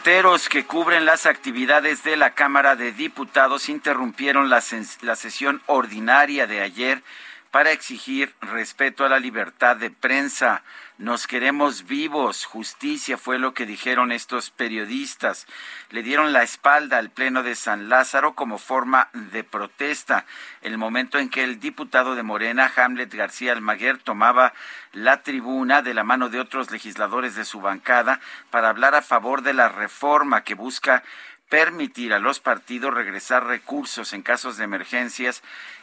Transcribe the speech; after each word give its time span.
Reporteros 0.00 0.48
que 0.48 0.64
cubren 0.64 1.04
las 1.04 1.26
actividades 1.26 2.02
de 2.04 2.16
la 2.16 2.30
Cámara 2.30 2.74
de 2.74 2.90
Diputados 2.90 3.68
interrumpieron 3.68 4.48
la, 4.48 4.62
la 5.02 5.14
sesión 5.14 5.60
ordinaria 5.66 6.46
de 6.46 6.62
ayer 6.62 7.02
para 7.50 7.72
exigir 7.72 8.32
respeto 8.40 9.04
a 9.04 9.10
la 9.10 9.18
libertad 9.18 9.76
de 9.76 9.90
prensa. 9.90 10.62
Nos 11.00 11.26
queremos 11.26 11.86
vivos, 11.86 12.44
justicia 12.44 13.16
fue 13.16 13.38
lo 13.38 13.54
que 13.54 13.64
dijeron 13.64 14.12
estos 14.12 14.50
periodistas. 14.50 15.46
Le 15.88 16.02
dieron 16.02 16.34
la 16.34 16.42
espalda 16.42 16.98
al 16.98 17.08
Pleno 17.08 17.42
de 17.42 17.54
San 17.54 17.88
Lázaro 17.88 18.34
como 18.34 18.58
forma 18.58 19.08
de 19.14 19.42
protesta. 19.42 20.26
El 20.60 20.76
momento 20.76 21.18
en 21.18 21.30
que 21.30 21.42
el 21.42 21.58
diputado 21.58 22.16
de 22.16 22.22
Morena, 22.22 22.70
Hamlet 22.76 23.14
García 23.14 23.52
Almaguer, 23.52 23.96
tomaba 23.96 24.52
la 24.92 25.22
tribuna 25.22 25.80
de 25.80 25.94
la 25.94 26.04
mano 26.04 26.28
de 26.28 26.38
otros 26.38 26.70
legisladores 26.70 27.34
de 27.34 27.46
su 27.46 27.62
bancada 27.62 28.20
para 28.50 28.68
hablar 28.68 28.94
a 28.94 29.00
favor 29.00 29.40
de 29.40 29.54
la 29.54 29.70
reforma 29.70 30.44
que 30.44 30.52
busca 30.52 31.02
permitir 31.48 32.12
a 32.12 32.18
los 32.18 32.40
partidos 32.40 32.92
regresar 32.92 33.46
recursos 33.46 34.12
en 34.12 34.20
casos 34.20 34.58
de 34.58 34.64
emergencias. 34.64 35.42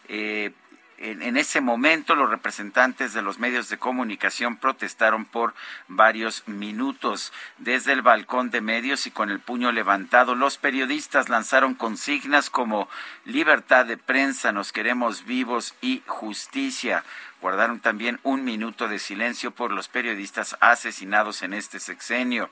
eh, 0.10 0.54
en, 0.98 1.38
ese 1.38 1.62
momento 1.62 2.16
los 2.16 2.30
representantes 2.30 3.14
de 3.14 3.22
los 3.22 3.38
medios 3.38 3.70
de 3.70 3.78
comunicación 3.78 4.58
protestaron 4.58 5.26
por 5.26 5.54
varios 5.88 6.44
minutos. 6.48 7.32
Desde 7.58 7.94
el 7.94 8.02
balcón 8.02 8.50
de 8.50 8.62
medios 8.62 9.06
y 9.06 9.12
con 9.12 9.30
el 9.30 9.40
puño 9.40 9.72
levantado, 9.72 10.34
los 10.34 10.58
periodistas 10.58 11.30
lanzaron 11.30 11.76
consignas 11.76 12.50
como 12.50 12.90
libertad 13.26 13.86
de 13.86 13.98
prensa, 13.98 14.52
nos 14.52 14.72
queremos 14.72 15.26
vivos 15.26 15.76
y 15.82 16.02
justicia. 16.08 17.04
Guardaron 17.42 17.80
también 17.80 18.20
un 18.24 18.44
minuto 18.44 18.88
de 18.88 18.98
silencio 18.98 19.52
por 19.52 19.72
los 19.72 19.88
periodistas 19.88 20.58
asesinados 20.60 21.44
en 21.44 21.54
este 21.54 21.80
sexenio. 21.80 22.50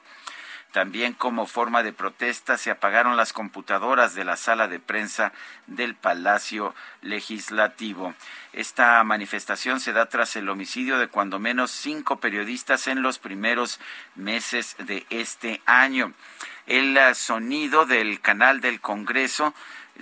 También 0.76 1.14
como 1.14 1.48
forma 1.48 1.84
de 1.84 1.94
protesta 1.94 2.58
se 2.58 2.70
apagaron 2.70 3.16
las 3.16 3.32
computadoras 3.32 4.14
de 4.14 4.26
la 4.26 4.36
sala 4.36 4.68
de 4.68 4.82
prensa 4.82 5.32
del 5.68 5.96
Palacio 5.96 6.76
Legislativo. 7.02 8.14
Esta 8.52 9.02
manifestación 9.06 9.80
se 9.80 9.94
da 9.94 10.08
tras 10.08 10.36
el 10.36 10.50
homicidio 10.50 11.00
de 11.00 11.08
cuando 11.08 11.40
menos 11.40 11.72
cinco 11.72 12.18
periodistas 12.18 12.88
en 12.88 13.04
los 13.04 13.20
primeros 13.20 13.80
meses 14.16 14.76
de 14.80 15.06
este 15.12 15.62
año. 15.66 16.12
El 16.68 17.00
sonido 17.16 17.86
del 17.86 18.20
canal 18.20 18.60
del 18.60 18.82
Congreso 18.82 19.54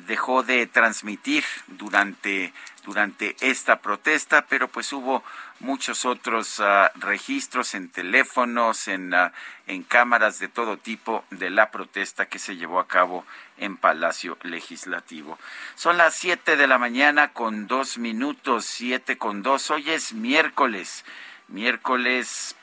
dejó 0.07 0.41
de 0.41 0.65
transmitir 0.65 1.43
durante, 1.67 2.51
durante 2.83 3.35
esta 3.41 3.79
protesta, 3.79 4.47
pero 4.47 4.67
pues 4.69 4.91
hubo 4.91 5.23
muchos 5.63 6.05
otros 6.05 6.59
ah, 6.59 6.91
registros 6.95 7.73
en 7.73 7.89
teléfonos, 7.89 8.87
en, 8.87 9.13
ah, 9.13 9.33
en 9.65 9.83
cámaras 9.83 10.37
de 10.39 10.49
todo 10.49 10.77
tipo 10.77 11.23
de 11.31 11.49
la 11.49 11.71
protesta 11.71 12.27
que 12.27 12.37
se 12.37 12.55
llevó 12.55 12.79
a 12.79 12.87
cabo 12.87 13.25
en 13.57 13.77
Palacio 13.77 14.37
Legislativo. 14.43 15.39
Son 15.75 15.97
las 15.97 16.13
siete 16.13 16.57
de 16.57 16.67
la 16.67 16.77
mañana 16.77 17.33
con 17.33 17.67
dos 17.67 17.97
minutos, 17.97 18.65
siete 18.65 19.17
con 19.17 19.41
dos. 19.41 19.71
Hoy 19.71 19.89
es 19.89 20.13
miércoles, 20.13 21.05
miércoles 21.47 22.55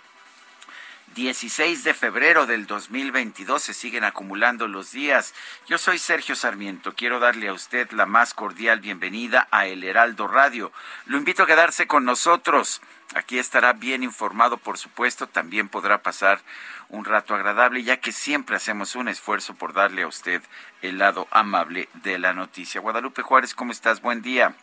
16 1.15 1.82
de 1.82 1.93
febrero 1.93 2.47
del 2.47 2.69
2022 2.69 3.60
se 3.60 3.75
siguen 3.75 4.04
acumulando 4.04 4.69
los 4.69 4.93
días. 4.93 5.34
Yo 5.66 5.76
soy 5.76 5.98
Sergio 5.98 6.37
Sarmiento. 6.37 6.94
Quiero 6.94 7.19
darle 7.19 7.48
a 7.48 7.53
usted 7.53 7.91
la 7.91 8.06
más 8.06 8.32
cordial 8.32 8.78
bienvenida 8.78 9.49
a 9.50 9.66
El 9.66 9.82
Heraldo 9.82 10.28
Radio. 10.28 10.70
Lo 11.06 11.19
invito 11.19 11.43
a 11.43 11.47
quedarse 11.49 11.88
con 11.88 12.04
nosotros. 12.04 12.81
Aquí 13.15 13.41
estará 13.41 13.72
bien 13.72 14.04
informado, 14.04 14.56
por 14.56 14.78
supuesto. 14.78 15.26
También 15.26 15.69
podrá 15.69 16.00
pasar 16.00 16.41
un 16.88 17.04
rato 17.04 17.34
agradable, 17.34 17.82
ya 17.82 17.97
que 17.97 18.12
siempre 18.12 18.54
hacemos 18.54 18.94
un 18.94 19.09
esfuerzo 19.09 19.54
por 19.54 19.72
darle 19.72 20.03
a 20.03 20.06
usted 20.06 20.43
el 20.81 20.99
lado 20.99 21.26
amable 21.32 21.88
de 22.04 22.20
la 22.20 22.34
noticia. 22.34 22.81
Guadalupe 22.81 23.22
Juárez, 23.22 23.56
¿cómo 23.56 23.72
estás? 23.72 24.00
Buen 24.00 24.22
día. 24.22 24.54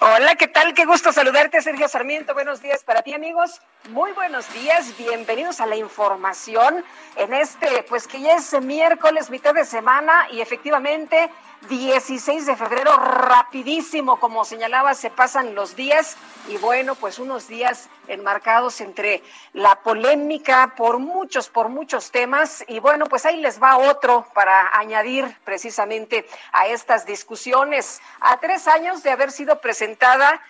Hola, 0.00 0.34
¿qué 0.36 0.48
tal? 0.48 0.74
Qué 0.74 0.84
gusto 0.84 1.12
saludarte, 1.12 1.62
Sergio 1.62 1.88
Sarmiento. 1.88 2.34
Buenos 2.34 2.60
días 2.60 2.82
para 2.84 3.02
ti, 3.02 3.14
amigos. 3.14 3.60
Muy 3.90 4.12
buenos 4.12 4.52
días. 4.52 4.96
Bienvenidos 4.96 5.60
a 5.60 5.66
la 5.66 5.76
información 5.76 6.84
en 7.16 7.34
este, 7.34 7.84
pues 7.88 8.06
que 8.06 8.20
ya 8.20 8.36
es 8.36 8.60
miércoles, 8.60 9.30
mitad 9.30 9.54
de 9.54 9.64
semana 9.64 10.26
y 10.30 10.40
efectivamente 10.40 11.30
16 11.68 12.46
de 12.46 12.56
febrero, 12.56 12.96
rapidísimo, 12.96 14.20
como 14.20 14.44
señalaba, 14.44 14.94
se 14.94 15.10
pasan 15.10 15.54
los 15.54 15.76
días 15.76 16.16
y 16.48 16.56
bueno, 16.58 16.94
pues 16.94 17.18
unos 17.18 17.48
días 17.48 17.88
enmarcados 18.06 18.80
entre 18.80 19.22
la 19.52 19.76
polémica 19.76 20.74
por 20.76 20.98
muchos, 20.98 21.48
por 21.48 21.68
muchos 21.68 22.10
temas 22.10 22.64
y 22.68 22.80
bueno, 22.80 23.06
pues 23.06 23.24
ahí 23.24 23.38
les 23.38 23.62
va 23.62 23.78
otro 23.78 24.26
para 24.34 24.76
añadir 24.76 25.36
precisamente 25.44 26.26
a 26.52 26.66
estas 26.66 27.06
discusiones. 27.06 28.00
A 28.20 28.38
tres 28.38 28.68
años 28.68 29.02
de 29.02 29.10
haber 29.10 29.32
sido 29.32 29.60
presentada 29.60 30.40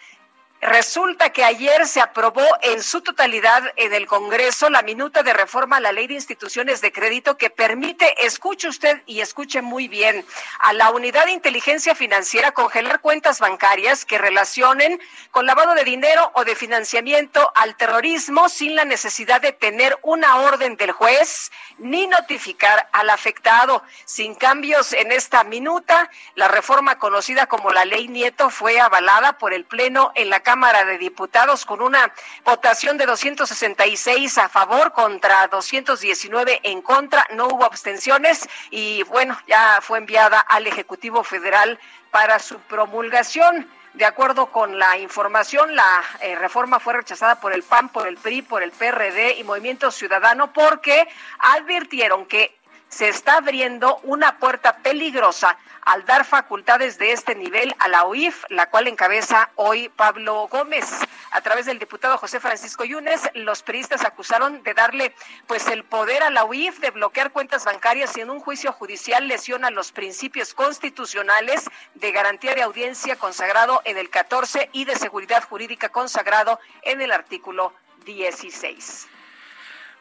Resulta 0.65 1.29
que 1.29 1.45
ayer 1.45 1.87
se 1.87 2.01
aprobó 2.01 2.47
en 2.63 2.83
su 2.83 3.03
totalidad 3.03 3.63
en 3.77 3.93
el 3.93 4.07
Congreso 4.07 4.71
la 4.71 4.81
minuta 4.81 5.23
de 5.23 5.35
reforma 5.35 5.77
a 5.77 5.81
la 5.81 5.93
ley 5.93 6.07
de 6.07 6.15
instituciones 6.15 6.81
de 6.81 6.91
crédito 6.91 7.37
que 7.37 7.51
permite, 7.51 8.25
escuche 8.25 8.69
usted 8.69 9.03
y 9.05 9.21
escuche 9.21 9.61
muy 9.61 9.89
bien, 9.89 10.25
a 10.61 10.73
la 10.73 10.89
unidad 10.91 11.27
de 11.27 11.33
inteligencia 11.33 11.95
financiera 11.95 12.53
congelar 12.53 13.03
cuentas 13.03 13.41
bancarias 13.41 14.07
que 14.07 14.17
relacionen 14.17 15.03
con 15.33 15.45
lavado 15.45 15.75
de 15.75 15.85
dinero 15.85 16.33
o 16.35 16.47
de 16.47 16.57
financiamiento 16.57 17.53
al 17.57 17.77
terrorismo 17.77 18.49
sin 18.49 18.75
la 18.75 18.87
necesidad 18.87 19.43
de 19.43 19.53
tener 19.53 19.99
una 20.01 20.37
orden 20.39 20.79
del 20.79 20.93
juez 20.93 21.53
ni 21.77 22.07
notificar 22.07 22.89
al 22.93 23.11
afectado. 23.11 23.83
Sin 24.07 24.35
cambios 24.35 24.95
en 24.95 25.13
esta 25.13 25.45
minuta, 25.45 26.11
la 26.37 26.49
reforma 26.49 26.99
conocida 26.99 27.49
como 27.49 27.71
la 27.71 27.85
ley 27.85 28.09
Nieto 28.09 28.49
fue 28.49 28.81
avalada 28.81 29.37
por 29.37 29.53
el 29.53 29.67
Pleno 29.67 30.11
en 30.15 30.31
la 30.31 30.41
Cámara 30.41 30.54
de 30.55 30.99
Diputados 30.99 31.65
con 31.65 31.83
una 31.83 32.13
votación 32.45 32.97
de 32.97 33.07
266 33.07 34.39
a 34.39 34.49
favor 34.49 34.93
contra 34.93 35.49
219 35.49 36.61
en 36.63 36.81
contra, 36.81 37.27
no 37.33 37.49
hubo 37.49 37.65
abstenciones 37.65 38.49
y 38.71 39.03
bueno, 39.03 39.37
ya 39.49 39.81
fue 39.83 39.99
enviada 39.99 40.39
al 40.39 40.69
Ejecutivo 40.69 41.25
Federal 41.25 41.79
para 42.13 42.39
su 42.39 42.61
promulgación. 42.61 43.69
De 43.95 44.05
acuerdo 44.05 44.47
con 44.47 44.79
la 44.79 44.97
información, 44.99 45.75
la 45.75 46.03
eh, 46.21 46.37
reforma 46.37 46.79
fue 46.79 46.95
rechazada 46.95 47.41
por 47.41 47.53
el 47.53 47.65
PAN, 47.65 47.89
por 47.89 48.07
el 48.07 48.17
PRI, 48.17 48.43
por 48.43 48.63
el 48.63 48.71
PRD 48.71 49.39
y 49.39 49.45
Movimiento 49.45 49.91
Ciudadano 49.91 50.53
porque 50.53 51.09
advirtieron 51.41 52.27
que 52.27 52.57
se 52.89 53.09
está 53.09 53.39
abriendo 53.39 53.99
una 54.05 54.39
puerta 54.39 54.77
peligrosa 54.79 55.59
al 55.83 56.05
dar 56.07 56.25
facultades 56.25 56.99
de 56.99 57.13
este 57.13 57.35
nivel 57.35 57.75
a 57.79 57.89
la 57.89 58.07
UIF, 58.07 58.45
la 58.49 58.71
cual 58.71 58.87
encabeza 58.87 59.51
hoy 59.57 59.89
Pablo 59.91 60.49
Gómez. 60.49 60.87
A 61.31 61.41
través 61.41 61.67
del 61.67 61.79
diputado 61.79 62.17
José 62.17 62.41
Francisco 62.41 62.85
Yunes, 62.85 63.21
los 63.35 63.63
periodistas 63.63 64.05
acusaron 64.05 64.63
de 64.63 64.75
darle 64.75 65.15
pues 65.47 65.67
el 65.67 65.85
poder 65.85 66.23
a 66.23 66.31
la 66.31 66.45
UIF 66.45 66.79
de 66.79 66.91
bloquear 66.91 67.33
cuentas 67.33 67.65
bancarias 67.65 68.17
y 68.17 68.21
en 68.21 68.31
un 68.31 68.41
juicio 68.41 68.73
judicial 68.73 69.29
lesiona 69.29 69.71
los 69.71 69.93
principios 69.93 70.55
constitucionales 70.55 71.65
de 71.95 72.13
garantía 72.13 72.55
de 72.55 72.63
audiencia 72.63 73.17
consagrado 73.17 73.83
en 73.85 73.99
el 73.99 74.09
14 74.09 74.71
y 74.73 74.85
de 74.85 74.97
seguridad 74.97 75.45
jurídica 75.45 75.91
consagrado 75.91 76.59
en 76.83 77.01
el 77.01 77.13
artículo 77.13 77.75
16. 78.05 79.09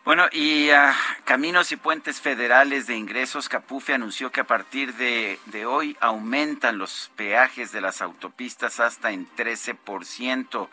Bueno, 0.05 0.27
y 0.33 0.69
uh, 0.69 0.91
Caminos 1.23 1.71
y 1.71 1.77
Puentes 1.77 2.19
Federales 2.19 2.87
de 2.87 2.97
Ingresos, 2.97 3.47
Capufe 3.47 3.93
anunció 3.93 4.33
que 4.33 4.41
a 4.41 4.43
partir 4.43 4.95
de, 4.95 5.39
de, 5.45 5.65
hoy 5.65 5.95
aumentan 6.01 6.77
los 6.77 7.09
peajes 7.15 7.71
de 7.71 7.79
las 7.79 8.01
autopistas 8.01 8.81
hasta 8.81 9.13
en 9.13 9.29
13%. 9.37 10.67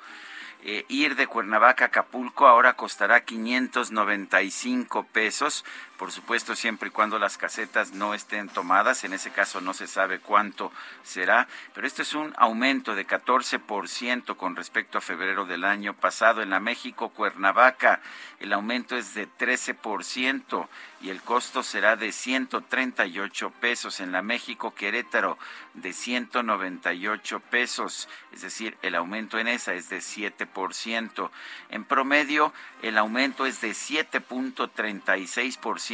Eh, 0.65 0.85
ir 0.88 1.15
de 1.15 1.29
Cuernavaca 1.29 1.85
a 1.85 1.88
Acapulco 1.88 2.49
ahora 2.49 2.75
costará 2.75 3.25
595 3.25 5.05
pesos 5.05 5.65
por 6.00 6.11
supuesto 6.12 6.56
siempre 6.56 6.88
y 6.88 6.93
cuando 6.93 7.19
las 7.19 7.37
casetas 7.37 7.93
no 7.93 8.14
estén 8.14 8.49
tomadas, 8.49 9.05
en 9.05 9.12
ese 9.12 9.32
caso 9.32 9.61
no 9.61 9.75
se 9.75 9.87
sabe 9.87 10.19
cuánto 10.19 10.73
será, 11.02 11.47
pero 11.75 11.87
este 11.87 12.00
es 12.00 12.14
un 12.14 12.32
aumento 12.38 12.94
de 12.94 13.06
14% 13.06 14.35
con 14.38 14.56
respecto 14.56 14.97
a 14.97 15.02
febrero 15.02 15.44
del 15.44 15.62
año 15.62 15.93
pasado. 15.93 16.41
En 16.41 16.49
la 16.49 16.58
México 16.58 17.11
Cuernavaca 17.11 18.00
el 18.38 18.55
aumento 18.55 18.97
es 18.97 19.12
de 19.12 19.29
13% 19.29 20.69
y 21.02 21.11
el 21.11 21.20
costo 21.20 21.62
será 21.62 21.97
de 21.97 22.12
138 22.12 23.50
pesos. 23.61 24.00
En 24.00 24.12
la 24.12 24.23
México 24.23 24.75
Querétaro 24.75 25.37
de 25.75 25.93
198 25.93 27.41
pesos, 27.41 28.08
es 28.32 28.41
decir, 28.41 28.79
el 28.81 28.94
aumento 28.94 29.38
en 29.38 29.49
esa 29.49 29.75
es 29.75 29.91
de 29.91 29.99
7%. 29.99 31.31
En 31.69 31.85
promedio 31.85 32.55
el 32.81 32.97
aumento 32.97 33.44
es 33.44 33.61
de 33.61 33.73
7.36% 33.73 35.89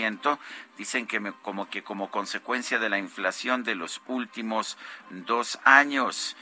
dicen 0.76 1.06
que 1.06 1.32
como 1.42 1.68
que 1.70 1.82
como 1.82 2.10
consecuencia 2.10 2.78
de 2.78 2.88
la 2.88 2.98
inflación 2.98 3.64
de 3.64 3.74
los 3.74 4.02
últimos 4.06 4.76
dos 5.10 5.58
años. 5.64 6.36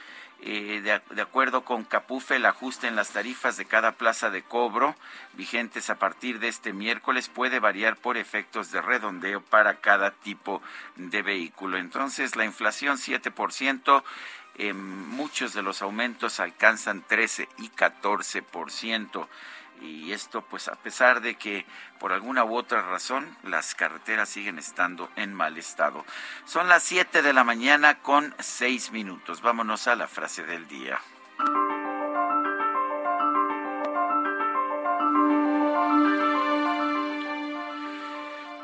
Eh, 0.46 0.82
de, 0.82 1.22
acuerdo 1.22 1.64
con 1.64 1.84
Capufe, 1.84 2.36
el 2.36 2.44
ajuste 2.44 2.86
en 2.86 2.96
las 2.96 3.10
tarifas 3.10 3.56
de 3.56 3.64
cada 3.64 3.92
plaza 3.92 4.28
de 4.28 4.42
cobro, 4.42 4.94
vigentes 5.32 5.88
a 5.88 5.98
partir 5.98 6.38
de 6.38 6.48
este 6.48 6.74
miércoles, 6.74 7.30
puede 7.30 7.60
variar 7.60 7.96
por 7.96 8.18
efectos 8.18 8.70
de 8.70 8.82
redondeo 8.82 9.40
para 9.40 9.76
cada 9.76 10.10
tipo 10.10 10.60
de 10.96 11.22
vehículo. 11.22 11.78
Entonces, 11.78 12.36
la 12.36 12.44
inflación 12.44 12.98
7%, 12.98 14.02
eh, 14.56 14.74
muchos 14.74 15.54
de 15.54 15.62
los 15.62 15.80
aumentos 15.80 16.38
alcanzan 16.40 17.00
13 17.00 17.48
y 17.56 17.70
14% 17.70 19.26
y 19.80 20.12
esto 20.12 20.42
pues 20.42 20.68
a 20.68 20.74
pesar 20.74 21.20
de 21.20 21.34
que 21.36 21.66
por 21.98 22.12
alguna 22.12 22.44
u 22.44 22.56
otra 22.56 22.82
razón 22.82 23.36
las 23.42 23.74
carreteras 23.74 24.28
siguen 24.28 24.58
estando 24.58 25.10
en 25.16 25.34
mal 25.34 25.56
estado. 25.56 26.04
Son 26.44 26.68
las 26.68 26.82
7 26.84 27.22
de 27.22 27.32
la 27.32 27.44
mañana 27.44 28.00
con 28.00 28.34
6 28.38 28.92
minutos. 28.92 29.42
Vámonos 29.42 29.86
a 29.88 29.96
la 29.96 30.08
frase 30.08 30.44
del 30.44 30.66
día. 30.68 31.00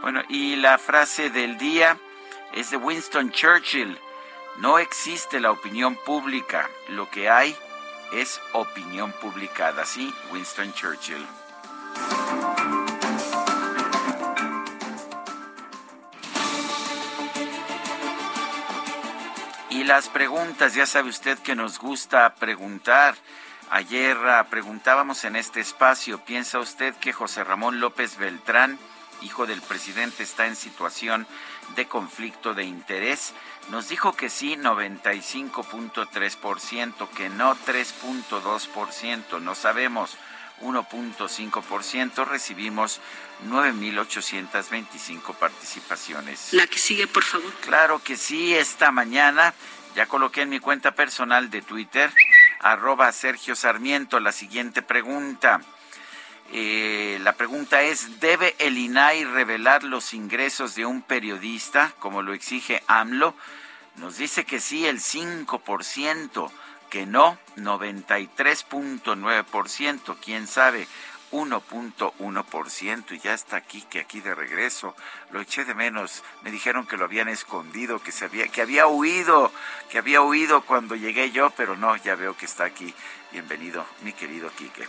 Bueno, 0.02 0.22
y 0.28 0.56
la 0.56 0.78
frase 0.78 1.30
del 1.30 1.58
día 1.58 1.96
es 2.52 2.70
de 2.70 2.76
Winston 2.76 3.30
Churchill. 3.30 3.98
No 4.58 4.78
existe 4.78 5.40
la 5.40 5.52
opinión 5.52 5.96
pública, 5.96 6.68
lo 6.88 7.08
que 7.10 7.30
hay 7.30 7.56
opinión 8.52 9.12
publicada, 9.12 9.84
¿sí? 9.84 10.12
Winston 10.32 10.72
Churchill. 10.74 11.24
Y 19.70 19.84
las 19.84 20.08
preguntas, 20.08 20.74
ya 20.74 20.84
sabe 20.84 21.08
usted 21.08 21.38
que 21.38 21.54
nos 21.54 21.78
gusta 21.78 22.34
preguntar. 22.34 23.14
Ayer 23.70 24.16
ah, 24.26 24.48
preguntábamos 24.50 25.24
en 25.24 25.36
este 25.36 25.60
espacio, 25.60 26.18
¿piensa 26.24 26.58
usted 26.58 26.94
que 26.96 27.12
José 27.12 27.44
Ramón 27.44 27.78
López 27.78 28.18
Beltrán, 28.18 28.78
hijo 29.22 29.46
del 29.46 29.62
presidente, 29.62 30.22
está 30.22 30.46
en 30.46 30.54
situación 30.56 31.26
de 31.76 31.86
conflicto 31.86 32.52
de 32.54 32.64
interés? 32.64 33.32
Nos 33.70 33.88
dijo 33.88 34.14
que 34.14 34.28
sí 34.28 34.56
95.3%, 34.56 37.08
que 37.10 37.28
no 37.28 37.54
3.2%, 37.54 39.40
no 39.40 39.54
sabemos 39.54 40.16
1.5%, 40.60 42.26
recibimos 42.26 43.00
9.825 43.48 45.34
participaciones. 45.34 46.52
La 46.52 46.66
que 46.66 46.78
sigue, 46.78 47.06
por 47.06 47.24
favor. 47.24 47.52
Claro 47.60 48.02
que 48.02 48.16
sí, 48.16 48.54
esta 48.54 48.90
mañana 48.90 49.54
ya 49.94 50.06
coloqué 50.06 50.42
en 50.42 50.50
mi 50.50 50.60
cuenta 50.60 50.92
personal 50.92 51.50
de 51.50 51.62
Twitter, 51.62 52.12
arroba 52.60 53.10
Sergio 53.12 53.56
Sarmiento, 53.56 54.20
la 54.20 54.32
siguiente 54.32 54.82
pregunta. 54.82 55.60
Eh, 56.52 57.20
la 57.22 57.34
pregunta 57.34 57.82
es, 57.82 58.18
¿debe 58.18 58.56
el 58.58 58.76
INAI 58.76 59.22
revelar 59.24 59.84
los 59.84 60.14
ingresos 60.14 60.74
de 60.74 60.84
un 60.84 61.02
periodista, 61.02 61.94
como 62.00 62.22
lo 62.22 62.34
exige 62.34 62.82
AMLO? 62.88 63.36
Nos 63.96 64.16
dice 64.16 64.44
que 64.44 64.58
sí 64.58 64.84
el 64.86 64.98
5%, 65.00 66.50
que 66.90 67.06
no 67.06 67.38
93.9%, 67.56 70.16
quién 70.20 70.48
sabe 70.48 70.88
1.1% 71.30 73.12
y 73.12 73.20
ya 73.20 73.34
está 73.34 73.56
aquí, 73.56 73.82
que 73.82 74.00
aquí 74.00 74.20
de 74.20 74.34
regreso. 74.34 74.96
Lo 75.30 75.40
eché 75.40 75.64
de 75.64 75.74
menos. 75.74 76.24
Me 76.42 76.50
dijeron 76.50 76.84
que 76.86 76.96
lo 76.96 77.04
habían 77.04 77.28
escondido, 77.28 78.02
que 78.02 78.10
se 78.10 78.24
había, 78.24 78.48
que 78.48 78.62
había 78.62 78.88
huido, 78.88 79.52
que 79.88 79.98
había 79.98 80.22
huido 80.22 80.62
cuando 80.62 80.96
llegué 80.96 81.30
yo, 81.30 81.50
pero 81.50 81.76
no, 81.76 81.94
ya 81.96 82.16
veo 82.16 82.36
que 82.36 82.46
está 82.46 82.64
aquí. 82.64 82.92
Bienvenido, 83.30 83.86
mi 84.02 84.12
querido 84.12 84.50
Quique. 84.56 84.88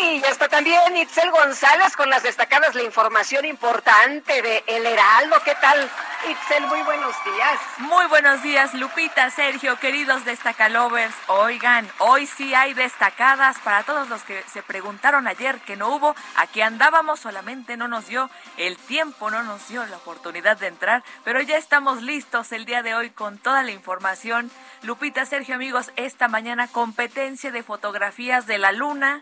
Y 0.00 0.20
ya 0.20 0.28
está 0.28 0.48
también 0.48 0.96
Itzel 0.96 1.30
González 1.32 1.96
con 1.96 2.08
las 2.08 2.22
destacadas, 2.22 2.74
la 2.76 2.84
información 2.84 3.44
importante 3.44 4.42
de 4.42 4.62
El 4.68 4.86
Heraldo. 4.86 5.36
¿Qué 5.44 5.56
tal, 5.60 5.90
Itzel? 6.30 6.66
Muy 6.68 6.82
buenos 6.82 7.14
días. 7.24 7.60
Muy 7.78 8.06
buenos 8.06 8.40
días, 8.42 8.74
Lupita, 8.74 9.28
Sergio, 9.30 9.76
queridos 9.80 10.24
destacalovers. 10.24 11.14
Oigan, 11.26 11.90
hoy 11.98 12.26
sí 12.26 12.54
hay 12.54 12.74
destacadas 12.74 13.58
para 13.58 13.82
todos 13.82 14.08
los 14.08 14.22
que 14.22 14.40
se 14.52 14.62
preguntaron 14.62 15.26
ayer 15.26 15.58
que 15.62 15.74
no 15.74 15.88
hubo. 15.88 16.14
Aquí 16.36 16.60
andábamos, 16.60 17.18
solamente 17.18 17.76
no 17.76 17.88
nos 17.88 18.06
dio 18.06 18.30
el 18.56 18.76
tiempo, 18.76 19.30
no 19.30 19.42
nos 19.42 19.66
dio 19.66 19.84
la 19.86 19.96
oportunidad 19.96 20.58
de 20.58 20.68
entrar, 20.68 21.02
pero 21.24 21.40
ya 21.40 21.56
estamos 21.56 22.02
listos 22.02 22.52
el 22.52 22.66
día 22.66 22.84
de 22.84 22.94
hoy 22.94 23.10
con 23.10 23.38
toda 23.38 23.64
la 23.64 23.72
información. 23.72 24.48
Lupita, 24.82 25.26
Sergio, 25.26 25.56
amigos, 25.56 25.90
esta 25.96 26.28
mañana 26.28 26.68
competencia 26.68 27.50
de 27.50 27.64
fotografías 27.64 28.46
de 28.46 28.58
la 28.58 28.70
luna 28.70 29.20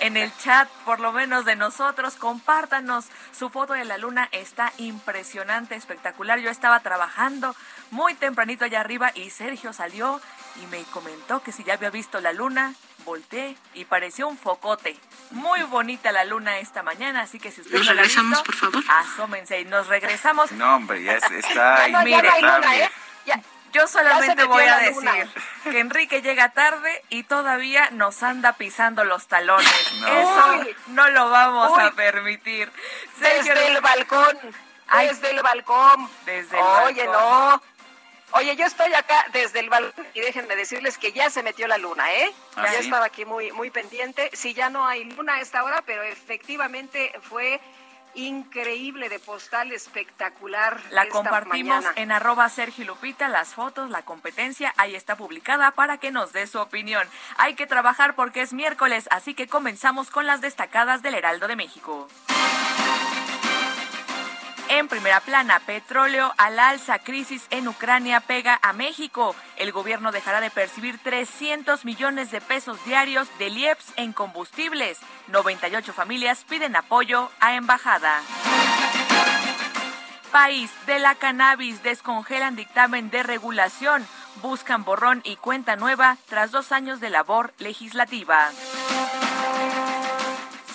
en 0.00 0.16
el 0.16 0.36
chat, 0.38 0.68
por 0.84 1.00
lo 1.00 1.12
menos 1.12 1.44
de 1.44 1.56
nosotros. 1.56 2.14
Compártanos 2.16 3.06
su 3.32 3.50
foto 3.50 3.74
de 3.74 3.84
la 3.84 3.98
luna. 3.98 4.28
Está 4.32 4.72
impresionante, 4.78 5.74
espectacular. 5.74 6.38
Yo 6.40 6.50
estaba 6.50 6.80
trabajando 6.80 7.54
muy 7.90 8.14
tempranito 8.14 8.64
allá 8.64 8.80
arriba 8.80 9.12
y 9.14 9.30
Sergio 9.30 9.72
salió 9.72 10.20
y 10.62 10.66
me 10.66 10.82
comentó 10.84 11.42
que 11.42 11.52
si 11.52 11.64
ya 11.64 11.74
había 11.74 11.90
visto 11.90 12.20
la 12.20 12.32
luna, 12.32 12.74
volteé 13.04 13.56
y 13.74 13.84
pareció 13.84 14.28
un 14.28 14.38
focote. 14.38 14.96
Muy 15.30 15.62
bonita 15.64 16.12
la 16.12 16.24
luna 16.24 16.58
esta 16.58 16.82
mañana, 16.82 17.22
así 17.22 17.38
que 17.38 17.50
si 17.50 17.60
ustedes 17.60 17.80
¿Nos 17.80 17.88
regresamos, 17.88 18.42
por 18.42 18.54
favor? 18.54 18.82
Asómense 18.88 19.60
y 19.60 19.64
nos 19.64 19.86
regresamos. 19.86 20.52
No, 20.52 20.76
hombre, 20.76 21.02
ya 21.02 21.14
está 21.14 21.28
Ya 21.54 21.88
no, 21.92 22.06
ya 22.06 22.22
no 22.22 22.32
hay 22.32 22.42
luna, 22.42 22.76
¿eh? 22.76 22.90
Ya- 23.26 23.40
Yo 23.72 23.86
solamente 23.86 24.44
voy 24.44 24.64
a 24.64 24.76
decir 24.78 25.28
que 25.64 25.78
Enrique 25.80 26.22
llega 26.22 26.50
tarde 26.50 27.02
y 27.08 27.22
todavía 27.24 27.90
nos 27.90 28.22
anda 28.22 28.54
pisando 28.54 29.04
los 29.04 29.26
talones. 29.28 29.92
No. 30.00 30.08
Eso 30.08 30.58
Uy. 30.60 30.76
no 30.88 31.08
lo 31.10 31.30
vamos 31.30 31.70
Uy. 31.76 31.82
a 31.82 31.90
permitir. 31.92 32.70
Sergio, 33.18 33.54
Desde 33.54 33.68
el 33.68 33.80
balcón. 33.80 34.38
Ay. 34.88 35.08
Desde 35.08 35.30
el 35.30 35.42
balcón. 35.42 36.10
Desde 36.26 36.58
el 36.58 36.64
Oye, 36.64 37.06
balcón. 37.06 37.12
no. 37.12 37.62
Oye, 38.32 38.54
yo 38.54 38.64
estoy 38.64 38.92
acá 38.94 39.26
desde 39.32 39.58
el 39.60 39.68
balcón 39.70 40.06
y 40.14 40.20
déjenme 40.20 40.54
decirles 40.56 40.98
que 40.98 41.12
ya 41.12 41.30
se 41.30 41.42
metió 41.42 41.66
la 41.66 41.78
luna, 41.78 42.12
¿eh? 42.12 42.32
¿Ah, 42.56 42.64
ya 42.66 42.78
sí? 42.78 42.84
estaba 42.84 43.06
aquí 43.06 43.24
muy, 43.24 43.50
muy 43.52 43.70
pendiente. 43.70 44.30
Sí, 44.32 44.54
ya 44.54 44.70
no 44.70 44.86
hay 44.86 45.04
luna 45.04 45.34
a 45.34 45.40
esta 45.40 45.64
hora, 45.64 45.82
pero 45.84 46.02
efectivamente 46.04 47.12
fue 47.28 47.60
increíble 48.14 49.08
de 49.08 49.18
postal 49.18 49.72
espectacular. 49.72 50.80
La 50.90 51.08
compartimos 51.08 51.84
en 51.96 52.12
arroba 52.12 52.48
Sergio 52.48 52.84
Lupita, 52.84 53.28
las 53.28 53.54
fotos, 53.54 53.90
la 53.90 54.02
competencia, 54.02 54.72
ahí 54.76 54.94
está 54.94 55.16
publicada 55.16 55.70
para 55.72 55.98
que 55.98 56.10
nos 56.10 56.32
dé 56.32 56.46
su 56.46 56.58
opinión. 56.58 57.06
Hay 57.36 57.54
que 57.54 57.66
trabajar 57.66 58.14
porque 58.14 58.42
es 58.42 58.52
miércoles, 58.52 59.08
así 59.10 59.34
que 59.34 59.46
comenzamos 59.46 60.10
con 60.10 60.26
las 60.26 60.40
destacadas 60.40 61.02
del 61.02 61.14
Heraldo 61.14 61.48
de 61.48 61.56
México. 61.56 62.08
En 64.72 64.86
primera 64.86 65.18
plana, 65.18 65.58
petróleo 65.58 66.32
al 66.38 66.60
alza, 66.60 67.00
crisis 67.00 67.44
en 67.50 67.66
Ucrania 67.66 68.20
pega 68.20 68.56
a 68.62 68.72
México. 68.72 69.34
El 69.56 69.72
gobierno 69.72 70.12
dejará 70.12 70.40
de 70.40 70.48
percibir 70.48 70.96
300 71.02 71.84
millones 71.84 72.30
de 72.30 72.40
pesos 72.40 72.82
diarios 72.84 73.26
de 73.40 73.50
LIEPS 73.50 73.92
en 73.96 74.12
combustibles. 74.12 75.00
98 75.26 75.92
familias 75.92 76.44
piden 76.48 76.76
apoyo 76.76 77.32
a 77.40 77.56
embajada. 77.56 78.20
País 80.30 80.70
de 80.86 81.00
la 81.00 81.16
cannabis 81.16 81.82
descongelan 81.82 82.54
dictamen 82.54 83.10
de 83.10 83.24
regulación. 83.24 84.06
Buscan 84.40 84.84
borrón 84.84 85.20
y 85.24 85.34
cuenta 85.34 85.74
nueva 85.74 86.16
tras 86.28 86.52
dos 86.52 86.70
años 86.70 87.00
de 87.00 87.10
labor 87.10 87.52
legislativa. 87.58 88.50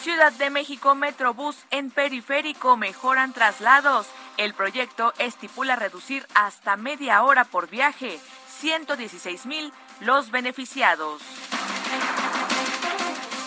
Ciudad 0.06 0.34
de 0.34 0.52
México 0.52 0.94
Metrobús 0.94 1.58
en 1.72 1.90
periférico 1.90 2.78
mejoran 2.78 3.34
traslados. 3.34 4.06
El 4.38 4.54
proyecto 4.54 5.16
estipula 5.18 5.76
reducir 5.76 6.28
hasta 6.36 6.78
media 6.78 7.24
hora 7.24 7.44
por 7.44 7.68
viaje. 7.72 8.20
116 8.60 9.48
mil 9.48 9.74
los 10.02 10.30
beneficiados. 10.30 11.24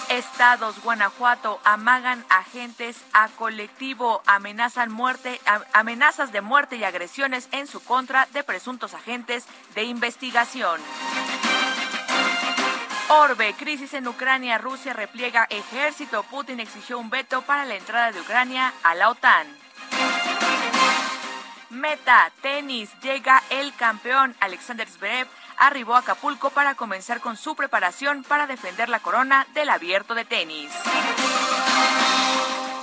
Estados 0.08 0.82
Guanajuato 0.82 1.60
amagan 1.62 2.24
agentes 2.28 2.96
a 3.12 3.28
colectivo, 3.28 4.20
amenazan 4.26 4.90
muerte, 4.90 5.40
amenazas 5.72 6.32
de 6.32 6.40
muerte 6.40 6.74
y 6.74 6.82
agresiones 6.82 7.48
en 7.52 7.68
su 7.68 7.78
contra 7.84 8.26
de 8.32 8.42
presuntos 8.42 8.94
agentes 8.94 9.44
de 9.76 9.84
investigación. 9.84 10.80
Orbe, 13.10 13.54
crisis 13.54 13.94
en 13.94 14.06
Ucrania, 14.06 14.58
Rusia 14.58 14.92
repliega 14.92 15.46
ejército, 15.48 16.22
Putin 16.24 16.60
exigió 16.60 16.98
un 16.98 17.08
veto 17.08 17.40
para 17.40 17.64
la 17.64 17.74
entrada 17.74 18.12
de 18.12 18.20
Ucrania 18.20 18.74
a 18.82 18.94
la 18.94 19.08
OTAN. 19.08 19.46
Meta, 21.70 22.30
tenis, 22.42 22.90
llega 23.00 23.42
el 23.48 23.74
campeón. 23.74 24.34
Alexander 24.40 24.86
Zverev, 24.86 25.26
arribó 25.56 25.94
a 25.94 26.00
Acapulco 26.00 26.50
para 26.50 26.74
comenzar 26.74 27.20
con 27.20 27.38
su 27.38 27.54
preparación 27.56 28.24
para 28.24 28.46
defender 28.46 28.90
la 28.90 29.00
corona 29.00 29.46
del 29.54 29.70
abierto 29.70 30.14
de 30.14 30.26
tenis. 30.26 30.70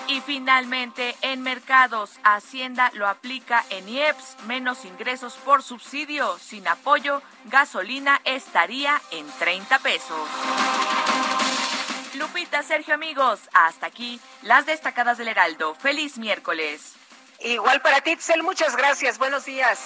Y 0.08 0.22
finalmente, 0.22 1.16
en 1.22 1.42
mercados, 1.42 2.12
Hacienda 2.24 2.92
lo 2.94 3.08
aplica 3.08 3.66
en 3.70 3.90
IEPS, 3.90 4.38
menos 4.46 4.86
ingresos 4.86 5.34
por 5.44 5.64
subsidio, 5.64 6.38
sin 6.38 6.68
apoyo, 6.68 7.22
gasolina 7.46 8.22
estaría 8.24 9.02
en 9.12 9.26
30 9.40 9.80
pesos. 9.80 10.30
Lupita, 12.16 12.64
Sergio, 12.64 12.94
amigos, 12.94 13.40
hasta 13.54 13.88
aquí 13.88 14.20
las 14.44 14.66
destacadas 14.66 15.18
del 15.18 15.28
Heraldo. 15.28 15.76
Feliz 15.76 16.18
miércoles. 16.18 16.94
Igual 17.40 17.82
para 17.82 18.02
ti, 18.02 18.18
muchas 18.44 18.76
gracias. 18.76 19.18
Buenos 19.18 19.46
días. 19.46 19.80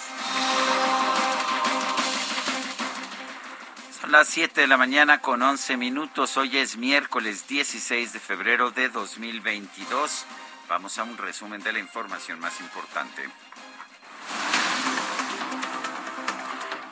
Las 4.12 4.28
7 4.30 4.62
de 4.62 4.68
la 4.68 4.78
mañana 4.78 5.22
con 5.22 5.42
11 5.42 5.78
minutos. 5.78 6.36
Hoy 6.38 6.58
es 6.58 6.78
miércoles 6.78 7.48
16 7.48 8.14
de 8.14 8.20
febrero 8.20 8.72
de 8.72 8.90
2022. 8.90 10.26
Vamos 10.68 10.98
a 10.98 11.04
un 11.04 11.16
resumen 11.18 11.62
de 11.62 11.74
la 11.74 11.80
información 11.80 12.40
más 12.40 12.60
importante. 12.60 13.30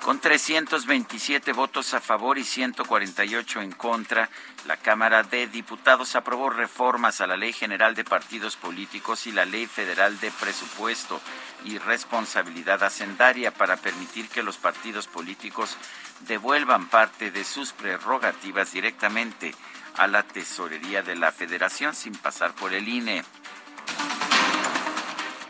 Con 0.08 0.22
327 0.22 1.52
votos 1.52 1.94
a 1.94 2.00
favor 2.00 2.38
y 2.38 2.46
148 2.46 3.62
en 3.62 3.74
contra, 3.74 4.30
la 4.66 4.78
Cámara 4.78 5.24
de 5.24 5.48
Diputados 5.48 6.16
aprobó 6.16 6.50
reformas 6.50 7.20
a 7.20 7.28
la 7.28 7.36
Ley 7.36 7.52
General 7.52 7.94
de 7.94 8.06
Partidos 8.06 8.56
Políticos 8.56 9.28
y 9.28 9.34
la 9.34 9.44
Ley 9.44 9.66
Federal 9.66 10.18
de 10.22 10.32
Presupuesto 10.32 11.20
y 11.66 11.78
Responsabilidad 11.80 12.82
Hacendaria 12.84 13.54
para 13.54 13.76
permitir 13.76 14.30
que 14.30 14.44
los 14.44 14.56
partidos 14.56 15.08
políticos 15.08 15.76
devuelvan 16.22 16.88
parte 16.88 17.30
de 17.30 17.44
sus 17.44 17.74
prerrogativas 17.74 18.72
directamente 18.72 19.54
a 19.98 20.08
la 20.08 20.24
tesorería 20.24 21.02
de 21.02 21.18
la 21.18 21.34
Federación 21.34 21.94
sin 21.94 22.16
pasar 22.16 22.54
por 22.54 22.74
el 22.74 22.88
INE. 22.88 23.26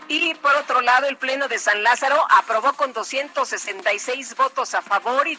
Y 0.09 0.33
por 0.35 0.55
otro 0.55 0.79
lado, 0.81 1.07
el 1.07 1.17
Pleno 1.17 1.49
de 1.49 1.59
San 1.59 1.83
Lázaro 1.83 2.25
aprobó 2.29 2.71
con 2.73 2.93
266 2.93 4.35
votos 4.37 4.73
a 4.73 4.81
favor 4.81 5.27
y, 5.27 5.35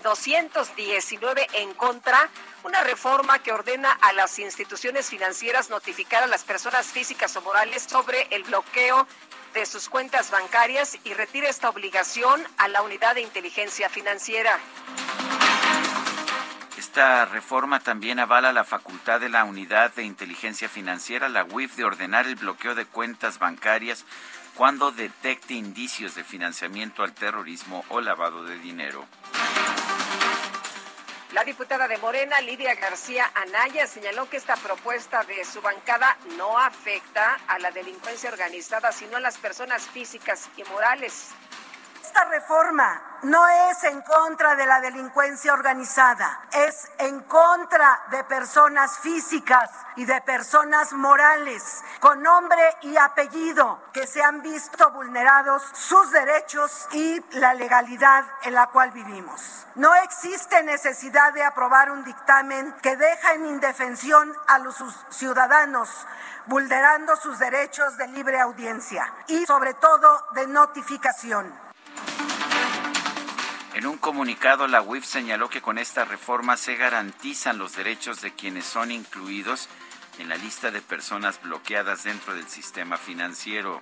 219 0.00 1.46
en 1.54 1.72
contra 1.72 2.28
una 2.64 2.82
reforma 2.82 3.38
que 3.38 3.52
ordena 3.52 3.90
a 4.02 4.12
las 4.12 4.38
instituciones 4.38 5.08
financieras 5.08 5.70
notificar 5.70 6.22
a 6.22 6.26
las 6.26 6.44
personas 6.44 6.86
físicas 6.86 7.34
o 7.36 7.40
morales 7.40 7.84
sobre 7.84 8.26
el 8.30 8.42
bloqueo 8.42 9.06
de 9.54 9.64
sus 9.64 9.88
cuentas 9.88 10.30
bancarias 10.30 10.98
y 11.04 11.14
retira 11.14 11.48
esta 11.48 11.70
obligación 11.70 12.46
a 12.58 12.68
la 12.68 12.82
unidad 12.82 13.14
de 13.14 13.22
inteligencia 13.22 13.88
financiera. 13.88 14.58
Esta 16.94 17.24
reforma 17.24 17.80
también 17.80 18.20
avala 18.20 18.52
la 18.52 18.62
facultad 18.62 19.18
de 19.18 19.28
la 19.28 19.42
Unidad 19.42 19.92
de 19.94 20.04
Inteligencia 20.04 20.68
Financiera, 20.68 21.28
la 21.28 21.42
UIF, 21.42 21.74
de 21.74 21.84
ordenar 21.84 22.24
el 22.28 22.36
bloqueo 22.36 22.76
de 22.76 22.86
cuentas 22.86 23.40
bancarias 23.40 24.04
cuando 24.54 24.92
detecte 24.92 25.54
indicios 25.54 26.14
de 26.14 26.22
financiamiento 26.22 27.02
al 27.02 27.12
terrorismo 27.12 27.84
o 27.88 28.00
lavado 28.00 28.44
de 28.44 28.60
dinero. 28.60 29.08
La 31.32 31.42
diputada 31.42 31.88
de 31.88 31.98
Morena, 31.98 32.40
Lidia 32.42 32.76
García 32.76 33.28
Anaya, 33.34 33.88
señaló 33.88 34.30
que 34.30 34.36
esta 34.36 34.54
propuesta 34.54 35.24
de 35.24 35.44
su 35.44 35.60
bancada 35.60 36.16
no 36.38 36.60
afecta 36.60 37.40
a 37.48 37.58
la 37.58 37.72
delincuencia 37.72 38.30
organizada, 38.30 38.92
sino 38.92 39.16
a 39.16 39.20
las 39.20 39.36
personas 39.38 39.88
físicas 39.88 40.48
y 40.56 40.62
morales. 40.70 41.30
Esta 42.14 42.26
reforma 42.26 43.02
no 43.22 43.44
es 43.48 43.82
en 43.82 44.00
contra 44.02 44.54
de 44.54 44.66
la 44.66 44.78
delincuencia 44.78 45.52
organizada, 45.52 46.42
es 46.52 46.88
en 46.98 47.22
contra 47.22 48.02
de 48.12 48.22
personas 48.22 49.00
físicas 49.00 49.68
y 49.96 50.04
de 50.04 50.20
personas 50.20 50.92
morales 50.92 51.82
con 51.98 52.22
nombre 52.22 52.62
y 52.82 52.96
apellido 52.96 53.82
que 53.92 54.06
se 54.06 54.22
han 54.22 54.42
visto 54.42 54.92
vulnerados 54.92 55.64
sus 55.72 56.12
derechos 56.12 56.86
y 56.92 57.20
la 57.32 57.52
legalidad 57.54 58.24
en 58.44 58.54
la 58.54 58.68
cual 58.68 58.92
vivimos. 58.92 59.66
No 59.74 59.92
existe 59.96 60.62
necesidad 60.62 61.32
de 61.32 61.42
aprobar 61.42 61.90
un 61.90 62.04
dictamen 62.04 62.72
que 62.80 62.96
deja 62.96 63.32
en 63.32 63.46
indefensión 63.46 64.32
a 64.46 64.60
los 64.60 64.76
ciudadanos 65.08 66.06
vulnerando 66.46 67.16
sus 67.16 67.40
derechos 67.40 67.96
de 67.96 68.06
libre 68.06 68.38
audiencia 68.38 69.12
y 69.26 69.44
sobre 69.46 69.74
todo 69.74 70.26
de 70.34 70.46
notificación. 70.46 71.63
En 73.74 73.86
un 73.86 73.98
comunicado, 73.98 74.68
la 74.68 74.82
UIF 74.82 75.04
señaló 75.04 75.50
que 75.50 75.60
con 75.60 75.78
esta 75.78 76.04
reforma 76.04 76.56
se 76.56 76.76
garantizan 76.76 77.58
los 77.58 77.74
derechos 77.76 78.20
de 78.20 78.32
quienes 78.32 78.64
son 78.64 78.90
incluidos 78.90 79.68
en 80.18 80.28
la 80.28 80.36
lista 80.36 80.70
de 80.70 80.80
personas 80.80 81.42
bloqueadas 81.42 82.04
dentro 82.04 82.34
del 82.34 82.48
sistema 82.48 82.96
financiero. 82.96 83.80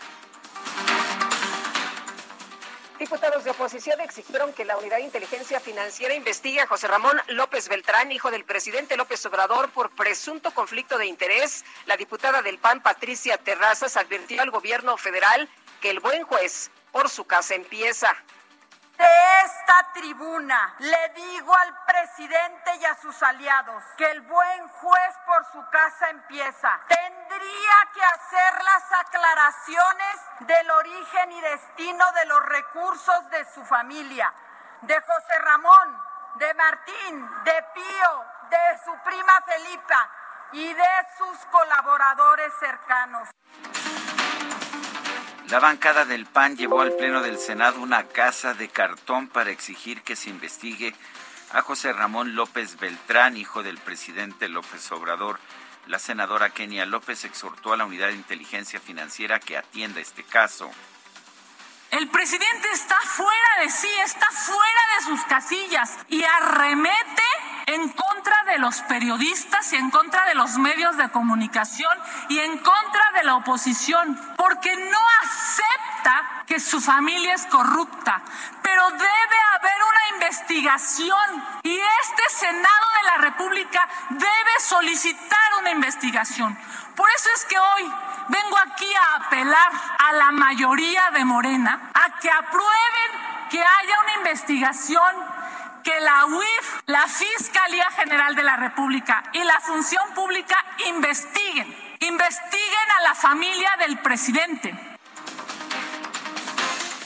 Diputados 2.99 3.43
de 3.43 3.51
oposición 3.51 4.01
exigieron 4.01 4.53
que 4.53 4.65
la 4.65 4.77
Unidad 4.79 4.99
de 4.99 5.03
Inteligencia 5.03 5.59
Financiera 5.59 6.15
investigue 6.15 6.61
a 6.61 6.69
José 6.69 6.87
Ramón 6.87 7.21
López 7.29 7.69
Beltrán, 7.69 8.13
hijo 8.13 8.31
del 8.31 8.45
presidente 8.45 8.97
López 8.97 9.27
Obrador, 9.27 9.71
por 9.71 9.91
presunto 9.91 10.53
conflicto 10.53 10.99
de 10.99 11.07
interés. 11.07 11.65
La 11.87 11.97
diputada 11.97 12.43
del 12.43 12.59
PAN, 12.59 12.81
Patricia 12.81 13.37
Terrazas, 13.39 13.97
advirtió 13.97 14.41
al 14.41 14.51
gobierno 14.51 14.97
federal 14.97 15.49
que 15.81 15.91
el 15.91 15.99
buen 15.99 16.23
juez 16.23 16.71
por 16.93 17.09
su 17.09 17.27
casa 17.27 17.55
empieza. 17.55 18.15
De 18.97 19.41
esta 19.45 19.93
tribuna 19.95 20.77
le 20.79 21.09
digo 21.17 21.57
al 21.57 21.85
presidente 21.85 22.77
y 22.81 22.85
a 22.85 22.95
sus 23.01 23.21
aliados 23.23 23.83
que 23.97 24.09
el 24.11 24.21
buen 24.21 24.69
juez 24.69 25.15
por 25.27 25.45
su 25.51 25.71
casa 25.71 26.11
empieza. 26.11 26.79
Tendría 26.87 27.91
que 27.95 28.05
hacer 28.05 28.63
las 28.63 28.93
aclaraciones 29.01 30.17
del 30.41 30.71
origen 30.71 31.33
y 31.33 31.41
destino 31.41 32.13
de 32.13 32.27
los 32.27 32.43
recursos 32.45 33.31
de 33.31 33.45
su 33.53 33.65
familia, 33.65 34.33
de 34.83 35.01
José 35.01 35.39
Ramón, 35.41 36.03
de 36.37 36.55
Martín, 36.55 37.31
de 37.45 37.65
Pío, 37.75 38.25
de 38.51 38.79
su 38.85 38.97
prima 39.03 39.43
Felipa 39.47 40.11
y 40.53 40.73
de 40.73 41.07
sus 41.19 41.39
colaboradores 41.47 42.53
cercanos. 42.61 43.29
La 45.53 45.61
bancada 45.61 46.07
del 46.07 46.25
PAN 46.25 46.57
llevó 46.57 46.81
al 46.81 46.93
Pleno 46.93 47.21
del 47.21 47.39
Senado 47.39 47.83
una 47.83 48.05
casa 48.05 48.55
de 48.55 48.71
cartón 48.71 49.29
para 49.29 49.51
exigir 49.51 50.01
que 50.01 50.17
se 50.17 50.31
investigue 50.31 50.95
a 51.51 51.61
José 51.61 51.93
Ramón 51.93 52.35
López 52.35 52.81
Beltrán, 52.81 53.37
hijo 53.37 53.63
del 53.63 53.77
presidente 53.77 54.49
López 54.49 54.91
Obrador, 54.93 55.39
La 55.89 55.99
senadora 55.99 56.49
Kenia 56.49 56.87
López 56.87 57.27
exhortó 57.27 57.75
a 57.75 57.77
la 57.77 57.85
unidad 57.85 58.07
de 58.07 58.15
inteligencia 58.15 58.81
financiera 58.81 59.41
que 59.41 59.59
atienda 59.59 60.01
este 60.01 60.23
caso. 60.25 60.71
El 61.91 62.09
presidente 62.09 62.71
está 62.73 62.97
fuera 63.03 63.49
de 63.61 63.69
sí, 63.69 63.91
está 64.03 64.31
fuera 64.31 64.81
de 64.97 65.05
sus 65.05 65.23
casillas 65.27 65.99
y 66.09 66.25
arremete 66.25 67.23
en 67.67 67.89
contra 67.89 68.43
de 68.45 68.59
los 68.59 68.81
periodistas 68.83 69.73
y 69.73 69.77
en 69.77 69.91
contra 69.91 70.27
de 70.27 70.35
los 70.35 70.59
medios 70.59 70.97
de 70.97 71.09
comunicación 71.11 71.97
y 72.29 72.39
en 72.39 72.59
contra 72.59 73.11
de 73.15 73.25
la 73.25 73.37
oposición, 73.37 74.19
porque 74.37 74.75
no 74.77 74.99
acepta 75.23 76.45
que 76.47 76.61
su 76.61 76.81
familia 76.81 77.35
es 77.35 77.47
corrupta, 77.47 78.23
pero 78.63 78.91
debe 78.91 79.39
haber 79.55 79.83
una 79.89 80.17
investigación 80.17 81.45
y 81.63 81.79
este 81.79 82.23
Senado 82.31 82.87
de 82.97 83.03
la 83.05 83.17
República 83.19 83.89
debe 84.11 84.61
solicitar 84.61 85.39
una 85.61 85.71
investigación. 85.71 86.59
Por 86.97 87.09
eso 87.11 87.29
es 87.35 87.45
que 87.45 87.59
hoy 87.59 87.93
vengo 88.29 88.59
aquí 88.59 88.93
a 88.95 89.25
apelar 89.25 89.73
a 89.99 90.13
la 90.13 90.31
mayoría 90.33 91.11
de 91.13 91.25
Morena 91.25 91.91
a 91.95 92.19
que 92.19 92.31
aprueben 92.31 93.49
que 93.51 93.63
haya 93.63 94.01
una 94.01 94.15
investigación 94.15 95.32
que 95.83 96.01
la 96.01 96.27
UIF, 96.27 96.81
la 96.87 97.07
Fiscalía 97.09 97.91
General 97.93 98.35
de 98.35 98.43
la 98.43 98.57
República 98.57 99.25
y 99.33 99.43
la 99.43 99.61
Función 99.61 100.15
Pública 100.15 100.57
investiguen, 100.87 101.97
investiguen 102.01 102.91
a 102.99 103.03
la 103.03 103.15
familia 103.15 103.71
del 103.79 103.99
presidente. 103.99 104.75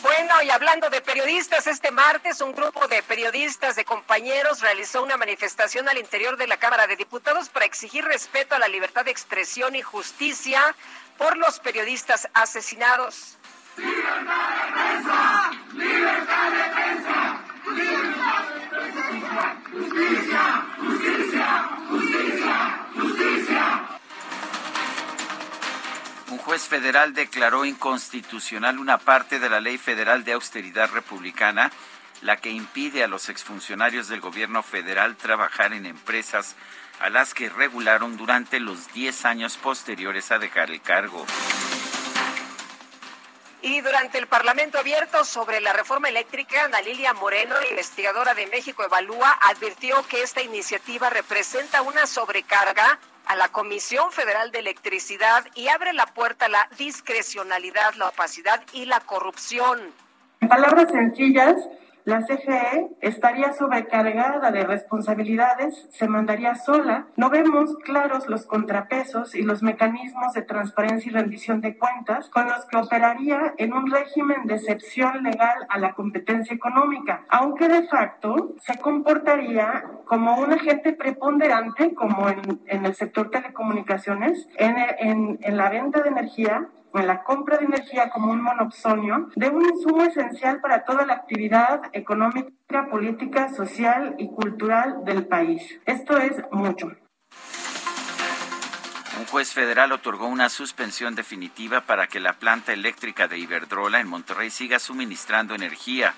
Bueno, 0.03 0.41
y 0.43 0.51
hablando 0.51 0.89
de 0.89 1.01
periodistas, 1.01 1.67
este 1.67 1.91
martes 1.91 2.41
un 2.41 2.53
grupo 2.53 2.87
de 2.87 3.03
periodistas 3.03 3.75
de 3.75 3.85
compañeros 3.85 4.61
realizó 4.61 5.03
una 5.03 5.17
manifestación 5.17 5.89
al 5.89 5.99
interior 5.99 6.37
de 6.37 6.47
la 6.47 6.59
Cámara 6.59 6.87
de 6.87 6.97
Diputados 6.97 7.49
para 7.49 7.65
exigir 7.65 8.05
respeto 8.05 8.55
a 8.55 8.59
la 8.59 8.69
libertad 8.69 9.05
de 9.05 9.11
expresión 9.11 9.75
y 9.75 9.83
justicia 9.83 10.61
por 11.19 11.37
los 11.37 11.59
periodistas 11.59 12.29
asesinados. 12.35 13.37
¡Libertad 13.77 14.55
de 14.55 14.73
prensa! 14.73 15.51
¡Libertad 15.73 16.51
de 16.53 16.71
prensa! 16.73 17.47
¡Justicia! 19.73 20.67
¡Justicia! 20.79 21.69
¡Justicia! 21.89 22.87
¡Justicia! 22.95 23.83
Un 26.29 26.39
juez 26.39 26.63
federal 26.63 27.15
declaró 27.15 27.65
inconstitucional 27.65 28.79
una 28.79 28.99
parte 28.99 29.39
de 29.39 29.49
la 29.49 29.61
Ley 29.61 29.79
Federal 29.79 30.25
de 30.25 30.33
Austeridad 30.33 30.91
Republicana, 30.93 31.73
la 32.23 32.37
que 32.37 32.51
impide 32.51 33.05
a 33.05 33.09
los 33.09 33.29
exfuncionarios 33.29 34.09
del 34.09 34.21
gobierno 34.21 34.63
federal 34.63 35.17
trabajar 35.17 35.73
en 35.73 35.87
empresas 35.87 36.57
a 37.01 37.11
las 37.11 37.35
que 37.35 37.49
regularon 37.49 38.17
durante 38.17 38.61
los 38.61 38.93
10 38.93 39.25
años 39.25 39.57
posteriores 39.57 40.31
a 40.31 40.39
dejar 40.39 40.71
el 40.71 40.81
cargo. 40.81 41.27
Y 43.63 43.81
durante 43.81 44.19
el 44.19 44.27
Parlamento 44.27 44.79
abierto 44.79 45.25
sobre 45.25 45.61
la 45.61 45.73
reforma 45.73 46.09
eléctrica, 46.09 46.65
Ana 46.65 46.81
Lilia 46.83 47.15
Moreno, 47.15 47.55
investigadora 47.71 48.35
de 48.35 48.47
México 48.47 48.85
Evalúa, 48.85 49.39
advirtió 49.49 50.07
que 50.09 50.23
esta 50.23 50.43
iniciativa 50.43 51.11
representa 51.11 51.83
una 51.83 52.07
sobrecarga 52.07 52.99
a 53.27 53.35
la 53.35 53.49
Comisión 53.49 54.13
Federal 54.13 54.53
de 54.53 54.61
Electricidad 54.61 55.45
y 55.55 55.69
abre 55.69 55.93
la 55.93 56.07
puerta 56.07 56.47
a 56.47 56.49
la 56.49 56.69
discrecionalidad, 56.79 57.95
la 57.95 58.09
opacidad 58.09 58.63
y 58.73 58.85
la 58.85 59.01
corrupción. 59.01 59.81
En 60.41 60.49
palabras 60.49 60.91
sencillas, 60.93 61.57
la 62.07 62.25
CFE 62.25 62.89
estaría 63.01 63.53
sobrecargada 63.53 64.53
de 64.53 64.63
responsabilidades, 64.63 65.89
se 65.91 66.07
mandaría 66.07 66.55
sola. 66.55 67.09
No 67.17 67.31
vemos 67.31 67.77
claros 67.83 68.29
los 68.29 68.47
contrapesos 68.47 69.35
y 69.35 69.43
los 69.43 69.65
mecanismos 69.65 70.33
de 70.33 70.43
transparencia 70.43 71.11
y 71.11 71.15
rendición 71.15 71.61
de 71.61 71.77
cuentas 71.77 72.29
con 72.29 72.47
los 72.47 72.65
que 72.67 72.77
operaría 72.77 73.55
en 73.59 73.73
un 73.73 73.91
régimen 73.91 74.47
de 74.47 74.55
excepción 74.55 75.25
legal 75.25 75.67
a 75.69 75.81
la 75.81 75.95
competencia 75.95 76.55
económica, 76.55 77.25
aunque 77.29 77.69
de 77.69 77.83
facto 77.89 78.55
se 78.61 78.79
comportaría 78.79 79.85
como 80.05 80.39
un 80.39 80.53
agente 80.53 80.93
preponderante, 80.93 81.93
como 81.93 82.29
en, 82.29 82.87
el 82.87 82.95
sector 82.95 83.31
telecomunicaciones, 83.31 84.49
en 84.59 85.57
la 85.57 85.71
venta 85.71 86.03
de 86.03 86.11
energía 86.11 86.69
en 86.95 87.07
la 87.07 87.23
compra 87.23 87.59
de 87.59 87.67
energía 87.67 88.11
como 88.11 88.33
un 88.33 88.43
monopsonio 88.43 89.29
de 89.35 89.49
un 89.49 89.65
insumo 89.65 90.03
esencial 90.03 90.61
para 90.61 90.85
toda 90.85 91.05
la 91.05 91.15
actividad 91.15 91.83
económica, 91.93 92.89
política, 92.91 93.53
social 93.53 94.15
y 94.19 94.29
cultural 94.29 95.05
del 95.05 95.27
país. 95.27 95.81
Esto 95.85 96.17
es 96.19 96.37
mucho. 96.51 96.93
Un 99.19 99.25
juez 99.27 99.53
federal 99.53 99.93
otorgó 99.93 100.27
una 100.27 100.51
suspensión 100.51 101.15
definitiva 101.15 101.81
para 101.81 102.07
que 102.07 102.21
la 102.21 102.35
planta 102.35 102.73
eléctrica 102.73 103.29
de 103.29 103.39
Iberdrola 103.39 104.01
en 104.01 104.09
Monterrey 104.09 104.51
siga 104.51 104.79
suministrando 104.79 105.55
energía 105.55 106.15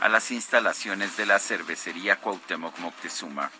a 0.00 0.08
las 0.08 0.32
instalaciones 0.32 1.16
de 1.16 1.26
la 1.26 1.38
cervecería 1.38 2.16
Cuauhtémoc 2.16 2.78
Moctezuma. 2.80 3.50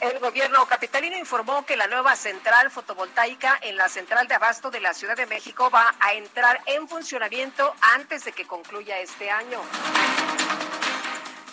El 0.00 0.18
gobierno 0.18 0.66
capitalino 0.66 1.16
informó 1.16 1.64
que 1.64 1.76
la 1.76 1.86
nueva 1.86 2.16
central 2.16 2.70
fotovoltaica 2.70 3.58
en 3.62 3.76
la 3.76 3.88
central 3.88 4.28
de 4.28 4.34
abasto 4.34 4.70
de 4.70 4.80
la 4.80 4.92
Ciudad 4.92 5.16
de 5.16 5.26
México 5.26 5.70
va 5.70 5.94
a 6.00 6.12
entrar 6.12 6.60
en 6.66 6.86
funcionamiento 6.86 7.74
antes 7.94 8.24
de 8.24 8.32
que 8.32 8.46
concluya 8.46 8.98
este 8.98 9.30
año. 9.30 9.58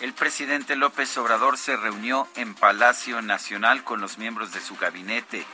El 0.00 0.12
presidente 0.12 0.76
López 0.76 1.16
Obrador 1.16 1.56
se 1.56 1.76
reunió 1.76 2.28
en 2.36 2.54
Palacio 2.54 3.22
Nacional 3.22 3.82
con 3.82 4.02
los 4.02 4.18
miembros 4.18 4.52
de 4.52 4.60
su 4.60 4.76
gabinete 4.76 5.46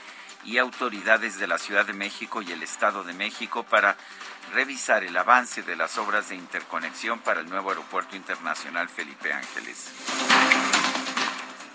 y 0.44 0.58
autoridades 0.58 1.38
de 1.38 1.46
la 1.46 1.58
Ciudad 1.58 1.86
de 1.86 1.92
México 1.92 2.42
y 2.42 2.50
el 2.50 2.62
Estado 2.62 3.04
de 3.04 3.12
México 3.12 3.62
para 3.62 3.96
revisar 4.52 5.04
el 5.04 5.16
avance 5.16 5.62
de 5.62 5.76
las 5.76 5.96
obras 5.98 6.30
de 6.30 6.34
interconexión 6.34 7.20
para 7.20 7.40
el 7.40 7.48
nuevo 7.48 7.70
Aeropuerto 7.70 8.16
Internacional 8.16 8.88
Felipe 8.88 9.32
Ángeles. 9.32 9.90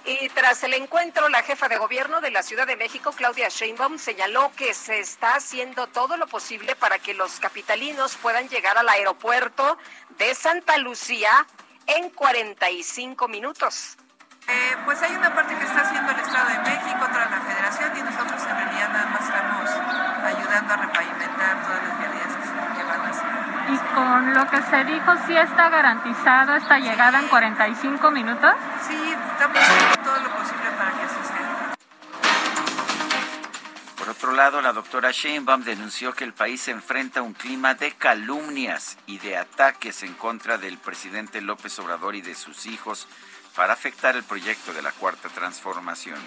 Y 0.07 0.29
tras 0.29 0.63
el 0.63 0.75
encuentro, 0.75 1.29
la 1.29 1.41
jefa 1.41 1.67
de 1.67 1.77
gobierno 1.77 2.21
de 2.21 2.29
la 2.29 2.43
Ciudad 2.43 2.67
de 2.67 2.75
México, 2.75 3.11
Claudia 3.11 3.49
Sheinbaum, 3.49 3.97
señaló 3.97 4.51
que 4.55 4.75
se 4.75 4.99
está 4.99 5.35
haciendo 5.35 5.87
todo 5.87 6.15
lo 6.15 6.27
posible 6.27 6.75
para 6.75 6.99
que 6.99 7.15
los 7.15 7.39
capitalinos 7.39 8.15
puedan 8.17 8.47
llegar 8.47 8.77
al 8.77 8.87
aeropuerto 8.87 9.79
de 10.19 10.35
Santa 10.35 10.77
Lucía 10.77 11.47
en 11.87 12.11
45 12.11 13.27
minutos. 13.27 13.97
Eh, 14.47 14.77
pues 14.85 15.01
hay 15.01 15.15
una 15.15 15.33
parte 15.33 15.55
que 15.55 15.63
está 15.63 15.81
haciendo 15.81 16.11
el 16.11 16.19
Estado 16.19 16.49
de 16.49 16.59
México, 16.59 16.99
otra 17.01 17.27
la 17.27 17.41
Federación 17.41 17.97
y 17.97 18.01
nosotros 18.03 18.43
en 18.43 18.57
realidad 18.57 18.89
nada 18.89 19.05
más 19.07 19.23
estamos 19.23 19.69
ayudando 20.23 20.73
a 20.73 20.77
repavimentar 20.77 21.63
todas 21.63 21.83
las 21.83 21.97
vialidades 21.97 22.35
que, 22.77 22.83
van 22.83 23.01
a 23.01 23.09
hacer. 23.09 23.54
¿Y 23.67 23.77
con 23.95 24.33
lo 24.33 24.47
que 24.47 24.61
se 24.61 24.83
dijo, 24.85 25.13
sí 25.25 25.35
está 25.35 25.69
garantizado 25.69 26.55
esta 26.55 26.77
llegada 26.77 27.19
en 27.19 27.27
45 27.27 28.11
minutos? 28.11 28.51
Sí, 28.87 28.93
estamos 28.93 29.57
haciendo 29.57 29.97
todo 30.03 30.19
lo 30.19 30.29
posible 30.35 30.69
para 30.77 30.91
que 30.91 31.01
así 31.03 31.15
sea. 31.27 31.75
Por 33.97 34.09
otro 34.09 34.33
lado, 34.33 34.61
la 34.61 34.71
doctora 34.71 35.09
Sheinbaum 35.11 35.63
denunció 35.63 36.13
que 36.13 36.25
el 36.25 36.33
país 36.33 36.61
se 36.61 36.71
enfrenta 36.71 37.21
a 37.21 37.23
un 37.23 37.33
clima 37.33 37.73
de 37.73 37.91
calumnias 37.93 38.99
y 39.07 39.17
de 39.17 39.35
ataques 39.37 40.03
en 40.03 40.13
contra 40.13 40.59
del 40.59 40.77
presidente 40.77 41.41
López 41.41 41.79
Obrador 41.79 42.15
y 42.15 42.21
de 42.21 42.35
sus 42.35 42.67
hijos 42.67 43.07
para 43.55 43.73
afectar 43.73 44.15
el 44.15 44.23
proyecto 44.23 44.73
de 44.73 44.83
la 44.83 44.91
Cuarta 44.91 45.29
Transformación. 45.29 46.19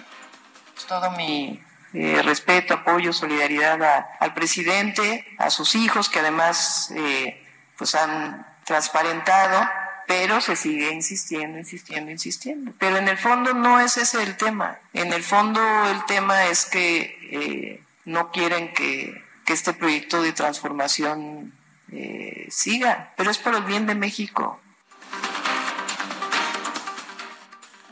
Todo 0.87 1.11
mi 1.11 1.63
eh, 1.93 2.21
respeto, 2.23 2.73
apoyo, 2.73 3.13
solidaridad 3.13 4.07
al 4.19 4.33
presidente, 4.33 5.25
a 5.37 5.49
sus 5.49 5.75
hijos 5.75 6.09
que 6.09 6.19
además 6.19 6.91
eh, 6.95 7.43
pues 7.77 7.95
han 7.95 8.45
transparentado 8.65 9.67
pero 10.09 10.41
se 10.41 10.55
sigue 10.55 10.91
insistiendo, 10.91 11.59
insistiendo, 11.59 12.09
insistiendo. 12.09 12.73
Pero 12.79 12.97
en 12.97 13.07
el 13.07 13.15
fondo 13.15 13.53
no 13.53 13.79
es 13.79 13.95
ese 13.97 14.23
el 14.23 14.37
tema. 14.37 14.79
En 14.91 15.13
el 15.13 15.21
fondo 15.21 15.61
el 15.85 16.03
tema 16.07 16.47
es 16.47 16.65
que 16.65 17.15
eh, 17.31 17.83
no 18.05 18.31
quieren 18.31 18.73
que, 18.73 19.29
este 19.45 19.73
proyecto 19.73 20.21
de 20.21 20.31
transformación 20.31 21.53
eh, 21.91 22.47
siga, 22.51 23.13
pero 23.17 23.31
es 23.31 23.39
por 23.39 23.55
el 23.55 23.63
bien 23.63 23.87
de 23.87 23.95
México. 23.95 24.59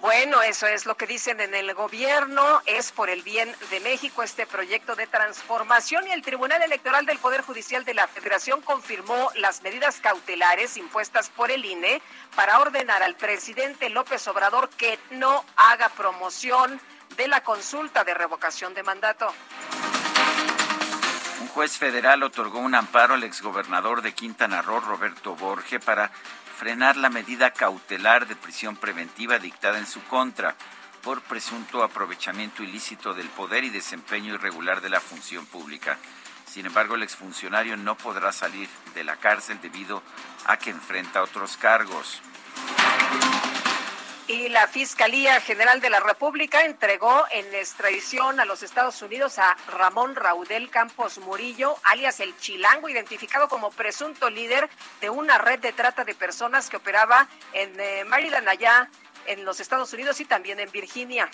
Bueno, 0.01 0.43
eso 0.43 0.67
es 0.67 0.85
lo 0.85 0.95
que 0.95 1.07
dicen 1.07 1.41
en 1.41 1.55
el 1.55 1.73
gobierno, 1.73 2.61
es 2.67 2.91
por 2.91 3.09
el 3.09 3.23
bien 3.23 3.53
de 3.71 3.79
México 3.79 4.21
este 4.21 4.45
proyecto 4.45 4.95
de 4.95 5.07
transformación 5.07 6.07
y 6.07 6.11
el 6.11 6.21
Tribunal 6.21 6.61
Electoral 6.61 7.05
del 7.07 7.17
Poder 7.17 7.41
Judicial 7.41 7.83
de 7.83 7.95
la 7.95 8.07
Federación 8.07 8.61
confirmó 8.61 9.31
las 9.35 9.63
medidas 9.63 9.99
cautelares 9.99 10.77
impuestas 10.77 11.29
por 11.29 11.49
el 11.49 11.65
INE 11.65 11.99
para 12.35 12.59
ordenar 12.59 13.01
al 13.01 13.15
presidente 13.15 13.89
López 13.89 14.27
Obrador 14.27 14.69
que 14.69 14.99
no 15.09 15.43
haga 15.55 15.89
promoción 15.89 16.79
de 17.17 17.27
la 17.27 17.41
consulta 17.41 18.03
de 18.03 18.13
revocación 18.13 18.75
de 18.75 18.83
mandato. 18.83 19.33
Un 21.41 21.47
juez 21.47 21.75
federal 21.75 22.21
otorgó 22.21 22.59
un 22.59 22.75
amparo 22.75 23.15
al 23.15 23.23
exgobernador 23.23 24.03
de 24.03 24.13
Quintana 24.13 24.61
Roo, 24.61 24.79
Roberto 24.79 25.35
Borge, 25.35 25.79
para 25.79 26.11
frenar 26.57 26.97
la 26.97 27.11
medida 27.11 27.51
cautelar 27.51 28.27
de 28.27 28.35
prisión 28.35 28.75
preventiva 28.75 29.37
dictada 29.37 29.77
en 29.77 29.85
su 29.85 30.01
contra 30.05 30.55
por 31.03 31.21
presunto 31.21 31.83
aprovechamiento 31.83 32.63
ilícito 32.63 33.13
del 33.13 33.27
poder 33.29 33.63
y 33.63 33.69
desempeño 33.69 34.33
irregular 34.33 34.81
de 34.81 34.89
la 34.89 34.99
función 34.99 35.45
pública. 35.45 35.99
Sin 36.47 36.65
embargo, 36.65 36.95
el 36.95 37.03
exfuncionario 37.03 37.77
no 37.77 37.95
podrá 37.95 38.31
salir 38.31 38.67
de 38.95 39.03
la 39.03 39.17
cárcel 39.17 39.59
debido 39.61 40.01
a 40.47 40.57
que 40.57 40.71
enfrenta 40.71 41.21
otros 41.21 41.57
cargos. 41.57 42.21
Y 44.27 44.49
la 44.49 44.67
Fiscalía 44.67 45.39
General 45.39 45.79
de 45.79 45.89
la 45.89 46.01
República 46.01 46.65
entregó 46.65 47.23
en 47.31 47.45
extradición 47.55 48.41
a 48.41 48.45
los 48.45 48.61
Estados 48.61 49.01
Unidos 49.01 49.39
a 49.39 49.55
Ramón 49.69 50.15
Raudel 50.15 50.69
Campos 50.69 51.17
Murillo, 51.19 51.77
alias 51.83 52.19
el 52.19 52.37
Chilango, 52.37 52.89
identificado 52.89 53.47
como 53.47 53.71
presunto 53.71 54.29
líder 54.29 54.69
de 54.99 55.09
una 55.09 55.37
red 55.37 55.59
de 55.59 55.71
trata 55.71 56.03
de 56.03 56.13
personas 56.13 56.69
que 56.69 56.75
operaba 56.75 57.29
en 57.53 57.79
eh, 57.79 58.03
Maryland, 58.03 58.49
allá 58.49 58.89
en 59.27 59.45
los 59.45 59.61
Estados 59.61 59.93
Unidos 59.93 60.19
y 60.19 60.25
también 60.25 60.59
en 60.59 60.69
Virginia. 60.71 61.29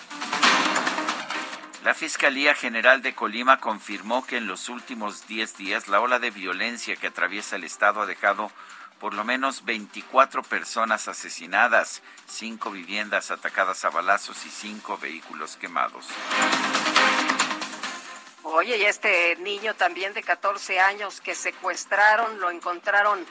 La 1.82 1.94
Fiscalía 1.94 2.54
General 2.54 3.02
de 3.02 3.12
Colima 3.14 3.58
confirmó 3.58 4.24
que 4.24 4.36
en 4.36 4.46
los 4.46 4.68
últimos 4.68 5.26
10 5.26 5.56
días 5.56 5.88
la 5.88 6.00
ola 6.00 6.20
de 6.20 6.30
violencia 6.30 6.94
que 6.94 7.08
atraviesa 7.08 7.56
el 7.56 7.64
estado 7.64 8.02
ha 8.02 8.06
dejado 8.06 8.52
por 8.98 9.14
lo 9.14 9.24
menos 9.24 9.64
24 9.64 10.42
personas 10.42 11.08
asesinadas, 11.08 12.02
5 12.26 12.70
viviendas 12.70 13.30
atacadas 13.30 13.84
a 13.84 13.90
balazos 13.90 14.44
y 14.46 14.50
5 14.50 14.98
vehículos 14.98 15.56
quemados. 15.56 16.06
Oye, 18.42 18.76
y 18.76 18.84
este 18.84 19.36
niño 19.36 19.74
también 19.74 20.12
de 20.12 20.22
14 20.22 20.78
años 20.78 21.20
que 21.20 21.34
secuestraron, 21.34 22.40
lo 22.40 22.50
encontraron 22.50 23.24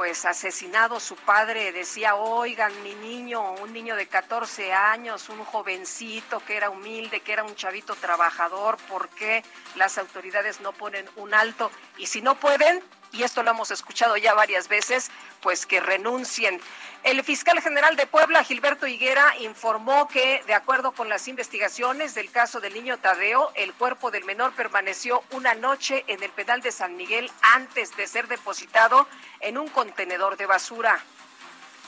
pues 0.00 0.24
asesinado 0.24 0.98
su 0.98 1.14
padre 1.14 1.72
decía, 1.72 2.14
oigan, 2.14 2.72
mi 2.82 2.94
niño, 2.94 3.52
un 3.56 3.70
niño 3.74 3.96
de 3.96 4.06
14 4.06 4.72
años, 4.72 5.28
un 5.28 5.44
jovencito 5.44 6.40
que 6.40 6.56
era 6.56 6.70
humilde, 6.70 7.20
que 7.20 7.34
era 7.34 7.44
un 7.44 7.54
chavito 7.54 7.94
trabajador, 7.96 8.78
¿por 8.88 9.10
qué 9.10 9.44
las 9.74 9.98
autoridades 9.98 10.62
no 10.62 10.72
ponen 10.72 11.06
un 11.16 11.34
alto? 11.34 11.70
Y 11.98 12.06
si 12.06 12.22
no 12.22 12.34
pueden, 12.36 12.82
y 13.12 13.22
esto 13.22 13.42
lo 13.42 13.50
hemos 13.50 13.70
escuchado 13.70 14.16
ya 14.16 14.34
varias 14.34 14.68
veces, 14.68 15.10
pues 15.42 15.66
que 15.66 15.80
renuncien. 15.80 16.60
El 17.02 17.22
fiscal 17.24 17.60
general 17.60 17.96
de 17.96 18.06
Puebla, 18.06 18.44
Gilberto 18.44 18.86
Higuera, 18.86 19.34
informó 19.40 20.06
que, 20.08 20.42
de 20.46 20.54
acuerdo 20.54 20.92
con 20.92 21.08
las 21.08 21.28
investigaciones 21.28 22.14
del 22.14 22.30
caso 22.30 22.60
del 22.60 22.74
niño 22.74 22.98
Tadeo, 22.98 23.50
el 23.54 23.72
cuerpo 23.72 24.10
del 24.10 24.24
menor 24.24 24.52
permaneció 24.52 25.22
una 25.32 25.54
noche 25.54 26.04
en 26.08 26.22
el 26.22 26.30
penal 26.30 26.60
de 26.60 26.72
San 26.72 26.96
Miguel 26.96 27.30
antes 27.54 27.96
de 27.96 28.06
ser 28.06 28.28
depositado 28.28 29.08
en 29.40 29.56
un 29.58 29.68
contenedor 29.68 30.36
de 30.36 30.46
basura. 30.46 31.00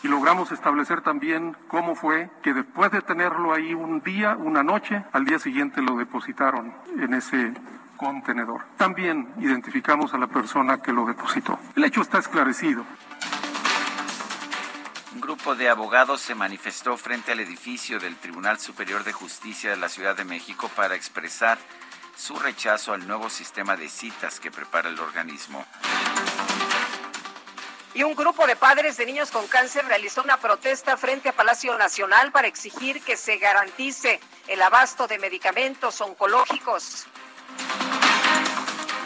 Y 0.03 0.09
logramos 0.09 0.51
establecer 0.51 1.03
también 1.03 1.57
cómo 1.69 1.95
fue 1.95 2.29
que 2.43 2.53
después 2.53 2.91
de 2.91 3.03
tenerlo 3.03 3.53
ahí 3.53 3.73
un 3.73 4.03
día, 4.03 4.35
una 4.37 4.65
noche, 4.65 5.05
al 5.13 5.25
día 5.25 5.39
siguiente 5.39 5.81
lo 5.81 5.97
depositaron 5.97 6.75
en 6.99 7.15
ese 7.15 7.53
contenedor. 8.03 8.65
También 8.77 9.33
identificamos 9.39 10.13
a 10.13 10.19
la 10.19 10.27
persona 10.27 10.83
que 10.83 10.93
lo 10.93 11.07
depositó. 11.07 11.59
El 11.77 11.85
hecho 11.85 12.03
está 12.03 12.19
esclarecido. 12.19 12.85
Un 15.15 15.21
grupo 15.21 15.55
de 15.55 15.69
abogados 15.69 16.21
se 16.21 16.35
manifestó 16.35 16.97
frente 16.97 17.31
al 17.31 17.39
edificio 17.39 18.01
del 18.01 18.17
Tribunal 18.17 18.59
Superior 18.59 19.05
de 19.05 19.13
Justicia 19.13 19.71
de 19.71 19.77
la 19.77 19.89
Ciudad 19.89 20.17
de 20.17 20.25
México 20.25 20.69
para 20.75 20.97
expresar 20.97 21.59
su 22.17 22.35
rechazo 22.35 22.93
al 22.93 23.07
nuevo 23.07 23.31
sistema 23.31 23.77
de 23.77 23.89
citas 23.89 24.41
que 24.41 24.51
prepara 24.51 24.89
el 24.89 24.99
organismo. 24.99 25.65
Y 27.95 28.03
un 28.03 28.17
grupo 28.17 28.47
de 28.47 28.57
padres 28.57 28.97
de 28.97 29.07
niños 29.07 29.31
con 29.31 29.47
cáncer 29.47 29.85
realizó 29.85 30.23
una 30.23 30.39
protesta 30.39 30.97
frente 30.97 31.29
a 31.29 31.33
Palacio 31.37 31.79
Nacional 31.79 32.33
para 32.33 32.49
exigir 32.49 33.01
que 33.03 33.17
se 33.17 33.37
garantice 33.37 34.19
el 34.49 34.61
abasto 34.61 35.07
de 35.07 35.19
medicamentos 35.19 36.01
oncológicos. 36.01 37.07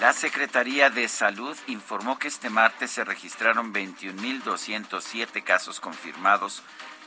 La 0.01 0.13
Secretaría 0.13 0.91
de 0.91 1.09
Salud 1.09 1.57
informó 1.69 2.19
que 2.19 2.29
este 2.29 2.51
martes 2.51 2.91
se 2.91 3.03
registraron 3.03 3.73
21.207 3.73 5.43
casos 5.43 5.81
confirmados 5.81 6.63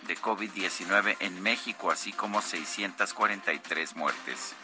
de 0.08 0.17
COVID-19 0.17 1.15
en 1.19 1.39
México, 1.43 1.91
así 1.91 2.12
como 2.12 2.41
643 2.41 3.95
muertes. 3.95 4.56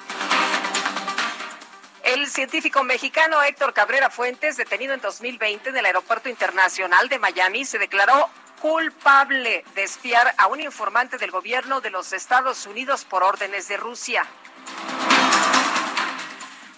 El 2.04 2.28
científico 2.28 2.84
mexicano 2.84 3.44
Héctor 3.44 3.74
Cabrera 3.74 4.10
Fuentes, 4.10 4.58
detenido 4.58 4.96
en 4.96 5.02
2020 5.02 5.70
en 5.70 5.78
el 5.78 5.86
Aeropuerto 5.86 6.28
Internacional 6.28 7.08
de 7.10 7.20
Miami, 7.20 7.64
se 7.64 7.78
declaró 7.78 8.30
culpable 8.60 9.64
de 9.76 9.84
espiar 9.84 10.34
a 10.40 10.48
un 10.48 10.62
informante 10.62 11.20
del 11.20 11.30
gobierno 11.30 11.80
de 11.80 11.92
los 11.92 12.12
Estados 12.12 12.66
Unidos 12.66 13.06
por 13.06 13.24
órdenes 13.24 13.68
de 13.68 13.78
Rusia. 13.78 14.26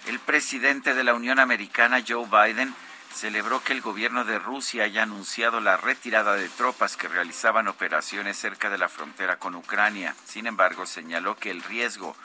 El 0.07 0.19
presidente 0.19 0.93
de 0.93 1.03
la 1.03 1.13
Unión 1.13 1.37
Americana, 1.37 2.01
Joe 2.07 2.25
Biden, 2.25 2.73
celebró 3.13 3.61
que 3.61 3.73
el 3.73 3.81
gobierno 3.81 4.23
de 4.23 4.39
Rusia 4.39 4.85
haya 4.85 5.03
anunciado 5.03 5.59
la 5.59 5.75
retirada 5.75 6.35
de 6.35 6.47
tropas 6.47 6.95
que 6.95 7.09
realizaban 7.09 7.67
operaciones 7.67 8.37
cerca 8.37 8.69
de 8.69 8.77
la 8.77 8.87
frontera 8.87 9.37
con 9.37 9.55
Ucrania. 9.55 10.15
Sin 10.25 10.47
embargo, 10.47 10.85
señaló 10.85 11.35
que 11.35 11.51
el 11.51 11.61
riesgo 11.61 12.15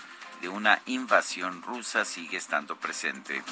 de 0.40 0.48
una 0.48 0.80
invasión 0.86 1.60
rusa 1.62 2.04
sigue 2.04 2.36
estando 2.36 2.76
presente. 2.76 3.42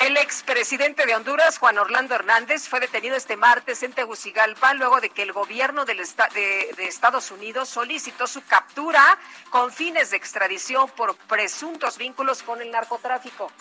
El 0.00 0.16
expresidente 0.16 1.04
de 1.04 1.14
Honduras, 1.14 1.58
Juan 1.58 1.76
Orlando 1.76 2.14
Hernández, 2.14 2.66
fue 2.66 2.80
detenido 2.80 3.16
este 3.16 3.36
martes 3.36 3.82
en 3.82 3.92
Tegucigalpa 3.92 4.72
luego 4.72 4.98
de 4.98 5.10
que 5.10 5.22
el 5.22 5.32
gobierno 5.32 5.84
del 5.84 5.98
de, 5.98 6.74
de, 6.74 6.84
Estados 6.86 7.30
Unidos 7.30 7.68
solicitó 7.68 8.26
su 8.26 8.42
captura 8.42 9.18
con 9.50 9.70
fines 9.70 10.10
de 10.10 10.16
extradición 10.16 10.88
por 10.96 11.14
presuntos 11.16 11.98
vínculos 11.98 12.42
con 12.42 12.62
el 12.62 12.70
narcotráfico. 12.70 13.52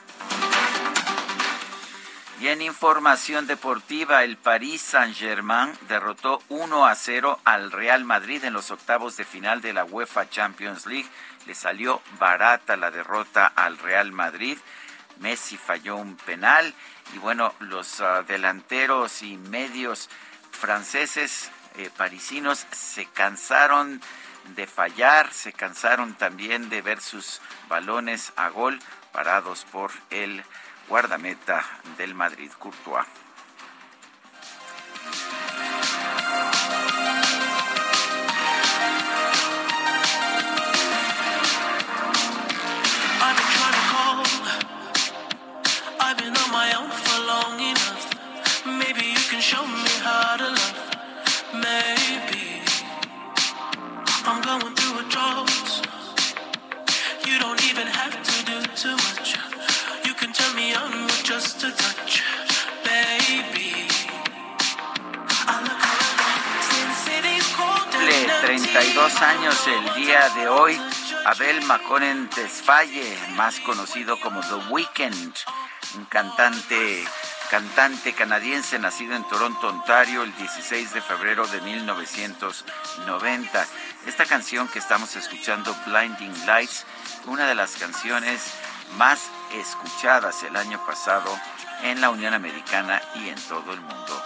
Y 2.39 2.47
en 2.47 2.61
información 2.61 3.45
deportiva, 3.45 4.23
el 4.23 4.37
Paris 4.37 4.81
Saint-Germain 4.81 5.73
derrotó 5.89 6.41
1 6.47 6.85
a 6.85 6.95
0 6.95 7.37
al 7.43 7.69
Real 7.69 8.05
Madrid 8.05 8.45
en 8.45 8.53
los 8.53 8.71
octavos 8.71 9.17
de 9.17 9.25
final 9.25 9.59
de 9.59 9.73
la 9.73 9.83
UEFA 9.83 10.29
Champions 10.29 10.85
League. 10.85 11.09
Le 11.47 11.53
salió 11.53 12.01
barata 12.17 12.77
la 12.77 12.91
derrota 12.91 13.45
al 13.45 13.77
Real 13.77 14.13
Madrid. 14.13 14.57
Messi 15.19 15.57
falló 15.57 15.97
un 15.97 16.15
penal 16.15 16.73
y 17.13 17.17
bueno, 17.19 17.53
los 17.59 17.99
uh, 17.99 18.23
delanteros 18.27 19.21
y 19.21 19.37
medios 19.37 20.09
franceses, 20.51 21.51
eh, 21.75 21.89
parisinos, 21.95 22.65
se 22.71 23.05
cansaron 23.05 24.01
de 24.55 24.67
fallar, 24.67 25.31
se 25.33 25.53
cansaron 25.53 26.13
también 26.15 26.69
de 26.69 26.81
ver 26.81 27.01
sus 27.01 27.41
balones 27.67 28.33
a 28.35 28.49
gol 28.49 28.79
parados 29.11 29.65
por 29.65 29.91
el 30.09 30.43
guardameta 30.87 31.63
del 31.97 32.15
Madrid, 32.15 32.51
Courtois. 32.57 33.05
32 68.41 69.21
años 69.21 69.67
el 69.67 69.93
día 69.95 70.29
de 70.29 70.47
hoy. 70.47 70.79
Abel 71.25 71.61
Maconen 71.63 72.29
Desfalle, 72.35 73.17
más 73.35 73.59
conocido 73.59 74.19
como 74.19 74.41
The 74.41 74.71
Weeknd 74.71 75.35
un 75.95 76.05
cantante 76.05 77.03
cantante 77.49 78.13
canadiense 78.13 78.77
nacido 78.77 79.15
en 79.15 79.23
Toronto, 79.23 79.69
Ontario, 79.69 80.21
el 80.21 80.35
16 80.35 80.93
de 80.93 81.01
febrero 81.01 81.47
de 81.47 81.59
1990. 81.61 83.65
Esta 84.05 84.25
canción 84.25 84.67
que 84.67 84.77
estamos 84.77 85.15
escuchando, 85.15 85.75
Blinding 85.87 86.45
Lights, 86.45 86.85
una 87.25 87.47
de 87.47 87.55
las 87.55 87.71
canciones 87.77 88.53
más 88.97 89.31
escuchadas 89.55 90.43
el 90.43 90.55
año 90.55 90.79
pasado 90.85 91.35
en 91.83 92.01
la 92.01 92.09
Unión 92.09 92.33
Americana 92.33 93.01
y 93.15 93.29
en 93.29 93.41
todo 93.47 93.73
el 93.73 93.81
mundo. 93.81 94.23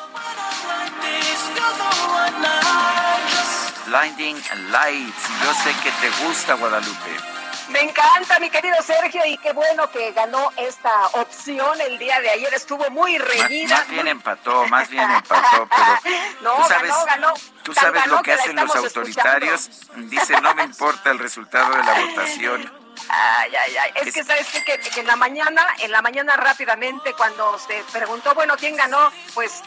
Blinding 3.85 4.41
Lights, 4.71 5.27
yo 5.43 5.53
sé 5.53 5.73
que 5.83 5.91
te 5.91 6.25
gusta 6.25 6.53
Guadalupe. 6.55 7.33
Me 7.69 7.81
encanta, 7.81 8.39
mi 8.39 8.49
querido 8.49 8.75
Sergio, 8.81 9.25
y 9.25 9.37
qué 9.37 9.53
bueno 9.53 9.89
que 9.89 10.11
ganó 10.11 10.51
esta 10.57 11.07
opción 11.13 11.79
el 11.81 11.97
día 11.97 12.19
de 12.21 12.29
ayer. 12.29 12.53
Estuvo 12.53 12.89
muy 12.91 13.17
reñida. 13.17 13.77
Más, 13.77 13.87
bien 13.89 14.07
empató, 14.07 14.67
más 14.67 14.89
bien 14.89 15.09
empató, 15.09 15.67
pero 15.75 16.15
no, 16.41 16.55
tú 16.55 16.67
sabes, 16.67 16.89
ganó, 16.89 17.05
ganó. 17.05 17.33
Tú 17.63 17.73
sabes 17.73 18.07
lo 18.07 18.21
que, 18.21 18.33
hacen 18.33 18.55
los 18.55 18.75
autoritarios. 18.75 19.69
Dice, 19.95 20.39
no 20.41 20.53
me 20.55 20.63
importa 20.63 21.11
el 21.11 21.19
resultado 21.19 21.75
de 21.75 21.83
la 21.83 21.99
votación. 22.01 22.73
Ay, 23.09 23.55
ay, 23.55 23.75
ay. 23.77 23.91
Es, 23.95 24.13
que 24.13 24.23
sabes 24.23 24.47
qué? 24.51 24.63
que, 24.63 24.79
que 24.79 24.99
en 24.99 25.07
la 25.07 25.15
mañana, 25.15 25.65
en 25.79 25.91
la 25.91 26.01
mañana 26.01 26.35
rápidamente, 26.35 27.13
cuando 27.13 27.57
se 27.59 27.83
preguntó, 27.91 28.33
bueno, 28.33 28.55
¿quién 28.57 28.75
ganó? 28.75 29.11
Pues 29.33 29.61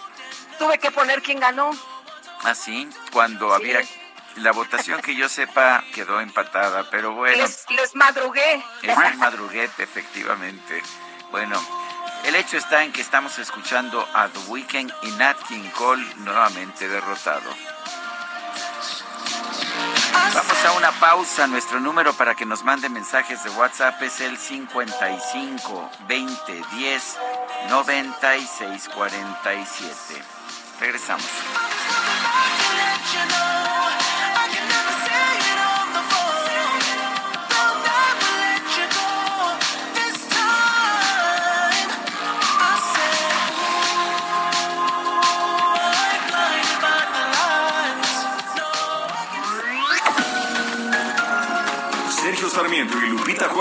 tuve 0.58 0.78
que 0.78 0.90
poner 0.90 1.22
quién 1.22 1.40
ganó. 1.40 1.70
Así, 2.42 2.88
¿Ah, 2.90 3.08
cuando 3.12 3.54
había 3.54 3.80
la 4.36 4.52
votación 4.52 5.00
que 5.00 5.14
yo 5.14 5.28
sepa 5.28 5.84
quedó 5.94 6.20
empatada, 6.20 6.88
pero 6.90 7.14
bueno. 7.14 7.42
Les, 7.42 7.64
les 7.70 7.94
madrugué. 7.94 8.62
Es 8.82 8.96
un 8.96 9.18
madruguete, 9.18 9.82
efectivamente. 9.82 10.82
Bueno, 11.30 11.60
el 12.24 12.34
hecho 12.34 12.56
está 12.56 12.84
en 12.84 12.92
que 12.92 13.00
estamos 13.00 13.38
escuchando 13.38 14.06
a 14.14 14.28
The 14.28 14.38
Weeknd 14.50 14.92
y 15.02 15.10
Nat 15.12 15.38
King 15.48 15.68
Cole 15.74 16.04
nuevamente 16.16 16.88
derrotado. 16.88 17.50
Vamos 20.34 20.64
a 20.64 20.72
una 20.72 20.92
pausa. 20.92 21.46
Nuestro 21.46 21.80
número 21.80 22.12
para 22.14 22.34
que 22.34 22.46
nos 22.46 22.64
mande 22.64 22.88
mensajes 22.88 23.42
de 23.44 23.50
WhatsApp 23.50 24.02
es 24.02 24.20
el 24.20 24.36
55 24.36 25.90
20 26.08 26.62
10 26.76 27.16
96 27.70 28.88
47. 28.94 30.22
Regresamos. 30.80 31.26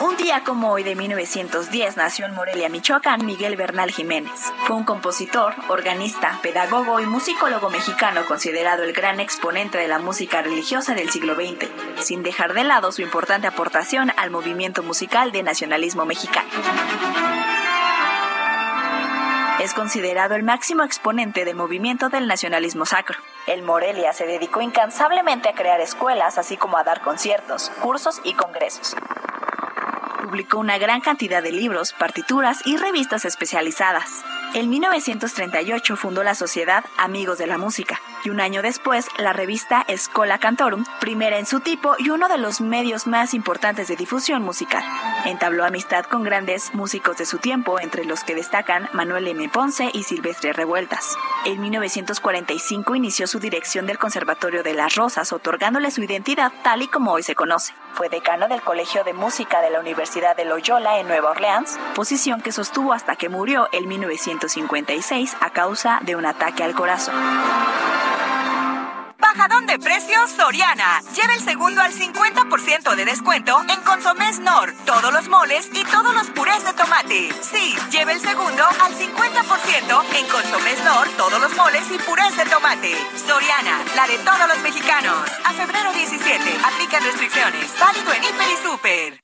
Un 0.00 0.16
día 0.16 0.42
como 0.44 0.72
hoy 0.72 0.82
de 0.82 0.96
1910 0.96 1.96
nació 1.96 2.26
en 2.26 2.34
Morelia, 2.34 2.68
Michoacán, 2.68 3.24
Miguel 3.24 3.56
Bernal 3.56 3.90
Jiménez. 3.90 4.52
Fue 4.66 4.74
un 4.74 4.84
compositor, 4.84 5.54
organista, 5.68 6.38
pedagogo 6.42 7.00
y 7.00 7.06
musicólogo 7.06 7.70
mexicano 7.70 8.22
considerado 8.26 8.82
el 8.82 8.92
gran 8.92 9.20
exponente 9.20 9.78
de 9.78 9.86
la 9.86 9.98
música 9.98 10.42
religiosa 10.42 10.94
del 10.94 11.10
siglo 11.10 11.34
XX, 11.34 11.68
sin 12.02 12.22
dejar 12.22 12.54
de 12.54 12.64
lado 12.64 12.90
su 12.92 13.02
importante 13.02 13.46
aportación 13.46 14.10
al 14.16 14.30
movimiento 14.30 14.82
musical 14.82 15.32
de 15.32 15.42
nacionalismo 15.42 16.04
mexicano. 16.06 16.48
Es 19.60 19.74
considerado 19.74 20.34
el 20.34 20.42
máximo 20.42 20.82
exponente 20.82 21.44
del 21.44 21.54
movimiento 21.56 22.08
del 22.08 22.26
nacionalismo 22.26 22.84
sacro. 22.84 23.18
El 23.46 23.62
Morelia 23.62 24.12
se 24.12 24.26
dedicó 24.26 24.60
incansablemente 24.60 25.48
a 25.48 25.54
crear 25.54 25.80
escuelas, 25.80 26.36
así 26.38 26.56
como 26.56 26.76
a 26.76 26.84
dar 26.84 27.00
conciertos, 27.00 27.70
cursos 27.80 28.20
y 28.24 28.34
congresos 28.34 28.96
publicó 30.24 30.58
una 30.58 30.78
gran 30.78 31.02
cantidad 31.02 31.42
de 31.42 31.52
libros, 31.52 31.92
partituras 31.92 32.66
y 32.66 32.78
revistas 32.78 33.26
especializadas. 33.26 34.24
En 34.54 34.70
1938 34.70 35.96
fundó 35.96 36.22
la 36.22 36.34
sociedad 36.34 36.82
Amigos 36.96 37.36
de 37.36 37.46
la 37.46 37.58
Música 37.58 38.00
y 38.24 38.30
un 38.30 38.40
año 38.40 38.62
después 38.62 39.08
la 39.18 39.34
revista 39.34 39.84
Escola 39.86 40.38
Cantorum, 40.38 40.86
primera 40.98 41.38
en 41.38 41.44
su 41.44 41.60
tipo 41.60 41.96
y 41.98 42.08
uno 42.08 42.28
de 42.28 42.38
los 42.38 42.62
medios 42.62 43.06
más 43.06 43.34
importantes 43.34 43.88
de 43.88 43.96
difusión 43.96 44.42
musical. 44.42 44.82
Entabló 45.26 45.64
amistad 45.64 46.04
con 46.06 46.22
grandes 46.22 46.72
músicos 46.72 47.18
de 47.18 47.26
su 47.26 47.38
tiempo, 47.38 47.78
entre 47.78 48.04
los 48.04 48.24
que 48.24 48.34
destacan 48.34 48.88
Manuel 48.92 49.28
M. 49.28 49.48
Ponce 49.50 49.90
y 49.92 50.04
Silvestre 50.04 50.54
Revueltas. 50.54 51.18
En 51.44 51.60
1945 51.60 52.94
inició 52.94 53.26
su 53.26 53.40
dirección 53.40 53.86
del 53.86 53.98
Conservatorio 53.98 54.62
de 54.62 54.72
las 54.72 54.94
Rosas, 54.94 55.32
otorgándole 55.32 55.90
su 55.90 56.02
identidad 56.02 56.52
tal 56.62 56.80
y 56.80 56.88
como 56.88 57.12
hoy 57.12 57.22
se 57.22 57.34
conoce. 57.34 57.74
Fue 57.92 58.08
decano 58.08 58.48
del 58.48 58.62
Colegio 58.62 59.04
de 59.04 59.12
Música 59.12 59.60
de 59.60 59.70
la 59.70 59.80
Universidad 59.80 60.13
de 60.14 60.44
Loyola 60.44 61.00
en 61.00 61.08
Nueva 61.08 61.30
Orleans, 61.30 61.76
posición 61.96 62.40
que 62.40 62.52
sostuvo 62.52 62.92
hasta 62.92 63.16
que 63.16 63.28
murió 63.28 63.68
en 63.72 63.88
1956 63.88 65.36
a 65.40 65.50
causa 65.50 65.98
de 66.02 66.14
un 66.14 66.24
ataque 66.24 66.62
al 66.62 66.72
corazón. 66.72 67.16
Bajadón 69.18 69.66
de 69.66 69.80
precios 69.80 70.30
Soriana. 70.30 71.00
Lleva 71.16 71.34
el 71.34 71.40
segundo 71.40 71.80
al 71.80 71.92
50% 71.92 72.94
de 72.94 73.04
descuento 73.04 73.60
en 73.68 73.80
Consomés 73.80 74.38
Nor, 74.38 74.72
todos 74.86 75.12
los 75.12 75.28
moles 75.28 75.68
y 75.72 75.82
todos 75.82 76.14
los 76.14 76.30
purés 76.30 76.64
de 76.64 76.72
tomate. 76.74 77.32
Sí, 77.42 77.74
lleva 77.90 78.12
el 78.12 78.20
segundo 78.20 78.62
al 78.62 78.94
50% 78.94 80.04
en 80.16 80.28
Consomés 80.28 80.84
Nor, 80.84 81.08
todos 81.16 81.40
los 81.40 81.56
moles 81.56 81.90
y 81.90 81.98
purés 81.98 82.36
de 82.36 82.44
tomate. 82.44 82.94
Soriana, 83.26 83.82
la 83.96 84.06
de 84.06 84.18
todos 84.18 84.46
los 84.46 84.62
mexicanos. 84.62 85.28
A 85.44 85.52
febrero 85.54 85.92
17, 85.92 86.58
aplican 86.64 87.02
restricciones. 87.02 87.74
Válido 87.80 88.12
en 88.12 88.22
Hiper 88.22 88.48
y 88.48 88.62
Super. 88.62 89.23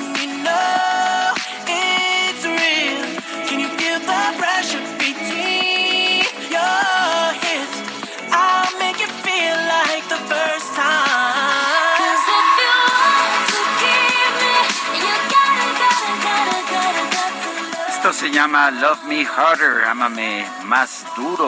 se 18.21 18.29
llama 18.29 18.69
Love 18.69 19.03
Me 19.05 19.25
Harder, 19.25 19.83
Ámame 19.85 20.45
Más 20.65 21.03
Duro. 21.15 21.47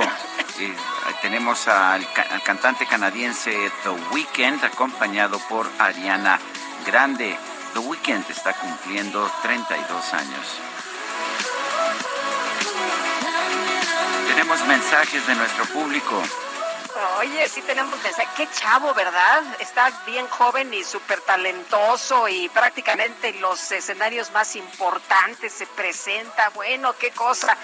Tenemos 1.22 1.68
al, 1.68 2.04
al 2.32 2.42
cantante 2.42 2.88
canadiense 2.88 3.72
The 3.84 3.90
Weeknd 4.12 4.66
acompañado 4.66 5.38
por 5.48 5.70
Ariana 5.78 6.40
Grande. 6.84 7.38
The 7.74 7.80
Weeknd 7.80 8.26
está 8.28 8.54
cumpliendo 8.54 9.32
32 9.44 10.14
años. 10.16 10.48
Tenemos 14.30 14.66
mensajes 14.66 15.28
de 15.28 15.36
nuestro 15.36 15.66
público. 15.66 16.24
Oye, 17.20 17.50
sí 17.50 17.62
tenemos 17.62 18.02
mensaje. 18.04 18.28
Qué 18.38 18.48
chavo, 18.52 18.94
¿verdad? 18.94 19.44
Está 19.60 19.90
bien 20.06 20.28
joven 20.28 20.74
y 20.74 20.84
súper 20.84 21.22
talentoso 21.22 22.28
y 22.28 22.50
prácticamente 22.50 23.30
en 23.30 23.42
los 23.42 23.72
escenarios 23.72 24.32
más 24.32 24.56
importantes 24.56 25.54
se 25.54 25.66
presenta. 25.66 26.50
Bueno, 26.50 26.96
qué 26.98 27.10
cosa. 27.12 27.58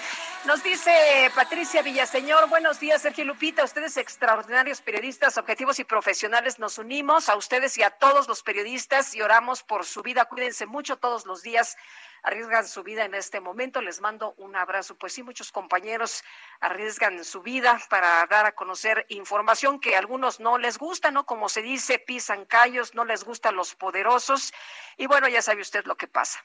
Nos 0.46 0.62
dice 0.62 1.30
Patricia 1.34 1.82
Villaseñor, 1.82 2.48
buenos 2.48 2.80
días 2.80 3.02
Sergio 3.02 3.26
Lupita, 3.26 3.62
ustedes 3.62 3.98
extraordinarios 3.98 4.80
periodistas, 4.80 5.36
objetivos 5.36 5.78
y 5.80 5.84
profesionales, 5.84 6.58
nos 6.58 6.78
unimos 6.78 7.28
a 7.28 7.36
ustedes 7.36 7.76
y 7.76 7.82
a 7.82 7.90
todos 7.90 8.26
los 8.26 8.42
periodistas 8.42 9.14
y 9.14 9.20
oramos 9.20 9.62
por 9.62 9.84
su 9.84 10.02
vida. 10.02 10.24
Cuídense 10.24 10.64
mucho 10.64 10.96
todos 10.96 11.26
los 11.26 11.42
días 11.42 11.76
arriesgan 12.22 12.66
su 12.66 12.82
vida 12.82 13.04
en 13.04 13.14
este 13.14 13.40
momento. 13.40 13.80
Les 13.80 14.00
mando 14.00 14.34
un 14.38 14.56
abrazo. 14.56 14.96
Pues 14.96 15.12
sí, 15.12 15.22
muchos 15.22 15.52
compañeros 15.52 16.22
arriesgan 16.60 17.24
su 17.24 17.42
vida 17.42 17.80
para 17.88 18.26
dar 18.26 18.46
a 18.46 18.52
conocer 18.52 19.06
información 19.08 19.80
que 19.80 19.96
a 19.96 19.98
algunos 19.98 20.40
no 20.40 20.58
les 20.58 20.78
gusta, 20.78 21.10
¿no? 21.10 21.26
Como 21.26 21.48
se 21.48 21.62
dice, 21.62 21.98
pisan 21.98 22.44
callos, 22.44 22.94
no 22.94 23.04
les 23.04 23.24
gustan 23.24 23.56
los 23.56 23.74
poderosos. 23.74 24.52
Y 24.96 25.06
bueno, 25.06 25.28
ya 25.28 25.42
sabe 25.42 25.62
usted 25.62 25.84
lo 25.84 25.96
que 25.96 26.08
pasa. 26.08 26.44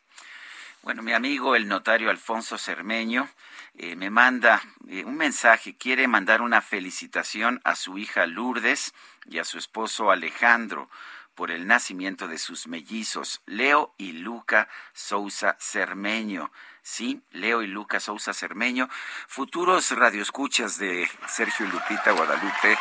Bueno, 0.86 1.02
mi 1.02 1.14
amigo 1.14 1.56
el 1.56 1.68
notario 1.68 2.12
Alfonso 2.12 2.60
Cermeño 2.60 3.28
eh, 3.74 3.96
me 3.96 4.12
manda 4.12 4.62
eh, 4.88 5.04
un 5.04 5.18
mensaje, 5.18 5.76
quiere 5.76 6.08
mandar 6.08 6.44
una 6.44 6.62
felicitación 6.62 7.60
a 7.64 7.76
su 7.76 7.98
hija 7.98 8.28
Lourdes 8.28 8.94
y 9.26 9.40
a 9.40 9.44
su 9.46 9.58
esposo 9.58 10.12
Alejandro 10.12 10.88
por 11.36 11.52
el 11.52 11.68
nacimiento 11.68 12.28
de 12.28 12.38
sus 12.38 12.68
mellizos, 12.68 13.42
Leo 13.46 13.94
y 13.98 14.14
Luca 14.14 14.68
Sousa 14.94 15.56
Cermeño. 15.60 16.52
Sí, 16.82 17.22
Leo 17.32 17.62
y 17.62 17.68
Luca 17.68 18.00
Sousa 18.00 18.34
Cermeño, 18.34 18.90
futuros 19.28 19.92
radioescuchas 19.92 20.78
de 20.78 21.10
Sergio 21.28 21.66
Lupita 21.68 22.12
Guadalupe. 22.12 22.74
Eh, 22.74 22.78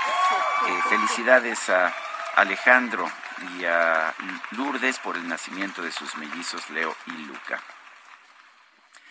felicidades 0.88 1.68
a 1.68 1.92
Alejandro 2.36 3.10
y 3.58 3.64
a 3.64 4.14
Lourdes 4.52 4.98
por 4.98 5.16
el 5.16 5.26
nacimiento 5.28 5.82
de 5.82 5.92
sus 5.92 6.16
mellizos, 6.16 6.68
Leo 6.70 6.94
y 7.06 7.12
Luca. 7.12 7.62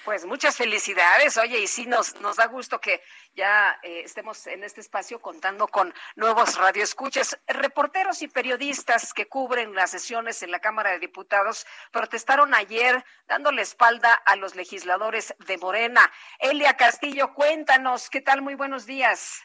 Pues 0.05 0.25
muchas 0.25 0.57
felicidades, 0.57 1.37
oye, 1.37 1.59
y 1.59 1.67
sí 1.67 1.85
nos, 1.85 2.19
nos 2.19 2.35
da 2.35 2.47
gusto 2.47 2.81
que 2.81 3.01
ya 3.35 3.79
eh, 3.83 4.01
estemos 4.03 4.45
en 4.47 4.65
este 4.65 4.81
espacio 4.81 5.21
contando 5.21 5.65
con 5.69 5.93
nuevos 6.17 6.57
radioescuchas. 6.57 7.39
Reporteros 7.47 8.21
y 8.21 8.27
periodistas 8.27 9.13
que 9.13 9.27
cubren 9.27 9.73
las 9.73 9.91
sesiones 9.91 10.43
en 10.43 10.51
la 10.51 10.59
Cámara 10.59 10.91
de 10.91 10.99
Diputados 10.99 11.65
protestaron 11.93 12.53
ayer 12.53 13.01
dándole 13.27 13.61
espalda 13.61 14.13
a 14.13 14.35
los 14.35 14.55
legisladores 14.55 15.33
de 15.47 15.57
Morena. 15.57 16.01
Elia 16.39 16.75
Castillo, 16.75 17.33
cuéntanos, 17.33 18.09
¿qué 18.09 18.19
tal? 18.19 18.41
Muy 18.41 18.55
buenos 18.55 18.85
días. 18.85 19.41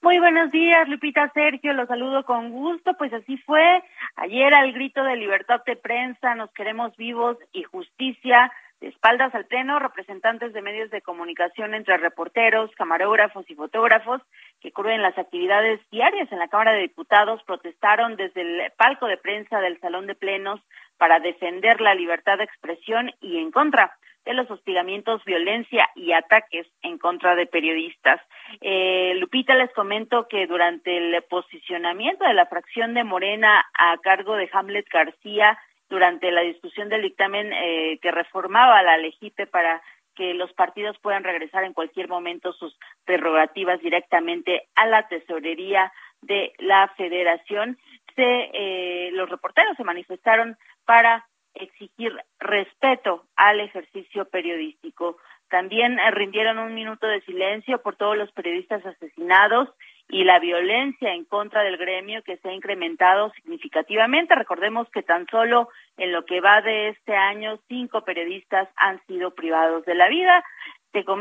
Muy 0.00 0.18
buenos 0.18 0.50
días, 0.52 0.88
Lupita 0.88 1.30
Sergio, 1.34 1.72
los 1.74 1.88
saludo 1.88 2.24
con 2.24 2.52
gusto. 2.52 2.94
Pues 2.96 3.12
así 3.12 3.36
fue. 3.38 3.82
Ayer 4.16 4.54
al 4.54 4.72
grito 4.72 5.02
de 5.02 5.16
libertad 5.16 5.60
de 5.66 5.76
prensa, 5.76 6.34
nos 6.36 6.50
queremos 6.52 6.96
vivos 6.96 7.36
y 7.52 7.64
justicia 7.64 8.50
de 8.80 8.88
espaldas 8.88 9.34
al 9.34 9.46
Pleno, 9.46 9.78
representantes 9.78 10.52
de 10.52 10.62
medios 10.62 10.90
de 10.90 11.02
comunicación 11.02 11.74
entre 11.74 11.96
reporteros, 11.96 12.70
camarógrafos 12.76 13.48
y 13.50 13.54
fotógrafos 13.54 14.22
que 14.60 14.72
cubren 14.72 15.02
las 15.02 15.16
actividades 15.18 15.80
diarias 15.90 16.30
en 16.30 16.38
la 16.38 16.48
Cámara 16.48 16.72
de 16.72 16.82
Diputados 16.82 17.42
protestaron 17.44 18.16
desde 18.16 18.42
el 18.42 18.72
palco 18.76 19.06
de 19.06 19.16
prensa 19.16 19.60
del 19.60 19.80
Salón 19.80 20.06
de 20.06 20.14
Plenos 20.14 20.60
para 20.96 21.20
defender 21.20 21.80
la 21.80 21.94
libertad 21.94 22.38
de 22.38 22.44
expresión 22.44 23.12
y 23.20 23.38
en 23.38 23.50
contra 23.50 23.96
de 24.24 24.34
los 24.34 24.50
hostigamientos, 24.50 25.24
violencia 25.24 25.88
y 25.94 26.12
ataques 26.12 26.66
en 26.82 26.98
contra 26.98 27.34
de 27.34 27.46
periodistas. 27.46 28.20
Eh, 28.60 29.14
Lupita, 29.16 29.54
les 29.54 29.72
comento 29.72 30.28
que 30.28 30.46
durante 30.46 30.98
el 30.98 31.22
posicionamiento 31.22 32.24
de 32.24 32.34
la 32.34 32.44
fracción 32.44 32.92
de 32.92 33.04
Morena 33.04 33.64
a 33.72 33.96
cargo 34.02 34.36
de 34.36 34.50
Hamlet 34.52 34.86
García, 34.92 35.58
durante 35.88 36.30
la 36.30 36.42
discusión 36.42 36.88
del 36.88 37.02
dictamen 37.02 37.52
eh, 37.52 37.98
que 38.00 38.10
reformaba 38.10 38.82
la 38.82 38.98
LEGIPE 38.98 39.46
para 39.46 39.82
que 40.14 40.34
los 40.34 40.52
partidos 40.52 40.98
puedan 40.98 41.22
regresar 41.22 41.64
en 41.64 41.72
cualquier 41.72 42.08
momento 42.08 42.52
sus 42.52 42.76
prerrogativas 43.04 43.80
directamente 43.80 44.68
a 44.74 44.86
la 44.86 45.06
tesorería 45.06 45.92
de 46.22 46.52
la 46.58 46.88
federación, 46.96 47.78
se, 48.16 48.50
eh, 48.52 49.10
los 49.12 49.30
reporteros 49.30 49.76
se 49.76 49.84
manifestaron 49.84 50.56
para 50.84 51.24
exigir 51.54 52.12
respeto 52.40 53.24
al 53.36 53.60
ejercicio 53.60 54.28
periodístico. 54.28 55.18
También 55.48 55.98
eh, 55.98 56.10
rindieron 56.10 56.58
un 56.58 56.74
minuto 56.74 57.06
de 57.06 57.20
silencio 57.22 57.80
por 57.80 57.96
todos 57.96 58.16
los 58.16 58.32
periodistas 58.32 58.84
asesinados 58.84 59.68
y 60.08 60.24
la 60.24 60.38
violencia 60.38 61.12
en 61.12 61.24
contra 61.24 61.62
del 61.62 61.76
gremio 61.76 62.22
que 62.22 62.38
se 62.38 62.48
ha 62.48 62.52
incrementado 62.52 63.30
significativamente. 63.34 64.34
Recordemos 64.34 64.88
que 64.90 65.02
tan 65.02 65.26
solo 65.26 65.68
en 65.98 66.12
lo 66.12 66.24
que 66.24 66.40
va 66.40 66.62
de 66.62 66.88
este 66.88 67.14
año, 67.14 67.58
cinco 67.68 68.02
periodistas 68.04 68.68
han 68.76 69.04
sido 69.06 69.34
privados 69.34 69.84
de 69.84 69.94
la 69.94 70.08
vida. 70.08 70.42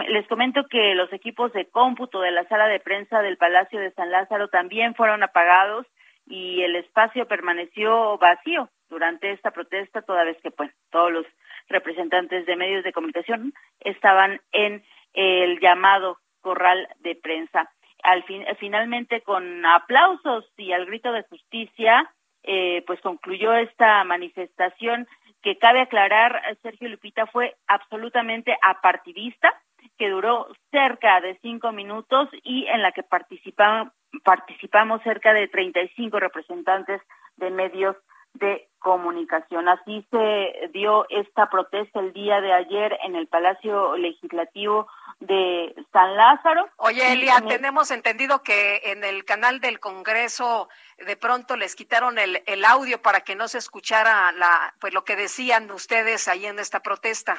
Les 0.08 0.26
comento 0.28 0.66
que 0.70 0.96
los 0.96 1.12
equipos 1.12 1.52
de 1.52 1.66
cómputo 1.66 2.22
de 2.22 2.32
la 2.32 2.48
sala 2.48 2.68
de 2.68 2.80
prensa 2.80 3.22
del 3.22 3.38
Palacio 3.38 3.80
de 3.80 3.92
San 3.92 4.10
Lázaro 4.10 4.48
también 4.48 4.96
fueron 4.96 5.22
apagados 5.22 5.86
y 6.26 6.62
el 6.62 6.76
espacio 6.78 7.28
permaneció 7.28 8.18
vacío 8.18 8.70
durante 8.90 9.32
esta 9.32 9.52
protesta, 9.52 10.02
toda 10.02 10.24
vez 10.24 10.38
que 10.42 10.52
pues 10.52 10.72
todos 10.90 11.12
los 11.12 11.26
representantes 11.68 12.46
de 12.46 12.56
medios 12.56 12.84
de 12.86 12.94
comunicación 12.94 13.54
estaban 13.82 14.40
en 14.54 14.84
el 15.14 15.60
llamado 15.60 16.18
corral 16.42 16.88
de 17.00 17.16
prensa 17.16 17.70
al 18.04 18.24
fin, 18.24 18.46
finalmente 18.60 19.22
con 19.22 19.66
aplausos 19.66 20.46
y 20.58 20.72
al 20.72 20.86
grito 20.86 21.12
de 21.12 21.24
justicia, 21.24 22.12
eh, 22.44 22.84
pues 22.88 23.02
concluyó 23.02 23.54
esta 23.54 24.04
manifestación 24.04 25.08
que 25.42 25.58
cabe 25.58 25.82
aclarar, 25.82 26.42
Sergio 26.62 26.90
Lupita, 26.90 27.26
fue 27.28 27.56
absolutamente 27.68 28.58
apartidista, 28.62 29.54
que 29.98 30.10
duró 30.10 30.48
cerca 30.72 31.22
de 31.22 31.38
cinco 31.42 31.72
minutos 31.72 32.30
y 32.44 32.66
en 32.68 32.82
la 32.82 32.92
que 32.92 33.04
participaron, 33.04 33.92
participamos 34.24 35.02
cerca 35.04 35.34
de 35.34 35.48
35 35.48 36.20
representantes 36.20 37.02
de 37.38 37.50
medios 37.52 37.96
de 38.38 38.70
comunicación. 38.80 39.68
Así 39.68 40.06
se 40.12 40.70
dio 40.72 41.06
esta 41.10 41.50
protesta 41.50 42.00
el 42.00 42.14
día 42.14 42.40
de 42.42 42.54
ayer 42.54 42.98
en 43.04 43.16
el 43.16 43.28
Palacio 43.28 43.98
Legislativo 43.98 44.88
de 45.20 45.76
San 45.92 46.16
Lázaro. 46.16 46.70
Oye, 46.78 47.12
Elia, 47.12 47.42
tenemos 47.48 47.92
entendido 47.92 48.44
que 48.44 48.82
en 48.86 49.04
el 49.04 49.26
canal 49.26 49.60
del 49.60 49.80
Congreso 49.80 50.70
de 50.98 51.18
pronto 51.18 51.58
les 51.58 51.76
quitaron 51.76 52.18
el, 52.20 52.44
el 52.46 52.64
audio 52.66 53.02
para 53.02 53.22
que 53.22 53.36
no 53.36 53.48
se 53.48 53.58
escuchara 53.58 54.32
la, 54.32 54.76
pues 54.80 54.94
lo 54.94 55.04
que 55.04 55.16
decían 55.16 55.72
ustedes 55.72 56.28
ahí 56.28 56.46
en 56.46 56.60
esta 56.60 56.82
protesta. 56.82 57.36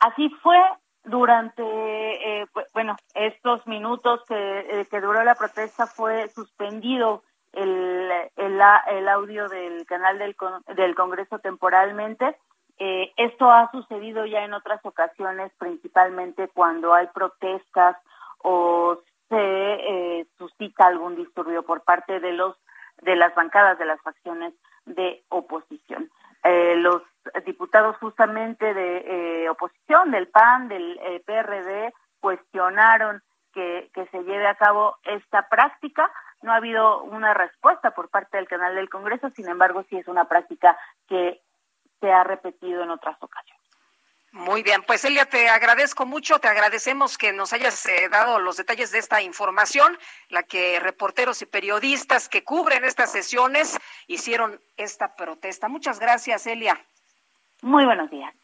Así 0.00 0.30
fue 0.42 0.56
durante, 1.04 1.62
eh, 1.62 2.46
bueno, 2.72 2.96
estos 3.14 3.66
minutos 3.66 4.20
que, 4.28 4.34
eh, 4.34 4.86
que 4.90 5.00
duró 5.00 5.22
la 5.24 5.34
protesta 5.34 5.86
fue 5.86 6.28
suspendido 6.28 7.22
el, 7.52 8.10
el, 8.36 8.60
el 8.88 9.08
audio 9.08 9.48
del 9.48 9.86
canal 9.86 10.18
del, 10.18 10.36
del 10.76 10.94
Congreso 10.94 11.38
temporalmente. 11.38 12.36
Eh, 12.78 13.12
esto 13.16 13.50
ha 13.50 13.70
sucedido 13.72 14.24
ya 14.26 14.44
en 14.44 14.54
otras 14.54 14.84
ocasiones, 14.84 15.50
principalmente 15.58 16.48
cuando 16.48 16.94
hay 16.94 17.08
protestas 17.08 17.96
o 18.38 18.98
se 19.28 19.36
eh, 19.36 20.26
suscita 20.38 20.86
algún 20.86 21.16
disturbio 21.16 21.64
por 21.64 21.82
parte 21.82 22.20
de 22.20 22.32
los 22.32 22.56
de 23.02 23.14
las 23.14 23.32
bancadas 23.34 23.78
de 23.78 23.84
las 23.84 24.00
facciones 24.02 24.54
de 24.84 25.22
oposición. 25.28 26.10
Eh, 26.44 26.76
los 26.76 27.02
diputados 27.44 27.96
justamente 27.98 28.74
de 28.74 29.48
oposición 29.50 30.10
del 30.10 30.28
PAN, 30.28 30.68
del 30.68 30.98
PRD, 31.24 31.92
cuestionaron 32.20 33.22
que, 33.52 33.90
que 33.94 34.06
se 34.06 34.22
lleve 34.24 34.46
a 34.46 34.56
cabo 34.56 34.96
esta 35.04 35.48
práctica 35.48 36.10
no 36.42 36.52
ha 36.52 36.56
habido 36.56 37.02
una 37.02 37.34
respuesta 37.34 37.92
por 37.92 38.08
parte 38.08 38.36
del 38.36 38.48
canal 38.48 38.74
del 38.74 38.88
Congreso, 38.88 39.30
sin 39.30 39.48
embargo, 39.48 39.84
sí 39.88 39.96
es 39.96 40.08
una 40.08 40.26
práctica 40.26 40.76
que 41.08 41.42
se 42.00 42.12
ha 42.12 42.24
repetido 42.24 42.82
en 42.82 42.90
otras 42.90 43.16
ocasiones. 43.20 43.58
Muy 44.30 44.62
bien, 44.62 44.82
pues 44.86 45.04
Elia, 45.04 45.24
te 45.24 45.48
agradezco 45.48 46.04
mucho, 46.04 46.38
te 46.38 46.48
agradecemos 46.48 47.16
que 47.16 47.32
nos 47.32 47.54
hayas 47.54 47.86
eh, 47.86 48.08
dado 48.10 48.38
los 48.38 48.58
detalles 48.58 48.92
de 48.92 48.98
esta 48.98 49.22
información, 49.22 49.98
la 50.28 50.42
que 50.42 50.78
reporteros 50.80 51.40
y 51.40 51.46
periodistas 51.46 52.28
que 52.28 52.44
cubren 52.44 52.84
estas 52.84 53.10
sesiones 53.10 53.78
hicieron 54.06 54.60
esta 54.76 55.16
protesta. 55.16 55.68
Muchas 55.68 55.98
gracias, 55.98 56.46
Elia. 56.46 56.78
Muy 57.62 57.86
buenos 57.86 58.10
días. 58.10 58.34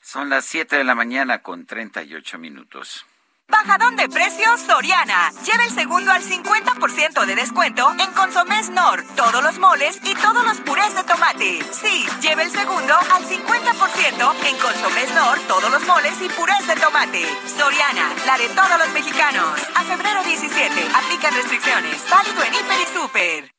Son 0.00 0.30
las 0.30 0.46
7 0.46 0.76
de 0.76 0.84
la 0.84 0.94
mañana 0.94 1.42
con 1.42 1.66
38 1.66 2.38
minutos. 2.38 3.06
Bajadón 3.50 3.96
de 3.96 4.08
precios 4.08 4.60
Soriana. 4.60 5.32
Lleva 5.44 5.64
el 5.64 5.70
segundo 5.70 6.12
al 6.12 6.22
50% 6.22 7.26
de 7.26 7.34
descuento 7.34 7.92
en 7.98 8.12
Consomés 8.12 8.70
Nor, 8.70 9.04
todos 9.16 9.42
los 9.42 9.58
moles 9.58 10.00
y 10.04 10.14
todos 10.14 10.44
los 10.44 10.60
purés 10.60 10.94
de 10.94 11.04
tomate. 11.04 11.60
Sí, 11.72 12.06
lleva 12.22 12.42
el 12.42 12.50
segundo 12.50 12.94
al 12.94 13.24
50% 13.24 14.34
en 14.46 14.58
Consomés 14.58 15.14
Nor, 15.14 15.38
todos 15.40 15.70
los 15.70 15.84
moles 15.86 16.14
y 16.22 16.28
purés 16.28 16.66
de 16.66 16.76
tomate. 16.76 17.26
Soriana, 17.46 18.08
la 18.26 18.38
de 18.38 18.48
todos 18.48 18.78
los 18.78 18.90
mexicanos. 18.92 19.60
A 19.74 19.82
febrero 19.82 20.22
17, 20.22 20.88
aplican 20.94 21.34
restricciones. 21.34 22.08
Válido 22.08 22.42
en 22.44 22.54
Hiper 22.54 22.80
y 22.80 22.94
Super. 22.94 23.54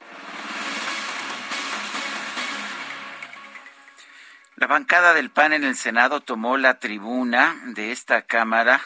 La 4.56 4.68
bancada 4.68 5.14
del 5.14 5.32
PAN 5.32 5.54
en 5.54 5.64
el 5.64 5.76
Senado 5.76 6.22
tomó 6.22 6.56
la 6.56 6.80
tribuna 6.80 7.60
de 7.66 7.92
esta 7.92 8.22
Cámara 8.22 8.80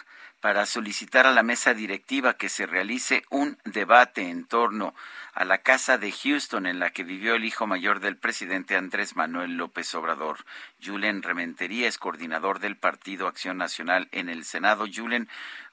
para 0.46 0.68
solicitar 0.68 1.26
a 1.26 1.32
la 1.32 1.42
mesa 1.42 1.74
directiva 1.74 2.38
que 2.38 2.50
se 2.50 2.68
realice 2.68 3.24
un 3.32 3.58
debate 3.64 4.30
en 4.30 4.46
torno 4.46 4.94
a 5.34 5.44
la 5.44 5.64
casa 5.64 5.98
de 5.98 6.12
Houston 6.12 6.68
en 6.68 6.78
la 6.78 6.92
que 6.92 7.04
vivió 7.04 7.34
el 7.34 7.46
hijo 7.46 7.66
mayor 7.66 8.00
del 8.00 8.16
presidente 8.16 8.76
Andrés 8.76 9.16
Manuel 9.16 9.58
López 9.58 9.96
Obrador. 9.96 10.46
Julen 10.86 11.24
Rementería 11.24 11.88
es 11.88 11.98
coordinador 11.98 12.60
del 12.60 12.78
Partido 12.78 13.26
Acción 13.28 13.58
Nacional 13.58 14.08
en 14.12 14.30
el 14.30 14.46
Senado. 14.46 14.86
Julen, 14.86 15.28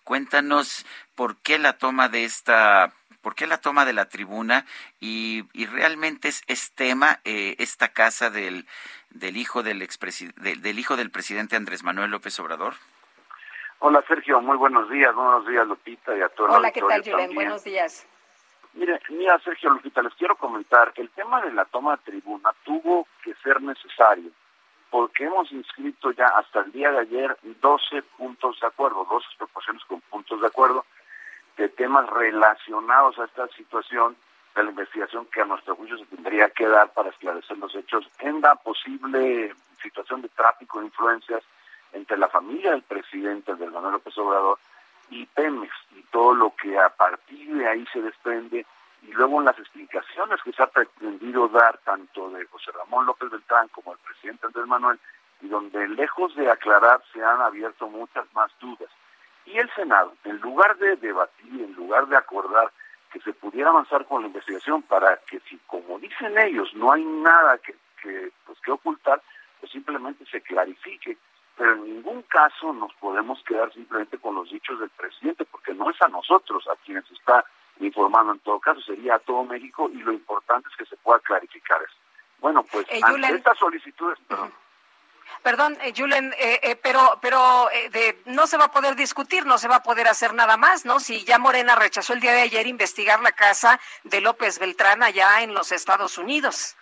cuéntanos 0.04 0.86
por 1.14 1.36
qué 1.42 1.58
la 1.58 1.76
toma 1.76 2.08
de 2.08 2.24
esta 2.24 2.94
¿Por 3.20 3.34
qué 3.34 3.46
la 3.46 3.58
toma 3.58 3.84
de 3.84 3.92
la 3.92 4.08
tribuna? 4.08 4.64
Y, 5.00 5.44
realmente 5.66 6.28
es, 6.28 6.44
es 6.46 6.72
tema 6.72 7.20
eh, 7.24 7.56
esta 7.58 7.88
casa 7.88 8.30
del, 8.30 8.66
del 9.10 9.36
hijo 9.36 9.62
del, 9.62 9.86
del, 10.36 10.62
del 10.62 10.78
hijo 10.78 10.96
del 10.96 11.10
presidente 11.10 11.56
Andrés 11.56 11.82
Manuel 11.82 12.10
López 12.10 12.40
Obrador. 12.40 12.74
Hola 13.84 14.00
Sergio, 14.06 14.40
muy 14.40 14.56
buenos 14.56 14.88
días, 14.88 15.12
buenos 15.12 15.44
días 15.44 15.66
Lupita 15.66 16.16
y 16.16 16.20
a 16.20 16.28
todos. 16.28 16.54
Hola, 16.54 16.70
¿qué 16.70 16.80
tal 16.82 17.02
Julen? 17.02 17.34
Buenos 17.34 17.64
días. 17.64 18.06
Mire, 18.74 19.00
mira 19.08 19.36
Sergio 19.40 19.70
Lupita, 19.70 20.00
les 20.02 20.14
quiero 20.14 20.36
comentar 20.36 20.92
que 20.92 21.02
el 21.02 21.10
tema 21.10 21.42
de 21.42 21.50
la 21.50 21.64
toma 21.64 21.96
de 21.96 22.02
tribuna 22.04 22.54
tuvo 22.62 23.08
que 23.24 23.34
ser 23.42 23.60
necesario 23.60 24.30
porque 24.88 25.24
hemos 25.24 25.50
inscrito 25.50 26.12
ya 26.12 26.28
hasta 26.28 26.60
el 26.60 26.70
día 26.70 26.92
de 26.92 27.00
ayer 27.00 27.36
12 27.42 28.02
puntos 28.16 28.60
de 28.60 28.68
acuerdo, 28.68 29.04
12 29.10 29.26
proposiciones 29.36 29.84
con 29.86 30.00
puntos 30.02 30.40
de 30.40 30.46
acuerdo 30.46 30.86
de 31.56 31.68
temas 31.68 32.08
relacionados 32.08 33.18
a 33.18 33.24
esta 33.24 33.48
situación 33.48 34.14
de 34.54 34.62
la 34.62 34.70
investigación 34.70 35.26
que 35.26 35.40
a 35.40 35.44
nuestro 35.44 35.74
juicio 35.74 35.98
se 35.98 36.06
tendría 36.06 36.50
que 36.50 36.68
dar 36.68 36.92
para 36.92 37.10
esclarecer 37.10 37.58
los 37.58 37.74
hechos 37.74 38.08
en 38.20 38.42
la 38.42 38.54
posible 38.54 39.52
situación 39.82 40.22
de 40.22 40.28
tráfico 40.28 40.78
de 40.78 40.86
influencias 40.86 41.42
entre 41.92 42.16
la 42.16 42.28
familia 42.28 42.72
del 42.72 42.82
presidente, 42.82 43.54
del 43.54 43.70
Manuel 43.70 43.94
López 43.94 44.16
Obrador, 44.18 44.58
y 45.10 45.26
Pemex, 45.26 45.72
y 45.96 46.02
todo 46.04 46.34
lo 46.34 46.54
que 46.56 46.78
a 46.78 46.88
partir 46.88 47.54
de 47.54 47.68
ahí 47.68 47.86
se 47.92 48.00
desprende, 48.00 48.66
y 49.02 49.12
luego 49.12 49.40
en 49.40 49.46
las 49.46 49.58
explicaciones 49.58 50.40
que 50.42 50.52
se 50.52 50.62
ha 50.62 50.68
pretendido 50.68 51.48
dar 51.48 51.78
tanto 51.78 52.30
de 52.30 52.46
José 52.46 52.70
Ramón 52.72 53.06
López 53.06 53.30
Beltrán 53.30 53.68
como 53.68 53.92
del 53.92 54.04
presidente 54.04 54.46
Andrés 54.46 54.66
Manuel, 54.66 54.98
y 55.42 55.48
donde 55.48 55.88
lejos 55.88 56.34
de 56.36 56.50
aclarar 56.50 57.02
se 57.12 57.22
han 57.22 57.40
abierto 57.40 57.88
muchas 57.88 58.24
más 58.32 58.50
dudas. 58.60 58.88
Y 59.44 59.58
el 59.58 59.68
Senado, 59.74 60.14
en 60.24 60.38
lugar 60.38 60.76
de 60.78 60.96
debatir, 60.96 61.60
en 61.60 61.74
lugar 61.74 62.06
de 62.06 62.16
acordar 62.16 62.70
que 63.12 63.20
se 63.20 63.32
pudiera 63.32 63.70
avanzar 63.70 64.06
con 64.06 64.22
la 64.22 64.28
investigación 64.28 64.82
para 64.82 65.18
que 65.28 65.40
si, 65.40 65.58
como 65.66 65.98
dicen 65.98 66.38
ellos, 66.38 66.72
no 66.74 66.92
hay 66.92 67.04
nada 67.04 67.58
que, 67.58 67.74
pues, 68.46 68.58
que 68.60 68.70
ocultar, 68.70 69.20
pues 69.60 69.70
simplemente 69.70 70.24
se 70.26 70.40
clarifique. 70.40 71.18
Pero 71.56 71.72
en 71.74 71.84
ningún 71.84 72.22
caso 72.22 72.72
nos 72.72 72.92
podemos 72.94 73.42
quedar 73.44 73.72
simplemente 73.72 74.18
con 74.18 74.34
los 74.34 74.50
dichos 74.50 74.80
del 74.80 74.90
presidente, 74.90 75.44
porque 75.44 75.74
no 75.74 75.90
es 75.90 76.00
a 76.02 76.08
nosotros 76.08 76.66
a 76.68 76.76
quienes 76.84 77.08
está 77.10 77.44
informando 77.80 78.32
en 78.32 78.38
todo 78.40 78.58
caso, 78.60 78.80
sería 78.80 79.16
a 79.16 79.18
todo 79.18 79.44
México 79.44 79.90
y 79.92 79.98
lo 79.98 80.12
importante 80.12 80.68
es 80.70 80.76
que 80.76 80.86
se 80.86 80.96
pueda 80.96 81.18
clarificar 81.20 81.80
eso. 81.82 81.94
Bueno, 82.40 82.62
pues 82.64 82.86
Eh, 82.88 82.96
ante 83.02 83.10
Julen. 83.12 83.36
estas 83.36 83.58
solicitudes, 83.58 84.18
perdón, 84.28 84.52
Perdón, 85.42 85.76
eh, 85.80 85.92
Julen, 85.96 86.32
eh, 86.38 86.60
eh, 86.62 86.76
pero, 86.76 87.18
pero 87.20 87.68
eh, 87.72 87.88
de- 87.90 88.22
no 88.26 88.46
se 88.46 88.56
va 88.58 88.66
a 88.66 88.70
poder 88.70 88.94
discutir, 88.94 89.44
no 89.46 89.58
se 89.58 89.66
va 89.66 89.76
a 89.76 89.82
poder 89.82 90.06
hacer 90.06 90.34
nada 90.34 90.56
más, 90.56 90.84
¿no? 90.84 91.00
Si 91.00 91.24
ya 91.24 91.38
Morena 91.38 91.74
rechazó 91.74 92.12
el 92.12 92.20
día 92.20 92.32
de 92.32 92.42
ayer 92.42 92.66
investigar 92.66 93.20
la 93.22 93.32
casa 93.32 93.80
de 94.04 94.20
López 94.20 94.58
Beltrán 94.58 95.02
allá 95.02 95.42
en 95.42 95.52
los 95.54 95.72
Estados 95.72 96.16
Unidos. 96.18 96.76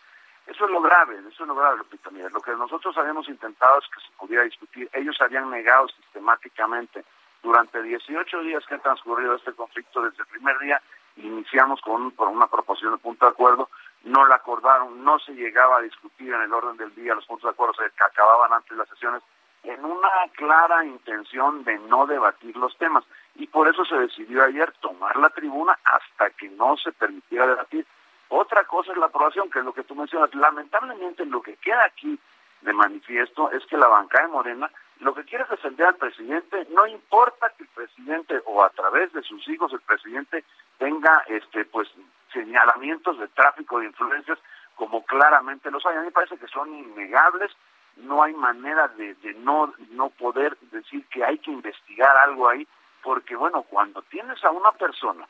Eso 0.47 0.65
es 0.65 0.71
lo 0.71 0.81
grave, 0.81 1.19
eso 1.19 1.43
es 1.43 1.49
lo 1.49 1.55
grave, 1.55 1.79
Lupita. 1.79 2.11
Mira, 2.11 2.29
lo 2.31 2.41
que 2.41 2.53
nosotros 2.53 2.97
habíamos 2.97 3.29
intentado 3.29 3.79
es 3.79 3.87
que 3.95 4.01
se 4.01 4.17
pudiera 4.19 4.43
discutir. 4.45 4.89
Ellos 4.93 5.17
habían 5.21 5.51
negado 5.51 5.89
sistemáticamente. 5.89 7.05
Durante 7.43 7.83
18 7.83 8.43
días 8.43 8.67
que 8.67 8.75
han 8.75 8.83
transcurrido 8.83 9.35
este 9.35 9.55
conflicto, 9.55 10.03
desde 10.03 10.23
el 10.23 10.29
primer 10.29 10.59
día 10.59 10.83
iniciamos 11.17 11.81
con, 11.81 12.11
con 12.11 12.29
una 12.29 12.47
proposición 12.47 12.93
de 12.93 12.99
punto 12.99 13.25
de 13.25 13.33
acuerdo, 13.33 13.71
no 14.05 14.27
la 14.27 14.37
acordaron, 14.37 15.03
no 15.03 15.19
se 15.19 15.33
llegaba 15.33 15.79
a 15.79 15.83
discutir 15.83 16.33
en 16.33 16.43
el 16.43 16.53
orden 16.53 16.77
del 16.77 16.95
día, 16.95 17.15
los 17.15 17.27
puntos 17.27 17.45
de 17.45 17.51
acuerdo 17.51 17.75
se 17.75 18.05
acababan 18.05 18.53
antes 18.53 18.77
las 18.77 18.89
sesiones, 18.89 19.23
en 19.63 19.85
una 19.85 20.09
clara 20.37 20.85
intención 20.85 21.65
de 21.65 21.79
no 21.79 22.07
debatir 22.07 22.57
los 22.57 22.77
temas. 22.79 23.05
Y 23.35 23.47
por 23.47 23.69
eso 23.69 23.85
se 23.85 23.97
decidió 23.97 24.45
ayer 24.45 24.73
tomar 24.81 25.17
la 25.17 25.31
tribuna 25.31 25.79
hasta 25.85 26.31
que 26.31 26.49
no 26.51 26.77
se 26.77 26.93
permitiera 26.93 27.47
debatir. 27.47 27.87
Otra 28.31 28.65
cosa 28.65 28.93
es 28.93 28.99
la 28.99 29.07
aprobación, 29.07 29.51
que 29.51 29.59
es 29.59 29.65
lo 29.65 29.73
que 29.73 29.83
tú 29.83 29.95
mencionas. 29.95 30.33
Lamentablemente 30.35 31.27
lo 31.27 31.43
que 31.43 31.57
queda 31.57 31.85
aquí 31.85 32.19
de 32.63 32.73
manifiesto 32.73 33.51
es 33.51 33.65
que 33.67 33.77
la 33.77 33.89
bancada 33.89 34.27
de 34.27 34.33
Morena 34.33 34.71
lo 35.01 35.15
que 35.15 35.25
quiere 35.25 35.45
es 35.45 35.51
defender 35.51 35.87
al 35.87 35.97
presidente, 35.97 36.67
no 36.71 36.87
importa 36.87 37.51
que 37.57 37.65
el 37.65 37.71
presidente 37.71 38.41
o 38.45 38.63
a 38.63 38.69
través 38.71 39.13
de 39.13 39.23
sus 39.23 39.49
hijos 39.49 39.73
el 39.73 39.81
presidente 39.81 40.45
tenga 40.79 41.25
este 41.27 41.65
pues 41.65 41.89
señalamientos 42.33 43.19
de 43.19 43.27
tráfico 43.29 43.81
de 43.81 43.87
influencias 43.87 44.39
como 44.77 45.05
claramente 45.05 45.71
los 45.71 45.85
hay. 45.87 45.97
A 45.97 46.01
mí 46.01 46.07
me 46.07 46.13
parece 46.13 46.37
que 46.37 46.47
son 46.49 46.73
innegables, 46.75 47.51
no 47.97 48.23
hay 48.23 48.35
manera 48.35 48.89
de, 48.89 49.15
de 49.17 49.35
no, 49.35 49.73
no 49.91 50.11
poder 50.11 50.57
decir 50.71 51.05
que 51.07 51.25
hay 51.25 51.39
que 51.39 51.51
investigar 51.51 52.17
algo 52.19 52.49
ahí, 52.49 52.69
porque 53.03 53.35
bueno, 53.35 53.63
cuando 53.63 54.03
tienes 54.03 54.43
a 54.45 54.51
una 54.51 54.73
persona 54.73 55.27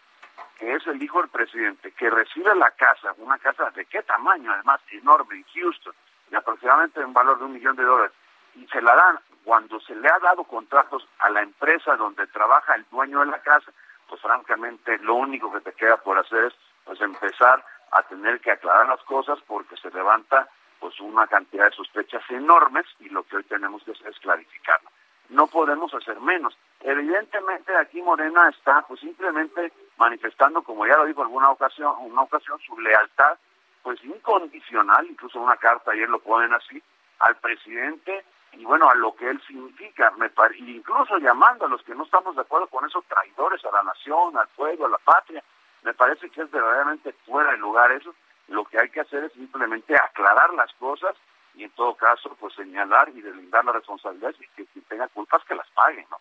que 0.59 0.75
es 0.75 0.87
el 0.87 1.03
hijo 1.03 1.21
del 1.21 1.31
presidente, 1.31 1.93
que 1.93 2.11
recibe 2.11 2.55
la 2.55 2.71
casa, 2.73 3.15
una 3.19 3.39
casa 3.39 3.71
de 3.71 3.85
qué 3.87 4.03
tamaño, 4.03 4.53
además 4.53 4.81
enorme 4.91 5.37
en 5.37 5.45
Houston, 5.55 5.95
de 6.29 6.37
aproximadamente 6.37 7.05
un 7.05 7.13
valor 7.13 7.39
de 7.39 7.45
un 7.45 7.53
millón 7.53 7.77
de 7.77 7.85
dólares, 7.85 8.13
y 8.55 8.67
se 8.69 8.83
la 8.83 8.95
dan 8.95 9.19
cuando 9.45 9.81
se 9.81 9.95
le 9.95 10.09
ha 10.09 10.19
dado 10.19 10.45
contratos 10.45 11.07
a 11.19 11.31
la 11.31 11.43
empresa 11.43 11.97
donde 11.97 12.27
trabaja 12.29 12.75
el 12.75 12.85
dueño 12.91 13.21
de 13.21 13.27
la 13.27 13.41
casa, 13.41 13.73
pues 14.09 14.21
francamente 14.21 14.99
lo 14.99 15.15
único 15.15 15.53
que 15.53 15.61
te 15.61 15.73
queda 15.73 15.97
por 15.97 16.19
hacer 16.19 16.45
es 16.45 16.55
pues 16.85 17.01
empezar 17.01 17.65
a 17.93 18.03
tener 18.03 18.41
que 18.41 18.51
aclarar 18.51 18.89
las 18.89 19.03
cosas 19.03 19.39
porque 19.47 19.77
se 19.77 19.91
levanta 19.91 20.49
pues 20.79 20.99
una 21.01 21.27
cantidad 21.27 21.67
de 21.67 21.77
sospechas 21.77 22.23
enormes 22.31 22.87
y 22.99 23.09
lo 23.09 23.23
que 23.25 23.37
hoy 23.37 23.45
tenemos 23.45 23.83
que 23.85 23.93
es 23.93 24.19
clarificarlo. 24.21 24.91
No 25.29 25.47
podemos 25.47 25.95
hacer 25.95 26.19
menos. 26.21 26.57
Evidentemente 26.81 27.77
aquí 27.77 28.03
Morena 28.03 28.49
está 28.49 28.83
pues 28.83 29.01
simplemente 29.01 29.73
manifestando, 30.01 30.63
como 30.63 30.87
ya 30.87 30.97
lo 30.97 31.05
dijo 31.05 31.23
alguna 31.23 31.51
ocasión, 31.51 31.95
una 32.01 32.23
ocasión, 32.23 32.59
su 32.67 32.77
lealtad 32.81 33.39
pues 33.83 34.03
incondicional, 34.05 35.07
incluso 35.09 35.41
una 35.41 35.57
carta 35.57 35.93
ayer 35.93 36.09
lo 36.09 36.19
ponen 36.21 36.53
así, 36.53 36.83
al 37.21 37.37
presidente 37.37 38.25
y 38.53 38.65
bueno, 38.65 38.91
a 38.91 38.95
lo 38.95 39.15
que 39.15 39.29
él 39.31 39.41
significa, 39.47 40.11
me 40.19 40.29
pare- 40.31 40.59
incluso 40.59 41.19
llamando 41.19 41.67
a 41.67 41.69
los 41.69 41.83
que 41.85 41.95
no 41.95 42.05
estamos 42.05 42.35
de 42.35 42.43
acuerdo 42.43 42.67
con 42.67 42.85
esos 42.85 43.05
traidores 43.05 43.65
a 43.65 43.71
la 43.71 43.83
nación, 43.85 44.37
al 44.37 44.49
pueblo, 44.49 44.87
a 44.87 44.89
la 44.89 44.99
patria, 44.99 45.45
me 45.83 45.95
parece 45.95 46.29
que 46.31 46.43
es 46.43 46.51
verdaderamente 46.51 47.13
fuera 47.27 47.53
de 47.53 47.59
lugar 47.59 47.93
eso. 47.93 48.13
Lo 48.49 48.65
que 48.65 48.79
hay 48.81 48.91
que 48.91 49.01
hacer 49.01 49.25
es 49.25 49.33
simplemente 49.33 49.95
aclarar 49.95 50.53
las 50.55 50.73
cosas 50.75 51.15
y 51.55 51.65
en 51.65 51.71
todo 51.71 51.95
caso 51.95 52.35
pues 52.41 52.55
señalar 52.55 53.09
y 53.11 53.21
deslindar 53.21 53.65
las 53.65 53.77
responsabilidades 53.77 54.37
y 54.41 54.49
que 54.57 54.67
quien 54.67 54.85
tenga 54.87 55.09
culpas 55.09 55.45
que 55.45 55.55
las 55.55 55.69
pague, 55.71 56.05
¿no? 56.11 56.19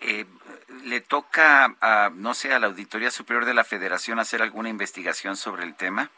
Eh, 0.00 0.26
¿Le 0.84 1.00
toca, 1.00 1.76
a, 1.80 2.10
no 2.12 2.34
sé, 2.34 2.52
a 2.52 2.58
la 2.58 2.66
Auditoría 2.66 3.10
Superior 3.10 3.44
de 3.44 3.54
la 3.54 3.64
Federación 3.64 4.18
hacer 4.18 4.42
alguna 4.42 4.68
investigación 4.68 5.36
sobre 5.36 5.64
el 5.64 5.76
tema? 5.76 6.10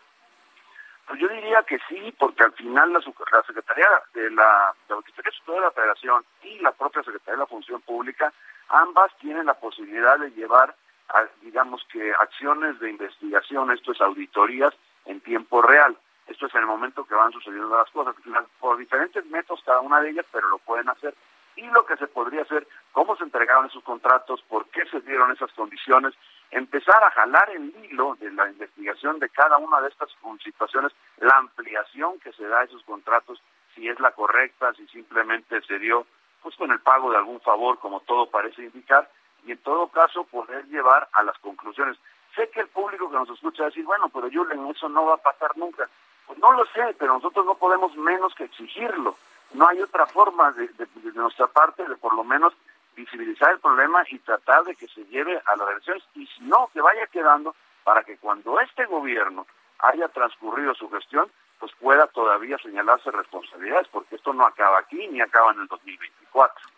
Pues 1.06 1.20
yo 1.20 1.28
diría 1.28 1.62
que 1.62 1.78
sí, 1.88 2.12
porque 2.18 2.42
al 2.42 2.52
final 2.52 2.92
la, 2.92 2.98
la 2.98 3.42
Secretaría 3.46 3.86
de 4.12 4.30
la, 4.30 4.74
Auditoría 4.88 5.30
Superior 5.30 5.62
de 5.62 5.66
la 5.68 5.70
Federación 5.70 6.24
y 6.42 6.58
la 6.58 6.72
propia 6.72 7.02
Secretaría 7.04 7.34
de 7.34 7.40
la 7.40 7.46
Función 7.46 7.80
Pública, 7.82 8.32
ambas 8.68 9.16
tienen 9.18 9.46
la 9.46 9.54
posibilidad 9.54 10.18
de 10.18 10.30
llevar, 10.32 10.74
a, 11.10 11.24
digamos 11.42 11.86
que, 11.92 12.12
acciones 12.12 12.80
de 12.80 12.90
investigación, 12.90 13.70
esto 13.70 13.92
es 13.92 14.00
auditorías 14.00 14.74
en 15.04 15.20
tiempo 15.20 15.62
real. 15.62 15.96
Esto 16.26 16.46
es 16.46 16.54
en 16.56 16.62
el 16.62 16.66
momento 16.66 17.04
que 17.04 17.14
van 17.14 17.30
sucediendo 17.30 17.76
las 17.76 17.90
cosas, 17.90 18.16
por 18.58 18.76
diferentes 18.76 19.24
métodos 19.26 19.62
cada 19.64 19.80
una 19.80 20.00
de 20.00 20.10
ellas, 20.10 20.26
pero 20.32 20.48
lo 20.48 20.58
pueden 20.58 20.88
hacer. 20.88 21.14
Y 21.56 21.66
lo 21.68 21.86
que 21.86 21.96
se 21.96 22.06
podría 22.06 22.42
hacer, 22.42 22.66
cómo 22.92 23.16
se 23.16 23.24
entregaron 23.24 23.66
esos 23.66 23.82
contratos, 23.82 24.42
por 24.42 24.66
qué 24.68 24.84
se 24.86 25.00
dieron 25.00 25.32
esas 25.32 25.52
condiciones, 25.52 26.14
empezar 26.50 27.02
a 27.02 27.10
jalar 27.10 27.50
el 27.50 27.74
hilo 27.84 28.16
de 28.20 28.30
la 28.30 28.48
investigación 28.48 29.18
de 29.18 29.28
cada 29.30 29.56
una 29.56 29.80
de 29.80 29.88
estas 29.88 30.10
situaciones, 30.42 30.92
la 31.18 31.36
ampliación 31.38 32.20
que 32.20 32.32
se 32.32 32.46
da 32.46 32.60
a 32.60 32.64
esos 32.64 32.82
contratos, 32.84 33.40
si 33.74 33.88
es 33.88 33.98
la 34.00 34.12
correcta, 34.12 34.72
si 34.74 34.86
simplemente 34.88 35.60
se 35.62 35.78
dio 35.78 36.06
pues 36.42 36.54
con 36.56 36.70
el 36.70 36.80
pago 36.80 37.10
de 37.10 37.16
algún 37.16 37.40
favor, 37.40 37.78
como 37.78 38.00
todo 38.00 38.30
parece 38.30 38.62
indicar, 38.62 39.10
y 39.44 39.52
en 39.52 39.58
todo 39.58 39.88
caso 39.88 40.24
poder 40.24 40.64
llevar 40.66 41.08
a 41.12 41.22
las 41.22 41.36
conclusiones. 41.38 41.96
Sé 42.34 42.48
que 42.50 42.60
el 42.60 42.68
público 42.68 43.10
que 43.10 43.16
nos 43.16 43.30
escucha 43.30 43.64
decir, 43.64 43.84
bueno, 43.84 44.08
pero 44.10 44.28
Julen, 44.30 44.66
eso 44.66 44.88
no 44.88 45.06
va 45.06 45.14
a 45.14 45.22
pasar 45.22 45.56
nunca. 45.56 45.88
Pues 46.26 46.38
no 46.38 46.52
lo 46.52 46.64
sé, 46.66 46.94
pero 46.98 47.14
nosotros 47.14 47.46
no 47.46 47.54
podemos 47.54 47.96
menos 47.96 48.34
que 48.34 48.44
exigirlo. 48.44 49.16
No 49.54 49.68
hay 49.68 49.80
otra 49.80 50.06
forma 50.06 50.52
de, 50.52 50.68
nuestra 51.14 51.46
parte 51.46 51.86
de 51.86 51.96
por 51.96 52.14
lo 52.14 52.24
menos 52.24 52.52
visibilizar 52.94 53.52
el 53.52 53.60
problema 53.60 54.04
y 54.08 54.18
tratar 54.18 54.64
de 54.64 54.74
que 54.74 54.88
se 54.88 55.04
lleve 55.06 55.40
a 55.44 55.56
las 55.56 55.70
elecciones 55.70 56.04
y 56.14 56.26
si 56.26 56.44
no, 56.44 56.70
que 56.72 56.80
vaya 56.80 57.06
quedando 57.06 57.54
para 57.84 58.02
que 58.02 58.16
cuando 58.18 58.58
este 58.60 58.86
gobierno 58.86 59.46
haya 59.78 60.08
transcurrido 60.08 60.74
su 60.74 60.90
gestión, 60.90 61.30
pues 61.58 61.72
pueda 61.80 62.06
todavía 62.08 62.58
señalarse 62.58 63.10
responsabilidades, 63.10 63.88
porque 63.88 64.16
esto 64.16 64.32
no 64.32 64.44
acaba 64.44 64.78
aquí 64.78 65.06
ni 65.08 65.20
acaba 65.20 65.52
en 65.52 65.60
el 65.60 65.66
2024. 65.68 66.68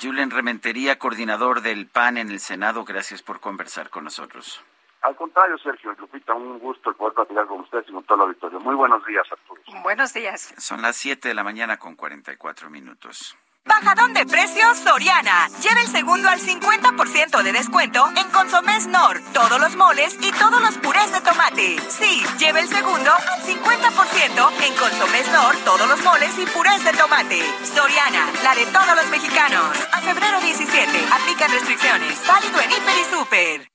Julen 0.00 0.30
Rementería, 0.30 0.98
coordinador 0.98 1.60
del 1.60 1.86
PAN 1.86 2.16
en 2.16 2.30
el 2.30 2.40
Senado, 2.40 2.84
gracias 2.84 3.22
por 3.22 3.40
conversar 3.40 3.90
con 3.90 4.04
nosotros. 4.04 4.64
Al 5.02 5.16
contrario, 5.16 5.58
Sergio 5.58 5.92
Lupita, 5.98 6.32
un 6.34 6.58
gusto 6.60 6.92
poder 6.94 7.14
platicar 7.14 7.46
con 7.46 7.60
ustedes 7.60 7.88
y 7.88 7.92
con 7.92 8.04
todo 8.04 8.16
el 8.16 8.22
auditorio. 8.28 8.60
Muy 8.60 8.74
buenos 8.74 9.04
días 9.04 9.26
a 9.32 9.36
todos. 9.48 9.82
Buenos 9.82 10.14
días. 10.14 10.54
Son 10.58 10.80
las 10.80 10.96
7 10.96 11.28
de 11.28 11.34
la 11.34 11.42
mañana 11.42 11.76
con 11.76 11.96
44 11.96 12.70
minutos. 12.70 13.36
Bajadón 13.64 14.12
de 14.12 14.26
precios 14.26 14.78
Soriana. 14.78 15.48
Lleva 15.62 15.80
el 15.80 15.86
segundo 15.86 16.28
al 16.28 16.40
50% 16.40 17.42
de 17.42 17.52
descuento 17.52 18.04
en 18.16 18.28
Consomés 18.30 18.86
Nor, 18.88 19.20
todos 19.32 19.60
los 19.60 19.76
moles 19.76 20.18
y 20.20 20.32
todos 20.32 20.60
los 20.60 20.78
purés 20.78 21.12
de 21.12 21.20
tomate. 21.20 21.78
Sí, 21.88 22.22
lleva 22.38 22.60
el 22.60 22.68
segundo 22.68 23.10
al 23.12 23.40
50% 23.42 24.66
en 24.66 24.74
Consomés 24.74 25.32
Nor, 25.32 25.56
todos 25.64 25.88
los 25.88 26.02
moles 26.02 26.36
y 26.38 26.46
purés 26.46 26.84
de 26.84 26.92
tomate. 26.92 27.40
Soriana, 27.64 28.26
la 28.42 28.54
de 28.54 28.66
todos 28.66 28.96
los 28.96 29.08
mexicanos. 29.10 29.88
A 29.92 30.00
febrero 30.00 30.40
17, 30.40 31.06
aplican 31.12 31.50
restricciones. 31.50 32.26
Válido 32.26 32.60
en 32.60 32.70
Hiper 32.70 32.98
y 32.98 33.04
Super. 33.14 33.71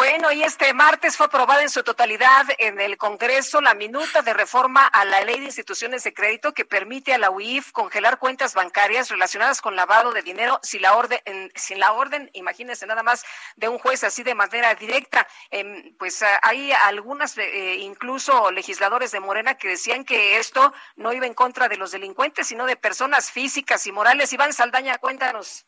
Bueno, 0.00 0.32
y 0.32 0.42
este 0.42 0.72
martes 0.72 1.18
fue 1.18 1.26
aprobada 1.26 1.60
en 1.60 1.68
su 1.68 1.82
totalidad 1.82 2.46
en 2.56 2.80
el 2.80 2.96
Congreso 2.96 3.60
la 3.60 3.74
minuta 3.74 4.22
de 4.22 4.32
reforma 4.32 4.86
a 4.86 5.04
la 5.04 5.20
Ley 5.20 5.40
de 5.40 5.44
Instituciones 5.44 6.04
de 6.04 6.14
Crédito 6.14 6.54
que 6.54 6.64
permite 6.64 7.12
a 7.12 7.18
la 7.18 7.30
UIF 7.30 7.70
congelar 7.70 8.18
cuentas 8.18 8.54
bancarias 8.54 9.10
relacionadas 9.10 9.60
con 9.60 9.76
lavado 9.76 10.14
de 10.14 10.22
dinero 10.22 10.58
sin 10.62 10.80
la 10.80 10.94
orden, 10.94 11.18
sin 11.54 11.80
la 11.80 11.92
orden, 11.92 12.30
imagínense 12.32 12.86
nada 12.86 13.02
más, 13.02 13.26
de 13.56 13.68
un 13.68 13.76
juez 13.76 14.02
así 14.02 14.22
de 14.22 14.34
manera 14.34 14.74
directa. 14.74 15.26
Eh, 15.50 15.94
pues 15.98 16.24
hay 16.44 16.72
algunas, 16.72 17.36
eh, 17.36 17.76
incluso 17.80 18.50
legisladores 18.52 19.12
de 19.12 19.20
Morena, 19.20 19.58
que 19.58 19.68
decían 19.68 20.06
que 20.06 20.38
esto 20.38 20.72
no 20.96 21.12
iba 21.12 21.26
en 21.26 21.34
contra 21.34 21.68
de 21.68 21.76
los 21.76 21.92
delincuentes, 21.92 22.46
sino 22.46 22.64
de 22.64 22.76
personas 22.76 23.30
físicas 23.30 23.86
y 23.86 23.92
morales. 23.92 24.32
Iván 24.32 24.54
Saldaña, 24.54 24.96
cuéntanos. 24.96 25.66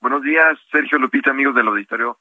Buenos 0.00 0.22
días, 0.22 0.56
Sergio 0.70 0.96
Lupita, 0.98 1.32
amigos 1.32 1.56
del 1.56 1.66
auditorio. 1.66 2.20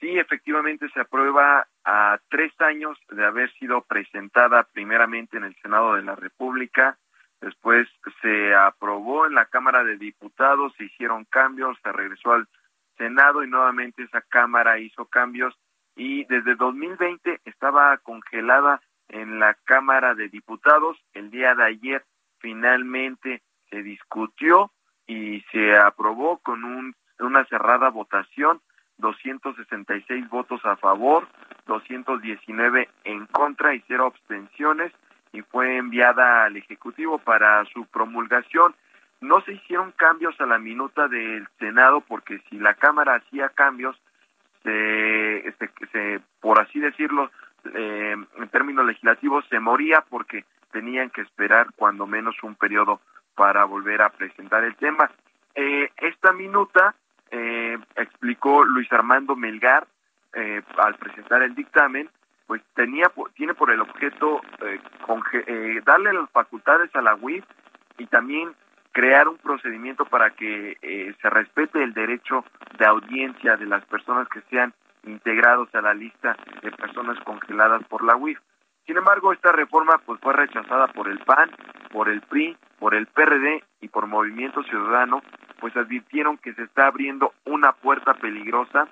Sí, 0.00 0.18
efectivamente 0.18 0.88
se 0.94 1.00
aprueba 1.00 1.68
a 1.84 2.18
tres 2.30 2.58
años 2.60 2.98
de 3.10 3.24
haber 3.24 3.52
sido 3.58 3.82
presentada 3.82 4.62
primeramente 4.72 5.36
en 5.36 5.44
el 5.44 5.54
Senado 5.60 5.94
de 5.94 6.02
la 6.02 6.16
República, 6.16 6.96
después 7.40 7.86
se 8.22 8.54
aprobó 8.54 9.26
en 9.26 9.34
la 9.34 9.44
Cámara 9.44 9.84
de 9.84 9.98
Diputados, 9.98 10.72
se 10.78 10.84
hicieron 10.84 11.26
cambios, 11.26 11.78
se 11.82 11.92
regresó 11.92 12.32
al 12.32 12.48
Senado 12.96 13.44
y 13.44 13.48
nuevamente 13.48 14.02
esa 14.02 14.22
Cámara 14.22 14.78
hizo 14.78 15.04
cambios. 15.04 15.54
Y 15.96 16.24
desde 16.24 16.54
2020 16.54 17.40
estaba 17.44 17.96
congelada 17.98 18.80
en 19.08 19.38
la 19.38 19.54
Cámara 19.64 20.14
de 20.14 20.28
Diputados. 20.28 20.96
El 21.12 21.30
día 21.30 21.54
de 21.54 21.64
ayer 21.64 22.04
finalmente 22.38 23.42
se 23.68 23.82
discutió 23.82 24.70
y 25.06 25.42
se 25.52 25.76
aprobó 25.76 26.38
con 26.38 26.64
un, 26.64 26.94
una 27.18 27.44
cerrada 27.46 27.90
votación 27.90 28.62
266 29.00 30.28
votos 30.28 30.60
a 30.64 30.76
favor, 30.76 31.26
219 31.66 32.88
en 33.04 33.26
contra 33.26 33.74
y 33.74 33.82
cero 33.88 34.06
abstenciones 34.06 34.92
y 35.32 35.42
fue 35.42 35.76
enviada 35.76 36.44
al 36.44 36.56
Ejecutivo 36.56 37.18
para 37.18 37.64
su 37.66 37.86
promulgación. 37.86 38.74
No 39.20 39.40
se 39.42 39.52
hicieron 39.52 39.92
cambios 39.92 40.40
a 40.40 40.46
la 40.46 40.58
minuta 40.58 41.08
del 41.08 41.46
Senado 41.58 42.00
porque 42.00 42.40
si 42.48 42.58
la 42.58 42.74
Cámara 42.74 43.16
hacía 43.16 43.50
cambios, 43.50 43.96
se, 44.62 45.54
se, 45.58 45.70
se 45.92 46.20
por 46.40 46.60
así 46.60 46.80
decirlo, 46.80 47.30
eh, 47.74 48.16
en 48.36 48.48
términos 48.48 48.86
legislativos, 48.86 49.44
se 49.48 49.60
moría 49.60 50.04
porque 50.08 50.44
tenían 50.72 51.10
que 51.10 51.20
esperar 51.22 51.68
cuando 51.76 52.06
menos 52.06 52.36
un 52.42 52.54
periodo 52.54 53.00
para 53.34 53.64
volver 53.64 54.02
a 54.02 54.10
presentar 54.10 54.64
el 54.64 54.76
tema. 54.76 55.10
Eh, 55.54 55.90
esta 55.98 56.32
minuta 56.32 56.94
eh, 57.30 57.78
explicó 57.96 58.64
Luis 58.64 58.90
Armando 58.92 59.36
Melgar 59.36 59.86
eh, 60.32 60.62
al 60.78 60.94
presentar 60.96 61.42
el 61.42 61.54
dictamen, 61.54 62.08
pues 62.46 62.62
tenía 62.74 63.10
tiene 63.36 63.54
por 63.54 63.70
el 63.70 63.80
objeto 63.80 64.40
eh, 64.60 64.80
eh, 65.46 65.80
darle 65.84 66.12
las 66.12 66.28
facultades 66.30 66.90
a 66.96 67.00
la 67.00 67.14
UIF 67.14 67.44
y 67.98 68.06
también 68.06 68.54
crear 68.92 69.28
un 69.28 69.36
procedimiento 69.36 70.04
para 70.04 70.30
que 70.30 70.76
eh, 70.82 71.14
se 71.22 71.30
respete 71.30 71.82
el 71.82 71.94
derecho 71.94 72.44
de 72.76 72.86
audiencia 72.86 73.56
de 73.56 73.66
las 73.66 73.84
personas 73.84 74.28
que 74.28 74.40
sean 74.50 74.74
integrados 75.04 75.72
a 75.74 75.80
la 75.80 75.94
lista 75.94 76.36
de 76.62 76.72
personas 76.72 77.18
congeladas 77.24 77.84
por 77.84 78.02
la 78.02 78.16
UIF. 78.16 78.40
Sin 78.84 78.96
embargo, 78.96 79.32
esta 79.32 79.52
reforma 79.52 80.00
pues 80.04 80.20
fue 80.20 80.32
rechazada 80.32 80.88
por 80.88 81.08
el 81.08 81.20
PAN, 81.20 81.50
por 81.92 82.08
el 82.08 82.20
PRI, 82.22 82.56
por 82.80 82.94
el 82.94 83.06
PRD 83.06 83.62
y 83.82 83.88
por 83.88 84.08
Movimiento 84.08 84.64
Ciudadano, 84.64 85.22
pues 85.60 85.76
advirtieron 85.76 86.38
que 86.38 86.54
se 86.54 86.64
está 86.64 86.86
abriendo 86.86 87.32
una 87.44 87.72
puerta 87.72 88.14
peligrosa 88.14 88.88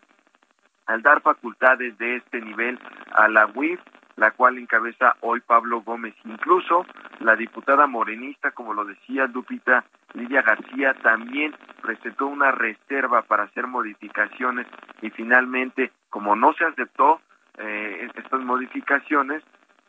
al 0.86 1.02
dar 1.02 1.22
facultades 1.22 1.96
de 1.98 2.16
este 2.16 2.40
nivel 2.40 2.78
a 3.12 3.28
la 3.28 3.46
UIF, 3.54 3.80
la 4.16 4.30
cual 4.32 4.58
encabeza 4.58 5.16
hoy 5.20 5.40
Pablo 5.40 5.80
Gómez. 5.82 6.14
Incluso 6.24 6.84
la 7.20 7.34
diputada 7.34 7.86
morenista, 7.86 8.50
como 8.50 8.74
lo 8.74 8.84
decía 8.84 9.26
Lupita 9.26 9.84
Lidia 10.12 10.42
García, 10.42 10.94
también 10.94 11.54
presentó 11.82 12.26
una 12.26 12.50
reserva 12.50 13.22
para 13.22 13.44
hacer 13.44 13.66
modificaciones 13.66 14.66
y 15.00 15.10
finalmente, 15.10 15.92
como 16.10 16.36
no 16.36 16.52
se 16.54 16.64
aceptó 16.64 17.20
eh, 17.56 18.08
estas 18.14 18.40
modificaciones 18.40 19.42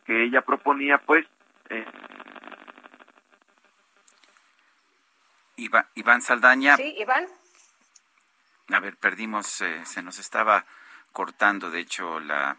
que 0.06 0.24
ella 0.24 0.42
proponía, 0.42 1.00
pues 1.00 1.26
eh, 1.70 1.86
Iván, 5.60 5.88
Iván 5.96 6.22
Saldaña. 6.22 6.78
Sí, 6.78 6.96
Iván. 6.98 7.28
A 8.70 8.80
ver, 8.80 8.98
perdimos, 8.98 9.62
eh, 9.62 9.82
se 9.86 10.02
nos 10.02 10.20
estaba 10.20 10.66
cortando, 11.12 11.72
de 11.72 11.80
hecho, 11.80 12.20
la 12.20 12.58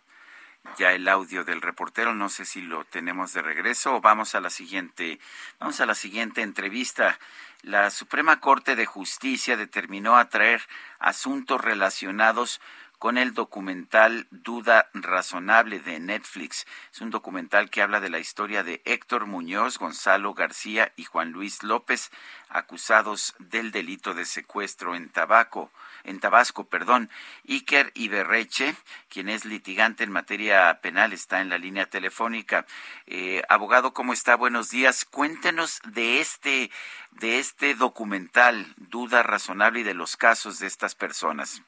ya 0.76 0.92
el 0.92 1.08
audio 1.08 1.44
del 1.44 1.62
reportero. 1.62 2.14
No 2.14 2.28
sé 2.28 2.44
si 2.44 2.60
lo 2.62 2.84
tenemos 2.84 3.32
de 3.32 3.42
regreso 3.42 3.96
o 3.96 4.00
vamos 4.00 4.34
a 4.34 4.40
la 4.40 4.50
siguiente, 4.50 5.18
vamos 5.58 5.80
a 5.80 5.86
la 5.86 5.94
siguiente 5.94 6.42
entrevista. 6.42 7.18
La 7.62 7.90
Suprema 7.90 8.40
Corte 8.40 8.76
de 8.76 8.86
Justicia 8.86 9.56
determinó 9.56 10.16
atraer 10.16 10.62
asuntos 10.98 11.60
relacionados 11.60 12.60
con 13.00 13.16
el 13.16 13.32
documental 13.32 14.28
Duda 14.30 14.90
Razonable 14.92 15.80
de 15.80 15.98
Netflix. 15.98 16.66
Es 16.92 17.00
un 17.00 17.08
documental 17.08 17.70
que 17.70 17.80
habla 17.80 17.98
de 17.98 18.10
la 18.10 18.18
historia 18.18 18.62
de 18.62 18.82
Héctor 18.84 19.26
Muñoz, 19.26 19.78
Gonzalo 19.78 20.34
García 20.34 20.92
y 20.96 21.04
Juan 21.04 21.32
Luis 21.32 21.62
López, 21.62 22.12
acusados 22.50 23.34
del 23.38 23.72
delito 23.72 24.12
de 24.12 24.26
secuestro 24.26 24.94
en 24.94 25.08
Tabaco 25.08 25.72
en 26.04 26.20
Tabasco, 26.20 26.64
perdón. 26.64 27.10
Iker 27.48 27.90
Iberreche, 27.94 28.74
quien 29.08 29.28
es 29.28 29.44
litigante 29.44 30.04
en 30.04 30.12
materia 30.12 30.78
penal, 30.80 31.12
está 31.12 31.40
en 31.40 31.48
la 31.48 31.58
línea 31.58 31.86
telefónica. 31.86 32.66
Eh, 33.06 33.42
abogado, 33.48 33.92
¿cómo 33.92 34.12
está? 34.12 34.36
Buenos 34.36 34.70
días. 34.70 35.04
Cuéntenos 35.04 35.80
de 35.84 36.20
este, 36.20 36.70
de 37.12 37.38
este 37.38 37.74
documental, 37.74 38.74
Duda 38.76 39.22
Razonable 39.22 39.80
y 39.80 39.84
de 39.84 39.94
los 39.94 40.16
casos 40.16 40.58
de 40.58 40.66
estas 40.66 40.94
personas. 40.94 41.62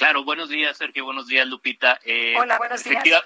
Claro, 0.00 0.24
buenos 0.24 0.48
días, 0.48 0.78
Sergio. 0.78 1.04
Buenos 1.04 1.26
días, 1.26 1.46
Lupita. 1.46 2.00
Eh, 2.06 2.32
Hola, 2.34 2.56
buenos 2.56 2.82
días. 2.82 3.22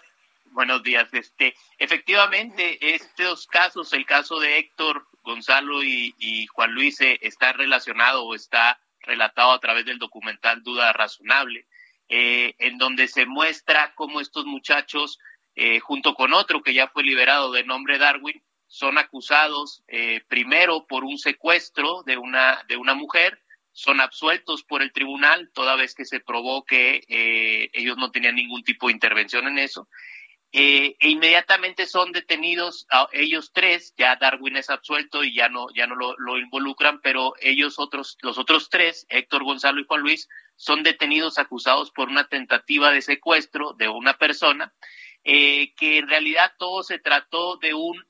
Buenos 0.46 0.82
días. 0.82 1.08
Este, 1.12 1.54
efectivamente, 1.78 2.96
estos 2.96 3.46
casos, 3.46 3.92
el 3.92 4.04
caso 4.04 4.40
de 4.40 4.58
Héctor, 4.58 5.06
Gonzalo 5.22 5.84
y, 5.84 6.16
y 6.18 6.48
Juan 6.48 6.72
Luis, 6.72 7.00
eh, 7.00 7.20
está 7.22 7.52
relacionado 7.52 8.24
o 8.24 8.34
está 8.34 8.80
relatado 9.02 9.52
a 9.52 9.60
través 9.60 9.84
del 9.84 10.00
documental 10.00 10.64
Duda 10.64 10.92
Razonable, 10.92 11.64
eh, 12.08 12.56
en 12.58 12.76
donde 12.76 13.06
se 13.06 13.24
muestra 13.24 13.94
cómo 13.94 14.20
estos 14.20 14.44
muchachos, 14.44 15.20
eh, 15.54 15.78
junto 15.78 16.16
con 16.16 16.34
otro 16.34 16.60
que 16.60 16.74
ya 16.74 16.88
fue 16.88 17.04
liberado 17.04 17.52
de 17.52 17.62
nombre 17.62 17.98
Darwin, 17.98 18.42
son 18.66 18.98
acusados 18.98 19.84
eh, 19.86 20.24
primero 20.26 20.88
por 20.88 21.04
un 21.04 21.18
secuestro 21.18 22.02
de 22.02 22.16
una, 22.16 22.64
de 22.66 22.76
una 22.76 22.94
mujer, 22.94 23.43
son 23.74 24.00
absueltos 24.00 24.62
por 24.62 24.82
el 24.82 24.92
tribunal 24.92 25.50
toda 25.52 25.74
vez 25.74 25.94
que 25.94 26.04
se 26.06 26.20
probó 26.20 26.64
que 26.64 27.02
ellos 27.74 27.96
no 27.98 28.10
tenían 28.10 28.36
ningún 28.36 28.62
tipo 28.62 28.86
de 28.86 28.94
intervención 28.94 29.46
en 29.48 29.58
eso. 29.58 29.88
eh, 30.56 30.94
e 31.00 31.08
inmediatamente 31.08 31.84
son 31.84 32.12
detenidos 32.12 32.86
a 32.88 33.08
ellos 33.12 33.50
tres, 33.52 33.92
ya 33.96 34.14
Darwin 34.14 34.56
es 34.56 34.70
absuelto 34.70 35.24
y 35.24 35.34
ya 35.34 35.48
no, 35.48 35.66
ya 35.74 35.88
no 35.88 35.96
lo, 35.96 36.14
lo, 36.16 36.38
involucran, 36.38 37.00
pero 37.00 37.34
ellos 37.40 37.80
otros, 37.80 38.16
los 38.22 38.38
otros 38.38 38.70
tres, 38.70 39.04
Héctor 39.08 39.42
Gonzalo 39.42 39.80
y 39.80 39.84
Juan 39.84 40.02
Luis, 40.02 40.28
son 40.54 40.84
detenidos 40.84 41.38
acusados 41.38 41.90
por 41.90 42.08
una 42.08 42.28
tentativa 42.28 42.92
de 42.92 43.02
secuestro 43.02 43.72
de 43.72 43.88
una 43.88 44.16
persona, 44.16 44.72
eh, 45.24 45.74
que 45.74 45.98
en 45.98 46.08
realidad 46.08 46.52
todo 46.56 46.84
se 46.84 47.00
trató 47.00 47.56
de 47.56 47.74
un 47.74 48.04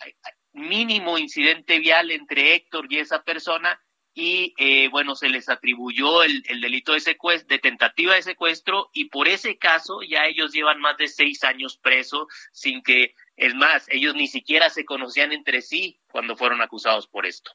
mínimo 0.52 1.16
incidente 1.16 1.78
vial 1.78 2.10
entre 2.10 2.54
Héctor 2.54 2.86
y 2.90 2.98
esa 2.98 3.22
persona 3.22 3.80
y 4.14 4.54
eh, 4.58 4.88
bueno, 4.88 5.16
se 5.16 5.28
les 5.28 5.48
atribuyó 5.48 6.22
el, 6.22 6.44
el, 6.46 6.60
delito 6.60 6.92
de 6.92 7.00
secuestro, 7.00 7.48
de 7.48 7.58
tentativa 7.58 8.14
de 8.14 8.22
secuestro 8.22 8.90
y 8.92 9.06
por 9.06 9.26
ese 9.26 9.58
caso 9.58 10.02
ya 10.02 10.26
ellos 10.26 10.52
llevan 10.52 10.80
más 10.80 10.96
de 10.96 11.08
seis 11.08 11.42
años 11.42 11.76
presos 11.76 12.28
sin 12.52 12.82
que, 12.82 13.14
es 13.36 13.54
más, 13.54 13.86
ellos 13.90 14.14
ni 14.14 14.28
siquiera 14.28 14.70
se 14.70 14.84
conocían 14.84 15.32
entre 15.32 15.60
sí 15.62 16.00
cuando 16.10 16.36
fueron 16.36 16.62
acusados 16.62 17.08
por 17.08 17.26
esto. 17.26 17.50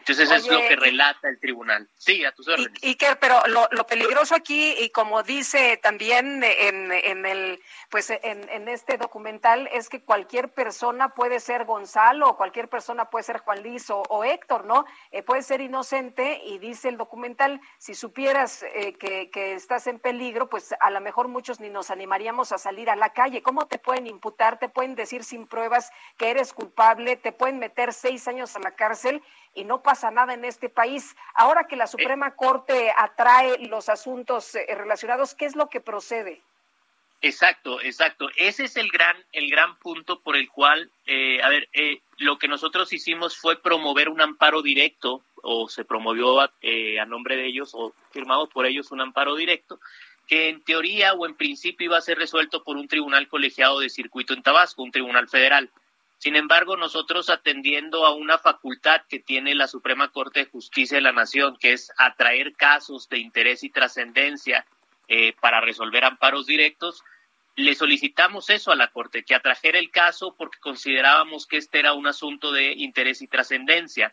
Entonces 0.00 0.30
eso 0.30 0.34
es 0.34 0.48
lo 0.48 0.66
que 0.66 0.76
relata 0.76 1.28
el 1.28 1.38
tribunal. 1.38 1.88
Sí, 1.96 2.24
a 2.24 2.32
tus 2.32 2.48
órdenes. 2.48 2.80
Que, 2.80 3.16
pero 3.20 3.42
lo, 3.46 3.68
lo, 3.70 3.86
peligroso 3.86 4.34
aquí, 4.34 4.74
y 4.78 4.90
como 4.90 5.22
dice 5.22 5.78
también 5.82 6.42
en, 6.42 6.90
en 6.90 7.26
el, 7.26 7.60
pues 7.90 8.10
en, 8.10 8.48
en, 8.48 8.68
este 8.68 8.96
documental, 8.96 9.68
es 9.72 9.88
que 9.88 10.02
cualquier 10.02 10.48
persona 10.52 11.10
puede 11.10 11.38
ser 11.38 11.64
Gonzalo, 11.66 12.36
cualquier 12.36 12.68
persona 12.68 13.10
puede 13.10 13.24
ser 13.24 13.38
Juan 13.38 13.62
Luis 13.62 13.90
o, 13.90 14.02
o 14.08 14.24
Héctor, 14.24 14.64
¿no? 14.64 14.86
Eh, 15.10 15.22
puede 15.22 15.42
ser 15.42 15.60
inocente 15.60 16.40
y 16.44 16.58
dice 16.58 16.88
el 16.88 16.96
documental, 16.96 17.60
si 17.78 17.94
supieras 17.94 18.62
eh, 18.62 18.94
que, 18.94 19.30
que 19.30 19.52
estás 19.52 19.86
en 19.86 19.98
peligro, 19.98 20.48
pues 20.48 20.74
a 20.80 20.90
lo 20.90 21.00
mejor 21.00 21.28
muchos 21.28 21.60
ni 21.60 21.68
nos 21.68 21.90
animaríamos 21.90 22.52
a 22.52 22.58
salir 22.58 22.88
a 22.88 22.96
la 22.96 23.12
calle. 23.12 23.42
¿Cómo 23.42 23.66
te 23.66 23.78
pueden 23.78 24.06
imputar? 24.06 24.58
Te 24.58 24.70
pueden 24.70 24.94
decir 24.94 25.24
sin 25.24 25.46
pruebas 25.46 25.90
que 26.16 26.30
eres 26.30 26.54
culpable, 26.54 27.16
te 27.16 27.32
pueden 27.32 27.58
meter 27.58 27.92
seis 27.92 28.26
años 28.28 28.56
a 28.56 28.60
la 28.60 28.70
cárcel 28.70 29.22
y 29.54 29.64
no 29.64 29.82
pasa 29.82 30.10
nada 30.10 30.34
en 30.34 30.44
este 30.44 30.68
país. 30.68 31.16
Ahora 31.34 31.64
que 31.64 31.76
la 31.76 31.86
Suprema 31.86 32.34
Corte 32.36 32.92
atrae 32.96 33.58
los 33.66 33.88
asuntos 33.88 34.54
eh, 34.54 34.66
relacionados, 34.74 35.34
¿qué 35.34 35.46
es 35.46 35.56
lo 35.56 35.68
que 35.68 35.80
procede? 35.80 36.42
Exacto, 37.22 37.82
exacto. 37.82 38.30
Ese 38.36 38.64
es 38.64 38.76
el 38.76 38.88
gran, 38.88 39.14
el 39.32 39.50
gran 39.50 39.76
punto 39.76 40.20
por 40.20 40.36
el 40.36 40.48
cual, 40.48 40.90
eh, 41.06 41.42
a 41.42 41.50
ver, 41.50 41.68
eh, 41.74 42.00
lo 42.16 42.38
que 42.38 42.48
nosotros 42.48 42.92
hicimos 42.94 43.36
fue 43.36 43.60
promover 43.60 44.08
un 44.08 44.22
amparo 44.22 44.62
directo, 44.62 45.22
o 45.42 45.68
se 45.68 45.84
promovió 45.84 46.40
a, 46.40 46.50
eh, 46.62 46.98
a 46.98 47.04
nombre 47.04 47.36
de 47.36 47.46
ellos, 47.46 47.72
o 47.74 47.92
firmado 48.10 48.48
por 48.48 48.64
ellos 48.64 48.90
un 48.90 49.02
amparo 49.02 49.36
directo, 49.36 49.78
que 50.26 50.48
en 50.48 50.62
teoría 50.62 51.12
o 51.12 51.26
en 51.26 51.34
principio 51.34 51.86
iba 51.86 51.98
a 51.98 52.02
ser 52.02 52.16
resuelto 52.16 52.64
por 52.64 52.76
un 52.76 52.88
tribunal 52.88 53.28
colegiado 53.28 53.80
de 53.80 53.90
circuito 53.90 54.32
en 54.32 54.42
Tabasco, 54.42 54.82
un 54.82 54.92
tribunal 54.92 55.28
federal. 55.28 55.70
Sin 56.20 56.36
embargo, 56.36 56.76
nosotros 56.76 57.30
atendiendo 57.30 58.04
a 58.04 58.14
una 58.14 58.36
facultad 58.36 59.00
que 59.08 59.20
tiene 59.20 59.54
la 59.54 59.66
Suprema 59.66 60.12
Corte 60.12 60.40
de 60.40 60.50
Justicia 60.50 60.98
de 60.98 61.00
la 61.00 61.12
Nación, 61.12 61.56
que 61.58 61.72
es 61.72 61.90
atraer 61.96 62.52
casos 62.52 63.08
de 63.08 63.20
interés 63.20 63.64
y 63.64 63.70
trascendencia 63.70 64.66
eh, 65.08 65.32
para 65.40 65.62
resolver 65.62 66.04
amparos 66.04 66.44
directos, 66.44 67.02
le 67.56 67.74
solicitamos 67.74 68.50
eso 68.50 68.70
a 68.70 68.76
la 68.76 68.88
Corte, 68.88 69.24
que 69.24 69.34
atrajera 69.34 69.78
el 69.78 69.90
caso 69.90 70.34
porque 70.36 70.58
considerábamos 70.60 71.46
que 71.46 71.56
este 71.56 71.78
era 71.78 71.94
un 71.94 72.06
asunto 72.06 72.52
de 72.52 72.72
interés 72.72 73.22
y 73.22 73.26
trascendencia. 73.26 74.12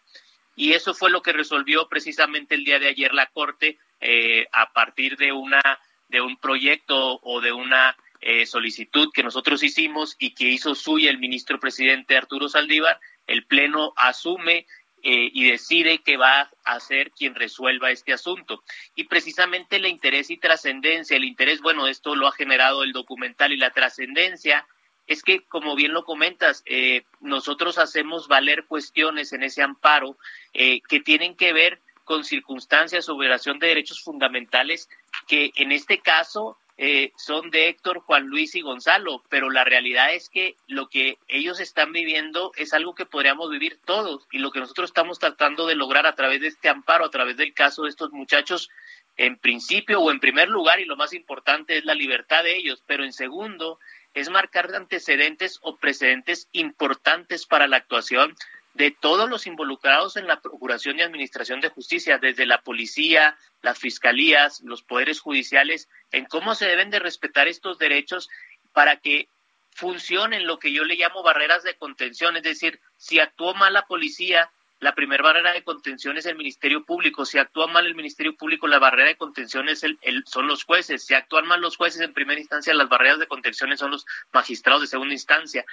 Y 0.55 0.71
eso 0.71 0.93
fue 0.93 1.11
lo 1.11 1.21
que 1.21 1.33
resolvió 1.33 1.89
precisamente 1.89 2.55
el 2.55 2.63
día 2.63 2.79
de 2.79 2.87
ayer 2.87 3.13
la 3.13 3.25
Corte 3.25 3.79
eh, 3.99 4.47
a 4.53 4.71
partir 4.71 5.17
de 5.17 5.33
una 5.33 5.61
de 6.07 6.21
un 6.21 6.37
proyecto 6.37 7.19
o 7.21 7.41
de 7.41 7.51
una 7.51 7.97
eh, 8.21 8.45
solicitud 8.45 9.09
que 9.13 9.23
nosotros 9.23 9.63
hicimos 9.63 10.15
y 10.19 10.33
que 10.33 10.45
hizo 10.45 10.75
suya 10.75 11.09
el 11.09 11.19
ministro 11.19 11.59
presidente 11.59 12.17
Arturo 12.17 12.49
Saldívar, 12.49 12.99
el 13.27 13.45
Pleno 13.45 13.93
asume 13.95 14.65
eh, 15.03 15.29
y 15.33 15.49
decide 15.49 15.99
que 15.99 16.17
va 16.17 16.51
a 16.63 16.79
ser 16.79 17.11
quien 17.11 17.35
resuelva 17.35 17.91
este 17.91 18.13
asunto. 18.13 18.63
Y 18.95 19.05
precisamente 19.05 19.75
el 19.75 19.85
interés 19.85 20.29
y 20.31 20.37
trascendencia, 20.37 21.15
el 21.15 21.25
interés, 21.25 21.61
bueno, 21.61 21.87
esto 21.87 22.15
lo 22.15 22.27
ha 22.27 22.31
generado 22.31 22.83
el 22.83 22.91
documental 22.91 23.53
y 23.53 23.57
la 23.57 23.71
trascendencia, 23.71 24.67
es 25.05 25.23
que, 25.23 25.45
como 25.45 25.75
bien 25.75 25.93
lo 25.93 26.03
comentas, 26.03 26.63
eh, 26.65 27.03
nosotros 27.21 27.77
hacemos 27.77 28.27
valer 28.27 28.65
cuestiones 28.65 29.31
en 29.31 29.43
ese 29.43 29.61
amparo 29.61 30.17
que 30.53 30.99
tienen 30.99 31.35
que 31.35 31.53
ver 31.53 31.81
con 32.07 32.23
circunstancias 32.23 33.09
o 33.09 33.17
violación 33.17 33.59
de 33.59 33.67
derechos 33.67 34.01
fundamentales 34.01 34.89
que 35.27 35.51
en 35.55 35.73
este 35.73 35.99
caso 35.99 36.57
eh, 36.79 37.11
son 37.17 37.49
de 37.49 37.69
Héctor, 37.69 38.01
Juan 38.01 38.27
Luis 38.27 38.53
y 38.53 38.61
Gonzalo, 38.61 39.23
pero 39.29 39.49
la 39.49 39.63
realidad 39.63 40.13
es 40.13 40.29
que 40.29 40.55
lo 40.67 40.89
que 40.89 41.17
ellos 41.27 41.59
están 41.59 41.91
viviendo 41.91 42.51
es 42.55 42.71
algo 42.73 42.93
que 42.93 43.07
podríamos 43.07 43.49
vivir 43.49 43.79
todos 43.83 44.27
y 44.31 44.37
lo 44.37 44.51
que 44.51 44.59
nosotros 44.59 44.91
estamos 44.91 45.17
tratando 45.17 45.65
de 45.65 45.73
lograr 45.73 46.05
a 46.05 46.13
través 46.13 46.41
de 46.41 46.47
este 46.47 46.69
amparo, 46.69 47.05
a 47.05 47.09
través 47.09 47.35
del 47.35 47.55
caso 47.55 47.83
de 47.83 47.89
estos 47.89 48.11
muchachos, 48.11 48.69
en 49.15 49.37
principio 49.37 49.99
o 50.01 50.11
en 50.11 50.19
primer 50.19 50.49
lugar, 50.49 50.79
y 50.79 50.85
lo 50.85 50.95
más 50.95 51.13
importante 51.13 51.79
es 51.79 51.85
la 51.85 51.95
libertad 51.95 52.43
de 52.43 52.55
ellos, 52.55 52.83
pero 52.85 53.03
en 53.03 53.13
segundo 53.13 53.79
es 54.13 54.29
marcar 54.29 54.73
antecedentes 54.75 55.57
o 55.63 55.77
precedentes 55.77 56.47
importantes 56.51 57.47
para 57.47 57.67
la 57.67 57.77
actuación 57.77 58.35
de 58.77 58.91
todos 58.91 59.27
los 59.27 59.47
involucrados 59.47 60.17
en 60.17 60.27
la 60.27 60.39
Procuración 60.39 60.99
y 60.99 61.01
Administración 61.01 61.59
de 61.61 61.69
Justicia, 61.69 62.19
desde 62.19 62.45
la 62.45 62.61
policía, 62.61 63.35
las 63.63 63.79
fiscalías, 63.79 64.61
los 64.61 64.83
poderes 64.83 65.19
judiciales, 65.19 65.89
en 66.11 66.25
cómo 66.25 66.53
se 66.53 66.67
deben 66.67 66.91
de 66.91 66.99
respetar 66.99 67.47
estos 67.47 67.79
derechos 67.79 68.29
para 68.73 68.97
que 68.97 69.29
funcionen 69.71 70.45
lo 70.45 70.59
que 70.59 70.71
yo 70.71 70.83
le 70.83 70.95
llamo 70.95 71.23
barreras 71.23 71.63
de 71.63 71.75
contención, 71.75 72.37
es 72.37 72.43
decir, 72.43 72.79
si 72.97 73.19
actuó 73.19 73.55
mal 73.55 73.73
la 73.73 73.87
policía, 73.87 74.51
la 74.79 74.93
primera 74.93 75.23
barrera 75.23 75.53
de 75.53 75.63
contención 75.63 76.17
es 76.17 76.27
el 76.27 76.35
Ministerio 76.35 76.85
Público. 76.85 77.25
Si 77.25 77.39
actúa 77.39 77.65
mal 77.65 77.87
el 77.87 77.95
Ministerio 77.95 78.35
Público, 78.35 78.67
la 78.67 78.77
barrera 78.77 79.07
de 79.07 79.17
contención 79.17 79.69
es 79.69 79.83
el, 79.83 79.97
el, 80.03 80.23
son 80.27 80.45
los 80.45 80.63
jueces. 80.65 81.03
Si 81.03 81.15
actúan 81.15 81.47
mal 81.47 81.61
los 81.61 81.77
jueces 81.77 82.01
en 82.01 82.13
primera 82.13 82.39
instancia, 82.39 82.75
las 82.75 82.87
barreras 82.87 83.17
de 83.17 83.25
contención 83.25 83.75
son 83.75 83.89
los 83.89 84.05
magistrados 84.31 84.81
de 84.81 84.87
segunda 84.87 85.15
instancia. 85.15 85.65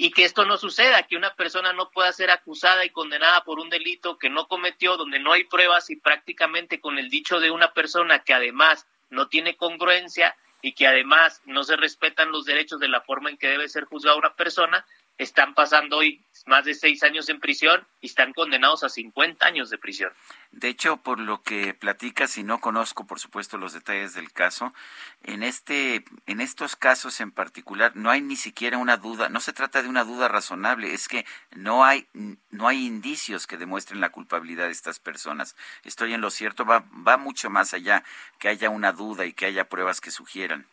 Y 0.00 0.12
que 0.12 0.24
esto 0.24 0.44
no 0.44 0.58
suceda, 0.58 1.02
que 1.02 1.16
una 1.16 1.34
persona 1.34 1.72
no 1.72 1.90
pueda 1.90 2.12
ser 2.12 2.30
acusada 2.30 2.84
y 2.84 2.90
condenada 2.90 3.42
por 3.42 3.58
un 3.58 3.68
delito 3.68 4.16
que 4.16 4.30
no 4.30 4.46
cometió, 4.46 4.96
donde 4.96 5.18
no 5.18 5.32
hay 5.32 5.42
pruebas 5.42 5.90
y 5.90 5.96
prácticamente 5.96 6.80
con 6.80 7.00
el 7.00 7.10
dicho 7.10 7.40
de 7.40 7.50
una 7.50 7.72
persona 7.72 8.20
que 8.20 8.32
además 8.32 8.86
no 9.10 9.26
tiene 9.26 9.56
congruencia 9.56 10.36
y 10.62 10.74
que 10.74 10.86
además 10.86 11.42
no 11.46 11.64
se 11.64 11.74
respetan 11.74 12.30
los 12.30 12.44
derechos 12.44 12.78
de 12.78 12.86
la 12.86 13.00
forma 13.00 13.28
en 13.28 13.38
que 13.38 13.48
debe 13.48 13.68
ser 13.68 13.86
juzgada 13.86 14.16
una 14.16 14.36
persona, 14.36 14.86
están 15.18 15.54
pasando 15.54 15.98
hoy 15.98 16.24
más 16.46 16.64
de 16.64 16.74
seis 16.74 17.02
años 17.02 17.28
en 17.28 17.40
prisión 17.40 17.86
y 18.00 18.06
están 18.06 18.32
condenados 18.32 18.84
a 18.84 18.88
50 18.88 19.44
años 19.44 19.68
de 19.68 19.76
prisión. 19.76 20.12
De 20.52 20.68
hecho, 20.68 20.96
por 20.96 21.18
lo 21.18 21.42
que 21.42 21.74
platicas 21.74 22.38
y 22.38 22.44
no 22.44 22.60
conozco, 22.60 23.06
por 23.06 23.18
supuesto, 23.18 23.58
los 23.58 23.74
detalles 23.74 24.14
del 24.14 24.32
caso, 24.32 24.72
en 25.24 25.42
este, 25.42 26.04
en 26.26 26.40
estos 26.40 26.76
casos 26.76 27.20
en 27.20 27.32
particular, 27.32 27.92
no 27.96 28.10
hay 28.10 28.22
ni 28.22 28.36
siquiera 28.36 28.78
una 28.78 28.96
duda, 28.96 29.28
no 29.28 29.40
se 29.40 29.52
trata 29.52 29.82
de 29.82 29.88
una 29.88 30.04
duda 30.04 30.28
razonable, 30.28 30.94
es 30.94 31.08
que 31.08 31.26
no 31.50 31.84
hay, 31.84 32.06
no 32.50 32.68
hay 32.68 32.86
indicios 32.86 33.46
que 33.46 33.58
demuestren 33.58 34.00
la 34.00 34.10
culpabilidad 34.10 34.66
de 34.66 34.72
estas 34.72 35.00
personas. 35.00 35.56
Estoy 35.82 36.14
en 36.14 36.20
lo 36.20 36.30
cierto, 36.30 36.64
va, 36.64 36.84
va 37.06 37.16
mucho 37.16 37.50
más 37.50 37.74
allá 37.74 38.04
que 38.38 38.48
haya 38.48 38.70
una 38.70 38.92
duda 38.92 39.26
y 39.26 39.32
que 39.32 39.46
haya 39.46 39.68
pruebas 39.68 40.00
que 40.00 40.12
sugieran. 40.12 40.66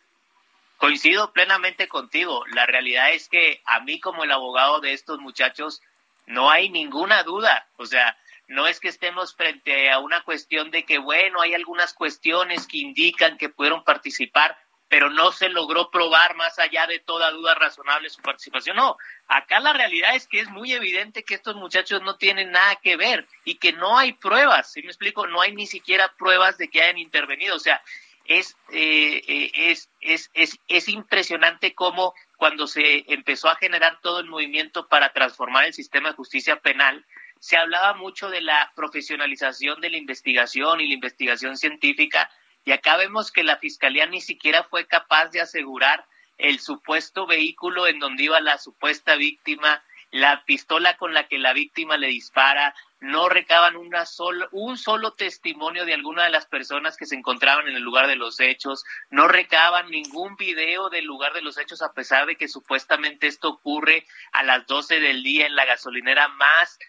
Coincido 0.77 1.31
plenamente 1.31 1.87
contigo. 1.87 2.43
La 2.53 2.65
realidad 2.65 3.11
es 3.11 3.29
que 3.29 3.61
a 3.65 3.79
mí 3.79 3.99
como 3.99 4.23
el 4.23 4.31
abogado 4.31 4.81
de 4.81 4.93
estos 4.93 5.19
muchachos 5.19 5.81
no 6.27 6.49
hay 6.49 6.69
ninguna 6.69 7.23
duda. 7.23 7.67
O 7.77 7.85
sea, 7.85 8.17
no 8.47 8.67
es 8.67 8.79
que 8.79 8.89
estemos 8.89 9.35
frente 9.35 9.89
a 9.89 9.99
una 9.99 10.21
cuestión 10.21 10.71
de 10.71 10.83
que, 10.83 10.97
bueno, 10.99 11.41
hay 11.41 11.53
algunas 11.53 11.93
cuestiones 11.93 12.67
que 12.67 12.77
indican 12.77 13.37
que 13.37 13.49
pudieron 13.49 13.83
participar, 13.83 14.57
pero 14.87 15.09
no 15.09 15.31
se 15.31 15.49
logró 15.49 15.89
probar 15.89 16.35
más 16.35 16.59
allá 16.59 16.85
de 16.85 16.99
toda 16.99 17.31
duda 17.31 17.55
razonable 17.55 18.09
su 18.09 18.21
participación. 18.21 18.75
No, 18.75 18.97
acá 19.27 19.59
la 19.59 19.73
realidad 19.73 20.15
es 20.15 20.27
que 20.27 20.39
es 20.39 20.49
muy 20.49 20.73
evidente 20.73 21.23
que 21.23 21.33
estos 21.33 21.55
muchachos 21.55 22.01
no 22.03 22.17
tienen 22.17 22.51
nada 22.51 22.75
que 22.75 22.95
ver 22.95 23.27
y 23.45 23.55
que 23.55 23.73
no 23.73 23.97
hay 23.97 24.13
pruebas, 24.13 24.71
¿sí 24.71 24.83
me 24.83 24.89
explico? 24.89 25.25
No 25.25 25.41
hay 25.41 25.53
ni 25.55 25.65
siquiera 25.65 26.13
pruebas 26.17 26.57
de 26.57 26.69
que 26.69 26.83
hayan 26.83 26.99
intervenido. 26.99 27.55
O 27.55 27.59
sea, 27.59 27.81
es, 28.25 28.57
eh, 28.71 29.51
es, 29.53 29.89
es, 30.01 30.29
es, 30.33 30.59
es 30.67 30.89
impresionante 30.89 31.73
cómo 31.73 32.13
cuando 32.37 32.67
se 32.67 33.11
empezó 33.13 33.49
a 33.49 33.55
generar 33.55 33.99
todo 34.01 34.19
el 34.19 34.27
movimiento 34.27 34.87
para 34.87 35.13
transformar 35.13 35.65
el 35.65 35.73
sistema 35.73 36.09
de 36.09 36.15
justicia 36.15 36.59
penal, 36.59 37.05
se 37.39 37.57
hablaba 37.57 37.93
mucho 37.93 38.29
de 38.29 38.41
la 38.41 38.71
profesionalización 38.75 39.81
de 39.81 39.91
la 39.91 39.97
investigación 39.97 40.81
y 40.81 40.87
la 40.87 40.93
investigación 40.93 41.57
científica, 41.57 42.29
y 42.63 42.71
acá 42.71 42.97
vemos 42.97 43.31
que 43.31 43.43
la 43.43 43.57
Fiscalía 43.57 44.07
ni 44.07 44.21
siquiera 44.21 44.63
fue 44.63 44.87
capaz 44.87 45.29
de 45.29 45.41
asegurar 45.41 46.05
el 46.37 46.59
supuesto 46.59 47.27
vehículo 47.27 47.87
en 47.87 47.99
donde 47.99 48.23
iba 48.23 48.39
la 48.41 48.57
supuesta 48.57 49.15
víctima, 49.15 49.83
la 50.15 50.45
pistola 50.45 50.95
con 50.95 51.13
la 51.13 51.27
que 51.27 51.37
la 51.37 51.51
víctima 51.51 51.97
le 51.97 52.07
dispara, 52.07 52.73
no 53.01 53.27
recaban 53.27 53.75
una 53.75 54.05
sola, 54.05 54.47
un 54.53 54.77
solo 54.77 55.11
testimonio 55.11 55.83
de 55.83 55.93
alguna 55.93 56.23
de 56.23 56.29
las 56.29 56.45
personas 56.45 56.95
que 56.95 57.05
se 57.05 57.15
encontraban 57.15 57.67
en 57.67 57.75
el 57.75 57.83
lugar 57.83 58.07
de 58.07 58.15
los 58.15 58.39
hechos, 58.39 58.85
no 59.09 59.27
recaban 59.27 59.91
ningún 59.91 60.37
video 60.37 60.89
del 60.89 61.03
lugar 61.03 61.33
de 61.33 61.41
los 61.41 61.57
hechos 61.57 61.81
a 61.81 61.91
pesar 61.91 62.27
de 62.27 62.37
que 62.37 62.47
supuestamente 62.47 63.27
esto 63.27 63.49
ocurre 63.49 64.07
a 64.31 64.43
las 64.43 64.65
12 64.67 65.01
del 65.01 65.21
día 65.21 65.47
en 65.47 65.55
la 65.57 65.65
gasolinera 65.65 66.29
más 66.29 66.79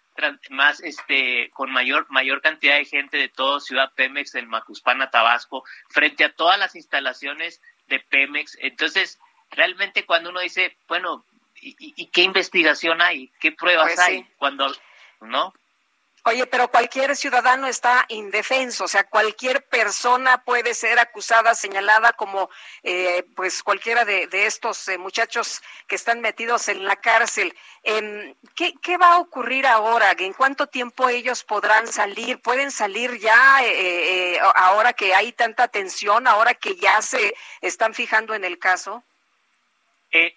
más 0.49 0.81
este 0.81 1.51
con 1.51 1.71
mayor 1.73 2.07
mayor 2.09 2.41
cantidad 2.41 2.77
de 2.77 2.85
gente 2.85 3.19
de 3.19 3.29
todo 3.29 3.59
Ciudad 3.59 3.93
Pemex 3.97 4.37
en 4.37 4.49
Macuspana, 4.49 5.11
Tabasco, 5.11 5.65
frente 5.91 6.23
a 6.25 6.33
todas 6.33 6.61
las 6.61 6.77
instalaciones 6.77 7.61
de 7.89 7.99
Pemex. 7.99 8.57
Entonces, 8.61 9.19
realmente 9.51 10.07
cuando 10.07 10.31
uno 10.31 10.41
dice, 10.41 10.77
bueno, 10.87 11.25
¿y, 11.61 12.07
qué 12.07 12.23
investigación 12.23 13.01
hay? 13.01 13.33
¿Qué 13.41 13.53
pruebas 13.53 13.87
pues 13.95 13.99
hay? 13.99 14.29
Cuando, 14.39 14.73
¿no? 15.21 15.53
Oye, 16.29 16.45
pero 16.47 16.67
cualquier 16.67 17.15
ciudadano 17.15 17.69
está 17.69 18.05
indefenso, 18.09 18.83
o 18.83 18.89
sea, 18.89 19.05
cualquier 19.05 19.65
persona 19.69 20.43
puede 20.43 20.75
ser 20.75 20.99
acusada, 20.99 21.55
señalada 21.55 22.15
como, 22.15 22.51
eh, 22.83 23.25
pues, 23.37 23.63
cualquiera 23.63 24.05
de, 24.05 24.29
estos 24.33 24.89
eh, 24.89 24.99
muchachos 24.99 25.63
que 25.87 25.95
están 25.95 26.21
metidos 26.21 26.67
en 26.67 26.85
la 26.85 26.97
cárcel. 26.97 27.55
Em, 27.85 28.35
¿qué, 28.57 28.75
¿qué, 28.83 28.97
va 28.97 29.13
a 29.13 29.19
ocurrir 29.19 29.69
ahora? 29.69 30.17
¿En 30.19 30.33
cuánto 30.33 30.67
tiempo 30.67 31.09
ellos 31.09 31.45
podrán 31.45 31.87
salir? 31.87 32.43
¿Pueden 32.43 32.73
salir 32.73 33.21
ya 33.21 33.61
eh, 33.63 34.41
ahora 34.57 34.95
que 34.95 35.15
hay 35.15 35.31
tanta 35.31 35.69
tensión, 35.69 36.27
ahora 36.27 36.55
que 36.55 36.75
ya 36.75 37.03
se 37.03 37.37
están 37.61 37.95
fijando 37.95 38.35
en 38.35 38.45
el 38.45 38.59
caso? 38.59 39.05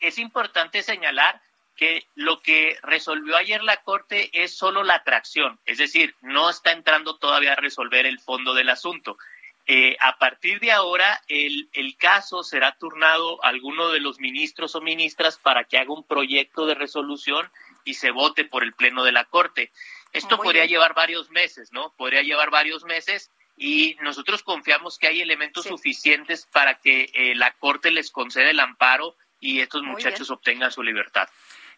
Es 0.01 0.17
importante 0.17 0.81
señalar 0.83 1.41
que 1.75 2.05
lo 2.15 2.41
que 2.41 2.77
resolvió 2.83 3.37
ayer 3.37 3.63
la 3.63 3.77
Corte 3.77 4.29
es 4.33 4.53
solo 4.53 4.83
la 4.83 4.95
atracción, 4.95 5.59
es 5.65 5.77
decir, 5.77 6.13
no 6.21 6.49
está 6.49 6.71
entrando 6.73 7.15
todavía 7.15 7.53
a 7.53 7.55
resolver 7.55 8.05
el 8.05 8.19
fondo 8.19 8.53
del 8.53 8.69
asunto. 8.69 9.17
Eh, 9.65 9.95
a 10.01 10.17
partir 10.17 10.59
de 10.59 10.71
ahora, 10.71 11.21
el, 11.27 11.69
el, 11.73 11.95
caso 11.95 12.43
será 12.43 12.75
turnado 12.77 13.41
a 13.45 13.49
alguno 13.49 13.89
de 13.89 13.99
los 13.99 14.19
ministros 14.19 14.75
o 14.75 14.81
ministras 14.81 15.37
para 15.37 15.63
que 15.63 15.77
haga 15.77 15.93
un 15.93 16.03
proyecto 16.03 16.65
de 16.65 16.73
resolución 16.75 17.49
y 17.85 17.93
se 17.93 18.11
vote 18.11 18.45
por 18.45 18.63
el 18.63 18.73
Pleno 18.73 19.03
de 19.03 19.11
la 19.11 19.25
Corte. 19.25 19.71
Esto 20.11 20.37
podría 20.37 20.65
llevar 20.65 20.95
varios 20.95 21.29
meses, 21.29 21.71
¿no? 21.71 21.93
Podría 21.97 22.23
llevar 22.23 22.49
varios 22.49 22.83
meses 22.83 23.31
y 23.55 23.95
nosotros 24.01 24.41
confiamos 24.41 24.97
que 24.97 25.07
hay 25.07 25.21
elementos 25.21 25.65
suficientes 25.65 26.47
para 26.51 26.79
que 26.79 27.09
eh, 27.13 27.35
la 27.35 27.51
Corte 27.53 27.91
les 27.91 28.09
conceda 28.11 28.49
el 28.49 28.59
amparo 28.59 29.15
y 29.39 29.59
estos 29.61 29.83
muchachos 29.83 30.29
obtengan 30.31 30.71
su 30.71 30.83
libertad. 30.83 31.27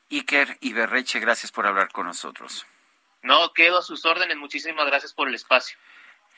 Iker 0.10 0.58
Iberreche, 0.62 1.20
gracias 1.20 1.52
por 1.52 1.66
hablar 1.66 1.90
con 1.92 2.06
nosotros. 2.06 2.66
No, 3.24 3.54
quedo 3.54 3.80
a 3.80 3.82
sus 3.82 4.06
órdenes. 4.06 4.38
Muchísimas 4.38 4.86
gracias 4.86 5.14
por 5.14 5.28
el 5.28 5.36
espacio. 5.36 5.78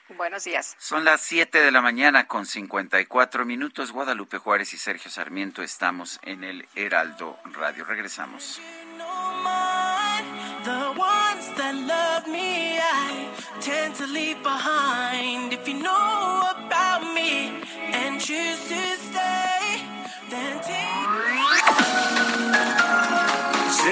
Buenos 0.10 0.44
días. 0.44 0.76
Son 0.80 1.06
las 1.06 1.22
7 1.22 1.60
de 1.62 1.72
la 1.72 1.82
mañana 1.82 2.28
con 2.28 2.46
54 2.46 3.46
minutos. 3.46 3.92
Guadalupe 3.92 4.38
Juárez 4.38 4.74
y 4.74 4.78
Sergio 4.78 5.10
Sarmiento 5.10 5.64
estamos 5.64 6.20
en 6.24 6.44
el 6.44 6.68
Heraldo 6.76 7.40
Radio. 7.46 7.86
Regresamos. 7.86 8.62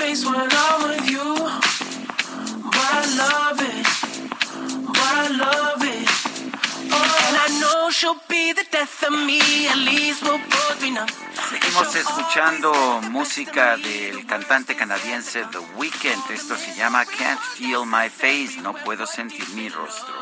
Face 0.00 0.24
when 0.24 0.48
I'm 0.64 0.80
with 0.88 1.06
you. 1.14 1.28
But 2.74 2.90
I 2.98 3.02
love 3.22 3.58
it. 3.72 3.86
But 4.96 5.12
I 5.24 5.26
love 5.46 5.82
it. 5.96 6.08
Oh, 6.94 7.26
and 7.26 7.36
I 7.46 7.48
know 7.60 7.90
she'll 7.90 8.22
be 8.28 8.44
the 8.60 8.66
death 8.76 9.02
of 9.08 9.12
me. 9.28 9.40
At 9.72 9.80
least 9.90 10.22
we'll 10.24 10.44
both 10.56 10.78
be 10.80 10.90
numb. 10.90 11.08
Seguimos 11.50 11.94
escuchando 11.94 12.72
música 13.10 13.76
del 13.76 14.24
cantante 14.26 14.74
canadiense 14.74 15.44
The 15.52 15.62
Weeknd. 15.76 16.30
Esto 16.30 16.56
se 16.56 16.74
llama 16.76 17.04
Can't 17.04 17.40
Feel 17.56 17.84
My 17.84 18.08
Face. 18.08 18.60
No 18.62 18.72
puedo 18.84 19.06
sentir 19.06 19.46
mi 19.50 19.68
rostro. 19.68 20.14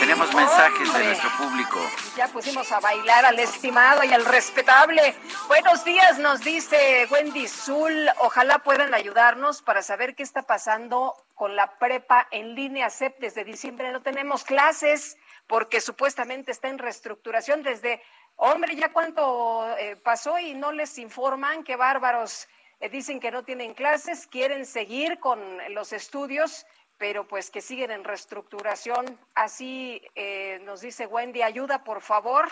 Tenemos 0.00 0.34
mensajes 0.34 0.92
de 0.92 1.04
nuestro 1.04 1.30
público. 1.36 1.78
Ya 2.16 2.28
pusimos 2.28 2.70
a 2.72 2.80
bailar 2.80 3.24
al 3.24 3.38
estimado 3.38 4.04
y 4.04 4.12
al 4.12 4.24
respetable. 4.24 5.14
Buenos 5.48 5.84
días, 5.84 6.18
nos 6.18 6.40
dice 6.40 7.06
Wendy 7.10 7.46
Zul. 7.46 8.08
Ojalá 8.20 8.60
puedan 8.60 8.94
ayudarnos 8.94 9.62
para 9.62 9.82
saber 9.82 10.14
qué 10.14 10.22
está 10.22 10.42
pasando 10.42 11.14
con 11.34 11.56
la 11.56 11.78
prepa 11.78 12.26
en 12.30 12.54
línea 12.54 12.90
CEP. 12.90 13.18
Desde 13.20 13.44
diciembre 13.44 13.92
no 13.92 14.02
tenemos 14.02 14.44
clases 14.44 15.16
porque 15.46 15.80
supuestamente 15.80 16.52
está 16.52 16.68
en 16.68 16.78
reestructuración 16.78 17.62
desde, 17.62 18.02
hombre, 18.36 18.76
ya 18.76 18.92
cuánto 18.92 19.66
eh, 19.78 19.96
pasó 19.96 20.38
y 20.38 20.54
no 20.54 20.72
les 20.72 20.98
informan, 20.98 21.64
qué 21.64 21.76
bárbaros. 21.76 22.48
Eh, 22.80 22.88
dicen 22.88 23.18
que 23.18 23.32
no 23.32 23.42
tienen 23.42 23.74
clases, 23.74 24.26
quieren 24.26 24.64
seguir 24.64 25.18
con 25.18 25.40
los 25.74 25.92
estudios, 25.92 26.64
pero 26.98 27.26
pues 27.26 27.50
que 27.50 27.60
siguen 27.60 27.90
en 27.90 28.04
reestructuración. 28.04 29.18
Así 29.34 30.02
eh, 30.14 30.60
nos 30.64 30.80
dice 30.80 31.06
Wendy, 31.06 31.42
ayuda 31.42 31.84
por 31.84 32.02
favor. 32.02 32.48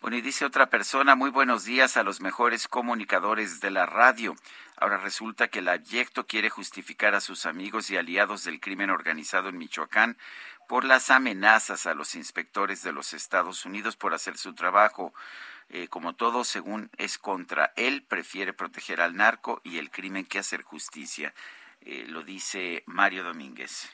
Bueno, 0.00 0.16
y 0.16 0.22
dice 0.22 0.46
otra 0.46 0.70
persona, 0.70 1.14
muy 1.14 1.28
buenos 1.28 1.64
días 1.64 1.98
a 1.98 2.02
los 2.02 2.22
mejores 2.22 2.68
comunicadores 2.68 3.60
de 3.60 3.70
la 3.70 3.84
radio. 3.84 4.34
Ahora 4.78 4.96
resulta 4.96 5.48
que 5.48 5.58
el 5.58 5.68
abyecto 5.68 6.26
quiere 6.26 6.48
justificar 6.48 7.14
a 7.14 7.20
sus 7.20 7.44
amigos 7.44 7.90
y 7.90 7.98
aliados 7.98 8.44
del 8.44 8.60
crimen 8.60 8.88
organizado 8.88 9.50
en 9.50 9.58
Michoacán 9.58 10.16
por 10.66 10.84
las 10.84 11.10
amenazas 11.10 11.84
a 11.84 11.92
los 11.92 12.14
inspectores 12.14 12.82
de 12.82 12.92
los 12.92 13.12
Estados 13.12 13.66
Unidos 13.66 13.96
por 13.96 14.14
hacer 14.14 14.38
su 14.38 14.54
trabajo. 14.54 15.12
Eh, 15.68 15.88
como 15.88 16.14
todo, 16.14 16.44
según 16.44 16.90
es 16.96 17.18
contra 17.18 17.74
él, 17.76 18.02
prefiere 18.02 18.54
proteger 18.54 19.02
al 19.02 19.16
narco 19.16 19.60
y 19.64 19.76
el 19.76 19.90
crimen 19.90 20.24
que 20.24 20.38
hacer 20.38 20.62
justicia. 20.62 21.34
Eh, 21.80 22.04
lo 22.06 22.22
dice 22.22 22.82
Mario 22.86 23.24
Domínguez. 23.24 23.90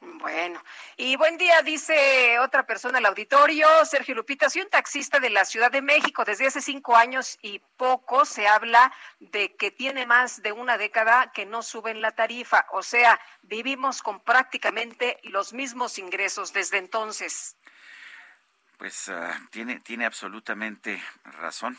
Bueno, 0.00 0.62
y 0.96 1.16
buen 1.16 1.36
día, 1.38 1.60
dice 1.62 2.38
otra 2.38 2.64
persona 2.64 2.98
el 2.98 3.06
auditorio, 3.06 3.66
Sergio 3.84 4.14
Lupita, 4.14 4.48
soy 4.48 4.62
un 4.62 4.70
taxista 4.70 5.18
de 5.18 5.28
la 5.28 5.44
Ciudad 5.44 5.72
de 5.72 5.82
México. 5.82 6.24
Desde 6.24 6.46
hace 6.46 6.60
cinco 6.60 6.94
años 6.94 7.36
y 7.42 7.58
poco 7.76 8.24
se 8.24 8.46
habla 8.46 8.92
de 9.18 9.56
que 9.56 9.72
tiene 9.72 10.06
más 10.06 10.40
de 10.40 10.52
una 10.52 10.78
década 10.78 11.32
que 11.32 11.46
no 11.46 11.62
suben 11.62 12.00
la 12.00 12.12
tarifa. 12.12 12.66
O 12.70 12.82
sea, 12.82 13.20
vivimos 13.42 14.00
con 14.00 14.20
prácticamente 14.20 15.18
los 15.24 15.52
mismos 15.52 15.98
ingresos 15.98 16.52
desde 16.52 16.78
entonces. 16.78 17.56
pues 18.78 19.08
ah, 19.08 19.36
tiene, 19.50 19.80
tiene 19.80 20.06
absolutamente 20.06 21.02
razón. 21.24 21.76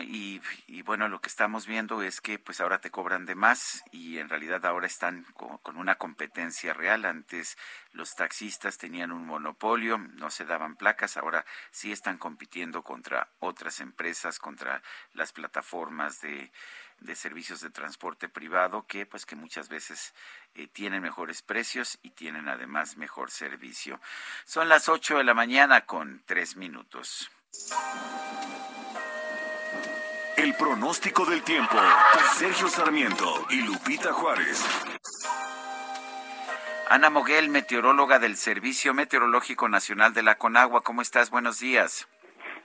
Y, 0.00 0.40
bueno, 0.82 1.08
lo 1.08 1.20
que 1.20 1.28
estamos 1.28 1.66
viendo 1.66 2.02
es 2.02 2.20
que 2.20 2.38
pues 2.38 2.60
ahora 2.60 2.80
te 2.80 2.90
cobran 2.90 3.26
de 3.26 3.34
más 3.34 3.82
y 3.90 4.18
en 4.18 4.28
realidad 4.28 4.64
ahora 4.64 4.86
están 4.86 5.24
con, 5.34 5.76
una 5.76 5.96
competencia 5.96 6.72
real. 6.72 7.04
Antes 7.04 7.56
los 7.92 8.14
taxistas 8.14 8.78
tenían 8.78 9.10
un 9.10 9.26
monopolio, 9.26 9.98
no 9.98 10.30
se 10.30 10.44
daban 10.44 10.76
placas, 10.76 11.16
ahora 11.16 11.44
sí 11.72 11.90
están 11.90 12.16
compitiendo 12.18 12.82
contra 12.82 13.28
otras 13.40 13.80
empresas, 13.80 14.38
contra 14.38 14.82
las 15.14 15.32
plataformas 15.32 16.20
de, 16.20 16.52
de 17.00 17.16
servicios 17.16 17.60
de 17.60 17.70
transporte 17.70 18.28
privado 18.28 18.86
que 18.86 19.04
pues 19.04 19.26
que 19.26 19.34
muchas 19.34 19.68
veces 19.68 20.14
eh, 20.54 20.68
tienen 20.68 21.02
mejores 21.02 21.42
precios 21.42 21.98
y 22.02 22.10
tienen 22.10 22.48
además 22.48 22.96
mejor 22.96 23.30
servicio. 23.30 24.00
Son 24.44 24.68
las 24.68 24.88
8 24.88 25.18
de 25.18 25.24
la 25.24 25.34
mañana 25.34 25.86
con 25.86 26.22
tres 26.24 26.56
minutos. 26.56 27.30
El 30.36 30.54
pronóstico 30.54 31.26
del 31.26 31.42
tiempo. 31.42 31.76
Sergio 32.34 32.66
Sarmiento 32.68 33.46
y 33.50 33.62
Lupita 33.62 34.12
Juárez. 34.12 34.64
Ana 36.88 37.10
Moguel, 37.10 37.48
meteoróloga 37.50 38.18
del 38.18 38.36
Servicio 38.36 38.94
Meteorológico 38.94 39.68
Nacional 39.68 40.14
de 40.14 40.22
la 40.22 40.36
Conagua. 40.36 40.82
¿Cómo 40.82 41.02
estás? 41.02 41.30
Buenos 41.30 41.60
días. 41.60 42.08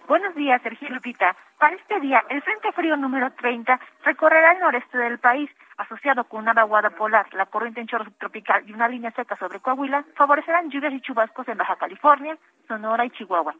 Buenos 0.07 0.33
días, 0.35 0.61
Sergio 0.61 0.89
Lupita. 0.89 1.35
Para 1.59 1.75
este 1.75 1.99
día, 1.99 2.23
el 2.29 2.41
Frente 2.41 2.71
Frío 2.71 2.95
número 2.95 3.31
30 3.33 3.79
recorrerá 4.03 4.53
el 4.53 4.59
noreste 4.59 4.97
del 4.97 5.19
país, 5.19 5.49
asociado 5.77 6.23
con 6.23 6.41
una 6.41 6.53
vaguada 6.53 6.91
polar, 6.91 7.33
la 7.33 7.47
corriente 7.47 7.81
en 7.81 7.87
chorro 7.87 8.05
subtropical 8.05 8.63
y 8.67 8.73
una 8.73 8.87
línea 8.87 9.11
seca 9.11 9.35
sobre 9.35 9.59
Coahuila, 9.59 10.05
favorecerán 10.15 10.69
lluvias 10.69 10.93
y 10.93 11.01
chubascos 11.01 11.47
en 11.49 11.57
Baja 11.57 11.75
California, 11.75 12.37
Sonora 12.67 13.05
y 13.05 13.09
Chihuahua 13.11 13.55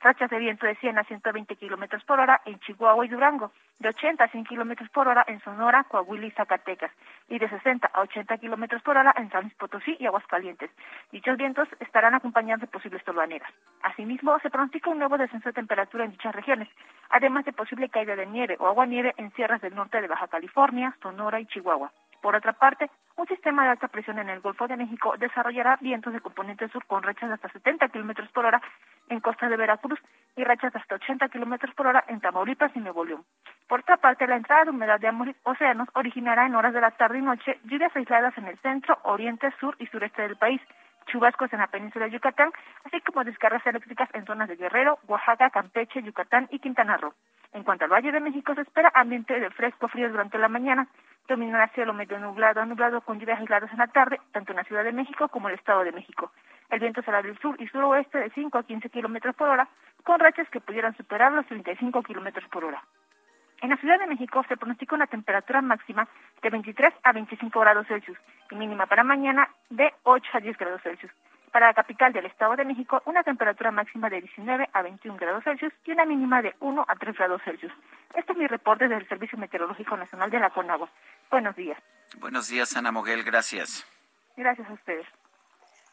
rachas 0.00 0.30
de 0.30 0.38
viento 0.38 0.66
de 0.66 0.74
100 0.76 0.98
a 0.98 1.04
120 1.04 1.56
kilómetros 1.56 2.02
por 2.04 2.20
hora 2.20 2.40
en 2.46 2.58
Chihuahua 2.60 3.04
y 3.04 3.08
Durango, 3.08 3.52
de 3.78 3.88
80 3.88 4.24
a 4.24 4.28
100 4.28 4.44
kilómetros 4.44 4.88
por 4.90 5.08
hora 5.08 5.24
en 5.26 5.40
Sonora, 5.40 5.84
Coahuila 5.84 6.26
y 6.26 6.30
Zacatecas, 6.30 6.90
y 7.28 7.38
de 7.38 7.48
60 7.48 7.90
a 7.92 8.00
80 8.00 8.38
kilómetros 8.38 8.82
por 8.82 8.96
hora 8.96 9.14
en 9.16 9.30
San 9.30 9.42
Luis 9.42 9.54
Potosí 9.54 9.96
y 9.98 10.06
Aguascalientes. 10.06 10.70
Dichos 11.12 11.36
vientos 11.36 11.68
estarán 11.80 12.14
acompañados 12.14 12.62
de 12.62 12.66
posibles 12.66 13.04
tolvaneras. 13.04 13.50
Asimismo, 13.82 14.38
se 14.40 14.50
pronostica 14.50 14.90
un 14.90 14.98
nuevo 14.98 15.18
descenso 15.18 15.48
de 15.48 15.54
temperatura 15.54 16.04
en 16.04 16.12
dichas 16.12 16.34
regiones, 16.34 16.68
además 17.10 17.44
de 17.44 17.52
posible 17.52 17.88
caída 17.88 18.16
de 18.16 18.26
nieve 18.26 18.56
o 18.58 18.66
agua 18.66 18.86
nieve 18.86 19.14
en 19.16 19.32
sierras 19.32 19.60
del 19.60 19.74
norte 19.74 20.00
de 20.00 20.08
Baja 20.08 20.28
California, 20.28 20.96
Sonora 21.02 21.40
y 21.40 21.46
Chihuahua. 21.46 21.92
Por 22.20 22.34
otra 22.34 22.52
parte, 22.52 22.90
un 23.16 23.26
sistema 23.26 23.64
de 23.64 23.70
alta 23.70 23.88
presión 23.88 24.18
en 24.18 24.28
el 24.28 24.40
Golfo 24.40 24.68
de 24.68 24.76
México 24.76 25.14
desarrollará 25.18 25.78
vientos 25.80 26.12
de 26.12 26.20
componente 26.20 26.68
sur 26.68 26.84
con 26.86 27.02
rachas 27.02 27.28
de 27.28 27.34
hasta 27.34 27.48
70 27.48 27.88
kilómetros 27.88 28.30
por 28.30 28.44
hora 28.44 28.60
en 29.08 29.20
costa 29.20 29.48
de 29.48 29.56
Veracruz 29.56 29.98
y 30.36 30.44
rachas 30.44 30.72
de 30.72 30.78
hasta 30.78 30.94
80 30.96 31.28
kilómetros 31.28 31.74
por 31.74 31.86
hora 31.86 32.04
en 32.08 32.20
Tamaulipas 32.20 32.72
y 32.74 32.80
Nuevo 32.80 33.04
León. 33.04 33.24
Por 33.68 33.80
otra 33.80 33.96
parte, 33.96 34.26
la 34.26 34.36
entrada 34.36 34.64
de 34.64 34.70
humedad 34.70 35.00
de 35.00 35.08
ambos 35.08 35.28
océanos 35.44 35.88
originará 35.94 36.46
en 36.46 36.54
horas 36.54 36.74
de 36.74 36.80
la 36.80 36.90
tarde 36.92 37.18
y 37.18 37.22
noche 37.22 37.58
lluvias 37.64 37.94
aisladas 37.94 38.36
en 38.36 38.46
el 38.46 38.58
centro, 38.58 38.98
oriente, 39.04 39.52
sur 39.60 39.76
y 39.78 39.86
sureste 39.86 40.22
del 40.22 40.36
país, 40.36 40.60
chubascos 41.10 41.52
en 41.52 41.58
la 41.58 41.66
península 41.66 42.06
de 42.06 42.12
Yucatán, 42.12 42.50
así 42.84 43.00
como 43.00 43.24
descargas 43.24 43.66
eléctricas 43.66 44.08
en 44.14 44.24
zonas 44.24 44.48
de 44.48 44.56
Guerrero, 44.56 44.98
Oaxaca, 45.06 45.50
Campeche, 45.50 46.02
Yucatán 46.02 46.48
y 46.50 46.58
Quintana 46.58 46.96
Roo. 46.96 47.14
En 47.52 47.64
cuanto 47.64 47.84
al 47.84 47.90
Valle 47.90 48.12
de 48.12 48.20
México, 48.20 48.54
se 48.54 48.62
espera 48.62 48.92
ambiente 48.94 49.38
de 49.38 49.50
fresco 49.50 49.88
frío 49.88 50.08
durante 50.08 50.38
la 50.38 50.48
mañana, 50.48 50.86
dominará 51.28 51.68
cielo 51.68 51.92
medio 51.92 52.18
nublado, 52.18 52.64
nublado 52.64 53.00
con 53.00 53.18
lluvias 53.18 53.40
aisladas 53.40 53.72
en 53.72 53.78
la 53.78 53.88
tarde, 53.88 54.20
tanto 54.32 54.52
en 54.52 54.56
la 54.56 54.64
Ciudad 54.64 54.84
de 54.84 54.92
México 54.92 55.28
como 55.28 55.48
en 55.48 55.54
el 55.54 55.58
Estado 55.58 55.82
de 55.82 55.92
México. 55.92 56.30
El 56.70 56.78
viento 56.78 57.02
será 57.02 57.22
del 57.22 57.38
sur 57.38 57.60
y 57.60 57.66
suroeste 57.66 58.18
de 58.18 58.30
5 58.30 58.58
a 58.58 58.62
15 58.62 58.90
kilómetros 58.90 59.34
por 59.34 59.48
hora, 59.48 59.68
con 60.04 60.20
rachas 60.20 60.48
que 60.50 60.60
pudieran 60.60 60.96
superar 60.96 61.32
los 61.32 61.46
35 61.46 62.02
kilómetros 62.02 62.48
por 62.48 62.64
hora. 62.64 62.82
En 63.60 63.68
la 63.68 63.76
Ciudad 63.76 63.98
de 63.98 64.06
México 64.06 64.42
se 64.48 64.56
pronostica 64.56 64.94
una 64.94 65.06
temperatura 65.06 65.60
máxima 65.60 66.08
de 66.42 66.50
23 66.50 66.94
a 67.02 67.12
25 67.12 67.60
grados 67.60 67.86
Celsius 67.86 68.16
y 68.50 68.54
mínima 68.54 68.86
para 68.86 69.04
mañana 69.04 69.50
de 69.68 69.92
8 70.04 70.30
a 70.32 70.40
10 70.40 70.56
grados 70.56 70.82
Celsius. 70.82 71.12
Para 71.52 71.66
la 71.66 71.74
capital 71.74 72.12
del 72.12 72.26
Estado 72.26 72.56
de 72.56 72.64
México, 72.64 73.02
una 73.04 73.22
temperatura 73.22 73.70
máxima 73.70 74.08
de 74.08 74.20
19 74.22 74.70
a 74.72 74.82
21 74.82 75.18
grados 75.18 75.44
Celsius 75.44 75.72
y 75.84 75.90
una 75.92 76.06
mínima 76.06 76.40
de 76.40 76.54
1 76.60 76.84
a 76.88 76.94
3 76.94 77.16
grados 77.16 77.42
Celsius. 77.44 77.72
Este 78.14 78.32
es 78.32 78.38
mi 78.38 78.46
reporte 78.46 78.88
del 78.88 79.06
Servicio 79.08 79.36
Meteorológico 79.36 79.96
Nacional 79.96 80.30
de 80.30 80.40
la 80.40 80.50
Conagua. 80.50 80.88
Buenos 81.30 81.54
días. 81.56 81.78
Buenos 82.18 82.48
días, 82.48 82.76
Ana 82.76 82.92
Moguel. 82.92 83.24
Gracias. 83.24 83.86
Gracias 84.36 84.70
a 84.70 84.72
ustedes. 84.72 85.06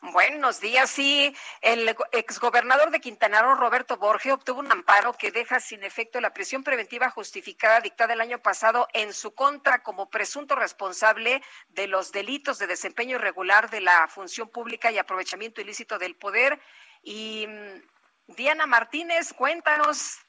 Buenos 0.01 0.61
días. 0.61 0.91
Sí, 0.91 1.35
el 1.61 1.95
exgobernador 2.11 2.91
de 2.91 3.01
Quintana 3.01 3.41
Roo, 3.41 3.55
Roberto 3.55 3.97
Borge, 3.97 4.31
obtuvo 4.31 4.59
un 4.59 4.71
amparo 4.71 5.13
que 5.13 5.31
deja 5.31 5.59
sin 5.59 5.83
efecto 5.83 6.21
la 6.21 6.33
prisión 6.33 6.63
preventiva 6.63 7.09
justificada 7.09 7.81
dictada 7.81 8.13
el 8.13 8.21
año 8.21 8.39
pasado 8.39 8.87
en 8.93 9.11
su 9.11 9.33
contra 9.33 9.81
como 9.81 10.09
presunto 10.09 10.55
responsable 10.55 11.41
de 11.69 11.87
los 11.87 12.11
delitos 12.11 12.59
de 12.59 12.67
desempeño 12.67 13.15
irregular 13.15 13.71
de 13.71 13.81
la 13.81 14.07
función 14.07 14.49
pública 14.49 14.91
y 14.91 14.99
aprovechamiento 14.99 15.61
ilícito 15.61 15.97
del 15.97 16.15
poder. 16.15 16.59
Y 17.01 17.47
mm, 17.47 18.35
Diana 18.35 18.67
Martínez, 18.67 19.33
cuéntanos. 19.33 20.19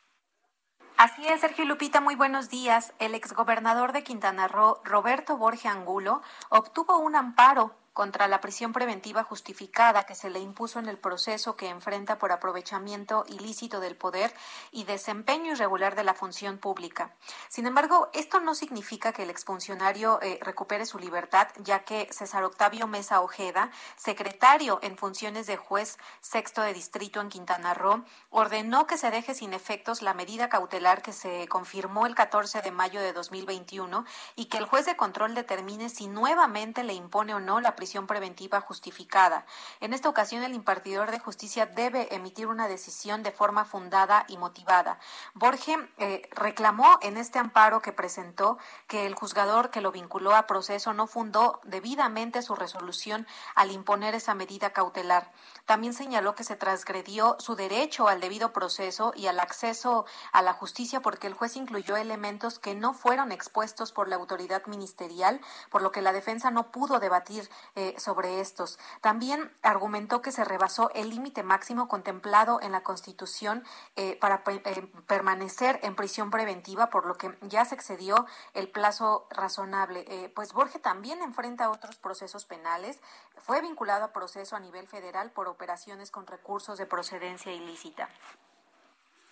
Así 0.97 1.29
es, 1.29 1.43
Sergio 1.43 1.67
Lupita, 1.67 2.01
muy 2.01 2.15
buenos 2.15 2.49
días. 2.49 2.95
El 2.99 3.15
exgobernador 3.15 3.93
de 3.93 4.03
Quintana 4.03 4.49
Roo, 4.49 4.81
Roberto 4.83 5.37
Borge 5.37 5.69
Angulo, 5.69 6.23
obtuvo 6.49 6.99
un 6.99 7.15
amparo 7.15 7.78
contra 7.93 8.29
la 8.29 8.41
prisión 8.41 8.73
preventiva 8.73 9.25
justificada 9.25 10.05
que 10.05 10.15
se 10.15 10.31
le 10.31 10.39
impuso 10.39 10.79
en 10.79 10.89
el 10.89 10.99
proceso 10.99 11.57
que 11.57 11.69
enfrenta 11.69 12.19
por 12.19 12.31
aprovechamiento 12.31 13.25
ilícito 13.27 13.81
del 13.81 13.97
poder 13.97 14.33
y 14.71 14.85
desempeño 14.85 15.53
irregular 15.53 15.97
de 15.97 16.05
la 16.05 16.15
función 16.15 16.59
pública. 16.59 17.15
Sin 17.49 17.67
embargo, 17.67 18.09
esto 18.13 18.39
no 18.41 18.55
significa 18.55 19.13
que 19.13 19.25
el 19.25 19.31
exfuncionario 19.31 20.21
eh, 20.23 20.39
recupere 20.43 20.87
su 20.87 20.99
libertad, 20.99 21.49
ya 21.59 21.81
que 21.81 22.09
César 22.13 22.45
Octavio 22.45 22.87
Mesa 22.87 23.21
Ojeda, 23.21 23.71
secretario 23.97 24.79
en 24.83 24.97
funciones 24.97 25.47
de 25.47 25.57
juez 25.57 25.99
sexto 26.21 26.63
de 26.63 26.75
distrito 26.75 27.21
en 27.21 27.29
Quintana 27.29 27.75
Roo, 27.75 28.05
ordenó 28.31 28.87
que 28.87 28.97
se 28.97 29.11
deje 29.11 29.35
sin 29.35 29.55
efectos 29.55 30.03
la 30.03 30.15
medida 30.15 30.49
cautelar 30.49 31.03
que 31.03 31.13
se 31.13 31.49
confirmó 31.49 32.07
el 32.07 32.15
14 32.15 32.63
de 32.63 32.71
mayo 32.71 33.01
de 33.01 33.13
2021 33.13 34.05
y 34.37 34.47
que 34.47 34.59
el 34.59 34.67
juez 34.67 34.87
de 34.87 34.97
control 34.97 35.35
determine 35.35 35.89
si 35.89 36.07
nuevamente 36.07 36.85
le 36.85 36.95
impone 36.95 37.35
o 37.35 37.41
no 37.41 37.61
la 37.61 37.75
prisión 37.75 37.88
preventiva 38.07 38.61
justificada. 38.61 39.47
En 39.81 39.93
esta 39.93 40.09
ocasión, 40.09 40.43
el 40.43 40.55
impartidor 40.55 41.11
de 41.11 41.19
justicia 41.19 41.67
debe 41.67 42.15
emitir 42.15 42.47
una 42.47 42.69
decisión 42.69 43.23
de 43.23 43.33
forma 43.33 43.65
fundada 43.65 44.25
y 44.29 44.37
motivada. 44.37 44.99
Borge 45.35 45.77
eh, 45.99 46.29
reclamó 46.33 46.99
en 47.03 47.17
este 47.17 47.39
amparo 47.39 47.81
que 47.81 47.93
presentó 47.93 48.59
que 48.87 49.07
el 49.07 49.15
juzgador 49.15 49.71
que 49.71 49.81
lo 49.81 49.93
vinculó 49.93 50.35
a 50.35 50.47
proceso 50.47 50.93
no 50.93 51.07
fundó 51.07 51.61
debidamente 51.65 52.43
su 52.43 52.55
resolución 52.55 53.27
al 53.55 53.71
imponer 53.71 54.15
esa 54.15 54.35
medida 54.35 54.73
cautelar. 54.73 55.33
También 55.67 55.95
señaló 55.95 56.35
que 56.35 56.45
se 56.45 56.57
transgredió 56.57 57.37
su 57.39 57.55
derecho 57.55 58.09
al 58.09 58.21
debido 58.21 58.53
proceso 58.53 59.13
y 59.15 59.27
al 59.27 59.41
acceso 59.41 60.05
a 60.33 60.43
la 60.43 60.53
justicia 60.53 61.01
porque 61.01 61.27
el 61.27 61.35
juez 61.35 61.57
incluyó 61.57 61.97
elementos 61.97 62.59
que 62.59 62.75
no 62.75 62.95
fueron 62.95 63.33
expuestos 63.33 63.93
por 63.93 64.09
la 64.09 64.17
autoridad 64.17 64.67
ministerial, 64.67 65.41
por 65.71 65.83
lo 65.83 65.93
que 65.93 66.03
la 66.03 66.13
defensa 66.13 66.51
no 66.51 66.71
pudo 66.71 66.99
debatir 66.99 67.49
eh, 67.79 67.95
sobre 67.97 68.41
estos. 68.41 68.77
También 69.01 69.53
argumentó 69.63 70.21
que 70.21 70.33
se 70.33 70.45
rebasó 70.45 70.91
el 70.97 71.11
límite 71.11 71.45
máximo 71.45 71.87
contemplado 71.87 72.61
en 72.61 72.73
la 72.73 72.83
Constitución 72.83 73.63
eh, 73.95 74.19
para 74.21 74.43
eh, 74.49 74.91
permanecer 75.07 75.79
en 75.85 75.95
prisión 75.95 76.33
preventiva, 76.33 76.91
por 76.91 77.07
lo 77.07 77.15
que 77.15 77.39
ya 77.43 77.65
se 77.65 77.77
excedió 77.77 78.27
el 78.53 78.69
plazo 78.69 79.29
razonable. 79.31 80.33
pues 80.35 80.53
Borges 80.55 80.83
también 80.83 81.23
enfrenta 81.23 81.71
otros 81.71 81.99
procesos 81.99 82.47
penales. 82.47 83.01
Fue 83.37 83.61
vinculado 83.61 84.07
a 84.07 84.13
proceso 84.13 84.57
a 84.57 84.61
nivel 84.61 84.89
federal 84.89 85.31
por 85.31 85.47
operaciones 85.47 86.11
con 86.11 86.27
recursos 86.27 86.79
de 86.79 86.87
procedencia 86.87 87.53
ilícita. 87.53 88.09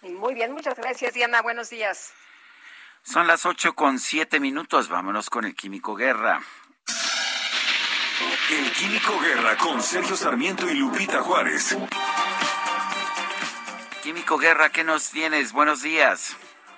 Muy 0.03 0.35
bien, 0.35 0.53
muchas 0.53 0.77
gracias, 0.77 1.15
Diana. 1.15 1.43
Buenos 1.43 1.69
días. 1.69 2.13
Son 3.03 3.27
las 3.27 3.45
ocho 3.45 3.75
con 3.75 3.99
siete 3.99 4.39
minutos. 4.39 4.89
Vámonos 4.89 5.31
con 5.31 5.45
el 5.47 5.57
Químico 5.57 5.97
Guerra. 5.97 6.43
El 8.19 8.73
Químico 8.73 9.21
Guerra 9.21 9.57
con 9.59 9.83
Sergio 9.83 10.17
Sarmiento 10.17 10.67
y 10.71 10.75
Lupita 10.75 11.21
Juárez. 11.21 11.77
Químico 14.03 14.39
Guerra, 14.39 14.71
¿qué 14.71 14.85
nos 14.85 15.11
tienes? 15.11 15.53
Buenos 15.53 15.83
días. 15.83 16.35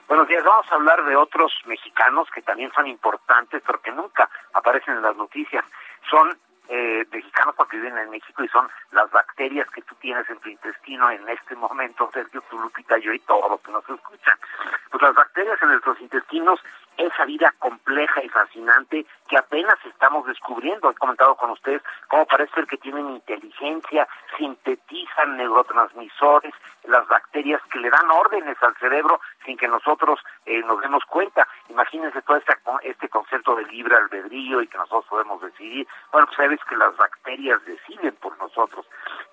Buenos 0.09 0.27
días, 0.27 0.43
vamos 0.43 0.67
a 0.73 0.75
hablar 0.75 1.05
de 1.05 1.15
otros 1.15 1.53
mexicanos 1.67 2.27
que 2.35 2.43
también 2.43 2.73
son 2.73 2.89
importantes, 2.89 3.63
pero 3.65 3.81
que 3.81 3.93
nunca 3.93 4.29
aparecen 4.53 4.97
en 4.97 5.03
las 5.03 5.15
noticias. 5.17 5.65
Son 6.11 6.37
eh, 6.69 7.07
mexicanos 7.13 7.55
porque 7.57 7.77
viven 7.77 7.99
en 7.99 8.11
México 8.11 8.43
y 8.43 8.49
son 8.49 8.69
las 8.91 9.09
bacterias 9.13 9.71
que 9.71 9.83
tú 9.83 9.95
tienes 9.97 10.29
en 10.29 10.41
tu 10.41 10.49
intestino 10.49 11.09
en 11.09 11.29
este 11.29 11.55
momento, 11.55 12.11
Sergio, 12.13 12.43
tu 12.51 12.59
Lupita, 12.59 12.99
yo 12.99 13.13
y 13.13 13.21
todos 13.21 13.49
los 13.49 13.61
que 13.61 13.71
nos 13.71 13.89
escuchan. 13.89 14.39
Pues 14.91 15.03
las 15.03 15.15
bacterias 15.15 15.63
en 15.63 15.69
nuestros 15.69 16.01
intestinos 16.01 16.61
esa 16.99 17.25
vida 17.25 17.55
compleja 17.59 18.23
y 18.23 18.29
fascinante 18.29 19.07
que 19.29 19.39
apenas 19.39 19.77
estamos 19.85 20.27
descubriendo. 20.27 20.91
He 20.91 20.95
comentado 20.95 21.37
con 21.37 21.51
ustedes 21.51 21.83
cómo 22.09 22.27
parece 22.27 22.55
ser 22.55 22.67
que 22.67 22.79
tienen 22.79 23.09
inteligencia, 23.11 24.09
sintetizan 24.37 25.37
neurotransmisores, 25.37 26.55
las 26.85 27.07
bacterias 27.07 27.61
que 27.71 27.79
le 27.79 27.91
dan 27.91 28.11
órdenes 28.11 28.57
al 28.63 28.75
cerebro 28.77 29.21
sin 29.45 29.57
que 29.57 29.69
nosotros 29.69 30.19
eh, 30.47 30.61
nos 30.63 30.81
demos 30.81 31.05
cuenta. 31.05 31.47
Imagínense 31.69 32.23
todo 32.23 32.39
este, 32.39 32.55
este 32.83 33.09
concepto 33.09 33.55
de 33.55 33.65
libre 33.67 33.95
albedrío 33.95 34.63
y 34.63 34.67
que 34.67 34.79
nosotros 34.79 35.07
podemos 35.09 35.41
decidir. 35.43 35.87
Bueno, 36.11 36.27
pues 36.27 36.37
sabes 36.37 36.61
que 36.69 36.77
las 36.77 36.97
bacterias 36.97 37.65
deciden 37.65 38.15
por 38.17 38.37
nosotros. 38.39 38.87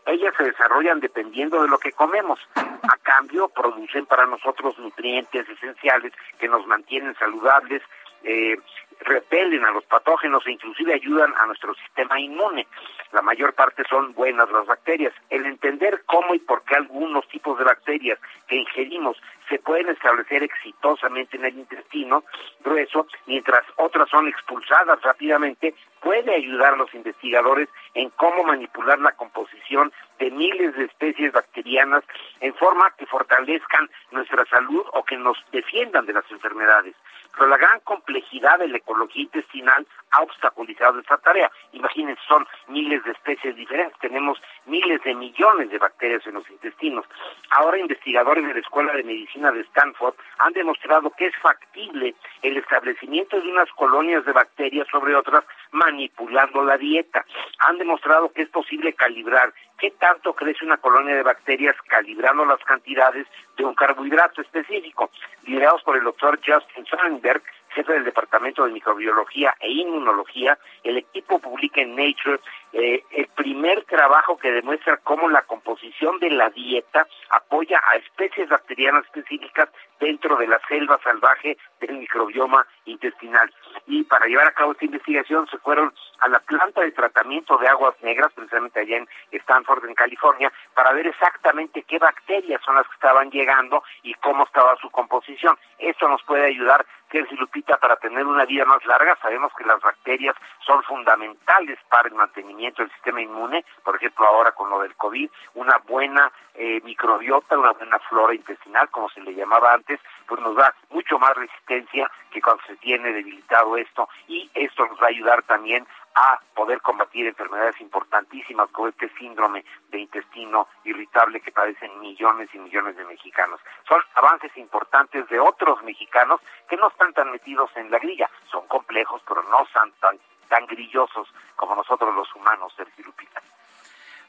Ellas 0.06 0.34
se 0.38 0.44
desarrollan 0.44 1.00
dependiendo 1.00 1.62
de 1.62 1.70
lo 1.70 1.80
que 1.80 1.92
comemos. 1.94 2.40
A 2.56 2.98
cambio, 3.02 3.48
producen 3.50 4.06
para 4.06 4.26
nosotros 4.26 4.78
nutrientes 4.78 5.48
esenciales 5.50 6.14
que 6.38 6.48
nos 6.48 6.66
mantienen 6.68 7.16
saludables, 7.16 7.82
eh, 8.24 8.58
repelen 9.02 9.64
a 9.66 9.72
los 9.72 9.84
patógenos 9.86 10.46
e 10.46 10.52
inclusive 10.52 10.94
ayudan 10.94 11.34
a 11.38 11.46
nuestro 11.46 11.74
sistema 11.76 12.20
inmune. 12.20 12.68
La 13.12 13.22
mayor 13.22 13.54
parte 13.54 13.84
son 13.90 14.14
buenas 14.14 14.50
las 14.52 14.66
bacterias. 14.66 15.14
El 15.30 15.46
entender 15.46 16.04
cómo 16.06 16.34
y 16.36 16.40
por 16.40 16.64
qué 16.64 16.76
algunos 16.76 17.28
tipos 17.28 17.58
de 17.58 17.64
bacterias 17.64 18.20
que 18.48 18.56
ingerimos 18.56 19.18
se 19.50 19.60
pueden 19.60 19.90
establecer 19.90 20.44
exitosamente 20.44 21.38
en 21.38 21.46
el 21.46 21.58
intestino 21.58 22.24
grueso, 22.64 23.08
mientras 23.28 23.64
otras 23.78 24.10
son 24.10 24.28
expulsadas 24.28 25.02
rápidamente, 25.02 25.76
puede 26.02 26.36
ayudar 26.36 26.74
a 26.74 26.78
los 26.78 26.94
investigadores 26.94 27.70
en 27.94 28.10
cómo 28.12 28.44
manipular 28.44 29.00
la 29.00 29.12
composición 29.14 29.92
de 30.20 30.32
miles 30.32 30.76
de 30.76 30.86
especies 30.86 31.32
bacterianas 31.32 32.04
en 32.42 32.54
forma 32.56 32.92
que 32.98 33.06
fortalezcan 33.06 33.90
nuestra 34.12 34.46
salud 34.46 34.86
o 34.94 35.04
que 35.04 35.18
nos 35.18 35.38
defiendan 35.52 36.06
de 36.06 36.14
las 36.14 36.30
enfermedades. 36.32 36.96
Pero 37.36 37.50
la 37.50 37.58
gran 37.58 37.80
complejidad 37.82 38.60
de 38.60 38.68
la 38.68 38.78
ecología 38.78 39.24
intestinal 39.24 39.86
ha 40.12 40.22
obstaculizado 40.22 41.00
esta 41.00 41.18
tarea. 41.18 41.52
Imagínense, 41.74 42.22
son 42.28 42.48
miles 42.68 43.04
de 43.04 43.12
especies 43.12 43.56
diferentes, 43.56 44.00
tenemos 44.00 44.42
miles 44.66 45.04
de 45.04 45.14
millones 45.14 45.70
de 45.70 45.78
bacterias 45.78 46.26
en 46.26 46.36
los 46.36 46.50
intestinos. 46.50 47.06
Ahora 47.50 47.78
investigadores 47.78 48.46
de 48.48 48.54
la 48.54 48.60
Escuela 48.60 48.94
de 48.94 49.04
Medicina 49.04 49.52
de 49.52 49.62
Stanford 49.62 50.16
han 50.40 50.54
demostrado 50.54 51.10
que 51.12 51.28
es 51.28 51.36
factible 51.42 52.16
el 52.42 52.58
establecimiento 52.58 53.40
de 53.40 53.50
unas 53.50 53.70
colonias 53.72 54.26
de 54.26 54.32
bacterias 54.32 54.88
sobre 54.90 55.16
otras 55.16 55.44
manipulando 55.72 56.64
la 56.64 56.78
dieta. 56.78 57.26
Han 57.68 57.78
demostrado 57.78 58.32
que 58.32 58.44
es 58.44 58.50
posible 58.50 58.94
calibrar 58.94 59.54
qué 59.78 59.92
tanto 59.92 60.34
crece 60.34 60.66
una 60.66 60.78
colonia 60.78 61.16
de 61.16 61.24
bacterias 61.24 61.76
calibrando 61.88 62.46
las 62.46 62.60
cantidades 62.60 63.28
de 63.58 63.66
un 63.66 63.76
carbohidrato 63.76 64.42
específico. 64.42 65.12
Liderados 65.46 65.84
por 65.84 65.98
el 65.98 66.04
doctor 66.04 66.40
Justin 66.46 66.86
Sonnenberg, 66.86 67.42
jefe 67.70 67.94
del 67.94 68.06
Departamento 68.06 68.66
de 68.66 68.72
Microbiología 68.72 69.54
e 69.60 69.70
Inmunología, 69.72 70.58
el 70.84 70.98
equipo 70.98 71.40
publica 71.40 71.82
en 71.82 71.96
Nature 71.96 72.40
eh, 72.78 73.06
el 73.12 73.28
primer 73.28 73.86
trabajo 73.86 74.38
que 74.38 74.52
demuestra 74.52 74.98
cómo 74.98 75.30
la 75.30 75.44
composición 75.44 76.20
de 76.20 76.30
la 76.30 76.50
dieta 76.50 77.08
apoya 77.30 77.82
a 77.90 77.96
especies 77.96 78.50
bacterianas 78.50 79.06
específicas 79.06 79.70
dentro 79.98 80.36
de 80.36 80.46
la 80.46 80.60
selva 80.68 81.00
salvaje 81.02 81.58
del 81.80 81.98
microbioma 82.00 82.68
intestinal. 82.84 83.50
Y 83.88 84.04
para 84.04 84.26
llevar 84.26 84.48
a 84.48 84.52
cabo 84.52 84.74
esta 84.74 84.84
investigación 84.84 85.48
se 85.48 85.58
fueron 85.60 85.94
a 86.20 86.28
la 86.28 86.40
planta 86.42 86.82
de 86.82 86.92
tratamiento 86.92 87.58
de 87.58 87.70
aguas 87.70 87.96
negras, 88.02 88.34
precisamente 88.34 88.82
allá 88.82 88.98
en 88.98 89.08
Stanford, 89.32 89.86
en 89.86 89.96
California, 89.96 90.52
para 90.74 90.92
ver 90.92 91.08
exactamente 91.08 91.84
qué 91.84 91.98
bacterias 91.98 92.62
son 92.66 92.76
las 92.76 92.86
que 92.88 92.96
estaban 92.96 93.32
llegando 93.32 93.84
y 94.04 94.14
cómo 94.16 94.44
estaba 94.44 94.76
su 94.82 94.90
composición. 94.90 95.58
Esto 95.80 96.10
nos 96.10 96.22
puede 96.24 96.48
ayudar 96.48 96.86
Sergio 97.12 97.38
Lupita, 97.38 97.78
para 97.78 97.96
tener 97.96 98.26
una 98.26 98.46
vida 98.46 98.66
más 98.66 98.86
larga, 98.86 99.18
sabemos 99.22 99.52
que 99.58 99.64
las 99.64 99.80
bacterias 99.80 100.36
son 100.66 100.84
fundamentales 100.84 101.80
para 101.90 102.10
el 102.10 102.16
mantenimiento 102.16 102.65
del 102.74 102.92
sistema 102.92 103.22
inmune, 103.22 103.66
por 103.84 103.96
ejemplo 103.96 104.26
ahora 104.26 104.52
con 104.52 104.70
lo 104.70 104.80
del 104.82 104.96
COVID, 104.96 105.30
una 105.56 105.78
buena 105.80 106.32
eh, 106.54 106.82
microbiota, 106.84 107.58
una 107.58 107.72
buena 107.72 108.00
flora 108.00 108.34
intestinal, 108.34 108.90
como 108.90 109.10
se 109.10 109.22
le 109.22 109.34
llamaba 109.34 109.74
antes, 109.74 110.00
pues 110.28 110.42
nos 110.42 110.56
da 110.56 110.74
mucho 110.90 111.20
más 111.20 111.36
resistencia 111.36 112.10
que 112.32 112.42
cuando 112.42 112.64
se 112.64 112.76
tiene 112.78 113.12
debilitado 113.12 113.78
esto 113.78 114.10
y 114.28 114.50
esto 114.54 114.86
nos 114.86 115.00
va 115.00 115.06
a 115.06 115.10
ayudar 115.10 115.44
también 115.44 115.86
a 116.16 116.40
poder 116.54 116.82
combatir 116.82 117.28
enfermedades 117.28 117.80
importantísimas 117.82 118.70
como 118.72 118.88
este 118.88 119.10
síndrome 119.20 119.66
de 119.90 120.00
intestino 120.00 120.68
irritable 120.86 121.42
que 121.42 121.52
padecen 121.52 122.00
millones 122.00 122.50
y 122.54 122.60
millones 122.60 122.96
de 122.96 123.04
mexicanos. 123.04 123.60
Son 123.88 124.02
avances 124.16 124.56
importantes 124.56 125.28
de 125.28 125.40
otros 125.40 125.84
mexicanos 125.84 126.40
que 126.70 126.78
no 126.78 126.88
están 126.88 127.14
tan 127.14 127.32
metidos 127.32 127.70
en 127.76 127.92
la 127.92 128.00
grilla, 128.00 128.30
son 128.50 128.66
complejos 128.68 129.22
pero 129.28 129.44
no 129.44 129.66
son 129.74 129.92
tan, 130.00 130.18
tan 130.50 130.66
grillosos 130.66 131.28
como 131.56 131.76
nosotros 131.76 132.14
los 132.16 132.34
humanos, 132.36 132.74
Sergio 132.76 133.06
Lupita. 133.06 133.42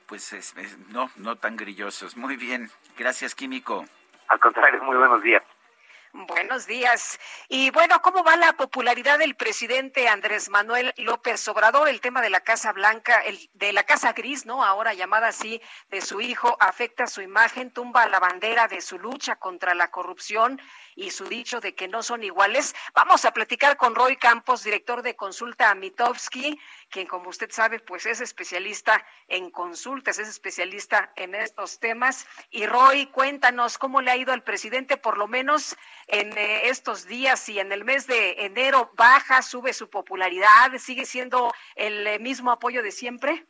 Pues 0.07 0.55
no, 0.89 1.11
no 1.17 1.37
tan 1.37 1.57
grillosos. 1.57 2.17
Muy 2.17 2.37
bien, 2.37 2.71
gracias 2.97 3.35
Químico. 3.35 3.85
Al 4.29 4.39
contrario, 4.41 4.83
muy 4.83 4.97
buenos 4.97 5.23
días. 5.23 5.43
Buenos 6.13 6.67
días. 6.67 7.21
Y 7.49 7.71
bueno, 7.73 8.01
¿cómo 8.01 8.25
va 8.25 8.37
la 8.37 8.55
popularidad 8.55 9.19
del 9.19 9.35
presidente 9.35 10.09
Andrés 10.09 10.49
Manuel 10.49 10.95
López 10.97 11.47
Obrador? 11.47 11.89
El 11.89 12.01
tema 12.01 12.23
de 12.23 12.31
la 12.31 12.41
Casa 12.41 12.73
Blanca, 12.73 13.21
el, 13.21 13.39
de 13.53 13.75
la 13.75 13.85
Casa 13.85 14.15
Gris, 14.15 14.47
¿no? 14.47 14.65
Ahora 14.65 14.95
llamada 14.95 15.29
así, 15.29 15.61
de 15.91 16.01
su 16.01 16.23
hijo, 16.23 16.57
afecta 16.59 17.07
su 17.07 17.21
imagen, 17.21 17.71
tumba 17.71 18.07
la 18.07 18.19
bandera 18.19 18.67
de 18.67 18.81
su 18.81 18.99
lucha 18.99 19.37
contra 19.37 19.75
la 19.75 19.91
corrupción 19.91 20.59
y 20.97 21.11
su 21.11 21.27
dicho 21.27 21.61
de 21.61 21.75
que 21.75 21.87
no 21.87 22.03
son 22.03 22.25
iguales. 22.25 22.75
Vamos 22.95 23.25
a 23.25 23.33
platicar 23.33 23.77
con 23.77 23.95
Roy 23.95 24.17
Campos, 24.17 24.65
director 24.65 25.03
de 25.03 25.15
consulta 25.15 25.75
Mitowski, 25.75 26.59
quien 26.91 27.07
como 27.07 27.29
usted 27.29 27.51
sabe, 27.51 27.79
pues 27.79 28.07
es 28.07 28.21
especialista 28.21 29.05
en 29.29 29.51
consultas, 29.51 30.19
es 30.19 30.29
especialista 30.29 31.13
en 31.17 31.35
estos 31.35 31.79
temas. 31.79 32.27
Y 32.51 32.67
Roy, 32.67 33.07
cuéntanos 33.07 33.79
cómo 33.79 34.01
le 34.01 34.11
ha 34.11 34.17
ido 34.17 34.33
al 34.33 34.43
presidente, 34.43 34.97
por 34.97 35.19
lo 35.19 35.29
menos 35.29 35.77
en 36.07 36.37
eh, 36.37 36.69
estos 36.69 37.07
días 37.07 37.49
y 37.51 37.61
en 37.61 37.71
el 37.71 37.85
mes 37.85 38.07
de 38.07 38.47
enero, 38.47 38.91
baja, 38.95 39.43
sube 39.43 39.75
su 39.75 39.91
popularidad, 39.91 40.73
sigue 40.79 41.05
siendo 41.05 41.53
el 41.75 42.07
eh, 42.07 42.19
mismo 42.19 42.51
apoyo 42.51 42.83
de 42.83 42.91
siempre. 42.91 43.45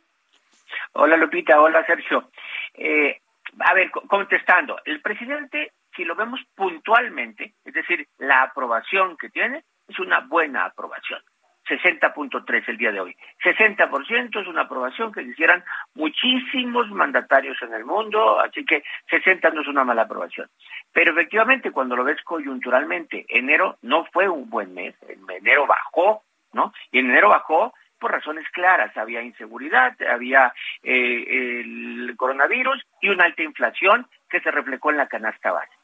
Hola 0.93 1.15
Lupita, 1.15 1.61
hola 1.61 1.85
Sergio. 1.85 2.29
Eh, 2.73 3.21
a 3.59 3.73
ver, 3.73 3.89
contestando, 3.91 4.79
el 4.83 5.01
presidente 5.01 5.71
si 5.97 6.05
lo 6.05 6.15
vemos 6.15 6.39
puntualmente, 6.55 7.55
es 7.65 7.73
decir, 7.73 8.07
la 8.19 8.43
aprobación 8.43 9.17
que 9.17 9.29
tiene 9.29 9.63
es 9.87 9.99
una 9.99 10.21
buena 10.21 10.65
aprobación. 10.65 11.19
60.3 11.67 12.63
el 12.67 12.77
día 12.77 12.93
de 12.93 13.01
hoy. 13.01 13.15
60% 13.43 14.41
es 14.41 14.47
una 14.47 14.61
aprobación 14.61 15.11
que 15.11 15.25
quisieran 15.25 15.65
muchísimos 15.95 16.89
mandatarios 16.91 17.57
en 17.61 17.73
el 17.73 17.83
mundo, 17.83 18.39
así 18.39 18.63
que 18.63 18.83
60 19.09 19.49
no 19.49 19.61
es 19.61 19.67
una 19.67 19.83
mala 19.83 20.03
aprobación. 20.03 20.47
Pero 20.93 21.11
efectivamente, 21.11 21.71
cuando 21.71 21.97
lo 21.97 22.05
ves 22.05 22.21
coyunturalmente, 22.23 23.25
enero 23.27 23.77
no 23.81 24.05
fue 24.13 24.29
un 24.29 24.49
buen 24.49 24.73
mes, 24.73 24.95
en 25.09 25.19
enero 25.29 25.67
bajó, 25.67 26.23
¿no? 26.53 26.71
Y 26.91 26.99
en 26.99 27.09
enero 27.09 27.29
bajó 27.29 27.73
por 27.99 28.11
razones 28.11 28.47
claras. 28.51 28.95
Había 28.95 29.21
inseguridad, 29.21 29.95
había 30.09 30.53
eh, 30.83 31.61
el 31.61 32.15
coronavirus 32.15 32.81
y 33.01 33.09
una 33.09 33.25
alta 33.25 33.43
inflación 33.43 34.07
que 34.29 34.39
se 34.39 34.51
reflejó 34.51 34.91
en 34.91 34.97
la 34.97 35.07
canasta 35.07 35.51
básica. 35.51 35.76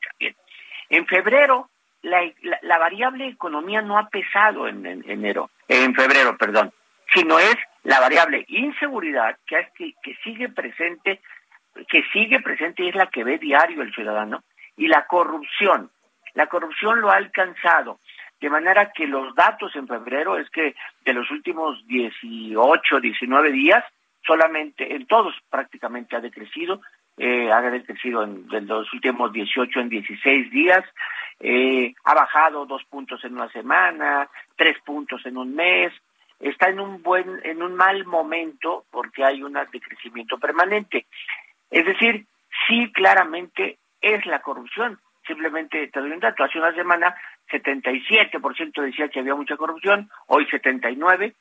En 0.90 1.06
febrero, 1.08 1.70
la, 2.02 2.22
la, 2.62 2.78
variable 2.78 3.28
economía 3.28 3.82
no 3.82 3.98
ha 3.98 4.10
pesado 4.10 4.68
en, 4.68 4.86
enero, 4.86 5.50
en 5.68 5.96
febrero, 5.96 6.38
perdón, 6.38 6.72
sino 7.14 7.40
es 7.40 7.56
la 7.84 8.00
variable 8.00 8.46
inseguridad 8.48 9.38
que, 9.46 9.70
que, 9.76 9.94
que 10.02 10.16
sigue 10.24 10.50
presente, 10.50 11.22
que 11.88 12.04
sigue 12.12 12.42
presente 12.42 12.84
y 12.84 12.90
es 12.90 12.96
la 12.96 13.08
que 13.08 13.24
ve 13.24 13.38
diario 13.38 13.82
el 13.82 13.94
ciudadano, 13.94 14.44
y 14.76 14.88
la 14.88 15.06
corrupción. 15.06 15.92
La 16.34 16.48
corrupción 16.48 17.00
lo 17.00 17.12
ha 17.12 17.16
alcanzado 17.16 18.00
de 18.44 18.50
manera 18.50 18.92
que 18.92 19.08
los 19.08 19.34
datos 19.36 19.74
en 19.78 19.88
febrero 19.88 20.38
es 20.38 20.50
que 20.50 20.76
de 21.06 21.14
los 21.14 21.32
últimos 21.32 21.88
18, 21.88 23.00
19 23.00 23.52
días, 23.54 23.86
solamente 24.22 24.94
en 24.94 25.08
todos 25.08 25.34
prácticamente 25.50 26.18
ha 26.18 26.20
decrecido, 26.20 26.82
eh, 27.18 27.52
ha 27.52 27.62
decrecido 27.62 28.24
en, 28.24 28.48
los 28.68 28.92
últimos 28.94 29.32
18 29.32 29.80
en 29.80 29.90
16 29.90 30.52
días, 30.52 30.84
eh, 31.40 31.94
ha 32.06 32.14
bajado 32.14 32.66
dos 32.66 32.84
puntos 32.86 33.24
en 33.24 33.34
una 33.34 33.50
semana, 33.50 34.30
tres 34.56 34.78
puntos 34.86 35.26
en 35.26 35.38
un 35.38 35.56
mes, 35.56 35.94
está 36.40 36.70
en 36.70 36.80
un 36.80 37.02
buen, 37.02 37.40
en 37.44 37.62
un 37.62 37.76
mal 37.76 38.06
momento 38.06 38.86
porque 38.92 39.24
hay 39.24 39.44
un 39.44 39.54
decrecimiento 39.72 40.38
permanente. 40.38 41.06
Es 41.70 41.86
decir, 41.86 42.26
sí 42.68 42.92
claramente 42.92 43.78
es 44.02 44.26
la 44.26 44.42
corrupción. 44.42 45.00
Simplemente 45.26 45.88
te 45.88 46.00
doy 46.00 46.12
un 46.12 46.20
dato. 46.20 46.44
Hace 46.44 46.60
una 46.60 46.74
semana 46.74 47.16
77% 47.50 48.82
decía 48.82 49.08
que 49.10 49.20
había 49.20 49.36
mucha 49.36 49.56
corrupción, 49.56 50.10
hoy 50.28 50.46
79%, 50.48 51.34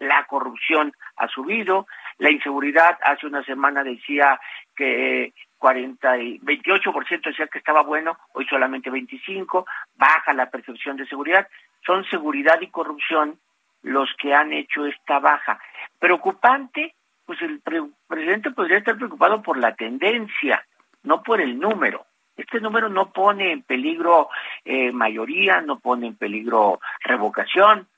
la 0.00 0.24
corrupción 0.24 0.92
ha 1.16 1.28
subido, 1.28 1.86
la 2.18 2.30
inseguridad 2.30 2.98
hace 3.02 3.26
una 3.26 3.44
semana 3.44 3.84
decía 3.84 4.40
que 4.74 5.32
40 5.58 6.18
y 6.18 6.38
28% 6.40 7.24
decía 7.24 7.46
que 7.46 7.58
estaba 7.58 7.82
bueno, 7.82 8.18
hoy 8.32 8.46
solamente 8.46 8.90
25, 8.90 9.66
baja 9.96 10.32
la 10.32 10.50
percepción 10.50 10.96
de 10.96 11.06
seguridad. 11.06 11.48
Son 11.86 12.04
seguridad 12.06 12.60
y 12.60 12.68
corrupción 12.68 13.38
los 13.82 14.08
que 14.20 14.34
han 14.34 14.52
hecho 14.52 14.86
esta 14.86 15.20
baja. 15.20 15.60
Preocupante, 15.98 16.94
pues 17.24 17.40
el 17.42 17.60
presidente 18.06 18.50
podría 18.50 18.78
estar 18.78 18.96
preocupado 18.96 19.42
por 19.42 19.58
la 19.58 19.74
tendencia, 19.74 20.64
no 21.04 21.22
por 21.22 21.40
el 21.40 21.58
número. 21.58 22.06
Este 22.36 22.60
número 22.60 22.88
no 22.88 23.12
pone 23.12 23.52
en 23.52 23.62
peligro 23.62 24.28
eh, 24.64 24.92
mayoría, 24.92 25.60
no 25.60 25.80
pone 25.80 26.08
en 26.08 26.16
peligro 26.16 26.80
revocación, 27.00 27.88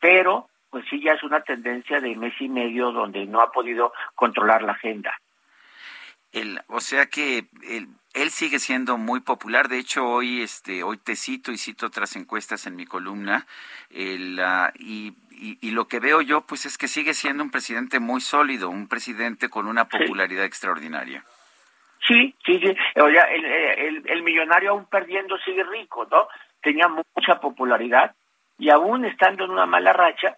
pero 0.00 0.48
pues 0.72 0.86
sí 0.88 1.02
ya 1.02 1.12
es 1.12 1.22
una 1.22 1.42
tendencia 1.42 2.00
de 2.00 2.16
mes 2.16 2.32
y 2.40 2.48
medio 2.48 2.92
donde 2.92 3.26
no 3.26 3.42
ha 3.42 3.52
podido 3.52 3.92
controlar 4.14 4.62
la 4.62 4.72
agenda. 4.72 5.14
El, 6.32 6.62
o 6.68 6.80
sea 6.80 7.06
que 7.06 7.44
él 8.14 8.30
sigue 8.30 8.58
siendo 8.58 8.96
muy 8.96 9.20
popular. 9.20 9.68
De 9.68 9.78
hecho, 9.78 10.08
hoy, 10.08 10.40
este, 10.40 10.82
hoy 10.82 10.96
te 10.96 11.14
cito 11.14 11.52
y 11.52 11.58
cito 11.58 11.86
otras 11.86 12.16
encuestas 12.16 12.66
en 12.66 12.74
mi 12.74 12.86
columna. 12.86 13.46
El, 13.90 14.40
uh, 14.40 14.72
y, 14.78 15.14
y, 15.60 15.70
lo 15.72 15.88
que 15.88 16.00
veo 16.00 16.22
yo, 16.22 16.40
pues 16.46 16.64
es 16.64 16.78
que 16.78 16.88
sigue 16.88 17.12
siendo 17.12 17.44
un 17.44 17.50
presidente 17.50 18.00
muy 18.00 18.22
sólido, 18.22 18.70
un 18.70 18.88
presidente 18.88 19.50
con 19.50 19.66
una 19.66 19.88
popularidad 19.90 20.46
extraordinaria. 20.46 21.22
Sí, 22.08 22.34
sí, 22.46 22.58
sí. 22.64 22.74
O 22.98 23.10
sea, 23.10 23.24
el, 23.24 23.44
el, 23.44 24.02
el 24.06 24.22
millonario 24.22 24.70
aún 24.70 24.86
perdiendo 24.86 25.36
sigue 25.38 25.64
rico, 25.64 26.08
¿no? 26.10 26.28
Tenía 26.62 26.88
mucha 26.88 27.38
popularidad 27.40 28.14
y 28.58 28.70
aún 28.70 29.04
estando 29.04 29.44
en 29.44 29.50
una 29.50 29.66
mala 29.66 29.92
racha, 29.92 30.34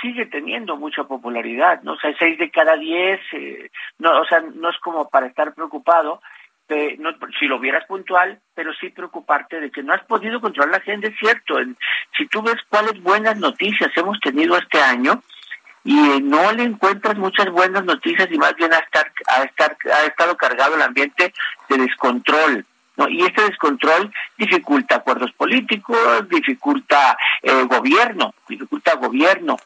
sigue 0.00 0.26
teniendo 0.26 0.76
mucha 0.76 1.04
popularidad, 1.04 1.82
¿no? 1.82 1.92
O 1.92 1.98
sea, 1.98 2.14
seis 2.18 2.38
de 2.38 2.50
cada 2.50 2.76
diez, 2.76 3.20
eh, 3.32 3.70
no, 3.98 4.20
o 4.20 4.24
sea, 4.24 4.40
no 4.40 4.70
es 4.70 4.78
como 4.78 5.08
para 5.08 5.26
estar 5.26 5.54
preocupado, 5.54 6.20
eh, 6.68 6.96
no, 6.98 7.10
si 7.38 7.46
lo 7.46 7.58
vieras 7.58 7.86
puntual, 7.86 8.40
pero 8.54 8.72
sí 8.74 8.90
preocuparte 8.90 9.58
de 9.58 9.70
que 9.70 9.82
no 9.82 9.94
has 9.94 10.04
podido 10.04 10.40
controlar 10.40 10.72
la 10.72 10.80
gente, 10.80 11.08
es 11.08 11.18
cierto. 11.18 11.56
si 12.16 12.26
tú 12.26 12.42
ves 12.42 12.56
cuáles 12.68 13.02
buenas 13.02 13.38
noticias 13.38 13.90
hemos 13.96 14.20
tenido 14.20 14.56
este 14.56 14.78
año 14.78 15.22
y 15.84 15.98
eh, 15.98 16.20
no 16.22 16.52
le 16.52 16.64
encuentras 16.64 17.16
muchas 17.16 17.50
buenas 17.50 17.84
noticias 17.84 18.28
y 18.30 18.36
más 18.36 18.54
bien 18.56 18.72
ha, 18.74 18.78
estar, 18.78 19.10
ha, 19.28 19.44
estar, 19.44 19.76
ha 19.94 20.04
estado 20.04 20.36
cargado 20.36 20.74
el 20.74 20.82
ambiente 20.82 21.32
de 21.70 21.78
descontrol. 21.78 22.66
¿No? 22.98 23.08
Y 23.08 23.22
este 23.22 23.42
descontrol 23.42 24.12
dificulta 24.36 24.96
acuerdos 24.96 25.32
políticos, 25.32 26.28
dificulta 26.28 27.16
eh, 27.42 27.62
gobierno, 27.62 28.34
dificulta 28.48 28.96
gobierno. 28.96 29.56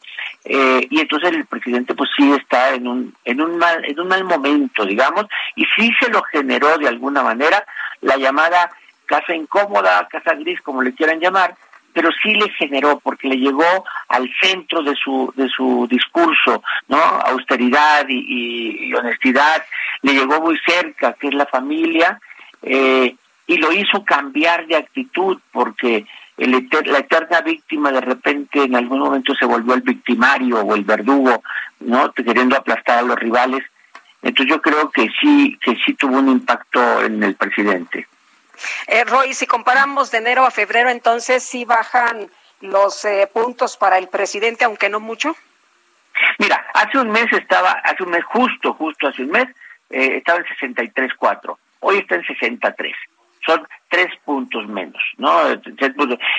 Eh, 0.45 0.87
y 0.89 1.01
entonces 1.01 1.31
el 1.31 1.45
presidente 1.47 1.95
pues 1.95 2.11
sí 2.15 2.31
está 2.31 2.75
en 2.75 2.87
un, 2.87 3.15
en 3.25 3.41
un 3.41 3.57
mal, 3.57 3.83
en 3.85 3.99
un 3.99 4.07
mal 4.07 4.23
momento, 4.23 4.85
digamos, 4.85 5.25
y 5.55 5.65
sí 5.75 5.91
se 5.99 6.09
lo 6.09 6.21
generó 6.23 6.77
de 6.77 6.87
alguna 6.87 7.23
manera 7.23 7.65
la 8.01 8.17
llamada 8.17 8.69
casa 9.05 9.33
incómoda, 9.33 10.07
casa 10.09 10.35
gris, 10.35 10.61
como 10.61 10.83
le 10.83 10.93
quieran 10.93 11.19
llamar, 11.19 11.55
pero 11.91 12.09
sí 12.21 12.35
le 12.35 12.49
generó 12.51 12.99
porque 12.99 13.27
le 13.27 13.37
llegó 13.37 13.83
al 14.09 14.29
centro 14.41 14.83
de 14.83 14.95
su 14.95 15.33
de 15.35 15.47
su 15.49 15.87
discurso, 15.89 16.63
¿no? 16.87 16.97
Austeridad 16.97 18.05
y, 18.07 18.89
y 18.89 18.93
honestidad, 18.93 19.63
le 20.03 20.13
llegó 20.13 20.39
muy 20.39 20.59
cerca, 20.65 21.13
que 21.13 21.27
es 21.29 21.33
la 21.33 21.45
familia, 21.47 22.19
eh, 22.63 23.15
y 23.47 23.57
lo 23.57 23.71
hizo 23.71 24.03
cambiar 24.05 24.67
de 24.67 24.77
actitud 24.77 25.39
porque 25.51 26.05
el 26.37 26.67
la 26.85 26.99
eterna 26.99 27.41
víctima 27.41 27.91
de 27.91 28.01
repente 28.01 28.63
en 28.63 28.75
algún 28.75 28.99
momento 28.99 29.35
se 29.35 29.45
volvió 29.45 29.75
el 29.75 29.81
victimario 29.81 30.61
o 30.61 30.75
el 30.75 30.83
verdugo, 30.83 31.43
¿no? 31.81 32.11
Queriendo 32.13 32.57
aplastar 32.57 32.99
a 32.99 33.03
los 33.03 33.19
rivales. 33.19 33.63
Entonces 34.21 34.55
yo 34.55 34.61
creo 34.61 34.89
que 34.89 35.09
sí, 35.21 35.59
que 35.61 35.75
sí 35.85 35.93
tuvo 35.93 36.17
un 36.17 36.29
impacto 36.29 37.01
en 37.01 37.21
el 37.21 37.35
presidente. 37.35 38.07
Eh, 38.87 39.03
Roy, 39.03 39.33
si 39.33 39.45
comparamos 39.45 40.11
de 40.11 40.19
enero 40.19 40.45
a 40.45 40.51
febrero, 40.51 40.89
entonces 40.89 41.43
sí 41.43 41.65
bajan 41.65 42.29
los 42.61 43.03
eh, 43.03 43.29
puntos 43.31 43.75
para 43.75 43.97
el 43.97 44.07
presidente, 44.07 44.63
aunque 44.63 44.89
no 44.89 44.99
mucho. 44.99 45.35
Mira, 46.39 46.65
hace 46.73 46.97
un 46.99 47.11
mes 47.11 47.25
estaba, 47.33 47.71
hace 47.83 48.03
un 48.03 48.11
mes 48.11 48.23
justo, 48.23 48.73
justo 48.73 49.07
hace 49.07 49.23
un 49.23 49.31
mes, 49.31 49.47
eh, 49.89 50.17
estaba 50.17 50.39
en 50.39 50.45
63.4. 50.45 51.57
Hoy 51.81 51.97
está 51.97 52.15
en 52.15 52.25
63 52.25 52.95
son 53.45 53.67
tres 53.89 54.09
puntos 54.25 54.67
menos, 54.67 55.01
¿no? 55.17 55.49
Eh, 55.49 55.59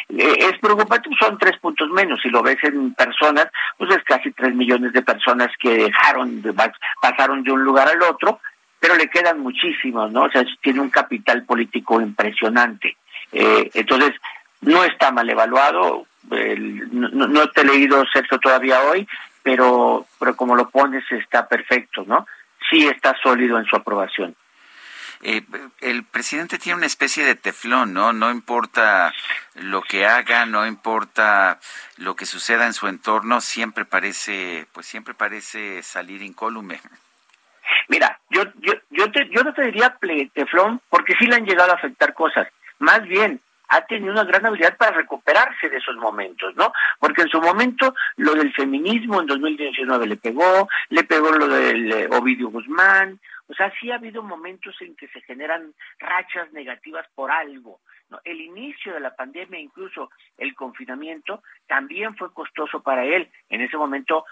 es 0.09 0.59
preocupante, 0.61 1.09
son 1.19 1.39
tres 1.39 1.59
puntos 1.59 1.89
menos. 1.91 2.21
Si 2.23 2.29
lo 2.29 2.43
ves 2.43 2.59
en 2.63 2.95
personas, 2.95 3.49
pues 3.79 3.91
es 3.91 4.03
casi 4.05 4.33
tres 4.33 4.55
millones 4.55 4.93
de 4.93 5.03
personas 5.03 5.51
que 5.61 5.71
dejaron, 5.71 6.43
de, 6.43 6.55
pasaron 7.01 7.43
de 7.43 7.53
un 7.53 7.63
lugar 7.63 7.89
al 7.89 8.03
otro, 8.03 8.41
pero 8.81 8.97
le 8.97 9.09
quedan 9.09 9.41
muchísimos, 9.41 10.11
¿no? 10.13 10.25
O 10.25 10.31
sea, 10.31 10.45
tiene 10.63 10.81
un 10.81 10.91
capital 10.91 11.45
político 11.45 12.01
impresionante. 12.01 12.97
Eh, 13.33 13.71
entonces, 13.75 14.15
no 14.61 14.85
está 14.85 15.11
mal 15.11 15.29
evaluado. 15.29 16.07
no, 16.31 17.49
te 17.51 17.61
he 17.61 17.65
leído 17.65 18.05
sexo 18.13 18.39
todavía 18.39 18.81
hoy, 18.83 19.07
pero, 19.43 20.07
pero 20.19 20.35
como 20.37 20.57
lo 20.57 20.71
pones 20.71 21.05
está 21.13 21.47
perfecto, 21.47 22.05
¿no? 22.07 22.27
Sí 22.71 22.87
está 22.87 23.15
sólido 23.23 23.59
en 23.59 23.67
su 23.67 23.77
aprobación. 23.77 24.35
Eh, 25.27 25.43
el 25.81 26.05
presidente 26.05 26.59
tiene 26.59 26.77
una 26.77 26.87
especie 26.87 27.25
de 27.25 27.35
teflón, 27.35 27.95
¿no? 27.95 28.13
No 28.13 28.31
importa 28.31 29.11
lo 29.55 29.81
que 29.81 30.05
haga, 30.05 30.45
no 30.45 30.67
importa 30.67 31.59
lo 31.97 32.15
que 32.15 32.27
suceda 32.27 32.67
en 32.67 32.75
su 32.75 32.89
entorno, 32.89 33.41
siempre 33.41 33.87
parece, 33.87 34.67
pues 34.73 34.85
siempre 34.85 35.15
parece 35.15 35.83
salir 35.83 36.21
incólume. 36.21 36.79
Mira, 37.89 38.21
yo, 38.29 38.43
yo, 38.61 38.75
yo, 38.91 39.11
te, 39.11 39.27
yo 39.31 39.43
no 39.43 39.55
te 39.55 39.63
diría 39.63 39.97
teflón 40.35 40.83
porque 40.91 41.15
sí 41.19 41.27
le 41.27 41.37
han 41.37 41.47
llegado 41.47 41.73
a 41.73 41.77
afectar 41.77 42.13
cosas. 42.13 42.47
Más 42.79 43.03
bien, 43.05 43.41
ha 43.69 43.81
tenido 43.87 44.13
una 44.13 44.25
gran 44.25 44.45
habilidad 44.45 44.77
para 44.77 44.97
recuperarse 44.97 45.71
de 45.71 45.79
esos 45.79 45.97
momentos, 45.97 46.55
¿no? 46.57 46.73
Porque 46.99 47.23
en 47.23 47.29
su 47.29 47.41
momento 47.41 47.95
lo 48.17 48.35
del 48.35 48.53
feminismo 48.53 49.21
en 49.21 49.27
2019 49.27 50.07
le 50.07 50.17
pegó, 50.17 50.69
le 50.91 51.05
pegó 51.05 51.33
lo 51.33 51.49
del 51.49 51.91
eh, 51.93 52.09
Ovidio 52.11 52.51
Guzmán, 52.51 53.19
o 53.47 53.55
sea, 53.55 53.73
sí 53.79 53.91
ha 53.91 53.97
habido 53.97 54.23
momentos 54.23 54.75
en 54.81 54.97
que 54.97 55.09
se 55.09 55.21
generan 55.23 55.75
rachas 55.99 56.53
negativas 56.53 57.07
por 57.15 57.31
algo. 57.31 57.81
El 58.25 58.41
inicio 58.41 58.95
de 58.95 59.01
la 59.01 59.15
pandemia, 59.15 59.59
incluso 59.59 60.11
el 60.39 60.55
confinamiento, 60.55 61.43
también 61.67 62.17
fue 62.17 62.33
costoso 62.33 62.83
para 62.83 63.05
él. 63.05 63.29
En 63.49 63.61
ese 63.61 63.77
momento 63.77 64.25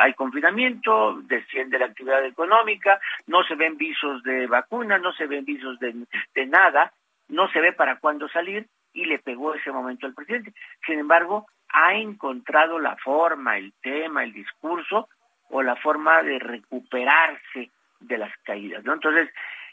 hay 0.00 0.14
confinamiento, 0.14 1.20
desciende 1.22 1.78
la 1.78 1.86
actividad 1.86 2.24
económica, 2.24 3.00
no 3.26 3.44
se 3.44 3.54
ven 3.54 3.76
visos 3.76 4.22
de 4.24 4.46
vacuna, 4.46 4.98
no 4.98 5.12
se 5.12 5.26
ven 5.26 5.44
visos 5.44 5.78
de 5.78 6.46
nada, 6.46 6.92
no 7.28 7.48
se 7.48 7.60
ve 7.60 7.72
para 7.72 7.98
cuándo 7.98 8.28
salir 8.28 8.66
y 8.92 9.04
le 9.06 9.18
pegó 9.18 9.54
ese 9.54 9.72
momento 9.72 10.06
al 10.06 10.14
presidente. 10.14 10.54
Sin 10.86 10.98
embargo, 10.98 11.46
ha 11.68 11.94
encontrado 11.94 12.78
la 12.78 12.96
forma, 12.96 13.58
el 13.58 13.72
tema, 13.82 14.22
el 14.22 14.32
discurso 14.32 15.08
o 15.50 15.62
la 15.62 15.76
forma 15.76 16.22
de 16.22 16.38
recuperarse 16.38 17.70
de 18.00 18.18
las 18.18 18.32
caídas, 18.44 18.84
¿no? 18.84 18.94
Entonces, 18.94 19.30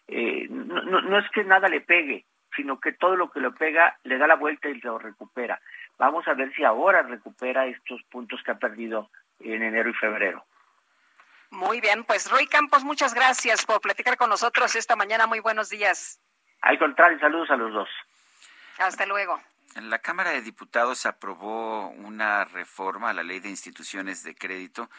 eh, 0.07 0.47
no, 0.49 0.81
no, 0.83 1.19
es 1.19 1.29
que 1.31 1.43
nada 1.43 1.67
le 1.67 1.81
pegue, 1.81 2.25
sino 2.55 2.79
que 2.79 2.93
todo 2.93 3.15
lo 3.15 3.31
que 3.31 3.39
le 3.39 3.51
pega 3.51 3.97
le 4.03 4.17
da 4.17 4.27
la 4.27 4.35
vuelta 4.35 4.69
y 4.69 4.79
lo 4.81 4.97
recupera. 4.99 5.61
Vamos 5.97 6.27
a 6.27 6.33
ver 6.33 6.53
si 6.55 6.63
ahora 6.63 7.01
recupera 7.01 7.65
estos 7.67 8.01
puntos 8.03 8.41
que 8.43 8.51
ha 8.51 8.59
perdido 8.59 9.09
en 9.39 9.63
enero 9.63 9.89
y 9.89 9.93
febrero. 9.93 10.45
Muy 11.51 11.81
bien, 11.81 12.03
pues 12.05 12.31
Roy 12.31 12.47
Campos, 12.47 12.83
muchas 12.83 13.13
gracias 13.13 13.65
por 13.65 13.81
platicar 13.81 14.15
con 14.17 14.29
nosotros 14.29 14.75
esta 14.75 14.95
mañana. 14.95 15.27
Muy 15.27 15.41
buenos 15.41 15.69
días. 15.69 16.21
Al 16.61 16.79
contrario, 16.79 17.19
saludos 17.19 17.49
a 17.51 17.57
los 17.57 17.73
dos. 17.73 17.89
Hasta 18.79 19.05
luego. 19.05 19.39
En 19.75 19.89
la 19.89 19.99
Cámara 19.99 20.31
de 20.31 20.41
Diputados 20.41 21.05
aprobó 21.05 21.89
una 21.89 22.45
reforma 22.45 23.09
a 23.09 23.13
la 23.13 23.23
ley 23.23 23.39
de 23.39 23.49
instituciones 23.49 24.23
de 24.23 24.35
crédito 24.35 24.89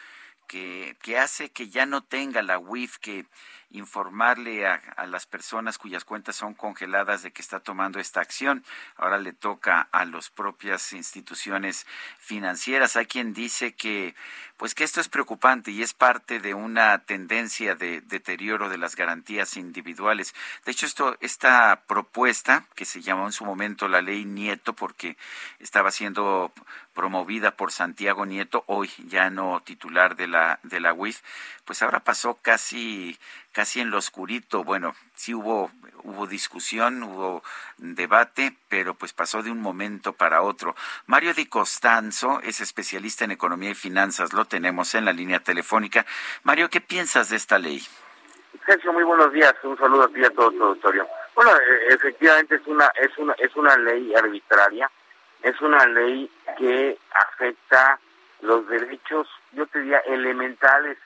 que, 0.47 0.95
que 1.01 1.17
hace 1.17 1.49
que 1.49 1.69
ya 1.69 1.85
no 1.85 2.03
tenga 2.03 2.41
la 2.41 2.57
WIF 2.59 2.97
que 2.97 3.25
informarle 3.73 4.65
a, 4.65 4.75
a, 4.95 5.05
las 5.07 5.25
personas 5.25 5.77
cuyas 5.77 6.05
cuentas 6.05 6.35
son 6.35 6.53
congeladas 6.53 7.23
de 7.23 7.31
que 7.31 7.41
está 7.41 7.59
tomando 7.59 7.99
esta 7.99 8.21
acción. 8.21 8.63
Ahora 8.95 9.17
le 9.17 9.33
toca 9.33 9.89
a 9.91 10.05
las 10.05 10.29
propias 10.29 10.93
instituciones 10.93 11.85
financieras. 12.19 12.95
Hay 12.95 13.07
quien 13.07 13.33
dice 13.33 13.73
que, 13.73 14.15
pues 14.57 14.75
que 14.75 14.83
esto 14.83 15.01
es 15.01 15.09
preocupante 15.09 15.71
y 15.71 15.81
es 15.81 15.93
parte 15.93 16.39
de 16.39 16.53
una 16.53 16.99
tendencia 16.99 17.75
de 17.75 18.01
deterioro 18.01 18.69
de 18.69 18.77
las 18.77 18.95
garantías 18.95 19.57
individuales. 19.57 20.35
De 20.65 20.71
hecho, 20.71 20.85
esto, 20.85 21.17
esta 21.19 21.83
propuesta, 21.87 22.65
que 22.75 22.85
se 22.85 23.01
llamó 23.01 23.25
en 23.25 23.31
su 23.31 23.43
momento 23.43 23.87
la 23.87 24.01
ley 24.01 24.23
Nieto, 24.23 24.73
porque 24.73 25.17
estaba 25.59 25.91
siendo 25.91 26.53
promovida 26.93 27.51
por 27.55 27.71
Santiago 27.71 28.25
Nieto, 28.25 28.63
hoy 28.67 28.89
ya 29.07 29.29
no 29.29 29.61
titular 29.61 30.15
de 30.15 30.27
la, 30.27 30.59
de 30.63 30.79
la 30.79 30.93
UIF, 30.93 31.21
pues 31.65 31.81
ahora 31.81 32.01
pasó 32.01 32.35
casi, 32.41 33.17
casi 33.53 33.79
en 33.79 33.89
lo 33.91 33.97
oscurito. 33.97 34.63
Bueno, 34.63 34.93
sí 35.15 35.33
hubo, 35.33 35.71
hubo 36.03 36.27
discusión, 36.27 37.03
hubo 37.03 37.43
debate, 37.77 38.57
pero 38.67 38.95
pues 38.95 39.13
pasó 39.13 39.41
de 39.41 39.51
un 39.51 39.61
momento 39.61 40.13
para 40.13 40.41
otro. 40.41 40.75
Mario 41.05 41.33
Di 41.33 41.45
Costanzo 41.45 42.41
es 42.41 42.59
especialista 42.59 43.23
en 43.23 43.31
economía 43.31 43.69
y 43.69 43.75
finanzas, 43.75 44.33
lo 44.33 44.45
tenemos 44.45 44.95
en 44.95 45.05
la 45.05 45.13
línea 45.13 45.39
telefónica. 45.39 46.05
Mario, 46.43 46.69
¿qué 46.69 46.81
piensas 46.81 47.29
de 47.29 47.37
esta 47.37 47.57
ley? 47.57 47.81
Sergio, 48.65 48.93
muy 48.93 49.03
buenos 49.03 49.31
días. 49.31 49.53
Un 49.63 49.77
saludo 49.77 50.03
a 50.03 50.07
ti 50.07 50.19
y 50.19 50.25
a 50.25 50.29
todo 50.29 50.51
tu 50.51 50.63
auditorio. 50.63 51.07
Bueno, 51.35 51.51
e- 51.51 51.93
efectivamente 51.93 52.55
es 52.55 52.67
una 52.67 52.91
es 52.95 53.17
una 53.17 53.33
es 53.33 53.55
una 53.55 53.77
ley 53.77 54.13
arbitraria, 54.15 54.89
es 55.41 55.59
una 55.61 55.85
ley 55.87 56.29
que 56.57 56.97
afecta 57.13 57.99
los 58.41 58.67
derechos, 58.67 59.27
yo 59.53 59.65
te 59.67 59.79
diría 59.79 59.99
elementales 59.99 60.97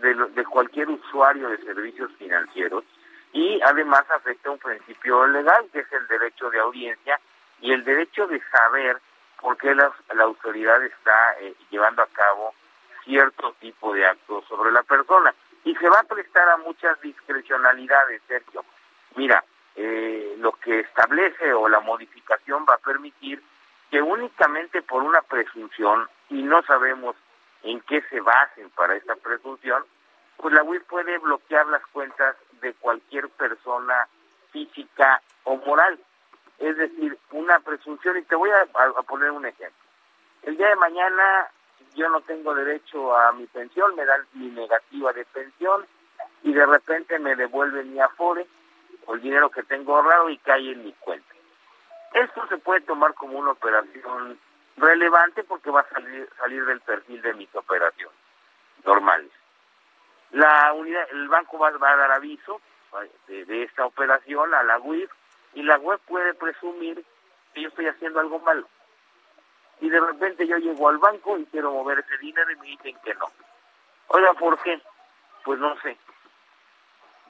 de, 0.00 0.14
lo- 0.14 0.28
de 0.28 0.44
cualquier 0.44 0.88
usuario 0.88 1.48
de 1.50 1.58
servicios 1.58 2.10
financieros 2.18 2.84
y 3.32 3.60
además 3.62 4.04
afecta 4.10 4.50
un 4.50 4.58
principio 4.58 5.26
legal 5.28 5.66
que 5.72 5.80
es 5.80 5.92
el 5.92 6.06
derecho 6.08 6.50
de 6.50 6.58
audiencia 6.60 7.20
y 7.60 7.72
el 7.72 7.84
derecho 7.84 8.26
de 8.26 8.40
saber 8.50 8.98
por 9.40 9.56
qué 9.56 9.74
la, 9.74 9.92
la 10.14 10.24
autoridad 10.24 10.82
está 10.84 11.34
eh, 11.40 11.54
llevando 11.70 12.02
a 12.02 12.06
cabo 12.08 12.54
cierto 13.04 13.54
tipo 13.60 13.92
de 13.94 14.04
actos 14.06 14.44
sobre 14.48 14.70
la 14.72 14.82
persona 14.82 15.34
y 15.64 15.74
se 15.76 15.88
va 15.88 16.00
a 16.00 16.04
prestar 16.04 16.48
a 16.50 16.56
muchas 16.58 17.00
discrecionalidades, 17.00 18.22
Sergio. 18.26 18.64
Mira, 19.16 19.44
eh, 19.76 20.34
lo 20.38 20.52
que 20.52 20.80
establece 20.80 21.52
o 21.52 21.68
la 21.68 21.80
modificación 21.80 22.64
va 22.68 22.74
a 22.74 22.78
permitir 22.78 23.42
que 23.90 24.00
únicamente 24.00 24.82
por 24.82 25.02
una 25.02 25.20
presunción, 25.22 26.08
y 26.28 26.42
no 26.42 26.62
sabemos 26.62 27.16
en 27.62 27.80
qué 27.82 28.02
se 28.02 28.20
basen 28.20 28.70
para 28.70 28.96
esta 28.96 29.16
presunción, 29.16 29.84
pues 30.36 30.54
la 30.54 30.62
UIF 30.62 30.82
puede 30.84 31.18
bloquear 31.18 31.66
las 31.66 31.84
cuentas 31.88 32.36
de 32.60 32.72
cualquier 32.74 33.28
persona 33.30 34.08
física 34.50 35.20
o 35.44 35.56
moral. 35.56 35.98
Es 36.58 36.76
decir, 36.76 37.18
una 37.32 37.58
presunción, 37.60 38.18
y 38.18 38.22
te 38.22 38.34
voy 38.34 38.50
a, 38.50 38.66
poner 39.02 39.30
un 39.30 39.46
ejemplo. 39.46 39.78
El 40.42 40.56
día 40.56 40.68
de 40.68 40.76
mañana 40.76 41.48
yo 41.94 42.08
no 42.08 42.20
tengo 42.22 42.54
derecho 42.54 43.16
a 43.16 43.32
mi 43.32 43.46
pensión, 43.46 43.94
me 43.96 44.04
dan 44.04 44.26
mi 44.34 44.48
negativa 44.48 45.12
de 45.12 45.24
pensión 45.26 45.86
y 46.42 46.52
de 46.52 46.64
repente 46.64 47.18
me 47.18 47.34
devuelven 47.34 47.92
mi 47.92 48.00
afore 48.00 48.46
o 49.06 49.14
el 49.14 49.22
dinero 49.22 49.50
que 49.50 49.62
tengo 49.62 49.96
ahorrado 49.96 50.30
y 50.30 50.38
cae 50.38 50.72
en 50.72 50.84
mi 50.84 50.92
cuenta. 50.92 51.34
Esto 52.14 52.46
se 52.48 52.58
puede 52.58 52.80
tomar 52.82 53.14
como 53.14 53.38
una 53.38 53.52
operación 53.52 54.38
relevante 54.80 55.44
porque 55.44 55.70
va 55.70 55.80
a 55.80 55.88
salir, 55.88 56.28
salir 56.38 56.64
del 56.64 56.80
perfil 56.80 57.20
de 57.22 57.34
mis 57.34 57.54
operaciones 57.54 58.16
normales. 58.84 59.30
La 60.30 60.72
unidad, 60.72 61.06
el 61.10 61.28
banco 61.28 61.58
va, 61.58 61.70
va 61.72 61.92
a 61.92 61.96
dar 61.96 62.12
aviso 62.12 62.60
eh, 63.28 63.44
de, 63.46 63.62
esta 63.64 63.84
operación 63.84 64.54
a 64.54 64.62
la 64.62 64.78
UIF 64.78 65.10
y 65.54 65.62
la 65.62 65.78
web 65.78 66.00
puede 66.06 66.34
presumir 66.34 67.04
que 67.52 67.62
yo 67.62 67.68
estoy 67.68 67.86
haciendo 67.86 68.20
algo 68.20 68.38
malo. 68.40 68.68
Y 69.80 69.88
de 69.88 70.00
repente 70.00 70.46
yo 70.46 70.56
llego 70.58 70.88
al 70.88 70.98
banco 70.98 71.38
y 71.38 71.46
quiero 71.46 71.72
mover 71.72 72.00
ese 72.00 72.18
dinero 72.18 72.50
y 72.50 72.56
me 72.56 72.66
dicen 72.66 72.96
que 73.04 73.14
no. 73.14 73.26
Oiga, 74.08 74.32
¿por 74.34 74.58
qué? 74.62 74.80
Pues 75.44 75.58
no 75.58 75.76
sé. 75.80 75.96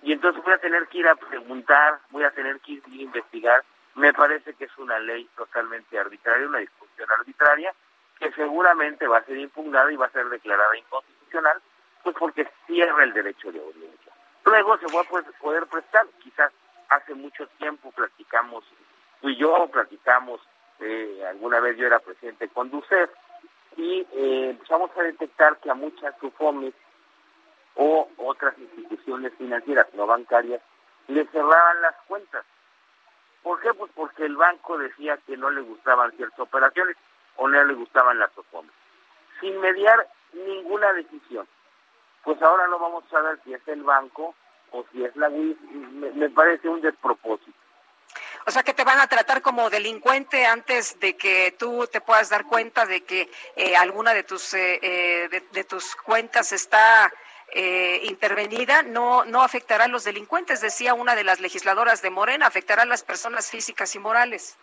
Y 0.03 0.13
entonces 0.13 0.43
voy 0.43 0.53
a 0.53 0.59
tener 0.59 0.87
que 0.89 0.99
ir 0.99 1.09
a 1.09 1.15
preguntar, 1.15 2.01
voy 2.11 2.25
a 2.25 2.31
tener 2.31 2.59
que 2.61 2.73
ir 2.73 2.83
a 2.87 3.03
investigar. 3.03 3.65
Me 3.95 4.13
parece 4.13 4.55
que 4.55 4.65
es 4.65 4.79
una 4.79 4.99
ley 4.99 5.29
totalmente 5.37 5.99
arbitraria, 5.99 6.47
una 6.47 6.59
discusión 6.59 7.11
arbitraria, 7.11 7.75
que 8.19 8.31
seguramente 8.33 9.07
va 9.07 9.19
a 9.19 9.25
ser 9.25 9.37
impugnada 9.39 9.91
y 9.93 9.97
va 9.97 10.07
a 10.07 10.11
ser 10.11 10.29
declarada 10.29 10.77
inconstitucional, 10.77 11.61
pues 12.03 12.17
porque 12.19 12.49
cierra 12.67 13.05
el 13.05 13.13
derecho 13.13 13.51
de 13.51 13.61
audiencia. 13.61 14.13
Luego 14.45 14.79
se 14.79 14.87
va 14.95 15.01
a 15.03 15.05
poder- 15.39 15.67
prestar, 15.67 16.07
quizás 16.23 16.53
hace 16.89 17.15
mucho 17.15 17.47
tiempo 17.59 17.91
platicamos, 17.93 18.65
tú 19.21 19.29
y 19.29 19.37
yo 19.37 19.69
platicamos, 19.69 20.41
eh, 20.81 21.25
alguna 21.29 21.61
vez 21.61 21.77
yo 21.77 21.87
era 21.87 21.99
presidente 21.99 22.47
de 22.47 22.53
Conducef, 22.53 23.11
y 23.77 24.01
eh, 24.13 24.51
empezamos 24.51 24.91
a 24.97 25.03
detectar 25.03 25.59
que 25.59 25.71
a 25.71 25.75
muchas 25.75 26.15
SUFOMES 26.19 26.75
o 27.77 28.09
otras 28.19 28.57
instituciones 28.59 29.33
financieras 29.39 29.87
no 29.95 30.07
bancarias 30.07 30.61
le 31.09 31.25
cerraban 31.27 31.81
las 31.83 31.95
cuentas. 32.07 32.45
¿Por 33.43 33.61
qué? 33.61 33.73
Pues 33.75 33.91
porque 33.95 34.25
el 34.25 34.37
banco 34.37 34.77
decía 34.79 35.19
que 35.27 35.37
no 35.37 35.51
le 35.51 35.63
gustaban 35.63 36.13
ciertas 36.13 36.41
operaciones 36.41 36.97
o 37.37 37.49
no 37.49 37.65
le 37.65 37.75
gustaban 37.75 38.19
las 38.19 38.33
SUFOMES. 38.33 38.73
Sin 39.41 39.59
mediar 39.61 40.07
ninguna 40.33 40.93
decisión. 40.93 41.49
Pues 42.23 42.41
ahora 42.43 42.67
no 42.69 42.79
vamos 42.79 43.05
a 43.07 43.11
saber 43.11 43.41
si 43.45 43.55
es 43.55 43.67
el 43.69 43.83
banco 43.83 44.35
o 44.73 44.85
si 44.93 45.05
es 45.05 45.17
la. 45.17 45.31
Me, 45.31 46.29
parece 46.31 46.69
un 46.69 46.83
despropósito. 46.83 47.59
O 48.47 48.51
sea, 48.51 48.63
que 48.63 48.75
te 48.75 48.85
van 48.85 49.01
a 49.01 49.07
tratar 49.07 49.41
como 49.41 49.71
delincuente 49.71 50.45
antes 50.45 50.99
de 51.01 51.17
que 51.17 51.55
tú 51.59 51.87
te 51.87 52.01
puedas 52.01 52.29
dar 52.31 52.45
cuenta 52.47 52.85
de 52.85 53.05
que 53.05 53.31
eh, 53.57 53.77
alguna 53.77 54.13
de 54.13 54.25
tus 54.25 54.53
eh, 54.55 54.79
eh, 54.83 55.45
de 55.53 55.65
tus 55.65 55.95
cuentas 55.97 56.53
está 56.53 57.11
eh, 57.53 58.01
intervenida. 58.05 58.83
No 58.83 59.25
no 59.25 59.43
afectará 59.43 59.85
a 59.85 59.89
los 59.89 60.05
delincuentes, 60.05 60.61
decía 60.61 60.95
una 60.95 61.15
de 61.15 61.25
las 61.25 61.41
legisladoras 61.41 62.03
de 62.03 62.11
Morena, 62.11 62.47
afectará 62.47 62.83
a 62.83 62.87
las 62.87 63.03
personas 63.03 63.51
físicas 63.51 63.95
y 63.95 63.99
morales. 63.99 64.59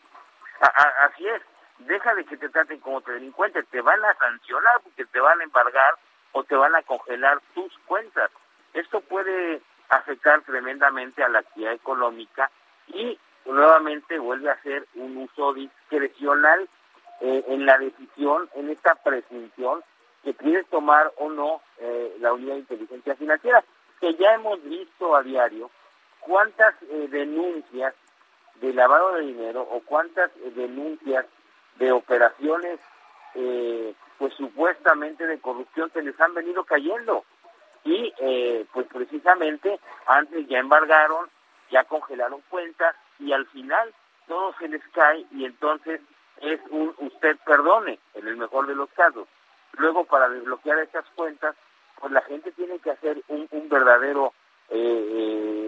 Así 0.59 1.27
es. 1.27 1.41
Deja 1.80 2.15
de 2.15 2.26
que 2.26 2.38
te 2.38 2.49
traten 2.49 2.80
como 2.80 3.01
delincuente. 3.01 3.64
Te 3.64 3.81
van 3.81 4.03
a 4.03 4.14
sancionar 4.15 4.81
porque 4.84 5.05
te 5.05 5.19
van 5.19 5.39
a 5.39 5.43
embargar 5.43 5.95
o 6.31 6.43
te 6.43 6.55
van 6.55 6.76
a 6.76 6.81
congelar 6.81 7.39
tus 7.53 7.72
cuentas. 7.85 8.31
Esto 8.73 9.01
puede 9.01 9.61
afectar 9.89 10.41
tremendamente 10.41 11.23
a 11.23 11.30
la 11.30 11.39
actividad 11.39 11.73
económica 11.73 12.51
y 12.88 13.18
nuevamente 13.45 14.19
vuelve 14.19 14.49
a 14.49 14.61
ser 14.61 14.88
un 14.95 15.18
uso 15.18 15.53
discrecional 15.53 16.68
eh, 17.22 17.43
en 17.47 17.65
la 17.65 17.77
decisión, 17.77 18.49
en 18.55 18.69
esta 18.69 18.95
presunción 18.95 19.84
que 20.23 20.34
quiere 20.34 20.64
tomar 20.65 21.11
o 21.18 21.30
no 21.30 21.61
eh, 21.80 22.15
la 22.19 22.34
unidad 22.34 22.53
de 22.53 22.60
inteligencia 22.60 23.15
financiera, 23.15 23.64
que 23.99 24.15
ya 24.15 24.34
hemos 24.34 24.61
visto 24.64 25.15
a 25.15 25.23
diario 25.23 25.69
cuántas 26.19 26.76
eh, 26.84 27.07
denuncias 27.10 27.94
de 28.61 28.73
lavado 28.73 29.14
de 29.14 29.22
dinero 29.22 29.61
o 29.61 29.81
cuántas 29.81 30.31
eh, 30.38 30.52
denuncias 30.56 31.26
de 31.77 31.91
operaciones 31.91 32.80
eh, 33.35 33.94
pues 34.18 34.34
supuestamente 34.34 35.27
de 35.27 35.39
corrupción 35.39 35.91
se 35.94 36.02
les 36.02 36.19
han 36.19 36.34
venido 36.34 36.64
cayendo 36.64 37.23
y 37.84 38.14
eh, 38.19 38.65
pues 38.73 38.88
precisamente 38.88 39.80
antes 40.07 40.48
ya 40.48 40.60
embargaron, 40.60 41.30
ya 41.72 41.84
congelaron 41.84 42.41
cuentas 42.49 42.95
y 43.19 43.31
al 43.31 43.45
final 43.48 43.94
todo 44.27 44.53
se 44.60 44.68
les 44.68 44.81
cae 44.89 45.26
y 45.31 45.45
entonces 45.45 46.02
es 46.41 46.60
un 46.69 46.94
usted 46.98 47.38
perdone 47.45 47.99
en 48.15 48.27
el 48.27 48.38
mejor 48.38 48.68
de 48.68 48.76
los 48.76 48.89
casos. 48.89 49.27
Luego 49.77 50.05
para 50.05 50.29
desbloquear 50.29 50.79
esas 50.79 51.05
cuentas 51.15 51.55
pues 51.99 52.11
la 52.13 52.21
gente 52.21 52.51
tiene 52.51 52.77
que 52.79 52.91
hacer 52.91 53.21
un, 53.27 53.47
un 53.49 53.69
verdadero 53.69 54.33
eh, 54.69 55.07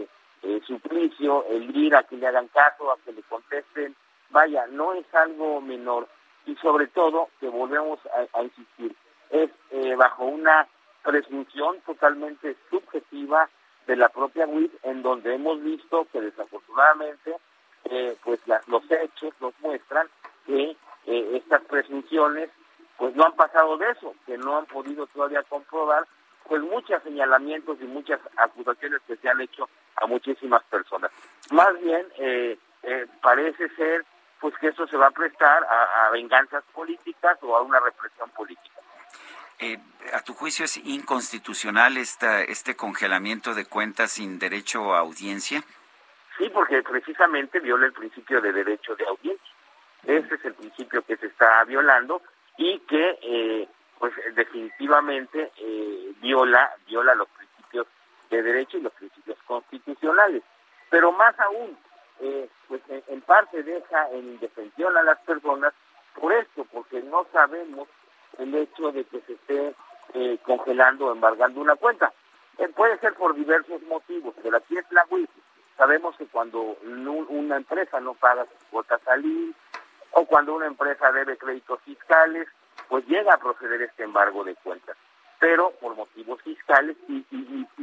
eh, 0.04 0.08
eh, 0.44 0.62
suplicio, 0.66 1.46
el 1.50 1.76
ir 1.76 1.96
a 1.96 2.04
que 2.04 2.18
le 2.18 2.28
hagan 2.28 2.48
caso, 2.50 2.92
a 2.92 2.98
que 3.04 3.12
le 3.14 3.24
contesten. 3.24 3.96
Vaya, 4.30 4.68
no 4.68 4.94
es 4.94 5.12
algo 5.16 5.60
menor 5.60 6.08
y 6.46 6.56
sobre 6.58 6.88
todo, 6.88 7.30
que 7.40 7.48
volvemos 7.50 8.00
a, 8.34 8.44
insistir, 8.44 8.96
es 9.32 9.50
eh, 9.72 9.96
bajo 9.96 10.26
una 10.26 10.68
presunción 11.04 11.80
totalmente 11.86 12.56
subjetiva 12.70 13.50
de 13.88 13.96
la 13.96 14.10
propia 14.10 14.46
WIP, 14.46 14.72
en 14.86 15.02
donde 15.02 15.34
hemos 15.34 15.62
visto 15.64 16.06
que 16.12 16.22
desafortunadamente 16.22 17.36
eh, 17.86 18.16
pues 18.24 18.40
las- 18.48 18.68
los 18.68 18.84
hechos 18.92 19.34
nos 19.42 19.54
muestran 19.62 20.08
que 20.46 20.76
eh, 21.08 21.32
estas 21.38 21.64
presunciones 21.66 22.50
pues 23.00 23.16
no 23.16 23.26
han 23.26 23.36
pasado 23.36 23.78
de 23.78 23.90
eso, 23.92 24.14
que 24.26 24.38
no 24.38 24.58
han 24.58 24.66
podido 24.66 25.08
todavía 25.08 25.42
comprobar 25.44 26.06
pues 26.48 26.62
muchos 26.62 27.02
señalamientos 27.04 27.78
y 27.80 27.86
muchas 27.86 28.20
acusaciones 28.36 29.02
que 29.08 29.16
se 29.16 29.30
han 29.30 29.40
hecho 29.40 29.70
a 29.96 30.06
muchísimas 30.06 30.64
personas. 30.66 31.10
Más 31.52 31.80
bien 31.80 32.06
eh, 32.18 32.58
eh, 32.84 33.08
parece 33.22 33.70
ser 33.76 34.06
pues 34.42 34.54
que 34.58 34.68
eso 34.68 34.86
se 34.88 34.98
va 34.98 35.08
a 35.08 35.12
prestar 35.12 35.64
a, 35.64 36.08
a 36.08 36.10
venganzas 36.12 36.64
políticas 36.74 37.38
o 37.42 37.56
a 37.56 37.62
una 37.62 37.80
represión 37.80 38.30
política. 38.32 38.82
Eh, 39.60 39.78
¿A 40.14 40.22
tu 40.22 40.34
juicio 40.34 40.66
es 40.66 40.78
inconstitucional 40.78 41.98
esta, 41.98 42.42
este 42.42 42.76
congelamiento 42.76 43.54
de 43.54 43.66
cuentas 43.66 44.12
sin 44.12 44.40
derecho 44.40 44.94
a 44.94 45.00
audiencia? 45.00 45.64
Sí, 46.38 46.50
porque 46.50 46.82
precisamente 46.84 47.60
viola 47.60 47.86
el 47.86 47.94
principio 47.94 48.42
de 48.42 48.54
derecho 48.54 48.96
de 48.96 49.06
audiencia. 49.06 49.54
Ese 50.04 50.36
es 50.36 50.46
el 50.46 50.54
principio 50.54 51.02
que 51.04 51.18
se 51.18 51.28
está 51.28 51.64
violando 51.66 52.22
y 52.60 52.78
que, 52.80 53.18
eh, 53.22 53.70
pues, 53.98 54.14
definitivamente 54.36 55.50
eh, 55.56 56.12
viola 56.20 56.76
viola 56.86 57.16
los 57.16 57.30
principios 57.30 57.88
de 58.30 58.44
derecho 58.44 58.78
y 58.78 58.82
los 58.82 58.92
principios 58.94 59.38
constitucionales. 59.48 60.44
Pero 60.90 61.14
más 61.14 61.40
aún, 61.40 61.78
eh, 62.20 62.50
pues, 62.68 62.82
en, 62.90 63.22
parte 63.22 63.64
deja 63.64 64.10
en 64.12 64.34
indefensión 64.34 64.98
a 64.98 65.04
las 65.04 65.20
personas 65.20 65.74
por 66.20 66.34
esto, 66.34 66.66
porque 66.74 67.02
no 67.02 67.26
sabemos 67.32 67.88
el 68.38 68.54
hecho 68.54 68.92
de 68.92 69.06
que 69.06 69.22
se 69.22 69.34
esté 69.34 69.74
eh, 70.14 70.38
congelando 70.44 71.08
o 71.08 71.14
embargando 71.14 71.62
una 71.62 71.78
cuenta. 71.78 72.12
Eh, 72.58 72.68
puede 72.76 73.00
ser 73.00 73.14
por 73.14 73.36
diversos 73.36 73.82
motivos, 73.84 74.36
pero 74.44 74.58
aquí 74.58 74.78
es 74.78 74.86
la 74.92 75.06
WIF. 75.10 75.30
Sabemos 75.78 76.14
que 76.18 76.26
cuando 76.26 76.60
una 76.82 77.56
empresa 77.56 78.02
no 78.02 78.16
paga 78.16 78.46
sus 78.48 78.68
cuotas 78.70 79.00
al 79.08 79.24
o 80.12 80.26
cuando 80.26 80.56
una 80.56 80.68
empresa 80.68 81.12
debe 81.12 81.38
créditos 81.38 81.80
fiscales, 81.82 82.48
pues 82.88 83.06
llega 83.08 83.34
a 83.34 83.40
proceder 83.40 83.82
este 83.82 84.04
embargo 84.04 84.44
de 84.44 84.56
cuentas, 84.56 84.98
pero 85.40 85.72
por 85.80 85.96
motivos 85.96 86.42
fiscales 86.42 86.98
y, 87.08 87.26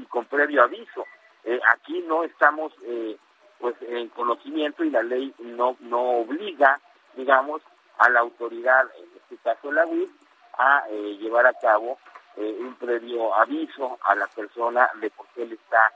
con 0.08 0.24
previo 0.26 0.62
aviso. 0.62 1.04
Eh, 1.44 1.60
aquí 1.72 2.02
no 2.06 2.24
estamos 2.24 2.72
eh, 2.84 3.16
pues 3.60 3.74
en 3.82 4.08
conocimiento 4.08 4.82
y 4.82 4.90
la 4.90 5.02
ley 5.02 5.32
no, 5.38 5.76
no 5.80 6.02
obliga, 6.20 6.80
digamos, 7.14 7.62
a 7.98 8.10
la 8.10 8.20
autoridad, 8.20 8.86
en 8.96 9.08
este 9.16 9.36
caso 9.42 9.70
la 9.70 9.86
UIF, 9.86 10.10
a 10.58 10.84
eh, 10.90 11.16
llevar 11.18 11.46
a 11.46 11.54
cabo 11.54 11.98
un 12.38 12.74
previo 12.74 13.34
aviso 13.34 13.98
a 14.02 14.14
la 14.14 14.26
persona 14.26 14.90
de 14.96 15.08
por 15.08 15.26
qué 15.28 15.46
le 15.46 15.54
está 15.54 15.90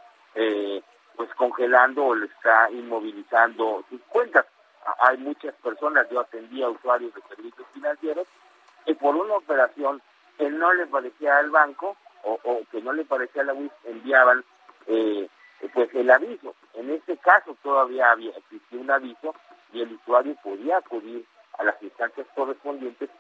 pues 1.15 1.29
congelando 1.35 2.07
o 2.07 2.15
le 2.15 2.25
está 2.25 2.71
inmovilizando 2.71 3.85
sus 3.91 4.01
cuentas. 4.09 4.47
Hay 5.01 5.19
muchas 5.19 5.55
personas, 5.57 6.09
yo 6.11 6.21
atendía 6.21 6.67
a 6.67 6.71
usuarios 6.71 7.15
de 7.15 7.23
servicios 7.23 7.67
financieros, 7.73 8.27
que 8.85 8.95
por 8.95 9.15
una 9.15 9.35
operación 9.35 10.01
que 10.39 10.49
no 10.51 10.73
le 10.73 10.87
parecía 10.87 11.39
al 11.39 11.51
banco 11.51 11.97
o, 12.25 12.39
o 12.45 12.61
que 12.71 12.81
no 12.81 12.93
le 12.93 13.05
parecía 13.05 13.43
a 13.43 13.47
la 13.47 13.55
UIF, 13.55 13.73
enviaban 13.85 14.45
eh, 14.87 15.29
pues 15.75 15.95
el 15.95 16.11
aviso. 16.11 16.55
En 16.75 16.91
este 16.91 17.17
caso 17.19 17.57
todavía 17.63 18.11
había 18.11 18.31
existía 18.31 18.81
un 18.81 18.91
aviso 18.91 19.35
y 19.73 19.83
el 19.83 19.93
usuario 19.93 20.35
podía 20.43 20.79
acudir 20.79 21.27
a 21.59 21.65
las 21.65 21.81
instancias 21.83 22.27
correspondientes 22.35 23.11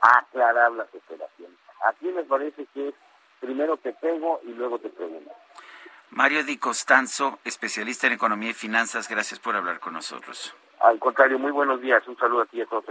a 0.00 0.18
aclarar 0.18 0.72
las 0.72 0.88
operaciones. 0.94 1.56
Aquí 1.84 2.06
me 2.08 2.24
parece 2.24 2.66
que 2.72 2.88
es 2.88 2.94
primero 3.40 3.76
te 3.76 3.92
pego 3.92 4.40
y 4.44 4.52
luego 4.52 4.78
te 4.78 4.88
pregunto. 4.88 5.30
Mario 6.10 6.44
Di 6.44 6.58
Costanzo, 6.58 7.38
especialista 7.44 8.06
en 8.06 8.14
economía 8.14 8.50
y 8.50 8.54
finanzas, 8.54 9.08
gracias 9.08 9.38
por 9.38 9.54
hablar 9.54 9.78
con 9.78 9.92
nosotros. 9.92 10.54
Al 10.80 10.98
contrario, 10.98 11.38
muy 11.38 11.52
buenos 11.52 11.80
días. 11.80 12.06
Un 12.08 12.16
saludo 12.16 12.42
a 12.42 12.46
ti 12.46 12.58
y 12.58 12.62
a 12.62 12.66
todos. 12.66 12.84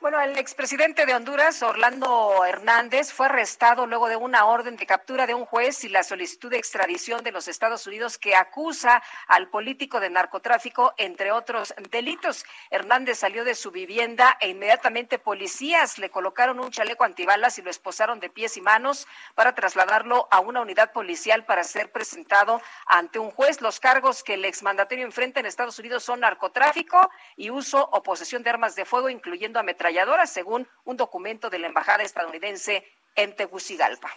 Bueno, 0.00 0.20
el 0.20 0.38
expresidente 0.38 1.06
de 1.06 1.14
Honduras, 1.14 1.60
Orlando 1.62 2.44
Hernández, 2.44 3.12
fue 3.12 3.26
arrestado 3.26 3.84
luego 3.84 4.08
de 4.08 4.14
una 4.14 4.44
orden 4.46 4.76
de 4.76 4.86
captura 4.86 5.26
de 5.26 5.34
un 5.34 5.44
juez 5.44 5.82
y 5.82 5.88
la 5.88 6.04
solicitud 6.04 6.50
de 6.50 6.56
extradición 6.56 7.24
de 7.24 7.32
los 7.32 7.48
Estados 7.48 7.84
Unidos 7.86 8.16
que 8.16 8.36
acusa 8.36 9.02
al 9.26 9.48
político 9.48 9.98
de 9.98 10.08
narcotráfico, 10.08 10.94
entre 10.98 11.32
otros 11.32 11.74
delitos. 11.90 12.44
Hernández 12.70 13.18
salió 13.18 13.42
de 13.44 13.56
su 13.56 13.72
vivienda 13.72 14.38
e 14.40 14.50
inmediatamente 14.50 15.18
policías 15.18 15.98
le 15.98 16.10
colocaron 16.10 16.60
un 16.60 16.70
chaleco 16.70 17.02
antibalas 17.02 17.58
y 17.58 17.62
lo 17.62 17.70
esposaron 17.70 18.20
de 18.20 18.30
pies 18.30 18.56
y 18.56 18.60
manos 18.60 19.08
para 19.34 19.54
trasladarlo 19.56 20.28
a 20.30 20.38
una 20.38 20.60
unidad 20.60 20.92
policial 20.92 21.44
para 21.44 21.64
ser 21.64 21.90
presentado 21.90 22.62
ante 22.86 23.18
un 23.18 23.32
juez. 23.32 23.60
Los 23.60 23.80
cargos 23.80 24.22
que 24.22 24.34
el 24.34 24.44
exmandatario 24.44 25.04
enfrenta 25.04 25.40
en 25.40 25.46
Estados 25.46 25.78
Unidos 25.80 26.04
son 26.04 26.20
narcotráfico 26.20 27.10
y 27.36 27.50
uso 27.50 27.88
o 27.92 28.02
posesión 28.02 28.44
de 28.44 28.50
armas 28.50 28.76
de 28.76 28.84
fuego, 28.84 29.08
incluyendo 29.08 29.58
ametralladoras 29.78 30.32
según 30.32 30.66
un 30.84 30.96
documento 30.96 31.50
de 31.50 31.58
la 31.60 31.68
Embajada 31.68 32.02
estadounidense 32.02 32.84
en 33.14 33.36
Tegucigalpa. 33.36 34.10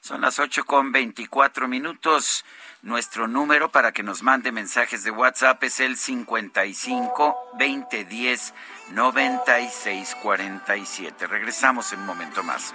Son 0.00 0.20
las 0.20 0.40
ocho 0.40 0.64
con 0.64 0.90
veinticuatro 0.92 1.68
minutos. 1.68 2.44
Nuestro 2.82 3.28
número 3.28 3.70
para 3.70 3.92
que 3.92 4.02
nos 4.02 4.22
mande 4.22 4.52
mensajes 4.52 5.04
de 5.04 5.12
WhatsApp 5.12 5.62
es 5.64 5.80
el 5.80 5.96
55 5.96 7.52
2010 7.58 8.52
9647. 8.90 11.26
Regresamos 11.26 11.90
en 11.92 12.00
un 12.00 12.06
momento 12.06 12.42
más. 12.42 12.74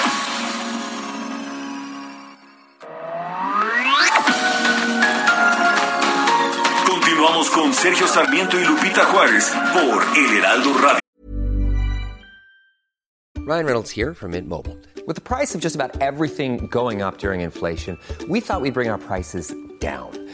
Continuamos 7.41 7.49
con 7.49 7.73
Sergio 7.73 8.07
Sarmiento 8.07 8.59
y 8.59 8.65
Lupita 8.65 9.05
Juárez 9.05 9.51
por 9.73 10.03
El 10.15 10.37
Heraldo 10.37 10.73
Radio. 10.73 10.99
Ryan 13.39 13.65
Reynolds 13.65 13.89
here 13.89 14.13
from 14.13 14.31
Mint 14.31 14.47
Mobile. 14.47 14.77
With 15.07 15.15
the 15.15 15.21
price 15.21 15.55
of 15.55 15.61
just 15.61 15.75
about 15.75 15.99
everything 16.01 16.67
going 16.67 17.01
up 17.01 17.17
during 17.17 17.41
inflation, 17.41 17.97
we 18.29 18.41
thought 18.41 18.61
we'd 18.61 18.75
bring 18.75 18.89
our 18.89 18.99
prices 18.99 19.55
down. 19.79 20.11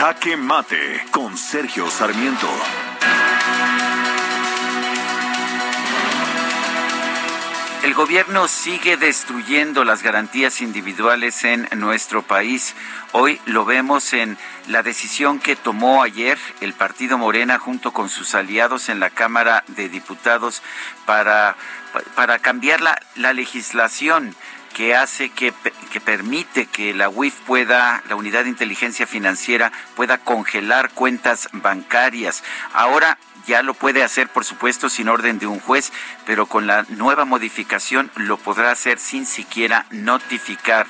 Jaque 0.00 0.34
Mate 0.34 1.04
con 1.10 1.36
Sergio 1.36 1.90
Sarmiento. 1.90 2.48
El 7.82 7.92
gobierno 7.92 8.48
sigue 8.48 8.96
destruyendo 8.96 9.84
las 9.84 10.02
garantías 10.02 10.62
individuales 10.62 11.44
en 11.44 11.68
nuestro 11.76 12.22
país. 12.22 12.74
Hoy 13.12 13.42
lo 13.44 13.66
vemos 13.66 14.14
en 14.14 14.38
la 14.68 14.82
decisión 14.82 15.38
que 15.38 15.54
tomó 15.54 16.02
ayer 16.02 16.38
el 16.62 16.72
partido 16.72 17.18
Morena 17.18 17.58
junto 17.58 17.92
con 17.92 18.08
sus 18.08 18.34
aliados 18.34 18.88
en 18.88 19.00
la 19.00 19.10
Cámara 19.10 19.64
de 19.66 19.90
Diputados 19.90 20.62
para, 21.04 21.56
para 22.14 22.38
cambiar 22.38 22.80
la, 22.80 22.98
la 23.16 23.34
legislación 23.34 24.34
que 24.74 24.94
hace 24.94 25.30
que, 25.30 25.52
que, 25.92 26.00
permite 26.00 26.66
que 26.66 26.94
la 26.94 27.08
UIF 27.08 27.34
pueda, 27.40 28.02
la 28.08 28.16
Unidad 28.16 28.44
de 28.44 28.50
Inteligencia 28.50 29.06
Financiera, 29.06 29.72
pueda 29.96 30.18
congelar 30.18 30.90
cuentas 30.90 31.48
bancarias. 31.52 32.42
Ahora 32.72 33.18
ya 33.46 33.62
lo 33.62 33.74
puede 33.74 34.02
hacer, 34.02 34.28
por 34.28 34.44
supuesto, 34.44 34.88
sin 34.88 35.08
orden 35.08 35.38
de 35.38 35.46
un 35.46 35.60
juez, 35.60 35.92
pero 36.26 36.46
con 36.46 36.66
la 36.66 36.84
nueva 36.88 37.24
modificación 37.24 38.10
lo 38.14 38.36
podrá 38.36 38.70
hacer 38.70 38.98
sin 38.98 39.26
siquiera 39.26 39.86
notificar 39.90 40.86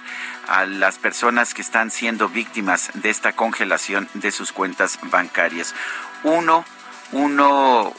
a 0.47 0.67
las 0.67 0.99
personas 0.99 1.55
que 1.55 1.63
están 1.63 1.91
siendo 1.91 2.29
víctimas 2.29 2.91
de 2.95 3.11
esta 3.11 3.33
congelación 3.33 4.09
de 4.15 4.33
sus 4.33 4.53
cuentas 4.53 4.99
bancarias. 5.05 5.75
Uno, 6.25 6.65
uno, 7.13 7.95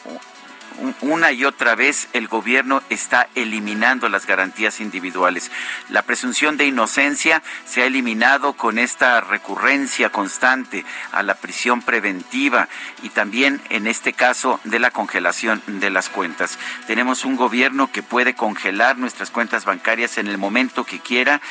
una 1.01 1.31
y 1.31 1.45
otra 1.45 1.75
vez 1.75 2.07
el 2.13 2.27
gobierno 2.27 2.81
está 2.89 3.27
eliminando 3.35 4.09
las 4.09 4.25
garantías 4.25 4.79
individuales. 4.79 5.51
La 5.89 6.01
presunción 6.01 6.57
de 6.57 6.65
inocencia 6.65 7.41
se 7.65 7.81
ha 7.81 7.85
eliminado 7.85 8.53
con 8.53 8.79
esta 8.79 9.21
recurrencia 9.21 10.09
constante 10.09 10.85
a 11.11 11.23
la 11.23 11.35
prisión 11.35 11.81
preventiva 11.81 12.67
y 13.03 13.09
también 13.09 13.61
en 13.69 13.87
este 13.87 14.13
caso 14.13 14.59
de 14.63 14.79
la 14.79 14.91
congelación 14.91 15.61
de 15.67 15.89
las 15.89 16.09
cuentas. 16.09 16.57
Tenemos 16.87 17.25
un 17.25 17.35
gobierno 17.35 17.91
que 17.91 18.03
puede 18.03 18.33
congelar 18.33 18.97
nuestras 18.97 19.31
cuentas 19.31 19.65
bancarias 19.65 20.17
en 20.17 20.27
el 20.27 20.37
momento 20.37 20.83
que 20.83 20.99
quiera 20.99 21.41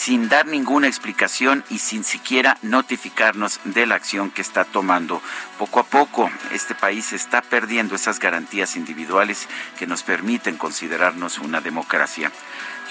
sin 0.00 0.30
dar 0.30 0.46
ninguna 0.46 0.86
explicación 0.86 1.62
y 1.68 1.78
sin 1.78 2.04
siquiera 2.04 2.56
notificarnos 2.62 3.60
de 3.64 3.84
la 3.84 3.96
acción 3.96 4.30
que 4.30 4.40
está 4.40 4.64
tomando. 4.64 5.20
Poco 5.58 5.78
a 5.78 5.82
poco, 5.84 6.30
este 6.54 6.74
país 6.74 7.12
está 7.12 7.42
perdiendo 7.42 7.94
esas 7.94 8.18
garantías 8.18 8.76
individuales 8.76 9.46
que 9.78 9.86
nos 9.86 10.02
permiten 10.02 10.56
considerarnos 10.56 11.38
una 11.38 11.60
democracia. 11.60 12.32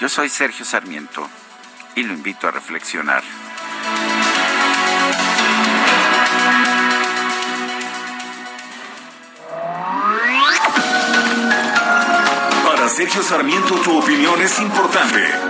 Yo 0.00 0.08
soy 0.08 0.28
Sergio 0.28 0.64
Sarmiento 0.64 1.28
y 1.96 2.04
lo 2.04 2.12
invito 2.12 2.46
a 2.46 2.52
reflexionar. 2.52 3.24
Para 12.64 12.88
Sergio 12.88 13.22
Sarmiento 13.24 13.74
tu 13.80 13.98
opinión 13.98 14.40
es 14.40 14.60
importante. 14.60 15.49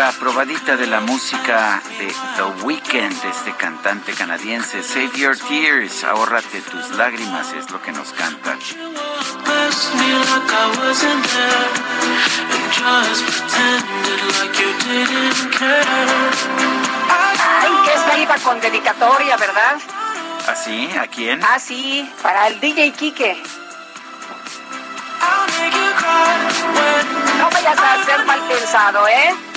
Otra 0.00 0.12
probadita 0.12 0.78
de 0.78 0.86
la 0.86 1.00
música 1.00 1.82
de 1.98 2.06
The 2.06 2.64
Weeknd, 2.64 3.22
este 3.22 3.52
cantante 3.54 4.14
canadiense. 4.14 4.82
Save 4.82 5.10
your 5.14 5.36
tears, 5.36 6.04
ahórrate 6.04 6.62
tus 6.62 6.88
lágrimas, 6.96 7.52
es 7.52 7.70
lo 7.70 7.82
que 7.82 7.92
nos 7.92 8.10
canta. 8.14 8.56
Ay, 17.60 17.72
que 17.84 17.94
esta 17.94 18.18
iba 18.18 18.36
con 18.38 18.58
dedicatoria, 18.58 19.36
¿verdad? 19.36 19.76
¿Así? 20.48 20.88
¿A 20.98 21.08
quién? 21.08 21.44
Ah, 21.44 21.58
sí, 21.58 22.10
para 22.22 22.48
el 22.48 22.58
DJ 22.58 22.92
Kike. 22.92 23.42
No 27.36 27.50
vayas 27.50 27.78
a 27.78 28.04
ser 28.06 28.24
mal 28.24 28.40
pensado, 28.48 29.06
¿eh? 29.06 29.49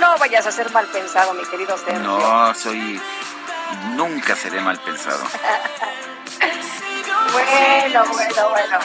No 0.00 0.16
vayas 0.18 0.46
a 0.46 0.50
ser 0.50 0.72
mal 0.72 0.86
pensado, 0.86 1.34
mi 1.34 1.44
querido 1.44 1.76
Sergio. 1.76 2.00
No, 2.00 2.54
soy... 2.54 3.00
Nunca 3.94 4.34
seré 4.34 4.60
mal 4.60 4.78
pensado. 4.80 5.22
Bueno, 7.32 8.04
bueno, 8.12 8.48
bueno. 8.50 8.78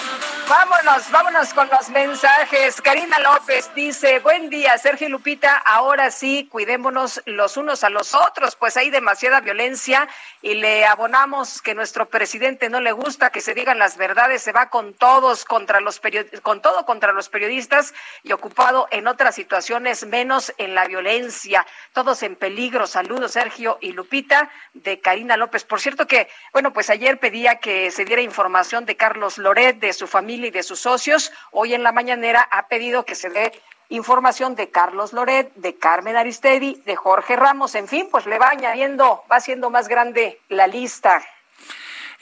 Vámonos, 0.47 1.09
vámonos 1.09 1.53
con 1.55 1.67
los 1.69 1.89
mensajes. 1.89 2.79
Karina 2.79 3.17
López 3.19 3.71
dice, 3.73 4.19
buen 4.19 4.51
día, 4.51 4.77
Sergio 4.77 5.09
Lupita, 5.09 5.57
ahora 5.57 6.11
sí, 6.11 6.47
cuidémonos 6.51 7.23
los 7.25 7.57
unos 7.57 7.83
a 7.83 7.89
los 7.89 8.13
otros, 8.13 8.55
pues 8.55 8.77
hay 8.77 8.91
demasiada 8.91 9.41
violencia 9.41 10.07
y 10.43 10.53
le 10.53 10.85
abonamos 10.85 11.63
que 11.63 11.73
nuestro 11.73 12.09
presidente 12.09 12.69
no 12.69 12.79
le 12.79 12.91
gusta 12.91 13.31
que 13.31 13.41
se 13.41 13.55
digan 13.55 13.79
las 13.79 13.97
verdades, 13.97 14.43
se 14.43 14.51
va 14.51 14.69
con 14.69 14.93
todos 14.93 15.45
contra 15.45 15.79
los 15.79 15.99
con 16.43 16.61
todo 16.61 16.85
contra 16.85 17.11
los 17.11 17.27
periodistas 17.29 17.95
y 18.21 18.31
ocupado 18.31 18.87
en 18.91 19.07
otras 19.07 19.33
situaciones 19.33 20.05
menos 20.05 20.53
en 20.59 20.75
la 20.75 20.85
violencia. 20.85 21.65
Todos 21.91 22.21
en 22.21 22.35
peligro. 22.35 22.85
Saludos, 22.85 23.31
Sergio 23.31 23.79
y 23.81 23.93
Lupita, 23.93 24.51
de 24.73 24.99
Karina 24.99 25.37
López. 25.37 25.63
Por 25.63 25.81
cierto 25.81 26.05
que, 26.05 26.29
bueno, 26.53 26.71
pues 26.71 26.91
ayer 26.91 27.19
pedía 27.19 27.55
que 27.55 27.89
se 27.89 28.05
diera 28.05 28.21
información 28.21 28.34
de 28.35 28.97
Carlos 28.97 29.37
Loret, 29.37 29.79
de 29.79 29.93
su 29.93 30.07
familia 30.07 30.47
y 30.47 30.51
de 30.51 30.61
sus 30.61 30.79
socios. 30.79 31.31
Hoy 31.51 31.73
en 31.73 31.83
la 31.83 31.93
mañanera 31.93 32.45
ha 32.51 32.67
pedido 32.67 33.05
que 33.05 33.15
se 33.15 33.29
dé 33.29 33.53
información 33.87 34.55
de 34.55 34.69
Carlos 34.69 35.13
Loret, 35.13 35.53
de 35.55 35.75
Carmen 35.75 36.17
Aristegui, 36.17 36.81
de 36.85 36.97
Jorge 36.97 37.37
Ramos. 37.37 37.75
En 37.75 37.87
fin, 37.87 38.09
pues 38.11 38.25
le 38.25 38.37
va 38.37 38.49
añadiendo, 38.49 39.23
va 39.31 39.37
haciendo 39.37 39.69
más 39.69 39.87
grande 39.87 40.41
la 40.49 40.67
lista. 40.67 41.21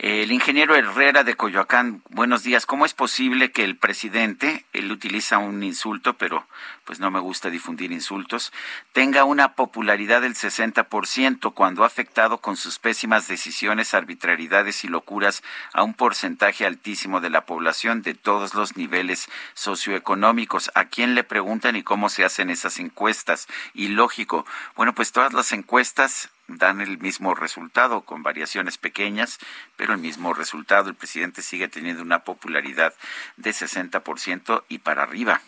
El 0.04 0.34
ingeniero 0.34 0.76
Herrera 0.76 1.24
de 1.24 1.36
Coyoacán, 1.36 2.04
buenos 2.10 2.44
días. 2.44 2.66
¿Cómo 2.66 2.86
es 2.86 2.94
posible 2.94 3.54
que 3.54 3.64
el 3.64 3.78
presidente, 3.78 4.66
él 4.74 4.92
utiliza 4.92 5.38
un 5.38 5.64
insulto, 5.64 6.16
pero 6.18 6.46
pues 6.84 7.00
no 7.00 7.10
me 7.10 7.22
gusta 7.22 7.50
difundir 7.50 7.94
insultos, 7.94 8.52
tenga 8.92 9.24
una 9.24 9.54
popularidad 9.56 10.20
del 10.20 10.36
60% 10.36 11.54
cuando 11.54 11.86
ha 11.86 11.88
afectado 11.88 12.40
con 12.40 12.58
sus 12.58 12.80
pésimas 12.80 13.30
decisiones, 13.30 13.94
arbitrariedades 13.94 14.84
y 14.84 14.90
locuras 14.90 15.42
a 15.72 15.84
un 15.84 15.94
porcentaje 15.94 16.66
altísimo 16.66 17.22
de 17.22 17.30
la 17.30 17.46
población 17.46 18.02
de 18.02 18.14
todos 18.14 18.56
los 18.56 18.76
niveles 18.76 19.30
socioeconómicos? 19.54 20.70
¿A 20.76 20.84
quién 20.84 21.16
le 21.16 21.24
preguntan 21.24 21.78
y 21.78 21.84
cómo 21.84 22.10
se 22.10 22.26
hacen 22.26 22.50
esas 22.50 22.78
encuestas? 22.80 23.48
Y 23.74 23.88
lógico, 23.88 24.46
bueno, 24.76 24.94
pues 24.94 25.14
todas 25.14 25.32
las 25.32 25.54
encuestas 25.54 26.30
dan 26.58 26.82
el 26.82 26.98
mismo 26.98 27.36
resultado 27.36 28.02
con 28.02 28.24
variaciones 28.24 28.78
pequeñas, 28.78 29.40
pero 29.76 29.94
el 29.94 30.00
mismo 30.00 30.34
resultado. 30.34 30.90
El 30.90 30.96
presidente 30.96 31.42
sigue 31.42 31.68
teniendo 31.68 32.02
una 32.02 32.24
popularidad 32.24 32.94
de 33.38 33.52
60% 33.52 34.64
y 34.70 34.80
para 34.80 35.04
arriba. 35.04 35.42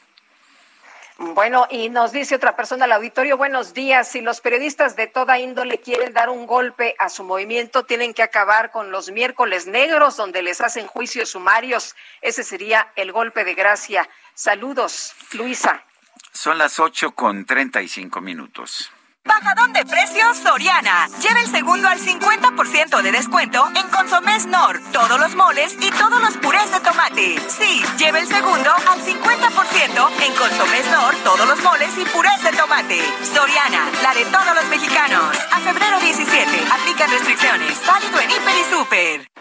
Bueno, 1.18 1.66
y 1.70 1.88
nos 1.88 2.12
dice 2.12 2.36
otra 2.36 2.58
persona 2.58 2.84
al 2.84 2.92
auditorio, 2.92 3.38
buenos 3.38 3.74
días, 3.74 4.10
si 4.10 4.20
los 4.20 4.42
periodistas 4.42 4.98
de 4.98 5.08
toda 5.08 5.40
índole 5.40 5.80
quieren 5.80 6.12
dar 6.12 6.30
un 6.30 6.46
golpe 6.46 6.94
a 7.00 7.08
su 7.08 7.24
movimiento, 7.24 7.86
tienen 7.86 8.14
que 8.14 8.22
acabar 8.22 8.70
con 8.70 8.92
los 8.92 9.10
miércoles 9.12 9.66
negros 9.66 10.18
donde 10.18 10.42
les 10.42 10.60
hacen 10.60 10.88
juicios 10.88 11.30
sumarios. 11.30 11.96
Ese 12.22 12.44
sería 12.44 12.92
el 12.98 13.14
golpe 13.14 13.46
de 13.46 13.54
gracia. 13.54 14.10
Saludos, 14.34 15.16
Luisa. 15.32 15.86
Son 16.34 16.58
las 16.58 16.82
8 16.82 17.12
con 17.16 17.46
35 17.46 18.20
minutos. 18.20 18.92
Bajadón 19.26 19.74
de 19.74 19.84
precios 19.86 20.38
Soriana. 20.38 21.10
Lleva 21.20 21.40
el 21.42 21.48
segundo 21.48 21.88
al 21.88 22.00
50% 22.00 23.02
de 23.02 23.12
descuento 23.12 23.68
en 23.76 23.90
Consomés 23.90 24.46
Nor, 24.46 24.80
todos 24.94 25.20
los 25.20 25.36
moles 25.36 25.76
y 25.82 25.90
todos 25.90 26.22
los 26.22 26.38
purés 26.38 26.72
de 26.72 26.80
tomate. 26.80 27.40
Sí, 27.50 27.84
lleva 27.98 28.20
el 28.20 28.28
segundo 28.28 28.70
al 28.70 29.02
50% 29.02 30.10
en 30.26 30.36
Consomés 30.36 30.86
Nor, 30.92 31.16
todos 31.24 31.48
los 31.48 31.62
moles 31.64 31.90
y 31.98 32.06
purés 32.06 32.44
de 32.44 32.52
tomate. 32.52 33.02
Soriana, 33.34 33.90
la 34.04 34.14
de 34.14 34.26
todos 34.26 34.56
los 34.56 34.66
mexicanos. 34.66 35.36
A 35.52 35.60
febrero 35.60 36.00
17, 36.00 36.66
aplica 36.72 37.08
restricciones. 37.08 37.82
Válido 37.86 38.20
en 38.20 38.30
Hiper 38.30 38.56
y 38.56 38.72
Super. 38.72 39.35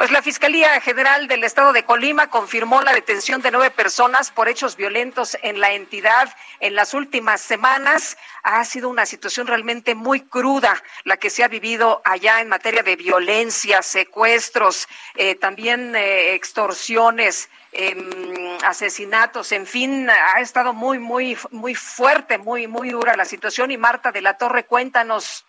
Pues 0.00 0.12
la 0.12 0.22
Fiscalía 0.22 0.80
General 0.80 1.28
del 1.28 1.44
Estado 1.44 1.74
de 1.74 1.84
Colima 1.84 2.30
confirmó 2.30 2.80
la 2.80 2.94
detención 2.94 3.42
de 3.42 3.50
nueve 3.50 3.70
personas 3.70 4.30
por 4.30 4.48
hechos 4.48 4.74
violentos 4.74 5.36
en 5.42 5.60
la 5.60 5.72
entidad 5.72 6.34
en 6.60 6.74
las 6.74 6.94
últimas 6.94 7.42
semanas. 7.42 8.16
Ha 8.42 8.64
sido 8.64 8.88
una 8.88 9.04
situación 9.04 9.46
realmente 9.46 9.94
muy 9.94 10.22
cruda 10.22 10.82
la 11.04 11.18
que 11.18 11.28
se 11.28 11.44
ha 11.44 11.48
vivido 11.48 12.00
allá 12.06 12.40
en 12.40 12.48
materia 12.48 12.82
de 12.82 12.96
violencia, 12.96 13.82
secuestros, 13.82 14.88
eh, 15.16 15.34
también 15.34 15.94
eh, 15.94 16.32
extorsiones. 16.32 17.50
em, 17.72 18.58
asesinatos, 18.64 19.52
en 19.52 19.66
fin, 19.66 20.08
ha 20.10 20.40
estado 20.40 20.72
muy, 20.72 20.98
muy, 20.98 21.36
muy 21.50 21.74
fuerte, 21.74 22.38
muy, 22.38 22.66
muy 22.66 22.88
dura 22.88 23.16
la 23.16 23.26
situación. 23.26 23.70
Y 23.70 23.76
Marta 23.76 24.10
de 24.12 24.22
la 24.22 24.38
Torre, 24.38 24.64
cuéntanos. 24.64 25.44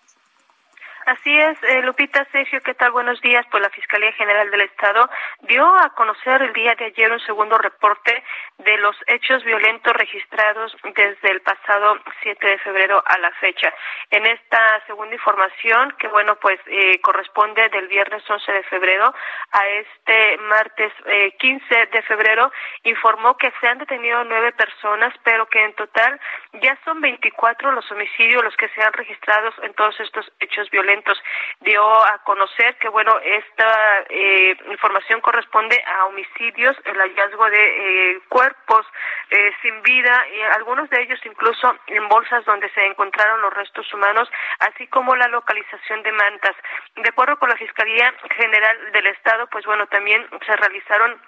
Así 1.05 1.35
es, 1.35 1.57
eh, 1.63 1.81
Lupita 1.81 2.25
Sergio, 2.31 2.61
¿qué 2.61 2.75
tal? 2.75 2.91
Buenos 2.91 3.19
días. 3.21 3.43
Pues 3.49 3.63
la 3.63 3.69
Fiscalía 3.71 4.11
General 4.13 4.49
del 4.51 4.61
Estado 4.61 5.09
dio 5.41 5.65
a 5.65 5.89
conocer 5.95 6.43
el 6.43 6.53
día 6.53 6.75
de 6.75 6.85
ayer 6.85 7.11
un 7.11 7.19
segundo 7.21 7.57
reporte 7.57 8.23
de 8.59 8.77
los 8.77 8.95
hechos 9.07 9.43
violentos 9.43 9.93
registrados 9.93 10.75
desde 10.83 11.31
el 11.31 11.41
pasado 11.41 11.97
7 12.21 12.47
de 12.47 12.57
febrero 12.59 13.01
a 13.05 13.17
la 13.17 13.31
fecha. 13.31 13.73
En 14.11 14.27
esta 14.27 14.85
segunda 14.85 15.15
información, 15.15 15.91
que 15.97 16.07
bueno, 16.07 16.35
pues 16.35 16.59
eh, 16.67 17.01
corresponde 17.01 17.67
del 17.69 17.87
viernes 17.87 18.23
11 18.29 18.51
de 18.51 18.63
febrero 18.63 19.11
a 19.51 19.67
este 19.67 20.37
martes 20.37 20.93
eh, 21.07 21.33
15 21.39 21.87
de 21.87 22.01
febrero, 22.03 22.51
informó 22.83 23.37
que 23.37 23.51
se 23.59 23.67
han 23.67 23.79
detenido 23.79 24.23
nueve 24.25 24.51
personas, 24.51 25.13
pero 25.23 25.47
que 25.47 25.63
en 25.63 25.73
total 25.73 26.19
ya 26.61 26.77
son 26.85 27.01
24 27.01 27.71
los 27.71 27.91
homicidios 27.91 28.43
los 28.43 28.55
que 28.55 28.69
se 28.69 28.83
han 28.83 28.93
registrado 28.93 29.51
en 29.63 29.73
todos 29.73 29.99
estos 29.99 30.31
hechos 30.39 30.69
violentos. 30.69 30.90
Dio 31.61 31.83
a 31.83 32.17
conocer 32.23 32.75
que, 32.77 32.89
bueno, 32.89 33.17
esta 33.19 34.03
eh, 34.09 34.57
información 34.69 35.21
corresponde 35.21 35.81
a 35.85 36.05
homicidios, 36.05 36.75
el 36.85 36.97
hallazgo 36.97 37.49
de 37.49 38.11
eh, 38.13 38.21
cuerpos 38.29 38.85
eh, 39.29 39.51
sin 39.61 39.81
vida, 39.83 40.25
y 40.35 40.41
algunos 40.57 40.89
de 40.89 41.01
ellos 41.01 41.19
incluso 41.25 41.75
en 41.87 42.07
bolsas 42.07 42.43
donde 42.45 42.69
se 42.71 42.85
encontraron 42.85 43.41
los 43.41 43.53
restos 43.53 43.91
humanos, 43.93 44.29
así 44.59 44.87
como 44.87 45.15
la 45.15 45.27
localización 45.27 46.03
de 46.03 46.11
mantas. 46.11 46.55
De 46.95 47.09
acuerdo 47.09 47.37
con 47.37 47.49
la 47.49 47.57
Fiscalía 47.57 48.13
General 48.35 48.91
del 48.91 49.07
Estado, 49.07 49.47
pues 49.47 49.65
bueno, 49.65 49.87
también 49.87 50.27
se 50.45 50.55
realizaron 50.55 51.19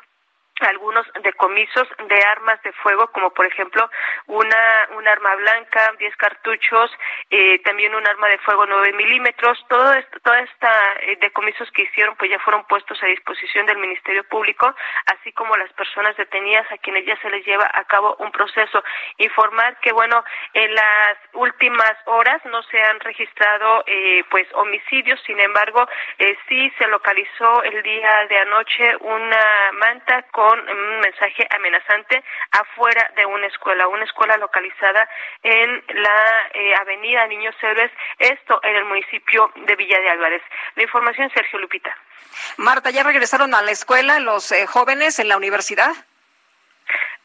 algunos 0.61 1.05
decomisos 1.23 1.87
de 2.07 2.23
armas 2.23 2.61
de 2.63 2.71
fuego, 2.73 3.07
como 3.07 3.31
por 3.31 3.45
ejemplo 3.45 3.89
una, 4.27 4.87
un 4.95 5.07
arma 5.07 5.35
blanca, 5.35 5.93
10 5.97 6.15
cartuchos, 6.15 6.91
eh, 7.29 7.59
también 7.59 7.95
un 7.95 8.07
arma 8.07 8.27
de 8.27 8.37
fuego 8.39 8.65
9 8.65 8.93
milímetros. 8.93 9.63
Todo 9.67 9.93
esto, 9.93 10.19
toda 10.19 10.39
esta 10.41 10.93
eh, 11.01 11.17
decomisos 11.19 11.69
que 11.71 11.83
hicieron, 11.83 12.15
pues 12.17 12.29
ya 12.29 12.39
fueron 12.39 12.65
puestos 12.65 13.01
a 13.01 13.07
disposición 13.07 13.65
del 13.65 13.77
Ministerio 13.77 14.23
Público, 14.25 14.73
así 15.07 15.31
como 15.33 15.57
las 15.57 15.71
personas 15.73 16.15
detenidas 16.17 16.71
a 16.71 16.77
quienes 16.77 17.05
ya 17.05 17.17
se 17.21 17.29
les 17.29 17.45
lleva 17.45 17.69
a 17.73 17.83
cabo 17.85 18.15
un 18.19 18.31
proceso. 18.31 18.83
Informar 19.17 19.79
que, 19.79 19.91
bueno, 19.91 20.23
en 20.53 20.73
las 20.73 21.17
últimas 21.33 21.93
horas 22.05 22.43
no 22.45 22.61
se 22.63 22.81
han 22.81 22.99
registrado, 22.99 23.83
eh, 23.87 24.23
pues, 24.29 24.47
homicidios, 24.53 25.19
sin 25.25 25.39
embargo, 25.39 25.87
eh, 26.19 26.37
sí 26.47 26.71
se 26.77 26.87
localizó 26.87 27.63
el 27.63 27.81
día 27.81 28.27
de 28.29 28.37
anoche 28.37 28.95
una 28.97 29.71
manta 29.73 30.23
con 30.31 30.42
un 30.51 30.99
mensaje 30.99 31.47
amenazante 31.49 32.23
afuera 32.51 33.11
de 33.15 33.25
una 33.25 33.47
escuela, 33.47 33.87
una 33.87 34.03
escuela 34.03 34.37
localizada 34.37 35.07
en 35.43 35.83
la 35.93 36.49
eh, 36.53 36.75
avenida 36.75 37.27
Niños 37.27 37.55
Héroes, 37.61 37.91
esto 38.19 38.59
en 38.63 38.75
el 38.75 38.85
municipio 38.85 39.51
de 39.55 39.75
Villa 39.75 39.99
de 39.99 40.09
Álvarez. 40.09 40.41
La 40.75 40.83
información, 40.83 41.31
Sergio 41.33 41.59
Lupita. 41.59 41.95
Marta, 42.57 42.89
¿ya 42.89 43.03
regresaron 43.03 43.53
a 43.53 43.61
la 43.61 43.71
escuela 43.71 44.19
los 44.19 44.51
eh, 44.51 44.65
jóvenes 44.65 45.19
en 45.19 45.27
la 45.27 45.37
universidad? 45.37 45.93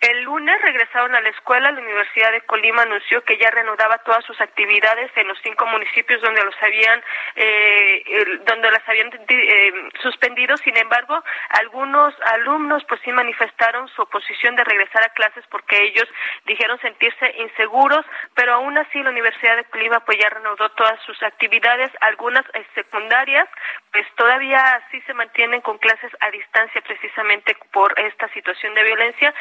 El 0.01 0.23
lunes 0.23 0.62
regresaron 0.62 1.12
a 1.16 1.20
la 1.20 1.29
escuela. 1.31 1.73
La 1.73 1.81
Universidad 1.81 2.31
de 2.31 2.43
Colima 2.43 2.83
anunció 2.83 3.25
que 3.25 3.37
ya 3.37 3.51
reanudaba 3.51 3.99
todas 3.99 4.25
sus 4.25 4.41
actividades 4.41 5.11
en 5.16 5.27
los 5.27 5.37
cinco 5.43 5.66
municipios 5.66 6.23
donde 6.23 6.45
los 6.45 6.55
habían, 6.62 7.03
eh, 7.35 8.39
donde 8.47 8.70
las 8.70 8.89
habían 8.89 9.11
eh, 9.29 9.73
suspendido. 10.01 10.57
Sin 10.59 10.77
embargo, 10.77 11.20
algunos 11.49 12.15
alumnos, 12.27 12.85
pues 12.85 13.01
sí 13.05 13.11
manifestaron 13.11 13.89
su 13.89 14.03
oposición 14.03 14.55
de 14.55 14.62
regresar 14.62 15.03
a 15.03 15.09
clases 15.09 15.45
porque 15.51 15.83
ellos 15.83 16.09
dijeron 16.47 16.79
sentirse 16.81 17.35
inseguros. 17.39 18.07
Pero 18.35 18.55
aún 18.55 18.79
así, 18.79 19.03
la 19.03 19.11
Universidad 19.11 19.57
de 19.57 19.65
Colima, 19.65 19.99
pues 20.05 20.16
ya 20.19 20.29
reanudó 20.31 20.69
todas 20.70 21.03
sus 21.03 21.20
actividades. 21.25 21.91
Algunas 22.03 22.45
eh, 22.55 22.65
secundarias, 22.77 23.49
pues 23.91 24.07
todavía 24.15 24.81
sí 24.93 25.01
se 25.09 25.15
mantienen 25.15 25.61
con 25.61 25.79
clases 25.79 26.12
a 26.20 26.31
distancia, 26.31 26.81
precisamente 26.83 27.57
por 27.73 27.99
esta 27.99 28.29
situación 28.29 28.75
de 28.75 28.85
violencia. 28.85 29.35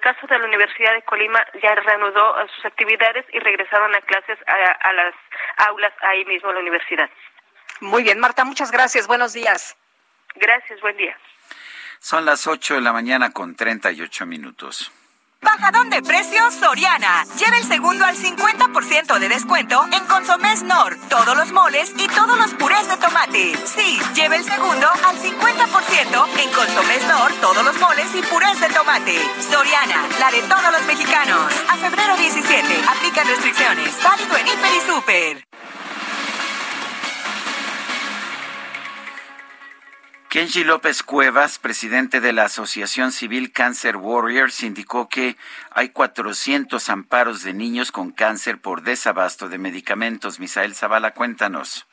El 0.00 0.14
caso 0.14 0.26
de 0.26 0.38
la 0.38 0.46
Universidad 0.46 0.94
de 0.94 1.02
Colima 1.02 1.44
ya 1.62 1.74
reanudó 1.74 2.34
sus 2.54 2.64
actividades 2.64 3.26
y 3.32 3.38
regresaron 3.38 3.94
a 3.94 4.00
clases 4.00 4.38
a, 4.46 4.92
las 4.92 5.14
aulas 5.68 5.92
ahí 6.00 6.24
mismo 6.24 6.48
en 6.48 6.54
la 6.54 6.60
universidad. 6.62 7.10
Muy 7.80 8.02
bien, 8.02 8.18
Marta, 8.18 8.44
muchas 8.44 8.70
gracias. 8.70 9.06
Buenos 9.06 9.34
días. 9.34 9.76
Gracias, 10.36 10.80
buen 10.80 10.96
día. 10.96 11.16
Son 11.98 12.24
las 12.24 12.46
8 12.46 12.76
de 12.76 12.80
la 12.80 12.92
mañana 12.92 13.32
con 13.32 13.54
38 13.54 14.24
minutos. 14.24 14.90
Bajadón 15.42 15.88
de 15.88 16.02
precios 16.02 16.54
Soriana. 16.54 17.24
Lleva 17.38 17.56
el 17.56 17.64
segundo 17.64 18.04
al 18.04 18.14
50% 18.14 19.18
de 19.18 19.28
descuento 19.28 19.86
en 19.92 20.04
Consomés 20.06 20.62
Nor, 20.62 20.96
todos 21.08 21.34
los 21.36 21.50
moles 21.52 21.92
y 21.96 22.06
todos 22.08 22.38
los 22.38 22.52
purés 22.54 22.88
de 22.88 22.96
tomate. 22.98 23.54
Sí, 23.66 23.98
lleva 24.14 24.36
el 24.36 24.44
segundo 24.44 24.86
al 24.86 25.16
50% 25.16 26.40
en 26.42 26.50
Consomés 26.52 27.06
Nor, 27.08 27.32
todos 27.40 27.64
los 27.64 27.78
moles 27.80 28.06
y 28.14 28.22
purés 28.22 28.60
de 28.60 28.68
tomate. 28.68 29.18
Soriana, 29.50 30.06
la 30.18 30.30
de 30.30 30.42
todos 30.42 30.72
los 30.72 30.84
mexicanos. 30.86 31.52
A 31.68 31.76
febrero 31.76 32.16
17, 32.18 32.84
aplica 32.88 33.24
restricciones. 33.24 33.96
Válido 34.02 34.36
en 34.36 34.46
Hiper 34.46 34.72
y 34.74 34.80
Super. 34.86 35.49
Kenji 40.30 40.62
López 40.62 41.02
Cuevas, 41.02 41.58
presidente 41.58 42.20
de 42.20 42.32
la 42.32 42.44
Asociación 42.44 43.10
Civil 43.10 43.50
Cancer 43.52 43.96
Warriors, 43.96 44.62
indicó 44.62 45.08
que 45.08 45.34
hay 45.72 45.88
400 45.88 46.88
amparos 46.88 47.42
de 47.42 47.52
niños 47.52 47.90
con 47.90 48.12
cáncer 48.12 48.60
por 48.60 48.82
desabasto 48.82 49.48
de 49.48 49.58
medicamentos. 49.58 50.38
Misael 50.38 50.76
Zavala, 50.76 51.14
cuéntanos. 51.14 51.84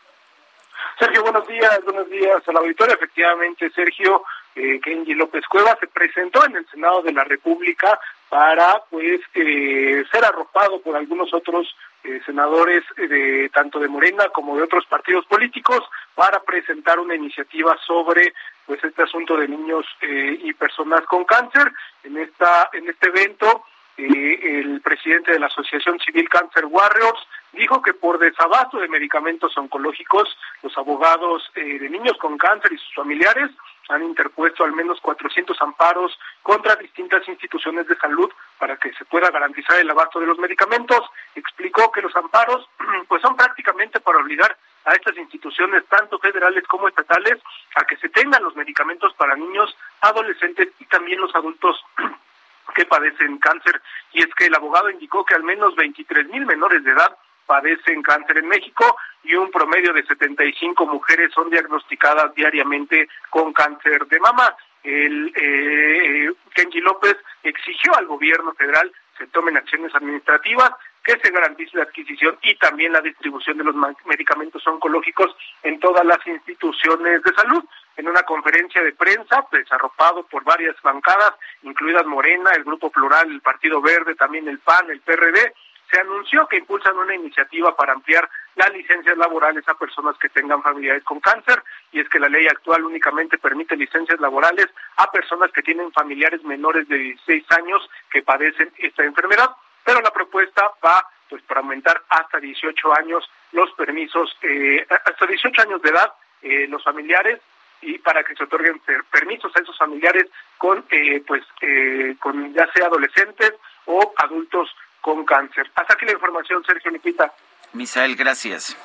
Sergio, 0.99 1.23
buenos 1.23 1.47
días, 1.47 1.79
buenos 1.83 2.07
días 2.11 2.47
a 2.47 2.51
la 2.51 2.59
auditoría. 2.59 2.93
Efectivamente, 2.93 3.71
Sergio, 3.71 4.23
eh, 4.53 4.79
Kenji 4.83 5.15
López 5.15 5.43
Cuevas 5.47 5.79
se 5.79 5.87
presentó 5.87 6.45
en 6.45 6.57
el 6.57 6.67
Senado 6.69 7.01
de 7.01 7.13
la 7.13 7.23
República 7.23 7.99
para, 8.29 8.83
pues, 8.89 9.21
eh, 9.33 10.03
ser 10.11 10.25
arropado 10.25 10.81
por 10.81 10.95
algunos 10.95 11.33
otros 11.33 11.75
eh, 12.07 12.21
senadores 12.25 12.83
de 12.95 13.49
tanto 13.53 13.79
de 13.79 13.89
Morena 13.89 14.29
como 14.29 14.55
de 14.55 14.63
otros 14.63 14.85
partidos 14.85 15.25
políticos 15.25 15.81
para 16.15 16.39
presentar 16.41 16.99
una 16.99 17.15
iniciativa 17.15 17.77
sobre 17.85 18.33
pues 18.65 18.81
este 18.81 19.03
asunto 19.03 19.35
de 19.35 19.49
niños 19.49 19.85
eh, 20.01 20.39
y 20.41 20.53
personas 20.53 21.01
con 21.01 21.25
cáncer. 21.25 21.69
En 22.03 22.17
esta 22.17 22.69
en 22.71 22.87
este 22.87 23.07
evento 23.07 23.65
eh, 23.97 24.39
el 24.41 24.79
presidente 24.79 25.33
de 25.33 25.39
la 25.39 25.47
Asociación 25.47 25.99
Civil 25.99 26.29
Cancer 26.29 26.65
Warriors 26.65 27.19
dijo 27.51 27.81
que 27.81 27.93
por 27.93 28.19
desabasto 28.19 28.77
de 28.77 28.87
medicamentos 28.87 29.57
oncológicos 29.57 30.29
los 30.63 30.77
abogados 30.77 31.43
de 31.55 31.89
niños 31.89 32.17
con 32.19 32.37
cáncer 32.37 32.71
y 32.71 32.77
sus 32.77 32.93
familiares 32.93 33.49
han 33.89 34.03
interpuesto 34.03 34.63
al 34.63 34.73
menos 34.73 34.99
400 35.01 35.61
amparos 35.61 36.17
contra 36.41 36.75
distintas 36.75 37.27
instituciones 37.27 37.87
de 37.87 37.95
salud 37.97 38.29
para 38.59 38.77
que 38.77 38.93
se 38.93 39.05
pueda 39.05 39.29
garantizar 39.29 39.77
el 39.79 39.89
abasto 39.89 40.19
de 40.19 40.27
los 40.27 40.37
medicamentos. 40.39 41.01
Explicó 41.35 41.91
que 41.91 42.01
los 42.01 42.15
amparos 42.15 42.67
pues 43.07 43.21
son 43.21 43.35
prácticamente 43.35 43.99
para 43.99 44.19
obligar 44.19 44.57
a 44.85 44.93
estas 44.93 45.17
instituciones, 45.17 45.85
tanto 45.87 46.17
federales 46.19 46.63
como 46.67 46.87
estatales, 46.87 47.41
a 47.75 47.83
que 47.85 47.97
se 47.97 48.09
tengan 48.09 48.43
los 48.43 48.55
medicamentos 48.55 49.13
para 49.15 49.35
niños, 49.35 49.75
adolescentes 50.01 50.69
y 50.79 50.85
también 50.85 51.19
los 51.19 51.35
adultos 51.35 51.83
que 52.75 52.85
padecen 52.85 53.37
cáncer. 53.37 53.81
Y 54.13 54.19
es 54.19 54.33
que 54.35 54.45
el 54.45 54.55
abogado 54.55 54.89
indicó 54.89 55.25
que 55.25 55.35
al 55.35 55.43
menos 55.43 55.75
23 55.75 56.27
mil 56.29 56.45
menores 56.45 56.83
de 56.83 56.91
edad 56.91 57.17
padecen 57.47 58.03
cáncer 58.03 58.37
en 58.37 58.47
México 58.47 58.97
y 59.23 59.33
un 59.33 59.49
promedio 59.49 59.93
de 59.93 60.05
75 60.05 60.85
mujeres 60.85 61.31
son 61.33 61.49
diagnosticadas 61.49 62.35
diariamente 62.35 63.09
con 63.29 63.53
cáncer 63.53 64.05
de 64.05 64.19
mama. 64.19 64.55
El 64.83 65.33
eh, 65.35 66.31
Kenji 66.53 66.81
López 66.81 67.17
exigió 67.43 67.95
al 67.95 68.05
gobierno 68.05 68.53
federal 68.53 68.91
se 69.17 69.27
tomen 69.27 69.57
acciones 69.57 69.93
administrativas, 69.95 70.71
que 71.03 71.17
se 71.19 71.31
garantice 71.31 71.77
la 71.77 71.83
adquisición 71.83 72.37
y 72.41 72.55
también 72.55 72.91
la 72.91 73.01
distribución 73.01 73.57
de 73.57 73.63
los 73.63 73.75
medicamentos 74.05 74.65
oncológicos 74.67 75.35
en 75.63 75.79
todas 75.79 76.05
las 76.05 76.25
instituciones 76.27 77.23
de 77.23 77.33
salud. 77.33 77.63
En 77.95 78.07
una 78.07 78.23
conferencia 78.23 78.83
de 78.83 78.91
prensa, 78.91 79.43
pues 79.49 79.71
arropado 79.71 80.23
por 80.27 80.43
varias 80.43 80.75
bancadas, 80.83 81.33
incluidas 81.63 82.05
Morena, 82.05 82.51
el 82.51 82.63
Grupo 82.63 82.91
Plural, 82.91 83.31
el 83.31 83.41
Partido 83.41 83.81
Verde, 83.81 84.15
también 84.15 84.47
el 84.47 84.59
PAN, 84.59 84.89
el 84.91 84.99
PRD, 84.99 85.53
se 85.89 85.99
anunció 85.99 86.47
que 86.47 86.57
impulsan 86.57 86.97
una 86.97 87.15
iniciativa 87.15 87.75
para 87.75 87.93
ampliar 87.93 88.29
las 88.55 88.71
licencias 88.73 89.17
laborales 89.17 89.67
a 89.67 89.77
personas 89.77 90.17
que 90.17 90.29
tengan 90.29 90.61
familiares 90.61 91.03
con 91.03 91.19
cáncer 91.19 91.63
y 91.91 91.99
es 91.99 92.09
que 92.09 92.19
la 92.19 92.29
ley 92.29 92.47
actual 92.47 92.83
únicamente 92.83 93.37
permite 93.37 93.75
licencias 93.75 94.19
laborales 94.19 94.67
a 94.97 95.11
personas 95.11 95.51
que 95.51 95.61
tienen 95.61 95.91
familiares 95.91 96.43
menores 96.43 96.87
de 96.87 96.97
16 96.97 97.45
años 97.51 97.89
que 98.09 98.23
padecen 98.23 98.71
esta 98.77 99.03
enfermedad, 99.03 99.51
pero 99.83 100.01
la 100.01 100.11
propuesta 100.11 100.71
va 100.83 101.05
pues 101.29 101.41
para 101.43 101.59
aumentar 101.59 102.01
hasta 102.09 102.39
18 102.39 102.93
años 102.97 103.29
los 103.51 103.71
permisos, 103.73 104.35
eh, 104.41 104.85
hasta 104.89 105.25
18 105.25 105.61
años 105.61 105.81
de 105.81 105.89
edad 105.89 106.13
eh, 106.41 106.67
los 106.69 106.83
familiares 106.83 107.41
y 107.81 107.97
para 107.99 108.23
que 108.23 108.35
se 108.35 108.43
otorguen 108.43 108.81
permisos 109.11 109.55
a 109.55 109.59
esos 109.59 109.77
familiares 109.77 110.25
con 110.57 110.83
eh, 110.89 111.23
pues 111.25 111.43
eh, 111.61 112.15
con 112.19 112.53
ya 112.53 112.67
sea 112.73 112.87
adolescentes 112.87 113.53
o 113.85 114.13
adultos 114.17 114.69
con 115.01 115.25
cáncer. 115.25 115.69
Hasta 115.75 115.93
aquí 115.93 116.05
la 116.05 116.13
información, 116.13 116.63
Sergio 116.63 116.91
Lupita. 116.91 117.33
Misael, 117.73 118.15
gracias. 118.15 118.75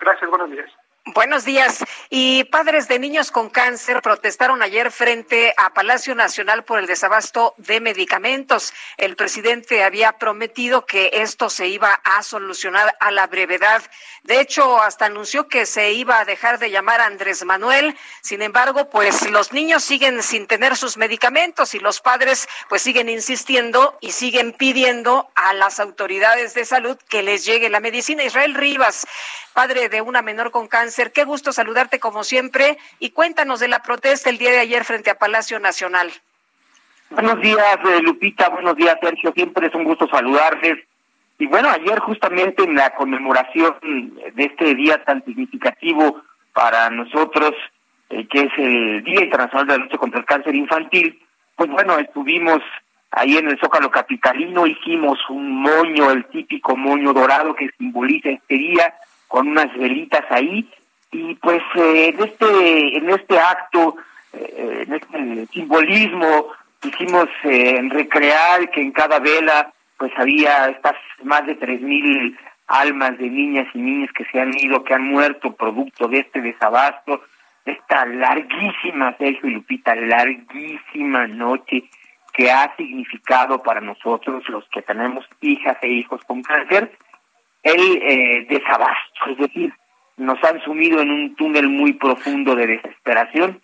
Gracias, 0.00 0.28
buenos 0.30 0.50
días. 0.50 0.70
Buenos 1.14 1.44
días. 1.44 1.84
Y 2.10 2.42
padres 2.44 2.88
de 2.88 2.98
niños 2.98 3.30
con 3.30 3.48
cáncer 3.48 4.02
protestaron 4.02 4.60
ayer 4.60 4.90
frente 4.90 5.54
a 5.56 5.72
Palacio 5.72 6.16
Nacional 6.16 6.64
por 6.64 6.80
el 6.80 6.86
desabasto 6.86 7.54
de 7.58 7.80
medicamentos. 7.80 8.72
El 8.96 9.14
presidente 9.14 9.84
había 9.84 10.18
prometido 10.18 10.84
que 10.84 11.10
esto 11.14 11.48
se 11.48 11.68
iba 11.68 11.92
a 12.02 12.24
solucionar 12.24 12.96
a 12.98 13.12
la 13.12 13.28
brevedad. 13.28 13.82
De 14.24 14.40
hecho, 14.40 14.82
hasta 14.82 15.06
anunció 15.06 15.46
que 15.46 15.64
se 15.64 15.92
iba 15.92 16.18
a 16.18 16.24
dejar 16.24 16.58
de 16.58 16.72
llamar 16.72 17.00
a 17.00 17.06
Andrés 17.06 17.44
Manuel. 17.44 17.96
Sin 18.20 18.42
embargo, 18.42 18.90
pues 18.90 19.30
los 19.30 19.52
niños 19.52 19.84
siguen 19.84 20.24
sin 20.24 20.48
tener 20.48 20.76
sus 20.76 20.96
medicamentos 20.96 21.74
y 21.74 21.78
los 21.78 22.00
padres 22.00 22.48
pues 22.68 22.82
siguen 22.82 23.08
insistiendo 23.08 23.96
y 24.00 24.10
siguen 24.10 24.52
pidiendo 24.52 25.30
a 25.36 25.52
las 25.52 25.78
autoridades 25.78 26.54
de 26.54 26.64
salud 26.64 26.98
que 27.08 27.22
les 27.22 27.44
llegue 27.44 27.70
la 27.70 27.78
medicina. 27.78 28.24
Israel 28.24 28.54
Rivas, 28.54 29.06
padre 29.52 29.88
de 29.88 30.02
una 30.02 30.20
menor 30.20 30.50
con 30.50 30.66
cáncer, 30.66 30.95
qué 31.12 31.24
gusto 31.24 31.52
saludarte 31.52 31.98
como 32.00 32.24
siempre 32.24 32.78
y 32.98 33.10
cuéntanos 33.10 33.60
de 33.60 33.68
la 33.68 33.82
protesta 33.82 34.30
el 34.30 34.38
día 34.38 34.50
de 34.50 34.60
ayer 34.60 34.84
frente 34.84 35.10
a 35.10 35.18
Palacio 35.18 35.60
Nacional. 35.60 36.10
Buenos 37.10 37.40
días, 37.40 37.78
eh, 37.84 38.00
Lupita, 38.02 38.48
buenos 38.48 38.74
días, 38.76 38.96
Sergio, 39.00 39.32
siempre 39.32 39.68
es 39.68 39.74
un 39.74 39.84
gusto 39.84 40.08
saludarles. 40.08 40.78
Y 41.38 41.46
bueno, 41.46 41.68
ayer 41.68 41.98
justamente 42.00 42.64
en 42.64 42.74
la 42.74 42.94
conmemoración 42.94 43.76
de 44.34 44.44
este 44.44 44.74
día 44.74 45.04
tan 45.04 45.22
significativo 45.24 46.22
para 46.52 46.88
nosotros, 46.90 47.52
eh, 48.08 48.26
que 48.26 48.42
es 48.42 48.52
el 48.56 49.04
Día 49.04 49.22
Internacional 49.22 49.66
de 49.66 49.78
la 49.78 49.84
Lucha 49.84 49.98
contra 49.98 50.20
el 50.20 50.26
Cáncer 50.26 50.54
Infantil, 50.54 51.22
pues 51.54 51.70
bueno, 51.70 51.98
estuvimos 51.98 52.60
ahí 53.10 53.36
en 53.36 53.48
el 53.48 53.58
Zócalo 53.58 53.90
Capitalino, 53.90 54.66
hicimos 54.66 55.18
un 55.28 55.62
moño, 55.62 56.10
el 56.10 56.24
típico 56.26 56.76
moño 56.76 57.12
dorado 57.12 57.54
que 57.54 57.70
simboliza 57.78 58.30
este 58.30 58.54
día, 58.54 58.94
con 59.28 59.48
unas 59.48 59.72
velitas 59.76 60.24
ahí, 60.30 60.68
y 61.16 61.34
pues 61.36 61.62
eh, 61.76 62.08
en 62.08 62.22
este 62.22 62.96
en 62.98 63.10
este 63.10 63.38
acto, 63.38 63.96
eh, 64.34 64.84
en 64.86 64.94
este 64.94 65.46
simbolismo, 65.46 66.48
quisimos 66.80 67.28
eh, 67.44 67.80
recrear 67.88 68.70
que 68.70 68.82
en 68.82 68.92
cada 68.92 69.18
vela 69.18 69.72
pues 69.96 70.12
había 70.16 70.68
estas 70.68 70.96
más 71.22 71.46
de 71.46 71.54
tres 71.54 71.80
mil 71.80 72.38
almas 72.66 73.16
de 73.16 73.30
niñas 73.30 73.66
y 73.72 73.78
niños 73.78 74.10
que 74.14 74.26
se 74.26 74.40
han 74.40 74.52
ido, 74.58 74.84
que 74.84 74.92
han 74.92 75.04
muerto 75.04 75.54
producto 75.54 76.06
de 76.08 76.18
este 76.18 76.42
desabasto, 76.42 77.22
de 77.64 77.72
esta 77.72 78.04
larguísima, 78.04 79.16
Sergio 79.16 79.48
y 79.48 79.54
Lupita, 79.54 79.94
larguísima 79.94 81.26
noche 81.26 81.84
que 82.34 82.50
ha 82.50 82.76
significado 82.76 83.62
para 83.62 83.80
nosotros, 83.80 84.46
los 84.50 84.68
que 84.68 84.82
tenemos 84.82 85.24
hijas 85.40 85.78
e 85.80 85.88
hijos 85.88 86.20
con 86.26 86.42
cáncer, 86.42 86.92
el 87.62 88.02
eh, 88.02 88.46
desabasto, 88.50 89.30
es 89.30 89.38
decir, 89.38 89.72
nos 90.16 90.42
han 90.44 90.60
sumido 90.62 91.00
en 91.00 91.10
un 91.10 91.36
túnel 91.36 91.68
muy 91.68 91.92
profundo 91.94 92.54
de 92.54 92.66
desesperación. 92.66 93.60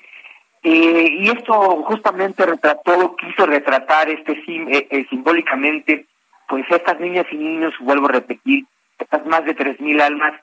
Eh, 0.62 1.08
y 1.18 1.28
esto 1.28 1.54
justamente 1.84 2.46
retrató, 2.46 3.16
quiso 3.16 3.46
retratar 3.46 4.08
este 4.10 4.32
eh, 4.32 4.86
eh, 4.90 5.06
simbólicamente, 5.10 6.06
pues 6.48 6.64
estas 6.70 7.00
niñas 7.00 7.26
y 7.32 7.36
niños, 7.36 7.74
vuelvo 7.80 8.06
a 8.06 8.12
repetir, 8.12 8.64
estas 8.98 9.26
más 9.26 9.44
de 9.44 9.54
tres 9.54 9.80
mil 9.80 10.00
almas 10.00 10.34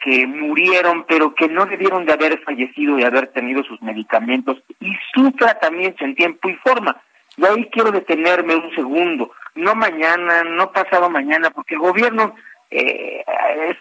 que 0.00 0.26
murieron, 0.26 1.04
pero 1.06 1.34
que 1.34 1.48
no 1.48 1.66
debieron 1.66 2.06
de 2.06 2.14
haber 2.14 2.40
fallecido 2.40 2.98
y 2.98 3.04
haber 3.04 3.26
tenido 3.28 3.62
sus 3.64 3.82
medicamentos 3.82 4.62
y 4.80 4.92
su 5.12 5.30
tratamiento 5.32 6.04
en 6.04 6.14
tiempo 6.14 6.48
y 6.48 6.54
forma. 6.54 7.02
Y 7.36 7.44
ahí 7.44 7.68
quiero 7.70 7.90
detenerme 7.90 8.56
un 8.56 8.74
segundo, 8.74 9.30
no 9.54 9.74
mañana, 9.74 10.42
no 10.44 10.72
pasado 10.72 11.10
mañana, 11.10 11.50
porque 11.50 11.74
el 11.74 11.80
gobierno 11.80 12.34
eh, 12.70 13.24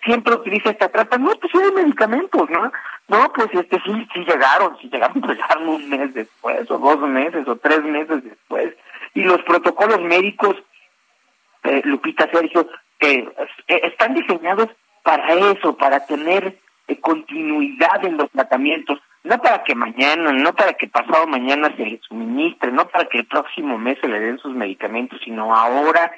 siempre 0.04 0.34
utiliza 0.34 0.72
esta 0.72 0.90
trata, 0.90 1.18
no, 1.18 1.32
pues 1.40 1.54
hay 1.56 1.72
medicamentos, 1.72 2.50
¿no? 2.50 2.72
No, 3.08 3.32
pues 3.34 3.50
este 3.54 3.80
sí, 3.82 4.08
sí 4.14 4.20
llegaron, 4.26 4.78
sí 4.80 4.90
llegaron, 4.90 5.22
pues 5.22 5.38
llegaron 5.38 5.70
un 5.70 5.90
mes 5.90 6.14
después, 6.14 6.70
o 6.72 6.78
dos 6.78 7.00
meses, 7.02 7.48
o 7.48 7.56
tres 7.58 7.84
meses 7.84 8.24
después, 8.24 8.76
y 9.14 9.24
los 9.24 9.42
protocolos 9.44 10.02
médicos, 10.02 10.56
eh, 11.64 11.82
Lupita 11.86 12.30
Sergio, 12.32 12.68
eh, 13.00 13.28
están 13.68 14.14
diseñados 14.14 14.70
para 15.04 15.34
eso, 15.34 15.78
para 15.78 16.06
tener 16.06 16.58
eh, 16.88 17.00
continuidad 17.00 18.04
en 18.04 18.18
los 18.18 18.30
tratamientos, 18.32 19.00
no 19.24 19.38
para 19.40 19.64
que 19.64 19.76
mañana, 19.76 20.32
no 20.32 20.54
para 20.54 20.74
que 20.74 20.88
pasado 20.88 21.28
mañana 21.28 21.74
se 21.76 21.86
le 21.86 22.00
suministre, 22.08 22.72
no 22.72 22.88
para 22.88 23.06
que 23.06 23.20
el 23.20 23.26
próximo 23.26 23.78
mes 23.78 23.98
se 24.02 24.08
le 24.08 24.20
den 24.20 24.40
sus 24.40 24.54
medicamentos, 24.54 25.20
sino 25.24 25.56
ahora 25.56 26.12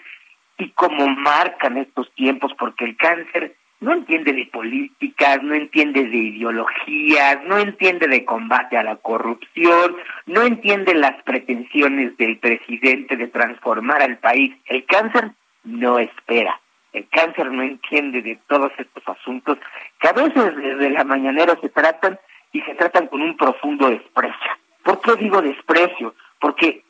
y 0.61 0.69
como 0.69 1.07
marcan 1.07 1.77
estos 1.77 2.13
tiempos, 2.13 2.53
porque 2.57 2.85
el 2.85 2.95
cáncer 2.95 3.55
no 3.79 3.93
entiende 3.93 4.31
de 4.31 4.45
políticas, 4.45 5.41
no 5.41 5.55
entiende 5.55 6.07
de 6.07 6.17
ideologías, 6.17 7.43
no 7.45 7.57
entiende 7.57 8.07
de 8.07 8.23
combate 8.25 8.77
a 8.77 8.83
la 8.83 8.97
corrupción, 8.97 9.95
no 10.27 10.43
entiende 10.43 10.93
las 10.93 11.21
pretensiones 11.23 12.15
del 12.17 12.37
presidente 12.37 13.17
de 13.17 13.27
transformar 13.27 14.03
al 14.03 14.19
país. 14.19 14.55
El 14.65 14.85
cáncer 14.85 15.31
no 15.63 15.97
espera. 15.97 16.61
El 16.93 17.07
cáncer 17.09 17.51
no 17.51 17.63
entiende 17.63 18.21
de 18.21 18.37
todos 18.47 18.71
estos 18.77 19.03
asuntos 19.07 19.57
que 19.99 20.09
a 20.09 20.13
veces 20.13 20.55
desde 20.57 20.91
la 20.91 21.03
mañanera 21.03 21.57
se 21.59 21.69
tratan 21.69 22.19
y 22.51 22.61
se 22.61 22.75
tratan 22.75 23.07
con 23.07 23.21
un 23.21 23.35
profundo 23.35 23.89
desprecio. 23.89 24.51
¿Por 24.83 25.01
qué 25.01 25.15
digo 25.15 25.41
desprecio? 25.41 26.13
Porque 26.39 26.83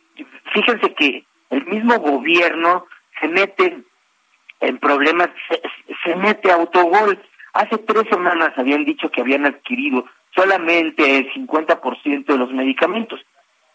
fíjense 0.54 0.94
que 0.94 1.24
el 1.52 1.66
mismo 1.68 2.00
gobierno 2.00 2.86
se 3.22 3.28
mete 3.28 3.84
en 4.60 4.78
problemas, 4.78 5.30
se, 6.04 6.16
mete 6.16 6.52
a 6.52 6.56
autogol. 6.56 7.20
Hace 7.54 7.78
tres 7.80 8.04
semanas 8.10 8.52
habían 8.58 8.86
dicho 8.86 9.10
que 9.10 9.22
habían 9.22 9.46
adquirido 9.46 10.06
solamente 10.36 11.18
el 11.18 11.32
50% 11.34 12.26
de 12.26 12.38
los 12.38 12.52
medicamentos. 12.52 13.20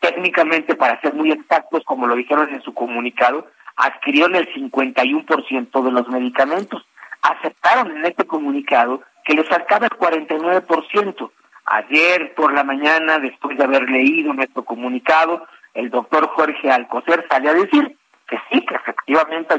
Técnicamente, 0.00 0.74
para 0.74 1.00
ser 1.00 1.14
muy 1.14 1.30
exactos, 1.30 1.82
como 1.84 2.06
lo 2.06 2.14
dijeron 2.14 2.52
en 2.52 2.62
su 2.62 2.74
comunicado, 2.74 3.46
adquirieron 3.76 4.34
el 4.36 4.52
51% 4.54 5.82
de 5.82 5.90
los 5.90 6.08
medicamentos. 6.08 6.86
Aceptaron 7.22 7.96
en 7.96 8.06
este 8.06 8.24
comunicado 8.24 9.02
que 9.24 9.34
les 9.34 9.48
faltaba 9.48 9.86
el 9.86 9.92
49%. 9.92 11.30
Ayer 11.66 12.34
por 12.34 12.54
la 12.54 12.62
mañana, 12.62 13.18
después 13.18 13.58
de 13.58 13.64
haber 13.64 13.90
leído 13.90 14.32
nuestro 14.32 14.64
comunicado, 14.64 15.46
el 15.74 15.90
doctor 15.90 16.28
Jorge 16.28 16.70
Alcocer 16.70 17.26
sale 17.28 17.48
a 17.48 17.54
decir 17.54 17.96
que 18.26 18.38
sí, 18.50 18.64
que 18.64 18.74
efectivamente 18.74 19.54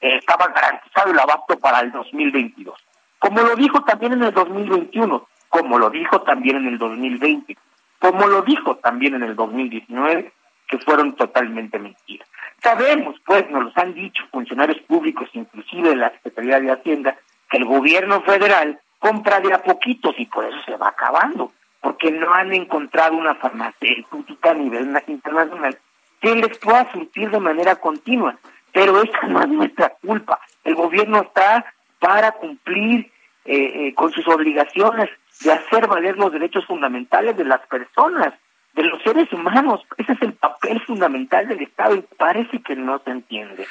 eh, 0.00 0.16
estaba 0.16 0.48
garantizado 0.48 1.10
el 1.10 1.18
abasto 1.18 1.58
para 1.58 1.80
el 1.80 1.92
2022. 1.92 2.78
Como 3.18 3.42
lo 3.42 3.56
dijo 3.56 3.82
también 3.82 4.12
en 4.12 4.22
el 4.22 4.32
2021, 4.32 5.28
como 5.48 5.78
lo 5.78 5.90
dijo 5.90 6.22
también 6.22 6.56
en 6.56 6.66
el 6.68 6.78
2020, 6.78 7.56
como 7.98 8.26
lo 8.26 8.42
dijo 8.42 8.76
también 8.76 9.14
en 9.14 9.24
el 9.24 9.34
2019, 9.34 10.32
que 10.68 10.78
fueron 10.78 11.16
totalmente 11.16 11.78
mentiras. 11.78 12.28
Sabemos, 12.62 13.16
pues, 13.24 13.48
nos 13.50 13.64
lo 13.64 13.72
han 13.74 13.94
dicho 13.94 14.24
funcionarios 14.30 14.78
públicos, 14.82 15.28
inclusive 15.32 15.90
de 15.90 15.96
la 15.96 16.10
Secretaría 16.10 16.60
de 16.60 16.72
Hacienda, 16.72 17.16
que 17.48 17.56
el 17.56 17.64
gobierno 17.64 18.20
federal 18.22 18.80
compra 18.98 19.40
de 19.40 19.54
a 19.54 19.62
poquitos 19.62 20.14
y 20.18 20.26
por 20.26 20.44
eso 20.44 20.58
se 20.66 20.76
va 20.76 20.88
acabando, 20.88 21.52
porque 21.80 22.10
no 22.10 22.32
han 22.34 22.52
encontrado 22.52 23.16
una 23.16 23.34
farmacéutica 23.36 24.50
a 24.50 24.54
nivel 24.54 24.96
internacional 25.06 25.78
que 26.20 26.34
les 26.34 26.56
pueda 26.58 26.90
surtir 26.92 27.30
de 27.30 27.40
manera 27.40 27.76
continua. 27.76 28.36
Pero 28.72 29.02
esa 29.02 29.26
no 29.26 29.40
es 29.40 29.48
nuestra 29.48 29.90
culpa. 30.00 30.40
El 30.64 30.74
gobierno 30.74 31.22
está 31.22 31.64
para 31.98 32.32
cumplir 32.32 33.10
eh, 33.44 33.86
eh, 33.86 33.94
con 33.94 34.12
sus 34.12 34.26
obligaciones 34.28 35.08
de 35.40 35.52
hacer 35.52 35.86
valer 35.86 36.16
los 36.16 36.32
derechos 36.32 36.66
fundamentales 36.66 37.36
de 37.36 37.44
las 37.44 37.60
personas, 37.66 38.34
de 38.74 38.84
los 38.84 39.02
seres 39.02 39.32
humanos. 39.32 39.80
Ese 39.96 40.12
es 40.12 40.22
el 40.22 40.34
papel 40.34 40.80
fundamental 40.82 41.48
del 41.48 41.62
Estado 41.62 41.96
y 41.96 42.02
parece 42.16 42.60
que 42.60 42.76
no 42.76 43.00
se 43.04 43.10
entiende. 43.10 43.66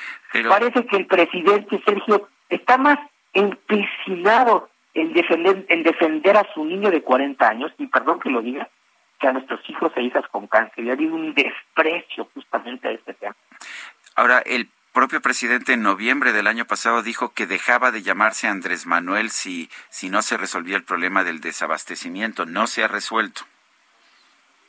Parece 0.49 0.85
que 0.85 0.97
el 0.97 1.05
presidente 1.05 1.81
Sergio 1.85 2.27
está 2.49 2.77
más 2.77 2.97
empecinado 3.33 4.69
en 4.93 5.13
defender, 5.13 5.65
en 5.69 5.83
defender 5.83 6.37
a 6.37 6.47
su 6.53 6.65
niño 6.65 6.89
de 6.89 7.03
40 7.03 7.47
años, 7.47 7.71
y 7.77 7.85
perdón 7.87 8.19
que 8.19 8.29
lo 8.29 8.41
diga, 8.41 8.67
que 9.19 9.27
a 9.27 9.33
nuestros 9.33 9.59
hijos 9.69 9.91
e 9.95 10.03
hijas 10.03 10.25
con 10.31 10.47
cáncer. 10.47 10.83
Y 10.83 10.89
ha 10.89 10.93
habido 10.93 11.15
un 11.15 11.33
desprecio 11.33 12.29
justamente 12.33 12.87
a 12.87 12.91
este 12.91 13.13
tema. 13.13 13.35
Ahora, 14.15 14.39
el 14.39 14.69
propio 14.93 15.21
presidente 15.21 15.73
en 15.73 15.83
noviembre 15.83 16.33
del 16.33 16.47
año 16.47 16.65
pasado 16.65 17.03
dijo 17.03 17.33
que 17.33 17.45
dejaba 17.45 17.91
de 17.91 18.01
llamarse 18.01 18.47
Andrés 18.47 18.85
Manuel 18.85 19.29
si, 19.29 19.69
si 19.89 20.09
no 20.09 20.21
se 20.21 20.37
resolvía 20.37 20.75
el 20.75 20.83
problema 20.83 21.23
del 21.23 21.39
desabastecimiento. 21.39 22.45
No 22.45 22.67
se 22.67 22.83
ha 22.83 22.87
resuelto. 22.87 23.43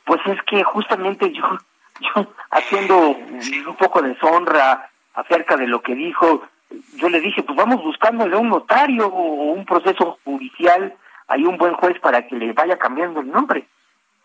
Pues 0.05 0.21
es 0.25 0.41
que 0.43 0.63
justamente 0.63 1.31
yo, 1.31 1.43
yo 2.15 2.33
haciendo 2.51 3.09
un 3.09 3.75
poco 3.77 4.01
de 4.01 4.15
honra 4.21 4.89
acerca 5.13 5.57
de 5.57 5.67
lo 5.67 5.81
que 5.81 5.95
dijo, 5.95 6.47
yo 6.95 7.09
le 7.09 7.19
dije, 7.19 7.43
pues 7.43 7.57
vamos 7.57 7.83
buscándole 7.83 8.35
un 8.35 8.49
notario 8.49 9.07
o 9.07 9.51
un 9.51 9.65
proceso 9.65 10.19
judicial, 10.23 10.95
hay 11.27 11.43
un 11.43 11.57
buen 11.57 11.73
juez 11.73 11.99
para 11.99 12.27
que 12.27 12.35
le 12.35 12.53
vaya 12.53 12.77
cambiando 12.77 13.21
el 13.21 13.31
nombre 13.31 13.67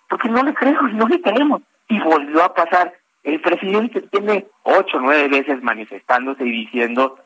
porque 0.09 0.29
no 0.29 0.43
le 0.43 0.55
creemos, 0.55 0.93
no 0.93 1.09
le 1.09 1.21
creemos. 1.21 1.63
Y 1.89 2.01
volvió 2.01 2.45
a 2.45 2.55
pasar. 2.55 2.95
El 3.23 3.41
presidente 3.41 4.03
tiene 4.03 4.47
ocho, 4.63 4.99
nueve 5.01 5.29
veces 5.29 5.63
manifestándose 5.63 6.45
y 6.45 6.51
diciendo 6.51 7.19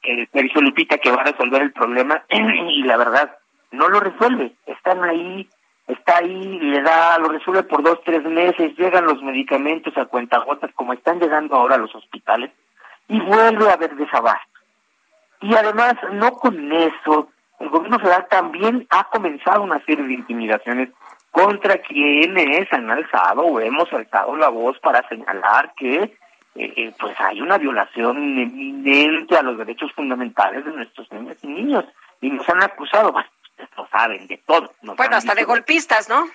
que 0.00 0.28
Sergio 0.32 0.62
Lupita 0.62 0.98
que 0.98 1.10
va 1.10 1.22
a 1.22 1.30
resolver 1.32 1.62
el 1.62 1.72
problema 1.72 2.22
y 2.30 2.82
la 2.84 2.96
verdad 2.96 3.36
no 3.70 3.88
lo 3.88 4.00
resuelve. 4.00 4.52
Están 4.66 5.02
ahí, 5.04 5.48
está 5.86 6.18
ahí, 6.18 6.58
le 6.60 6.82
da, 6.82 7.18
lo 7.18 7.28
resuelve 7.28 7.64
por 7.64 7.82
dos, 7.82 8.00
tres 8.04 8.24
meses, 8.24 8.76
llegan 8.76 9.06
los 9.06 9.22
medicamentos 9.22 9.96
a 9.96 10.06
cuentagotas 10.06 10.70
como 10.74 10.92
están 10.92 11.20
llegando 11.20 11.56
ahora 11.56 11.74
a 11.74 11.78
los 11.78 11.94
hospitales 11.94 12.50
y 13.08 13.20
vuelve 13.20 13.68
a 13.68 13.74
haber 13.74 13.94
desabasto. 13.96 14.52
Y 15.40 15.54
además, 15.54 15.94
no 16.12 16.32
con 16.32 16.72
eso, 16.72 17.28
el 17.58 17.68
gobierno 17.68 17.98
federal 17.98 18.26
también 18.30 18.86
ha 18.90 19.04
comenzado 19.04 19.62
una 19.62 19.84
serie 19.84 20.04
de 20.04 20.14
intimidaciones 20.14 20.90
contra 21.32 21.78
quienes 21.78 22.72
han 22.72 22.90
alzado 22.90 23.42
o 23.42 23.58
hemos 23.58 23.92
alzado 23.92 24.36
la 24.36 24.48
voz 24.48 24.78
para 24.78 25.06
señalar 25.08 25.72
que 25.74 25.96
eh, 25.96 26.12
eh, 26.54 26.92
pues 27.00 27.18
hay 27.18 27.40
una 27.40 27.56
violación 27.56 28.38
eminente 28.38 29.36
a 29.36 29.42
los 29.42 29.56
derechos 29.56 29.90
fundamentales 29.94 30.64
de 30.64 30.72
nuestros 30.72 31.10
niños 31.10 31.38
y 31.42 31.46
niños 31.46 31.84
y 32.20 32.30
nos 32.30 32.46
han 32.50 32.62
acusado, 32.62 33.10
bueno, 33.12 33.28
ustedes 33.50 33.70
lo 33.76 33.88
saben, 33.88 34.26
de 34.26 34.36
todo. 34.46 34.70
bueno, 34.82 35.16
hasta 35.16 35.34
de 35.34 35.44
golpistas, 35.44 36.10
¿no? 36.10 36.26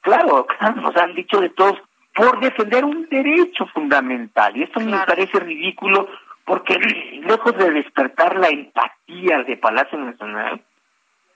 Claro, 0.00 0.46
nos 0.76 0.96
han 0.96 1.14
dicho 1.14 1.38
de 1.38 1.50
todos 1.50 1.78
por 2.14 2.40
defender 2.40 2.84
un 2.84 3.06
derecho 3.10 3.66
fundamental 3.66 4.56
y 4.56 4.62
esto 4.62 4.80
me 4.80 4.98
parece 5.04 5.38
ridículo 5.40 6.08
porque 6.46 6.78
lejos 7.26 7.56
de 7.56 7.70
despertar 7.70 8.36
la 8.36 8.48
empatía 8.48 9.42
de 9.42 9.58
Palacio 9.58 9.98
Nacional, 9.98 10.62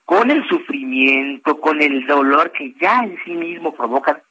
con 0.07 0.31
el 0.31 0.47
sufrimiento, 0.47 1.59
con 1.59 1.81
el 1.81 2.07
dolor 2.07 2.53
que 2.53 2.73
ya 2.79 3.01
en 3.03 3.19
sí 3.25 3.31
mismo 3.31 3.73
provoca 3.75 4.21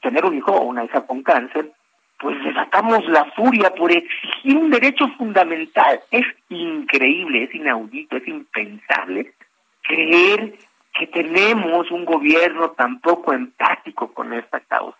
tener 0.00 0.24
un 0.24 0.38
hijo 0.38 0.52
o 0.52 0.62
una 0.62 0.84
hija 0.84 1.06
con 1.06 1.22
cáncer, 1.22 1.70
pues 2.18 2.42
desatamos 2.42 3.06
la 3.08 3.26
furia 3.32 3.74
por 3.74 3.92
exigir 3.92 4.56
un 4.56 4.70
derecho 4.70 5.06
fundamental. 5.18 6.00
Es 6.10 6.24
increíble, 6.48 7.44
es 7.44 7.54
inaudito, 7.54 8.16
es 8.16 8.26
impensable 8.26 9.34
creer 9.82 10.54
que 10.98 11.06
tenemos 11.08 11.90
un 11.90 12.06
gobierno 12.06 12.70
tan 12.70 12.98
poco 13.00 13.34
empático 13.34 14.14
con 14.14 14.32
esta 14.32 14.60
causa. 14.60 14.96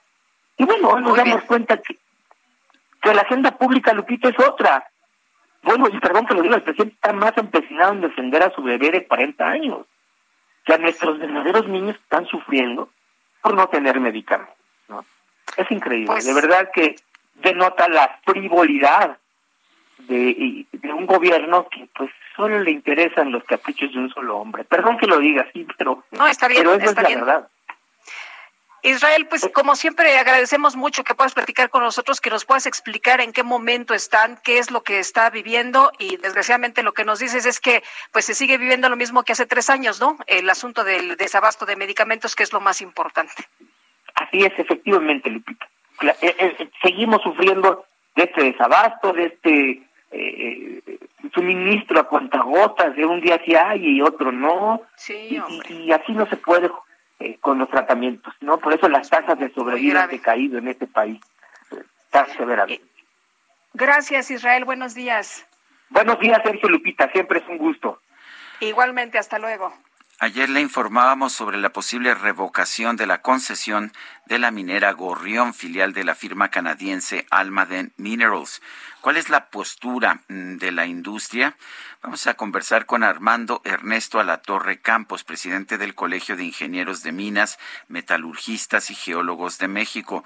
Y 0.59 0.67
bueno, 0.67 0.91
hoy 0.91 1.03
nos 1.05 1.17
damos 1.17 1.41
cuenta 1.45 1.79
que, 1.79 1.97
que 3.01 3.15
la 3.15 3.23
agenda 3.23 3.53
pública, 3.53 3.95
Lupito, 3.95 4.29
es 4.29 4.39
otra. 4.39 4.85
Bueno, 5.63 5.87
y 5.91 5.99
perdón 6.01 6.27
que 6.27 6.35
lo 6.35 6.43
diga, 6.43 6.57
el 6.57 6.63
presidente 6.65 6.97
está 6.97 7.15
más 7.15 7.33
empecinado 7.39 7.95
en 7.95 8.03
defender 8.03 8.43
a 8.43 8.51
su 8.51 8.63
bebé 8.63 8.91
de 8.91 9.07
40 9.07 9.43
años. 9.43 9.87
Que 10.65 10.75
a 10.75 10.79
nuestros 10.79 11.19
verdaderos 11.19 11.67
niños 11.69 11.97
están 11.97 12.27
sufriendo 12.27 12.89
por 13.43 13.55
no 13.55 13.69
tener 13.69 13.99
medicamentos. 14.01 14.55
¿no? 14.89 15.05
Es 15.57 15.71
increíble, 15.71 16.07
Pues 16.07 16.25
de 16.25 16.35
verdad 16.35 16.71
que 16.73 16.97
denota 17.35 17.89
la 17.89 18.21
frivolidad 18.25 19.19
de, 19.99 20.67
de 20.73 20.93
un 20.93 21.07
gobierno 21.07 21.69
que 21.69 21.89
pues 21.97 22.11
solo 22.37 22.61
le 22.61 22.71
interesan 22.71 23.31
los 23.33 23.45
caprichos 23.45 23.93
de 23.93 23.99
un 23.99 24.11
solo 24.11 24.37
hombre. 24.39 24.65
Perdón 24.65 24.97
que 24.99 25.07
lo 25.07 25.19
diga 25.19 25.43
así, 25.49 25.67
pero, 25.77 26.05
No, 26.13 26.27
está 26.27 26.49
bien, 26.49 26.63
pero 26.63 26.75
esa 26.75 26.85
está 26.87 27.01
es 27.01 27.03
la 27.03 27.09
bien. 27.09 27.21
verdad. 27.21 27.49
Israel, 28.83 29.27
pues 29.29 29.49
como 29.55 29.77
siempre 29.77 30.19
agradecemos 30.19 30.75
mucho 30.75 31.05
que 31.05 31.15
puedas 31.15 31.35
platicar 31.35 31.71
con 31.71 31.83
nosotros, 31.83 32.21
que 32.21 32.31
nos 32.31 32.45
puedas 32.45 32.67
explicar 32.67 33.21
en 33.21 33.33
qué 33.33 33.43
momento 33.45 33.95
están, 33.95 34.39
qué 34.43 34.59
es 34.59 34.71
lo 34.73 34.83
que 34.83 34.99
está 34.99 35.31
viviendo 35.31 35.93
y 35.99 36.17
desgraciadamente 36.17 36.83
lo 36.83 36.93
que 36.93 37.05
nos 37.05 37.21
dices 37.21 37.47
es 37.47 37.61
que 37.61 37.83
pues 38.13 38.25
se 38.25 38.35
sigue 38.35 38.59
viviendo 38.59 38.89
lo 38.89 38.97
mismo 38.97 39.23
que 39.23 39.33
hace 39.33 39.47
tres 39.47 39.71
años, 39.71 40.01
¿no? 40.01 40.17
El 40.27 40.51
asunto 40.51 40.83
del 40.83 41.17
desabasto 41.17 41.65
de 41.65 41.77
medicamentos 41.77 42.35
que 42.35 42.43
es 42.43 42.53
lo 42.53 42.61
más 42.61 42.81
importante. 42.81 43.45
Así 44.15 44.45
es, 44.45 44.53
efectivamente, 44.59 45.31
Lupita. 45.31 45.69
Cla- 45.99 46.17
eh, 46.21 46.35
eh, 46.39 46.69
seguimos 46.83 47.23
sufriendo 47.23 47.87
de 48.17 48.25
este 48.25 48.43
desabasto, 48.43 49.13
de 49.13 49.27
este 49.27 49.71
eh, 50.11 50.83
eh, 50.87 50.99
suministro 51.33 52.01
a 52.01 52.09
cuentagotas, 52.09 52.95
de 52.97 53.07
un 53.07 53.21
día 53.21 53.41
sí 53.45 53.55
hay 53.55 53.87
y 53.97 54.03
otro 54.03 54.33
no. 54.33 54.83
Sí, 54.97 55.41
y, 55.69 55.73
y 55.73 55.93
así 55.93 56.13
no 56.13 56.27
se 56.27 56.37
puede 56.37 56.69
eh, 57.23 57.39
con 57.41 57.59
los 57.59 57.69
tratamientos, 57.69 58.35
¿no? 58.41 58.59
Por 58.59 58.73
eso 58.73 58.89
las 58.89 59.09
tasas 59.09 59.39
de 59.39 59.53
sobrevida 59.55 60.05
han 60.05 60.11
decaído 60.11 60.59
en 60.59 60.67
este 60.67 60.87
país 60.87 61.21
eh, 61.71 61.83
tan 62.11 62.27
severamente. 62.37 62.85
Gracias, 63.75 64.31
Israel. 64.31 64.65
Buenos 64.65 64.95
días. 64.95 65.47
Buenos 65.89 66.19
días, 66.19 66.41
Sergio 66.45 66.69
Lupita. 66.69 67.11
Siempre 67.13 67.39
es 67.39 67.49
un 67.49 67.59
gusto. 67.59 68.01
Igualmente, 68.61 69.19
hasta 69.19 69.39
luego. 69.39 69.73
Ayer 70.23 70.49
le 70.49 70.61
informábamos 70.61 71.33
sobre 71.33 71.59
la 71.59 71.73
posible 71.73 72.15
revocación 72.15 72.95
de 72.95 73.09
la 73.09 73.23
concesión 73.23 73.91
de 74.27 74.39
la 74.39 74.53
minera 74.53 74.93
Gorrión, 74.93 75.53
filial 75.53 75.93
de 75.93 76.05
la 76.05 76.15
firma 76.15 76.49
canadiense 76.49 77.27
Almaden 77.29 77.93
Minerals. 77.97 78.63
¿Cuál 79.01 79.17
es 79.17 79.31
la 79.31 79.51
postura 79.51 80.23
mm, 80.29 80.59
de 80.59 80.71
la 80.71 80.87
industria? 80.87 81.57
Vamos 82.03 82.27
a 82.29 82.35
conversar 82.35 82.87
con 82.87 83.03
Armando 83.03 83.61
Ernesto 83.65 84.21
Alatorre 84.21 84.81
Campos, 84.81 85.25
presidente 85.25 85.77
del 85.77 85.97
Colegio 85.97 86.37
de 86.37 86.45
Ingenieros 86.45 87.03
de 87.03 87.11
Minas, 87.11 87.59
Metalurgistas 87.89 88.91
y 88.91 88.95
Geólogos 88.95 89.59
de 89.59 89.67
México. 89.67 90.25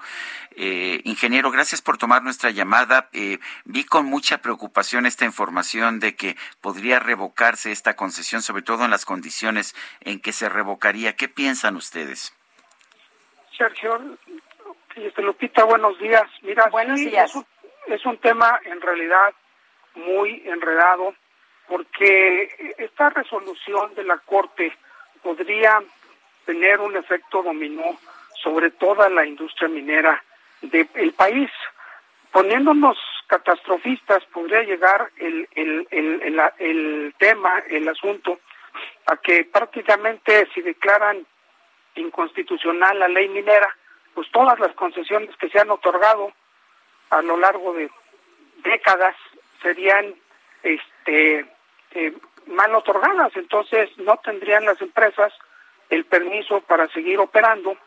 Eh, 0.55 1.01
ingeniero, 1.05 1.49
gracias 1.49 1.81
por 1.81 1.97
tomar 1.97 2.23
nuestra 2.23 2.51
llamada. 2.51 3.09
Eh, 3.13 3.39
vi 3.65 3.83
con 3.83 4.05
mucha 4.05 4.43
preocupación 4.43 5.07
esta 5.07 5.25
información 5.25 5.99
de 5.99 6.15
que 6.15 6.37
podría 6.61 6.99
revocarse 6.99 7.71
esta 7.71 7.95
concesión, 7.95 8.43
sobre 8.43 8.61
todo 8.61 8.85
en 8.85 8.91
las 8.91 9.05
condiciones 9.05 9.75
en 10.01 10.19
que 10.19 10.31
se 10.31 10.49
revocaría. 10.49 11.15
¿Qué 11.15 11.27
piensan 11.27 11.75
ustedes? 11.75 12.33
Sergio, 13.57 14.17
este, 14.95 15.21
Lupita, 15.21 15.63
buenos 15.63 15.97
días. 15.99 16.23
Mira, 16.41 16.67
Buenos 16.67 16.99
sí, 16.99 17.09
días. 17.09 17.29
Es 17.29 17.35
un, 17.35 17.45
es 17.87 18.05
un 18.05 18.17
tema 18.17 18.59
en 18.65 18.81
realidad 18.81 19.33
muy 19.95 20.43
enredado 20.45 21.13
porque 21.67 22.75
esta 22.77 23.09
resolución 23.09 23.93
de 23.95 24.03
la 24.03 24.17
Corte 24.19 24.75
podría 25.21 25.81
tener 26.45 26.79
un 26.79 26.95
efecto 26.95 27.43
dominó 27.43 27.99
sobre 28.41 28.71
toda 28.71 29.09
la 29.09 29.25
industria 29.25 29.67
minera 29.67 30.23
del 30.61 31.13
país. 31.13 31.49
Poniéndonos 32.31 32.97
catastrofistas, 33.27 34.23
podría 34.25 34.63
llegar 34.63 35.09
el, 35.17 35.47
el, 35.55 35.87
el, 35.91 36.21
el, 36.21 36.41
el 36.59 37.15
tema, 37.17 37.59
el 37.69 37.89
asunto, 37.89 38.39
a 39.07 39.17
que 39.17 39.45
prácticamente 39.45 40.47
si 40.53 40.61
declaran 40.61 41.25
inconstitucional 41.95 42.99
la 42.99 43.07
ley 43.07 43.29
minera, 43.29 43.75
pues 44.13 44.29
todas 44.31 44.59
las 44.59 44.73
concesiones 44.75 45.35
que 45.37 45.49
se 45.49 45.59
han 45.59 45.71
otorgado 45.71 46.31
a 47.09 47.21
lo 47.21 47.37
largo 47.37 47.73
de 47.73 47.89
décadas 48.63 49.15
serían 49.61 50.13
este 50.61 51.45
eh, 51.91 52.13
mal 52.47 52.75
otorgadas, 52.75 53.35
entonces 53.35 53.89
no 53.97 54.17
tendrían 54.17 54.65
las 54.65 54.81
empresas 54.81 55.33
el 55.89 56.05
permiso 56.05 56.61
para 56.61 56.87
seguir 56.89 57.19
operando. 57.19 57.77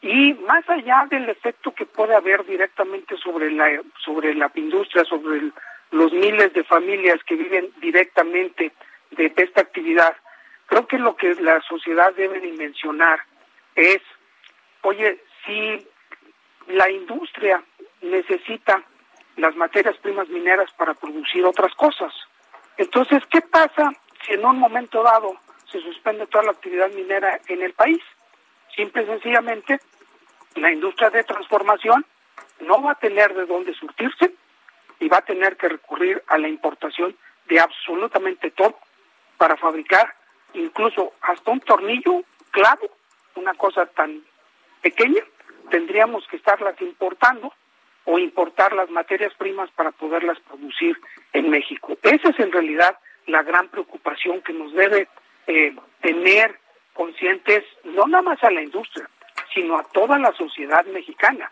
Y 0.00 0.34
más 0.34 0.68
allá 0.68 1.06
del 1.10 1.28
efecto 1.28 1.74
que 1.74 1.86
puede 1.86 2.14
haber 2.14 2.44
directamente 2.44 3.16
sobre 3.16 3.50
la 3.50 3.82
sobre 4.04 4.34
la 4.34 4.50
industria, 4.54 5.04
sobre 5.04 5.50
los 5.90 6.12
miles 6.12 6.52
de 6.52 6.62
familias 6.64 7.18
que 7.24 7.34
viven 7.34 7.70
directamente 7.80 8.70
de 9.10 9.32
esta 9.36 9.62
actividad, 9.62 10.14
creo 10.68 10.86
que 10.86 10.98
lo 10.98 11.16
que 11.16 11.34
la 11.36 11.60
sociedad 11.62 12.14
debe 12.14 12.40
dimensionar 12.40 13.20
es, 13.74 14.00
oye, 14.82 15.20
si 15.44 15.86
la 16.68 16.90
industria 16.90 17.64
necesita 18.02 18.84
las 19.36 19.56
materias 19.56 19.96
primas 19.98 20.28
mineras 20.28 20.70
para 20.76 20.94
producir 20.94 21.44
otras 21.44 21.74
cosas, 21.74 22.12
entonces, 22.76 23.22
¿qué 23.30 23.40
pasa 23.40 23.92
si 24.24 24.34
en 24.34 24.44
un 24.44 24.58
momento 24.58 25.02
dado 25.02 25.36
se 25.70 25.80
suspende 25.80 26.26
toda 26.28 26.44
la 26.44 26.52
actividad 26.52 26.90
minera 26.92 27.40
en 27.48 27.62
el 27.62 27.72
país? 27.72 28.00
Simple 28.76 29.02
y 29.02 29.06
sencillamente, 29.06 29.80
la 30.54 30.70
industria 30.70 31.10
de 31.10 31.24
transformación 31.24 32.06
no 32.60 32.82
va 32.82 32.92
a 32.92 32.98
tener 32.98 33.34
de 33.34 33.46
dónde 33.46 33.74
surtirse 33.74 34.34
y 35.00 35.08
va 35.08 35.18
a 35.18 35.24
tener 35.24 35.56
que 35.56 35.68
recurrir 35.68 36.22
a 36.28 36.38
la 36.38 36.48
importación 36.48 37.16
de 37.46 37.58
absolutamente 37.58 38.50
todo 38.50 38.78
para 39.36 39.56
fabricar 39.56 40.14
incluso 40.54 41.12
hasta 41.22 41.50
un 41.50 41.60
tornillo 41.60 42.22
clavo, 42.50 42.88
una 43.34 43.54
cosa 43.54 43.86
tan 43.86 44.22
pequeña, 44.82 45.22
tendríamos 45.70 46.26
que 46.28 46.36
estarlas 46.36 46.80
importando 46.80 47.52
o 48.04 48.18
importar 48.18 48.72
las 48.72 48.90
materias 48.90 49.34
primas 49.34 49.70
para 49.72 49.90
poderlas 49.92 50.38
producir 50.40 50.98
en 51.32 51.50
México. 51.50 51.96
Esa 52.02 52.30
es 52.30 52.40
en 52.40 52.52
realidad 52.52 52.96
la 53.26 53.42
gran 53.42 53.68
preocupación 53.68 54.40
que 54.40 54.54
nos 54.54 54.72
debe 54.72 55.08
eh, 55.46 55.76
tener 56.00 56.58
conscientes, 56.94 57.64
no 57.84 58.06
nada 58.06 58.22
más 58.22 58.42
a 58.42 58.50
la 58.50 58.62
industria, 58.62 59.08
sino 59.54 59.78
a 59.78 59.84
toda 59.84 60.18
la 60.18 60.32
sociedad 60.32 60.84
mexicana. 60.86 61.50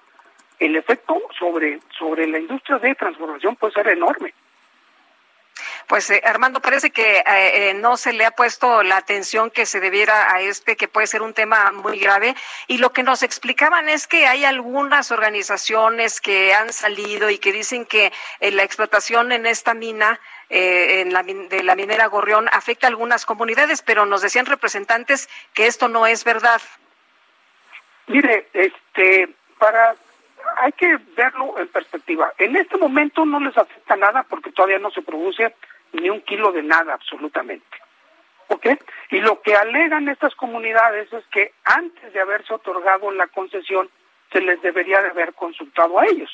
El 0.58 0.76
efecto 0.76 1.20
sobre, 1.38 1.80
sobre 1.98 2.26
la 2.26 2.38
industria 2.38 2.78
de 2.78 2.94
transformación 2.94 3.56
puede 3.56 3.74
ser 3.74 3.88
enorme. 3.88 4.32
Pues 5.86 6.10
eh, 6.10 6.20
Armando, 6.24 6.60
parece 6.60 6.90
que 6.90 7.18
eh, 7.18 7.24
eh, 7.26 7.74
no 7.74 7.96
se 7.96 8.12
le 8.12 8.24
ha 8.24 8.32
puesto 8.32 8.82
la 8.82 8.96
atención 8.96 9.50
que 9.50 9.66
se 9.66 9.78
debiera 9.78 10.34
a 10.34 10.40
este, 10.40 10.76
que 10.76 10.88
puede 10.88 11.06
ser 11.06 11.22
un 11.22 11.32
tema 11.32 11.70
muy 11.70 11.98
grave. 11.98 12.34
Y 12.66 12.78
lo 12.78 12.92
que 12.92 13.04
nos 13.04 13.22
explicaban 13.22 13.88
es 13.88 14.08
que 14.08 14.26
hay 14.26 14.44
algunas 14.44 15.12
organizaciones 15.12 16.20
que 16.20 16.54
han 16.54 16.72
salido 16.72 17.30
y 17.30 17.38
que 17.38 17.52
dicen 17.52 17.86
que 17.86 18.12
eh, 18.40 18.50
la 18.50 18.64
explotación 18.64 19.30
en 19.30 19.46
esta 19.46 19.74
mina 19.74 20.18
eh, 20.48 21.02
en 21.02 21.12
la, 21.12 21.22
de 21.22 21.62
la 21.62 21.74
minera 21.74 22.06
Gorrión 22.06 22.48
afecta 22.52 22.86
a 22.86 22.90
algunas 22.90 23.24
comunidades, 23.26 23.82
pero 23.82 24.06
nos 24.06 24.22
decían 24.22 24.46
representantes 24.46 25.28
que 25.54 25.66
esto 25.66 25.88
no 25.88 26.06
es 26.06 26.24
verdad. 26.24 26.60
Mire, 28.08 28.48
este, 28.52 29.28
para, 29.58 29.96
hay 30.58 30.72
que 30.72 30.98
verlo 31.16 31.58
en 31.58 31.68
perspectiva. 31.68 32.32
En 32.38 32.56
este 32.56 32.76
momento 32.76 33.24
no 33.24 33.40
les 33.40 33.56
afecta 33.56 33.96
nada 33.96 34.24
porque 34.24 34.52
todavía 34.52 34.78
no 34.78 34.90
se 34.90 35.02
produce 35.02 35.54
ni 36.00 36.10
un 36.10 36.20
kilo 36.22 36.52
de 36.52 36.62
nada 36.62 36.94
absolutamente. 36.94 37.76
¿Ok? 38.48 38.66
Y 39.10 39.20
lo 39.20 39.40
que 39.42 39.54
alegan 39.54 40.08
estas 40.08 40.34
comunidades 40.34 41.12
es 41.12 41.24
que 41.26 41.52
antes 41.64 42.12
de 42.12 42.20
haberse 42.20 42.54
otorgado 42.54 43.10
la 43.10 43.26
concesión 43.26 43.90
se 44.32 44.40
les 44.40 44.60
debería 44.62 45.02
de 45.02 45.10
haber 45.10 45.34
consultado 45.34 45.98
a 45.98 46.06
ellos. 46.06 46.30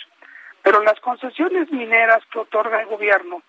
Pero 0.62 0.82
las 0.82 0.98
concesiones 1.01 1.70
mineras 1.72 2.22
que 2.30 2.39
otorga 2.39 2.80
el 2.80 2.86
gobierno 2.86 3.43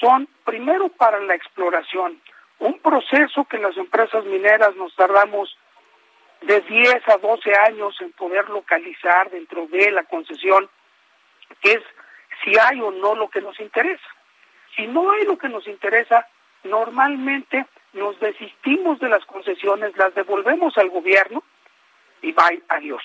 son 0.00 0.28
primero 0.44 0.88
para 0.88 1.20
la 1.20 1.34
exploración, 1.34 2.20
un 2.58 2.78
proceso 2.80 3.44
que 3.44 3.58
las 3.58 3.76
empresas 3.76 4.24
mineras 4.24 4.74
nos 4.76 4.94
tardamos 4.96 5.56
de 6.42 6.60
10 6.60 7.08
a 7.08 7.16
12 7.18 7.54
años 7.54 7.96
en 8.00 8.12
poder 8.12 8.48
localizar 8.48 9.30
dentro 9.30 9.66
de 9.66 9.90
la 9.90 10.04
concesión, 10.04 10.68
que 11.60 11.72
es 11.72 11.82
si 12.42 12.58
hay 12.58 12.80
o 12.80 12.90
no 12.90 13.14
lo 13.14 13.28
que 13.28 13.40
nos 13.40 13.58
interesa. 13.60 14.06
Si 14.76 14.86
no 14.86 15.10
hay 15.10 15.24
lo 15.24 15.38
que 15.38 15.48
nos 15.48 15.66
interesa, 15.66 16.26
normalmente 16.64 17.66
nos 17.92 18.18
desistimos 18.20 18.98
de 19.00 19.08
las 19.08 19.24
concesiones, 19.24 19.96
las 19.96 20.14
devolvemos 20.14 20.76
al 20.76 20.90
gobierno 20.90 21.42
y 22.22 22.32
bye, 22.32 22.62
adiós. 22.68 23.02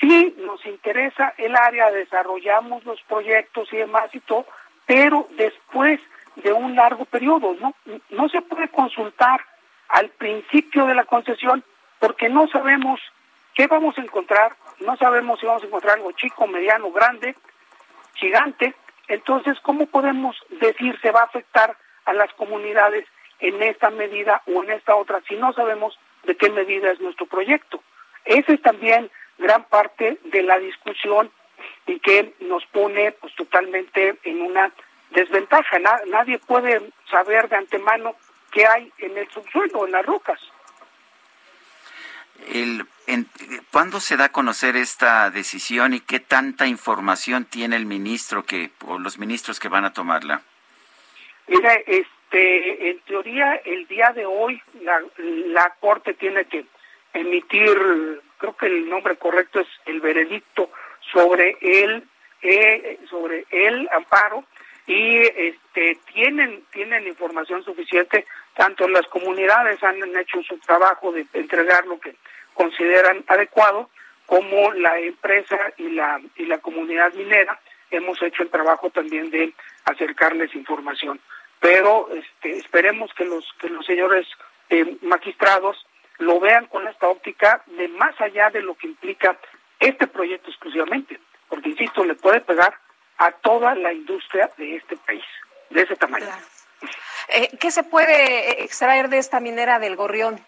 Sí, 0.00 0.34
nos 0.38 0.64
interesa 0.66 1.34
el 1.38 1.56
área, 1.56 1.90
desarrollamos 1.90 2.84
los 2.84 3.00
proyectos 3.02 3.72
y 3.72 3.76
demás 3.76 4.14
y 4.14 4.20
todo, 4.20 4.46
pero 4.86 5.28
después 5.36 6.00
de 6.36 6.52
un 6.52 6.74
largo 6.74 7.04
periodo, 7.04 7.54
¿no? 7.60 7.74
No 8.10 8.28
se 8.28 8.42
puede 8.42 8.68
consultar 8.68 9.40
al 9.88 10.08
principio 10.10 10.86
de 10.86 10.94
la 10.94 11.04
concesión 11.04 11.62
porque 11.98 12.28
no 12.28 12.48
sabemos 12.48 13.00
qué 13.54 13.66
vamos 13.66 13.96
a 13.96 14.00
encontrar, 14.00 14.56
no 14.80 14.96
sabemos 14.96 15.38
si 15.38 15.46
vamos 15.46 15.62
a 15.62 15.66
encontrar 15.66 15.96
algo 15.96 16.12
chico, 16.12 16.46
mediano, 16.46 16.90
grande, 16.90 17.36
gigante. 18.14 18.74
Entonces, 19.08 19.58
¿cómo 19.60 19.86
podemos 19.86 20.36
decir 20.48 20.98
se 21.00 21.10
va 21.10 21.20
a 21.20 21.24
afectar 21.24 21.76
a 22.04 22.12
las 22.12 22.32
comunidades 22.34 23.06
en 23.40 23.62
esta 23.62 23.90
medida 23.90 24.42
o 24.46 24.62
en 24.62 24.70
esta 24.70 24.94
otra 24.94 25.20
si 25.28 25.36
no 25.36 25.52
sabemos 25.52 25.98
de 26.24 26.36
qué 26.36 26.50
medida 26.50 26.90
es 26.90 27.00
nuestro 27.00 27.26
proyecto? 27.26 27.82
Esa 28.24 28.52
es 28.52 28.62
también 28.62 29.10
gran 29.38 29.64
parte 29.64 30.18
de 30.24 30.42
la 30.42 30.58
discusión 30.58 31.30
y 31.86 31.98
que 32.00 32.34
nos 32.40 32.64
pone 32.66 33.12
pues 33.12 33.34
totalmente 33.34 34.16
en 34.24 34.42
una 34.42 34.72
desventaja. 35.10 35.78
nadie 36.06 36.38
puede 36.38 36.80
saber 37.10 37.48
de 37.48 37.56
antemano 37.56 38.14
qué 38.50 38.66
hay 38.66 38.92
en 38.98 39.18
el 39.18 39.28
subsuelo, 39.30 39.86
en 39.86 39.92
las 39.92 40.06
rocas. 40.06 40.40
El, 42.52 42.84
¿Cuándo 43.70 44.00
se 44.00 44.16
da 44.16 44.26
a 44.26 44.32
conocer 44.32 44.76
esta 44.76 45.30
decisión 45.30 45.94
y 45.94 46.00
qué 46.00 46.20
tanta 46.20 46.66
información 46.66 47.44
tiene 47.44 47.76
el 47.76 47.86
ministro 47.86 48.44
que 48.44 48.70
o 48.86 48.98
los 48.98 49.18
ministros 49.18 49.58
que 49.58 49.68
van 49.68 49.84
a 49.84 49.92
tomarla? 49.92 50.42
Mira, 51.48 51.74
este, 51.86 52.90
en 52.90 53.00
teoría 53.00 53.54
el 53.64 53.86
día 53.88 54.12
de 54.14 54.24
hoy 54.24 54.60
la, 54.82 55.02
la 55.16 55.74
corte 55.80 56.14
tiene 56.14 56.44
que 56.44 56.64
emitir, 57.12 58.20
creo 58.38 58.56
que 58.56 58.66
el 58.66 58.88
nombre 58.88 59.16
correcto 59.16 59.60
es 59.60 59.68
el 59.86 60.00
veredicto 60.00 60.70
sobre 61.12 61.56
el 61.60 62.04
eh, 62.42 62.98
sobre 63.08 63.46
el 63.50 63.88
amparo 63.92 64.44
y 64.86 65.18
este 65.18 65.98
tienen 66.12 66.64
tienen 66.72 67.06
información 67.06 67.62
suficiente 67.62 68.26
tanto 68.54 68.88
las 68.88 69.06
comunidades 69.06 69.82
han 69.82 69.96
hecho 70.16 70.42
su 70.42 70.58
trabajo 70.58 71.12
de 71.12 71.24
entregar 71.34 71.86
lo 71.86 72.00
que 72.00 72.16
consideran 72.62 73.24
adecuado 73.26 73.90
como 74.26 74.72
la 74.72 74.98
empresa 75.00 75.58
y 75.76 75.90
la 75.90 76.20
y 76.36 76.46
la 76.46 76.58
comunidad 76.58 77.12
minera 77.14 77.58
hemos 77.90 78.22
hecho 78.22 78.44
el 78.44 78.50
trabajo 78.50 78.90
también 78.90 79.30
de 79.30 79.52
acercarles 79.84 80.54
información 80.54 81.20
pero 81.58 82.08
este, 82.14 82.58
esperemos 82.58 83.12
que 83.14 83.24
los 83.24 83.44
que 83.60 83.68
los 83.68 83.84
señores 83.84 84.26
eh, 84.70 84.96
magistrados 85.02 85.76
lo 86.18 86.38
vean 86.38 86.66
con 86.66 86.86
esta 86.86 87.08
óptica 87.08 87.62
de 87.66 87.88
más 87.88 88.14
allá 88.20 88.50
de 88.50 88.62
lo 88.62 88.74
que 88.76 88.86
implica 88.86 89.36
este 89.80 90.06
proyecto 90.06 90.50
exclusivamente 90.50 91.18
porque 91.48 91.70
insisto 91.70 92.04
le 92.04 92.14
puede 92.14 92.40
pegar 92.40 92.74
a 93.18 93.32
toda 93.32 93.74
la 93.74 93.92
industria 93.92 94.50
de 94.56 94.76
este 94.76 94.96
país, 94.96 95.24
de 95.70 95.82
ese 95.82 95.96
tamaño. 95.96 96.26
Eh, 97.28 97.50
¿Qué 97.60 97.70
se 97.70 97.82
puede 97.82 98.64
extraer 98.64 99.08
de 99.08 99.18
esta 99.18 99.38
minera 99.38 99.78
del 99.78 99.96
Gorrión? 99.96 100.40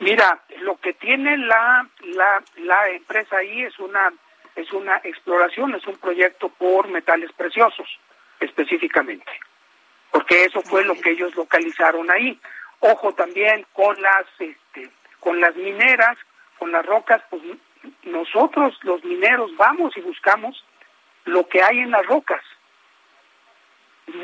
Mira, 0.00 0.40
lo 0.60 0.76
que 0.78 0.94
tiene 0.94 1.36
la, 1.36 1.86
la, 2.00 2.42
la 2.56 2.88
empresa 2.88 3.36
ahí 3.36 3.62
es 3.62 3.78
una, 3.78 4.10
es 4.56 4.72
una 4.72 4.96
exploración, 5.04 5.74
es 5.74 5.86
un 5.86 5.98
proyecto 5.98 6.48
por 6.48 6.88
metales 6.88 7.30
preciosos, 7.32 7.86
específicamente, 8.40 9.30
porque 10.10 10.46
eso 10.46 10.62
fue 10.62 10.84
lo 10.86 10.94
que 10.94 11.10
ellos 11.10 11.34
localizaron 11.36 12.10
ahí. 12.10 12.40
Ojo 12.80 13.12
también 13.12 13.66
con 13.74 14.00
las, 14.00 14.24
este, 14.38 14.90
con 15.20 15.38
las 15.38 15.54
mineras, 15.54 16.16
con 16.58 16.72
las 16.72 16.84
rocas, 16.86 17.22
pues 17.28 17.42
nosotros 18.04 18.78
los 18.82 19.04
mineros 19.04 19.54
vamos 19.58 19.94
y 19.98 20.00
buscamos 20.00 20.64
lo 21.26 21.46
que 21.46 21.62
hay 21.62 21.80
en 21.80 21.90
las 21.90 22.06
rocas. 22.06 22.42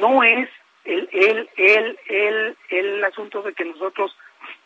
No 0.01 0.23
es 0.23 0.49
el, 0.85 1.07
el, 1.13 1.51
el, 1.57 1.99
el, 2.07 2.57
el 2.71 3.05
asunto 3.05 3.43
de 3.43 3.53
que 3.53 3.67
nosotros 3.67 4.17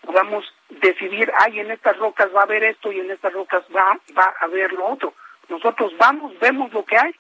podamos 0.05 0.45
decidir, 0.69 1.33
ay, 1.37 1.61
en 1.61 1.71
estas 1.71 1.97
rocas 1.99 2.29
va 2.35 2.41
a 2.41 2.45
haber 2.45 2.65
esto 2.65 2.93
y 2.93 3.01
en 3.01 3.11
estas 3.11 3.33
rocas 3.33 3.65
va, 3.75 3.99
va 4.17 4.35
a 4.41 4.45
haber 4.45 4.73
lo 4.73 4.87
otro. 4.87 5.15
Nosotros 5.49 5.93
vamos, 5.99 6.39
vemos 6.39 6.73
lo 6.73 6.85
que 6.85 6.97
hay, 6.97 7.15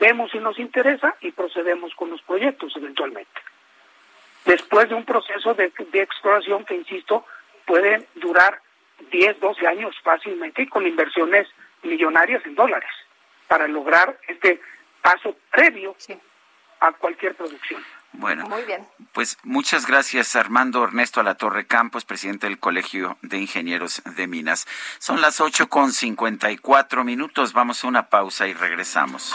vemos 0.00 0.30
si 0.30 0.38
nos 0.38 0.58
interesa 0.58 1.14
y 1.20 1.32
procedemos 1.32 1.94
con 1.94 2.10
los 2.10 2.22
proyectos 2.22 2.76
eventualmente. 2.76 3.40
Después 4.44 4.88
de 4.88 4.94
un 4.94 5.04
proceso 5.04 5.54
de, 5.54 5.72
de 5.90 6.02
exploración 6.02 6.64
que, 6.64 6.74
insisto, 6.74 7.24
puede 7.66 8.06
durar 8.14 8.60
10, 9.10 9.40
12 9.40 9.66
años 9.66 9.94
fácilmente 10.02 10.62
y 10.62 10.68
con 10.68 10.86
inversiones 10.86 11.48
millonarias 11.82 12.44
en 12.44 12.54
dólares 12.54 12.90
para 13.46 13.68
lograr 13.68 14.18
este 14.26 14.60
paso 15.02 15.36
previo 15.50 15.94
a 16.80 16.92
cualquier 16.92 17.34
producción. 17.34 17.82
Bueno, 18.12 18.48
Muy 18.48 18.62
bien. 18.64 18.86
pues 19.12 19.36
muchas 19.44 19.86
gracias 19.86 20.34
Armando 20.34 20.82
Ernesto 20.82 21.20
Alatorre 21.20 21.66
Campos, 21.66 22.04
presidente 22.04 22.46
del 22.48 22.58
Colegio 22.58 23.16
de 23.22 23.38
Ingenieros 23.38 24.02
de 24.16 24.26
Minas. 24.26 24.66
Son 24.98 25.20
las 25.20 25.40
ocho 25.40 25.68
con 25.68 25.92
cincuenta 25.92 26.50
y 26.50 26.56
cuatro 26.58 27.04
minutos, 27.04 27.52
vamos 27.52 27.84
a 27.84 27.86
una 27.88 28.08
pausa 28.08 28.48
y 28.48 28.54
regresamos. 28.54 29.34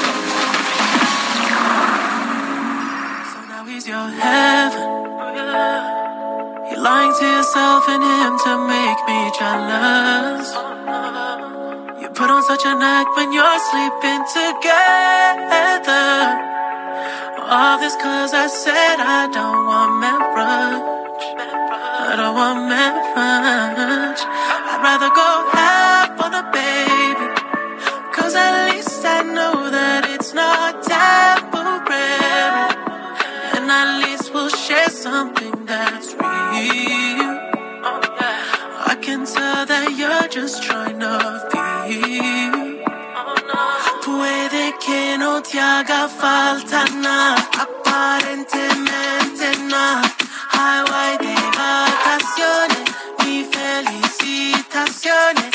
Your 4.01 4.09
heaven. 4.25 4.89
You're 6.69 6.83
lying 6.89 7.13
to 7.19 7.25
yourself 7.37 7.83
and 7.93 8.01
him 8.01 8.33
to 8.45 8.51
make 8.75 8.99
me 9.09 9.19
jealous. 9.37 10.47
You 12.01 12.07
put 12.09 12.29
on 12.35 12.41
such 12.43 12.65
an 12.65 12.81
act 12.81 13.09
when 13.17 13.29
you're 13.37 13.61
sleeping 13.69 14.21
together. 14.39 16.09
All 17.53 17.77
this 17.83 17.95
cause 18.05 18.33
I 18.33 18.47
said 18.47 18.97
I 19.19 19.21
don't 19.37 19.61
want 19.69 19.91
marriage. 20.05 21.25
I 22.09 22.13
don't 22.19 22.35
want 22.41 22.59
marriage. 22.73 24.21
I'd 24.71 24.81
rather 24.87 25.11
go 25.21 25.29
half 25.53 26.11
on 26.25 26.31
a 26.41 26.45
baby. 26.57 27.27
Cause 28.15 28.33
I 28.35 28.70
just 40.31 40.63
trying 40.63 40.97
to 40.99 41.19
feel. 41.51 42.79
Puede 44.05 44.73
que 44.79 45.17
no 45.17 45.41
te 45.41 45.59
haga 45.59 46.07
falta 46.07 46.85
nada, 46.95 47.35
aparentemente 47.59 49.57
nada. 49.67 50.09
Highway 50.53 51.17
de 51.17 51.35
vacaciones, 51.57 52.79
mi 53.25 53.43
felicitaciones. 53.43 55.51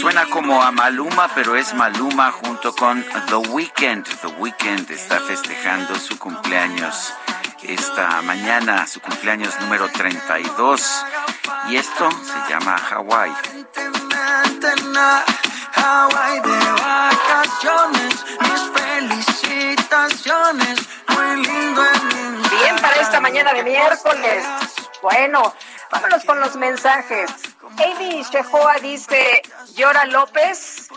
Suena 0.00 0.26
como 0.26 0.62
a 0.62 0.70
Maluma, 0.70 1.28
pero 1.34 1.56
es 1.56 1.74
Maluma 1.74 2.30
junto 2.30 2.72
con 2.74 3.04
The 3.26 3.36
Weeknd. 3.50 4.04
The 4.20 4.28
Weeknd 4.38 4.88
está 4.90 5.18
festejando 5.20 5.96
su 5.96 6.16
cumpleaños 6.18 7.12
esta 7.68 8.22
mañana, 8.22 8.86
su 8.86 9.00
cumpleaños 9.00 9.58
número 9.60 9.88
32. 9.90 11.04
Y 11.68 11.76
esto 11.76 12.10
se 12.10 12.52
llama 12.52 12.76
Hawaii. 12.76 13.32
Hawaii 15.74 16.40
de 16.40 16.72
vacaciones, 16.82 18.24
mis 18.40 18.62
felicitaciones, 18.74 20.80
muy 21.08 21.46
lindo 21.46 21.82
Bien 22.50 22.76
para 22.80 22.96
esta 23.00 23.20
mañana 23.20 23.52
de 23.52 23.62
miércoles. 23.64 24.44
Bueno, 25.00 25.54
Vámonos 25.92 26.24
con 26.24 26.40
los 26.40 26.56
mensajes. 26.56 27.30
Amy 27.76 28.22
Shehoa 28.22 28.78
dice, 28.80 29.42
llora 29.74 30.06
López 30.06 30.88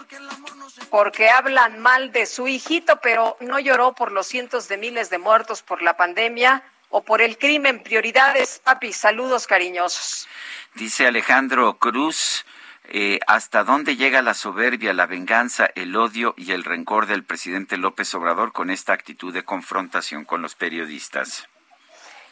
porque 0.90 1.30
hablan 1.30 1.80
mal 1.80 2.14
de 2.14 2.26
su 2.26 2.48
hijito, 2.48 3.00
pero 3.02 3.36
no 3.42 3.60
lloró 3.60 3.94
por 3.94 4.14
los 4.14 4.28
cientos 4.28 4.70
de 4.70 4.78
miles 4.78 5.10
de 5.10 5.18
muertos 5.18 5.62
por 5.64 5.82
la 5.82 5.98
pandemia 5.98 6.64
o 6.90 7.04
por 7.04 7.22
el 7.22 7.38
crimen. 7.38 7.84
Prioridades, 7.84 8.62
papi, 8.64 8.94
saludos 8.94 9.48
cariñosos. 9.48 10.28
Dice 10.76 11.06
Alejandro 11.06 11.78
Cruz, 11.78 12.46
eh, 12.86 13.20
¿hasta 13.28 13.66
dónde 13.66 13.98
llega 13.98 14.22
la 14.22 14.34
soberbia, 14.34 14.94
la 14.94 15.08
venganza, 15.08 15.70
el 15.76 15.96
odio 15.98 16.34
y 16.38 16.54
el 16.54 16.64
rencor 16.64 17.06
del 17.06 17.26
presidente 17.26 17.78
López 17.78 18.14
Obrador 18.14 18.54
con 18.54 18.70
esta 18.70 18.94
actitud 18.94 19.34
de 19.34 19.44
confrontación 19.44 20.24
con 20.24 20.42
los 20.42 20.56
periodistas? 20.56 21.50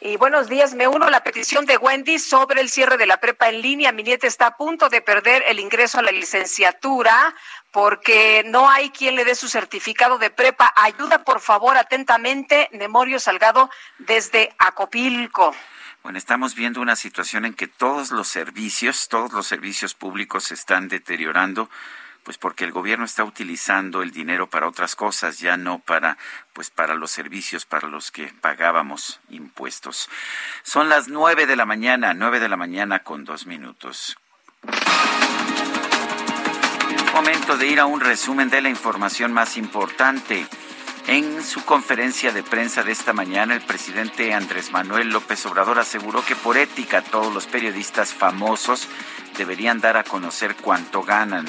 Y 0.06 0.18
buenos 0.18 0.50
días, 0.50 0.74
me 0.74 0.86
uno 0.86 1.06
a 1.06 1.10
la 1.10 1.24
petición 1.24 1.64
de 1.64 1.78
Wendy 1.78 2.18
sobre 2.18 2.60
el 2.60 2.68
cierre 2.68 2.98
de 2.98 3.06
la 3.06 3.20
prepa 3.20 3.48
en 3.48 3.62
línea. 3.62 3.90
Mi 3.90 4.02
nieta 4.02 4.26
está 4.26 4.48
a 4.48 4.56
punto 4.58 4.90
de 4.90 5.00
perder 5.00 5.42
el 5.48 5.58
ingreso 5.58 5.98
a 5.98 6.02
la 6.02 6.12
licenciatura 6.12 7.34
porque 7.70 8.44
no 8.44 8.68
hay 8.68 8.90
quien 8.90 9.16
le 9.16 9.24
dé 9.24 9.34
su 9.34 9.48
certificado 9.48 10.18
de 10.18 10.28
prepa. 10.28 10.70
Ayuda, 10.76 11.24
por 11.24 11.40
favor, 11.40 11.78
atentamente, 11.78 12.68
Memorio 12.72 13.18
Salgado, 13.18 13.70
desde 13.96 14.54
Acopilco. 14.58 15.56
Bueno, 16.02 16.18
estamos 16.18 16.54
viendo 16.54 16.82
una 16.82 16.96
situación 16.96 17.46
en 17.46 17.54
que 17.54 17.66
todos 17.66 18.10
los 18.10 18.28
servicios, 18.28 19.08
todos 19.08 19.32
los 19.32 19.46
servicios 19.46 19.94
públicos 19.94 20.44
se 20.44 20.52
están 20.52 20.88
deteriorando 20.88 21.70
pues 22.24 22.38
porque 22.38 22.64
el 22.64 22.72
gobierno 22.72 23.04
está 23.04 23.22
utilizando 23.22 24.02
el 24.02 24.10
dinero 24.10 24.48
para 24.48 24.66
otras 24.66 24.96
cosas, 24.96 25.38
ya 25.38 25.56
no 25.56 25.78
para 25.78 26.16
pues 26.54 26.70
para 26.70 26.94
los 26.94 27.10
servicios 27.10 27.66
para 27.66 27.86
los 27.86 28.10
que 28.10 28.32
pagábamos 28.40 29.20
impuestos. 29.28 30.08
Son 30.62 30.88
las 30.88 31.08
nueve 31.08 31.46
de 31.46 31.54
la 31.54 31.66
mañana, 31.66 32.14
nueve 32.14 32.40
de 32.40 32.48
la 32.48 32.56
mañana 32.56 33.00
con 33.00 33.24
dos 33.24 33.46
minutos. 33.46 34.16
Momento 37.12 37.56
de 37.56 37.68
ir 37.68 37.78
a 37.78 37.86
un 37.86 38.00
resumen 38.00 38.50
de 38.50 38.60
la 38.60 38.70
información 38.70 39.32
más 39.32 39.56
importante. 39.56 40.46
En 41.06 41.44
su 41.44 41.62
conferencia 41.66 42.32
de 42.32 42.42
prensa 42.42 42.82
de 42.82 42.92
esta 42.92 43.12
mañana, 43.12 43.54
el 43.54 43.60
presidente 43.60 44.32
Andrés 44.32 44.72
Manuel 44.72 45.10
López 45.10 45.44
Obrador 45.44 45.78
aseguró 45.78 46.24
que 46.24 46.34
por 46.34 46.56
ética 46.56 47.02
todos 47.02 47.32
los 47.32 47.46
periodistas 47.46 48.14
famosos 48.14 48.88
deberían 49.36 49.80
dar 49.80 49.98
a 49.98 50.04
conocer 50.04 50.56
cuánto 50.56 51.02
ganan 51.02 51.44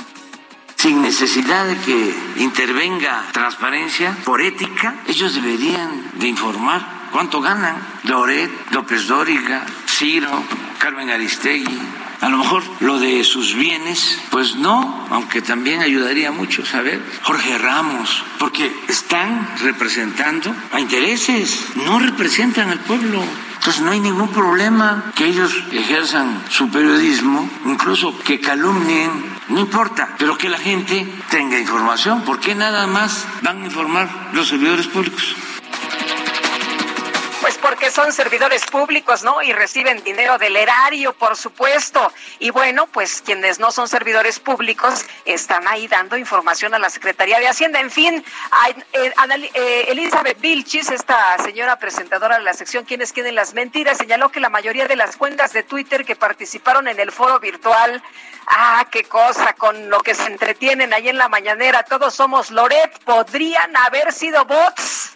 sin 0.86 1.02
necesidad 1.02 1.66
de 1.66 1.78
que 1.78 2.16
intervenga 2.38 3.26
transparencia, 3.32 4.16
por 4.24 4.40
ética, 4.40 4.94
ellos 5.08 5.34
deberían 5.34 6.12
de 6.14 6.28
informar 6.28 7.10
cuánto 7.12 7.42
ganan. 7.42 7.76
Loret, 8.04 8.52
López 8.70 9.08
Dóriga, 9.08 9.66
Ciro, 9.88 10.44
Carmen 10.78 11.10
Aristegui. 11.10 11.80
A 12.22 12.30
lo 12.30 12.38
mejor 12.38 12.62
lo 12.82 13.00
de 13.00 13.24
sus 13.24 13.56
bienes, 13.56 14.22
pues 14.30 14.58
no, 14.58 15.08
aunque 15.10 15.42
también 15.42 15.82
ayudaría 15.82 16.32
mucho 16.32 16.64
saber. 16.64 17.02
Jorge 17.24 17.58
Ramos, 17.58 18.24
porque 18.38 18.72
están 18.88 19.58
representando 19.64 20.56
a 20.72 20.80
intereses, 20.80 21.66
no 21.88 21.98
representan 21.98 22.70
al 22.70 22.80
pueblo. 22.82 23.24
Entonces 23.56 23.82
no 23.82 23.90
hay 23.90 24.00
ningún 24.00 24.30
problema 24.30 25.12
que 25.16 25.26
ellos 25.26 25.52
ejerzan 25.72 26.44
su 26.52 26.70
periodismo, 26.70 27.50
incluso 27.66 28.16
que 28.20 28.40
calumnien, 28.40 29.35
no 29.50 29.60
importa, 29.62 30.16
pero 30.18 30.38
que 30.38 30.50
la 30.50 30.58
gente 30.58 31.08
tenga 31.30 31.60
información. 31.60 32.24
¿Por 32.24 32.40
qué 32.40 32.56
nada 32.56 32.88
más 32.88 33.26
van 33.42 33.62
a 33.62 33.66
informar 33.66 34.10
los 34.34 34.48
servidores 34.48 34.88
públicos? 34.88 35.36
Porque 37.86 38.02
son 38.02 38.14
servidores 38.14 38.66
públicos, 38.66 39.24
¿no? 39.24 39.44
Y 39.44 39.54
reciben 39.54 40.04
dinero 40.04 40.40
del 40.40 40.56
erario, 40.56 41.14
por 41.14 41.38
supuesto. 41.38 42.12
Y 42.40 42.50
bueno, 42.50 42.88
pues 42.88 43.22
quienes 43.22 43.60
no 43.60 43.72
son 43.72 43.88
servidores 43.88 44.40
públicos 44.40 45.06
están 45.24 45.68
ahí 45.68 45.88
dando 45.88 46.18
información 46.18 46.74
a 46.74 46.80
la 46.80 46.90
Secretaría 46.90 47.38
de 47.38 47.48
Hacienda. 47.48 47.80
En 47.80 47.92
fin, 47.92 48.26
eh, 48.94 49.14
eh, 49.54 49.86
Elizabeth 49.90 50.42
Vilchis, 50.42 50.90
esta 50.90 51.38
señora 51.44 51.78
presentadora 51.78 52.40
de 52.40 52.44
la 52.44 52.56
sección 52.56 52.86
Quienes 52.86 53.14
quieren 53.14 53.36
las 53.36 53.54
mentiras, 53.54 54.00
señaló 54.00 54.30
que 54.30 54.40
la 54.40 54.50
mayoría 54.50 54.88
de 54.88 54.96
las 54.96 55.16
cuentas 55.16 55.54
de 55.54 55.62
Twitter 55.62 56.06
que 56.06 56.16
participaron 56.16 56.88
en 56.88 57.00
el 57.00 57.12
foro 57.12 57.40
virtual, 57.40 58.02
ah, 58.48 58.88
qué 58.90 59.04
cosa, 59.04 59.54
con 59.54 59.92
lo 59.92 60.00
que 60.00 60.16
se 60.16 60.26
entretienen 60.26 60.92
ahí 60.92 61.10
en 61.10 61.20
la 61.20 61.30
mañanera, 61.30 61.84
todos 61.84 62.16
somos 62.16 62.50
Loret, 62.50 62.98
podrían 63.04 63.78
haber 63.78 64.12
sido 64.12 64.44
bots. 64.46 65.16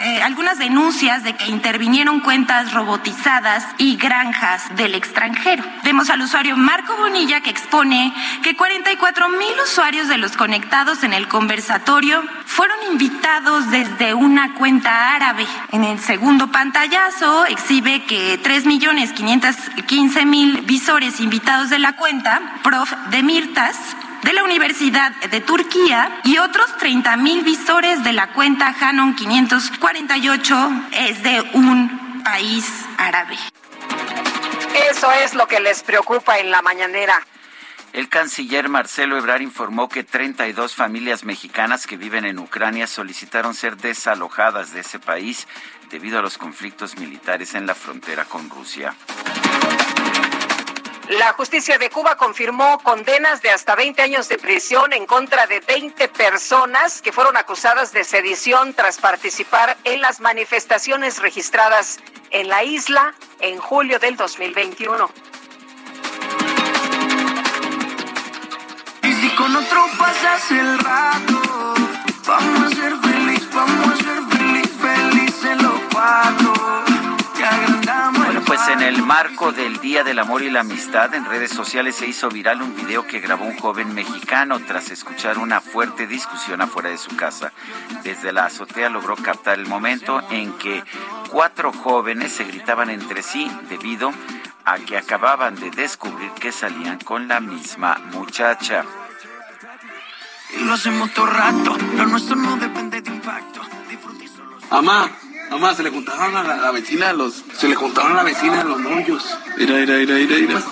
Eh, 0.00 0.22
algunas 0.22 0.58
denuncias 0.58 1.24
de 1.24 1.34
que 1.34 1.46
intervinieron 1.46 2.20
cuentas 2.20 2.72
robotizadas 2.72 3.64
y 3.78 3.96
granjas 3.96 4.74
del 4.76 4.94
extranjero. 4.94 5.64
Vemos 5.84 6.10
al 6.10 6.20
usuario 6.20 6.56
Marco 6.56 6.96
Bonilla 6.96 7.40
que 7.40 7.50
expone 7.50 8.12
que 8.42 8.56
44 8.56 9.28
mil 9.30 9.54
usuarios 9.64 10.08
de 10.08 10.18
los 10.18 10.36
conectados 10.36 11.02
en 11.02 11.12
el 11.12 11.28
conversatorio 11.28 12.22
fueron 12.44 12.76
invitados 12.90 13.70
desde 13.70 14.14
una 14.14 14.54
cuenta 14.54 15.14
árabe. 15.14 15.46
En 15.72 15.84
el 15.84 15.98
segundo 15.98 16.50
pantallazo 16.50 17.46
exhibe 17.46 18.04
que 18.04 18.38
3 18.42 18.66
millones 18.66 19.12
515 19.12 20.26
mil 20.26 20.60
visores 20.62 21.20
invitados 21.20 21.70
de 21.70 21.78
la 21.78 21.96
cuenta, 21.96 22.40
prof 22.62 22.92
de 23.10 23.22
Mirtas, 23.22 23.76
de 24.26 24.32
la 24.32 24.42
Universidad 24.42 25.12
de 25.30 25.40
Turquía 25.40 26.20
y 26.24 26.38
otros 26.38 26.76
30 26.78 27.16
mil 27.16 27.44
visores 27.44 28.02
de 28.02 28.12
la 28.12 28.32
cuenta 28.32 28.74
Hanon 28.80 29.14
548 29.14 30.70
es 30.92 31.22
de 31.22 31.40
un 31.54 32.22
país 32.24 32.66
árabe. 32.98 33.36
Eso 34.90 35.12
es 35.12 35.34
lo 35.34 35.46
que 35.46 35.60
les 35.60 35.84
preocupa 35.84 36.40
en 36.40 36.50
la 36.50 36.60
mañanera. 36.60 37.24
El 37.92 38.08
canciller 38.08 38.68
Marcelo 38.68 39.16
Ebrard 39.16 39.42
informó 39.42 39.88
que 39.88 40.02
32 40.02 40.74
familias 40.74 41.22
mexicanas 41.22 41.86
que 41.86 41.96
viven 41.96 42.24
en 42.24 42.40
Ucrania 42.40 42.88
solicitaron 42.88 43.54
ser 43.54 43.76
desalojadas 43.76 44.72
de 44.72 44.80
ese 44.80 44.98
país 44.98 45.46
debido 45.88 46.18
a 46.18 46.22
los 46.22 46.36
conflictos 46.36 46.98
militares 46.98 47.54
en 47.54 47.64
la 47.64 47.76
frontera 47.76 48.24
con 48.24 48.50
Rusia. 48.50 48.92
La 51.08 51.34
justicia 51.34 51.78
de 51.78 51.88
Cuba 51.88 52.16
confirmó 52.16 52.80
condenas 52.80 53.40
de 53.40 53.50
hasta 53.50 53.76
20 53.76 54.02
años 54.02 54.28
de 54.28 54.38
prisión 54.38 54.92
en 54.92 55.06
contra 55.06 55.46
de 55.46 55.60
20 55.60 56.08
personas 56.08 57.00
que 57.00 57.12
fueron 57.12 57.36
acusadas 57.36 57.92
de 57.92 58.02
sedición 58.02 58.74
tras 58.74 58.98
participar 58.98 59.76
en 59.84 60.00
las 60.00 60.18
manifestaciones 60.18 61.20
registradas 61.20 62.00
en 62.30 62.48
la 62.48 62.64
isla 62.64 63.14
en 63.38 63.58
julio 63.58 64.00
del 64.00 64.16
2021. 64.16 65.08
Y 69.04 69.12
si 69.12 69.30
con 69.36 69.54
otro 69.54 69.86
pasas 69.96 70.50
el 70.50 70.78
rato, 70.80 71.74
vamos 72.26 72.62
a 72.62 72.74
ser 72.74 72.94
vamos 73.54 73.92
a 73.92 73.96
ser 73.96 74.38
felices. 74.38 74.56
Pues 78.46 78.68
en 78.68 78.80
el 78.80 79.02
marco 79.02 79.50
del 79.50 79.80
Día 79.80 80.04
del 80.04 80.20
Amor 80.20 80.42
y 80.42 80.50
la 80.50 80.60
Amistad, 80.60 81.12
en 81.14 81.24
redes 81.24 81.50
sociales 81.50 81.96
se 81.96 82.06
hizo 82.06 82.28
viral 82.28 82.62
un 82.62 82.76
video 82.76 83.04
que 83.04 83.18
grabó 83.18 83.44
un 83.44 83.58
joven 83.58 83.92
mexicano 83.92 84.60
tras 84.60 84.90
escuchar 84.90 85.38
una 85.38 85.60
fuerte 85.60 86.06
discusión 86.06 86.60
afuera 86.60 86.88
de 86.90 86.98
su 86.98 87.16
casa. 87.16 87.52
Desde 88.04 88.32
la 88.32 88.46
azotea 88.46 88.88
logró 88.88 89.16
captar 89.16 89.58
el 89.58 89.66
momento 89.66 90.22
en 90.30 90.52
que 90.58 90.84
cuatro 91.30 91.72
jóvenes 91.72 92.32
se 92.32 92.44
gritaban 92.44 92.90
entre 92.90 93.22
sí 93.22 93.50
debido 93.68 94.12
a 94.64 94.78
que 94.78 94.96
acababan 94.96 95.56
de 95.56 95.70
descubrir 95.70 96.30
que 96.32 96.52
salían 96.52 96.98
con 97.00 97.26
la 97.26 97.40
misma 97.40 97.98
muchacha. 98.12 98.84
Y 100.56 100.64
lo 100.64 100.74
hacemos 100.74 101.12
todo 101.12 101.26
rato, 101.26 101.76
lo 101.96 102.06
nuestro 102.06 102.36
no 102.36 102.56
depende 102.56 103.02
de 103.02 103.10
impacto. 103.10 103.60
Mamá, 104.70 105.08
mamá, 105.50 105.74
se 105.74 105.82
le 105.82 105.90
juntaron 105.90 106.36
a 106.36 106.42
la, 106.42 106.56
la 106.56 106.70
vecina 106.70 107.12
los, 107.12 107.44
se 107.56 107.68
le 107.68 107.74
juntaron 107.74 108.12
a 108.12 108.14
la 108.16 108.22
vecina 108.22 108.64
los 108.64 108.78
mollos. 108.78 109.24
Mira, 109.58 109.74
mira, 109.74 109.94
mira, 109.96 110.14
mira, 110.14 110.36
mira. 110.36 110.62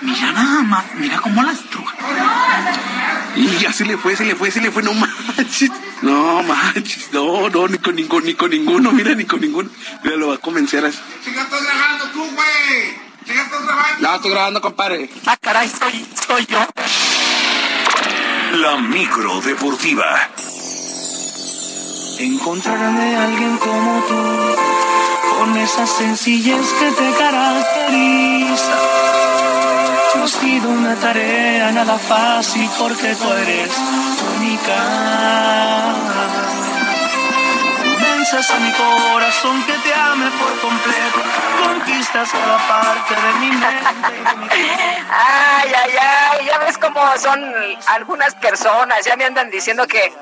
Mira 0.00 0.32
nada 0.32 0.62
más, 0.62 0.84
mira 0.94 1.20
cómo 1.20 1.42
las 1.42 1.60
truca. 1.70 1.92
Y 3.36 3.48
ya 3.58 3.72
se 3.72 3.84
le 3.84 3.96
fue, 3.98 4.16
se 4.16 4.24
le 4.24 4.34
fue, 4.34 4.50
se 4.50 4.60
le 4.60 4.70
fue, 4.70 4.82
no 4.82 4.94
manches. 4.94 5.70
No 6.02 6.42
manches, 6.42 7.08
no, 7.12 7.48
no, 7.48 7.68
ni 7.68 7.78
con 7.78 7.96
ningún, 7.96 8.24
ni 8.24 8.34
con 8.34 8.50
ninguno, 8.50 8.92
mira, 8.92 9.14
ni 9.14 9.24
con 9.24 9.40
ninguno. 9.40 9.70
Mira, 10.02 10.16
lo 10.16 10.28
va 10.28 10.34
a 10.34 10.38
convencer 10.38 10.84
a... 10.84 10.90
Chica, 10.90 11.42
estás 11.42 11.62
grabando 11.62 12.04
tú, 12.12 12.18
güey. 12.20 12.96
Chica, 13.24 13.42
estás 13.42 13.64
grabando. 13.64 14.08
No, 14.08 14.14
estoy 14.14 14.30
grabando, 14.30 14.60
compadre. 14.60 15.10
Ah, 15.26 15.36
caray, 15.40 15.68
soy, 15.68 16.06
soy 16.26 16.46
yo. 16.46 16.58
La 18.58 18.76
micro 18.78 19.40
deportiva. 19.40 20.28
Encontrarme 22.18 23.14
alguien 23.14 23.58
como 23.58 24.00
tú, 24.08 24.16
con 25.38 25.54
esa 25.58 25.86
sencillez 25.86 26.72
que 26.80 26.90
te 26.92 27.12
caracteriza. 27.18 28.72
No 30.16 30.24
ha 30.24 30.28
sido 30.28 30.70
una 30.70 30.94
tarea 30.94 31.70
nada 31.72 31.98
fácil 31.98 32.70
porque 32.78 33.14
tú 33.16 33.30
eres 33.32 33.70
única. 34.38 36.45
Convences 38.28 38.50
a 38.50 38.58
mi 38.58 38.72
corazón 38.72 39.64
que 39.66 39.72
te 39.74 39.94
ame 39.94 40.28
por 40.32 40.60
completo. 40.60 41.22
Conquistas 41.62 42.28
cada 42.32 42.58
parte 42.66 43.14
de 43.14 43.32
mi 43.34 43.50
mente. 43.50 43.66
Ay, 45.08 45.72
ay, 45.72 45.92
ay, 45.96 46.46
ya 46.46 46.58
ves 46.58 46.76
cómo 46.78 47.16
son 47.18 47.40
algunas 47.86 48.34
personas, 48.34 49.04
ya 49.04 49.16
me 49.16 49.24
andan 49.24 49.48
diciendo 49.50 49.86
que, 49.86 50.12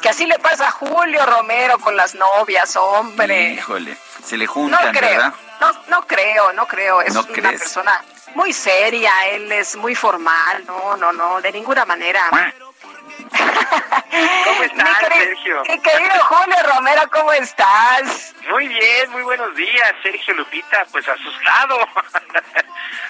que 0.00 0.08
así 0.08 0.26
le 0.26 0.38
pasa 0.40 0.66
a 0.66 0.70
Julio 0.72 1.24
Romero 1.24 1.78
con 1.78 1.94
las 1.96 2.16
novias, 2.16 2.74
hombre. 2.74 3.52
Híjole, 3.52 3.96
se 4.24 4.36
le 4.36 4.46
No 4.46 4.52
juntan, 4.52 4.92
creo, 4.92 5.10
¿verdad? 5.10 5.34
no, 5.60 5.72
no 5.88 6.06
creo, 6.06 6.52
no 6.54 6.66
creo, 6.66 7.00
es 7.02 7.14
¿No 7.14 7.20
una 7.20 7.32
crees? 7.32 7.60
persona 7.60 8.04
muy 8.34 8.52
seria, 8.52 9.12
él 9.28 9.52
es 9.52 9.76
muy 9.76 9.94
formal, 9.94 10.64
no, 10.66 10.96
no, 10.96 11.12
no, 11.12 11.40
de 11.40 11.52
ninguna 11.52 11.84
manera. 11.84 12.28
¿Cómo 14.44 14.62
estás, 14.62 14.88
Mi 15.02 15.08
querido- 15.08 15.24
Sergio? 15.24 15.62
Mi 15.68 15.78
querido 15.80 16.24
Julio 16.24 16.56
Romero, 16.74 17.02
¿cómo 17.10 17.32
estás? 17.32 18.34
Muy 18.50 18.68
bien, 18.68 19.10
muy 19.10 19.22
buenos 19.22 19.54
días, 19.54 19.94
Sergio 20.02 20.34
Lupita. 20.34 20.84
Pues 20.90 21.06
asustado, 21.08 21.78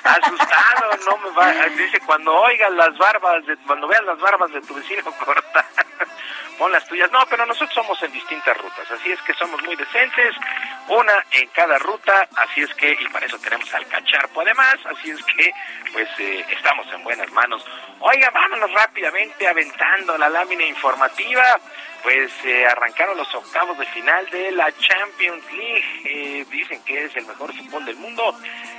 asustado, 0.05 0.91
no 1.07 1.17
me 1.19 1.31
va. 1.37 1.53
Dice 1.77 2.01
cuando 2.01 2.35
oigas 2.35 2.71
las 2.73 2.97
barbas, 2.99 3.45
de, 3.47 3.57
cuando 3.67 3.89
veas 3.89 4.05
las 4.05 4.19
barbas 4.21 4.53
de 4.53 4.61
tu 4.63 4.75
vecino 4.75 5.03
corta, 5.13 5.65
pon 6.59 6.71
las 6.73 6.87
tuyas. 6.87 7.11
No, 7.13 7.25
pero 7.27 7.47
nosotros 7.47 7.75
somos 7.75 8.01
en 8.03 8.13
distintas 8.13 8.57
rutas, 8.59 8.91
así 8.91 9.11
es 9.13 9.21
que 9.23 9.35
somos 9.35 9.63
muy 9.65 9.75
decentes, 9.77 10.35
una 10.89 11.25
en 11.33 11.49
cada 11.49 11.79
ruta, 11.79 12.29
así 12.37 12.63
es 12.63 12.75
que 12.75 12.93
y 12.93 13.09
para 13.09 13.27
eso 13.27 13.39
tenemos 13.39 13.73
al 13.75 13.87
cacharpo 13.87 14.41
además, 14.43 14.77
así 14.85 15.11
es 15.11 15.23
que 15.25 15.53
pues 15.93 16.09
eh, 16.19 16.45
estamos 16.51 16.87
en 16.93 17.03
buenas 17.05 17.31
manos. 17.33 17.65
Oiga, 18.01 18.31
vámonos 18.31 18.73
rápidamente 18.73 19.47
aventando 19.93 20.19
la 20.19 20.29
lámina 20.29 20.65
informativa 20.65 21.61
pues 22.03 22.33
eh, 22.45 22.67
arrancaron 22.67 23.17
los 23.17 23.33
octavos 23.33 23.79
de 23.79 23.87
final 23.87 24.29
de 24.31 24.51
la 24.51 24.73
Champions 24.77 25.45
League. 25.53 25.85
Eh, 26.05 26.45
dicen 26.51 26.83
que 26.85 27.05
es 27.05 27.15
el 27.15 27.27
mejor 27.27 27.55
fútbol 27.57 27.85
del 27.85 27.95
mundo. 27.95 28.37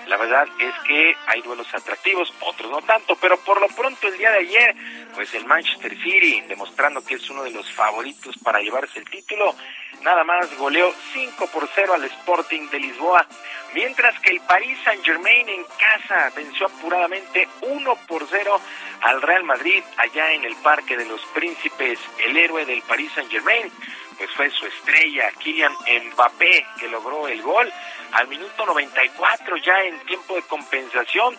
La 0.07 0.17
verdad 0.17 0.45
es 0.59 0.73
que 0.85 1.15
hay 1.27 1.41
duelos 1.41 1.73
atractivos, 1.73 2.33
otros 2.41 2.69
no 2.69 2.81
tanto, 2.81 3.15
pero 3.15 3.37
por 3.37 3.61
lo 3.61 3.69
pronto 3.69 4.09
el 4.09 4.17
día 4.17 4.29
de 4.31 4.39
ayer, 4.39 4.75
pues 5.15 5.33
el 5.35 5.45
Manchester 5.45 5.91
City, 6.03 6.41
demostrando 6.49 7.01
que 7.01 7.15
es 7.15 7.29
uno 7.29 7.43
de 7.43 7.51
los 7.51 7.71
favoritos 7.71 8.37
para 8.43 8.59
llevarse 8.59 8.99
el 8.99 9.09
título, 9.09 9.55
nada 10.03 10.23
más 10.23 10.55
goleó 10.57 10.93
5 11.13 11.47
por 11.47 11.67
0 11.73 11.93
al 11.93 12.03
Sporting 12.03 12.69
de 12.69 12.79
Lisboa, 12.79 13.25
mientras 13.73 14.19
que 14.19 14.31
el 14.31 14.41
Paris 14.41 14.77
Saint 14.83 15.03
Germain 15.03 15.49
en 15.49 15.63
casa 15.77 16.31
venció 16.35 16.67
apuradamente 16.67 17.47
1 17.61 17.95
por 18.07 18.27
0 18.29 18.59
al 19.01 19.21
Real 19.21 19.43
Madrid 19.43 19.83
allá 19.97 20.31
en 20.31 20.43
el 20.43 20.55
Parque 20.57 20.97
de 20.97 21.05
los 21.05 21.21
Príncipes, 21.33 21.99
el 22.25 22.37
héroe 22.37 22.65
del 22.65 22.81
Paris 22.83 23.11
Saint 23.15 23.31
Germain, 23.31 23.71
pues 24.17 24.29
fue 24.31 24.49
su 24.49 24.65
estrella, 24.65 25.29
Kylian 25.39 25.73
Mbappé, 26.13 26.65
que 26.79 26.87
logró 26.87 27.27
el 27.27 27.41
gol 27.41 27.71
al 28.13 28.27
minuto 28.27 28.65
94 28.65 29.57
ya 29.57 29.81
en 29.83 29.99
tiempo 30.05 30.35
de 30.35 30.41
compensación. 30.43 31.37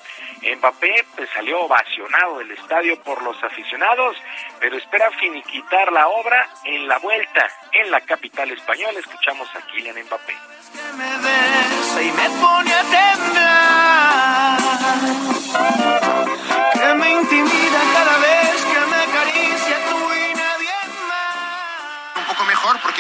Mbappé 0.57 1.05
pues, 1.15 1.29
salió 1.35 1.63
ovacionado 1.63 2.39
del 2.39 2.51
estadio 2.53 3.01
por 3.03 3.23
los 3.23 3.43
aficionados, 3.43 4.17
pero 4.61 4.77
espera 4.77 5.11
finiquitar 5.13 5.93
la 5.93 6.09
obra 6.09 6.49
en 6.65 6.89
la 6.89 6.99
vuelta 6.99 7.49
en 7.73 7.91
la 7.91 8.01
capital 8.01 8.51
española. 8.51 8.99
Escuchamos 8.99 9.49
a 9.55 9.61
Kylian 9.67 9.97
Mbappé. 10.05 10.37
me 10.97 11.17
besa 11.19 12.03
y 12.03 12.13
me 12.13 12.29
pone 12.41 12.75
a. 12.75 14.34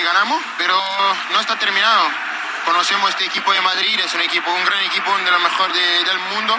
ganamos, 0.05 0.40
pero 0.59 0.74
no 1.32 1.40
está 1.40 1.56
terminado. 1.59 2.06
Conocemos 2.64 3.10
este 3.10 3.26
equipo 3.26 3.52
de 3.52 3.60
Madrid, 3.60 3.98
es 4.01 4.14
un 4.14 4.20
equipo, 4.22 4.51
un 4.52 4.64
gran 4.64 4.81
equipo, 4.85 5.10
uno 5.12 5.24
de 5.24 5.31
los 5.31 5.40
mejores 5.43 5.74
de- 5.74 6.05
del 6.05 6.18
mundo. 6.18 6.56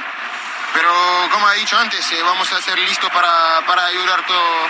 Pero 0.74 0.92
como 1.32 1.50
he 1.52 1.56
dicho 1.60 1.78
antes, 1.78 2.12
eh, 2.12 2.22
vamos 2.22 2.52
a 2.52 2.62
ser 2.62 2.78
listos 2.80 3.10
para, 3.12 3.62
para 3.66 3.86
ayudar 3.86 4.26
todo, 4.28 4.68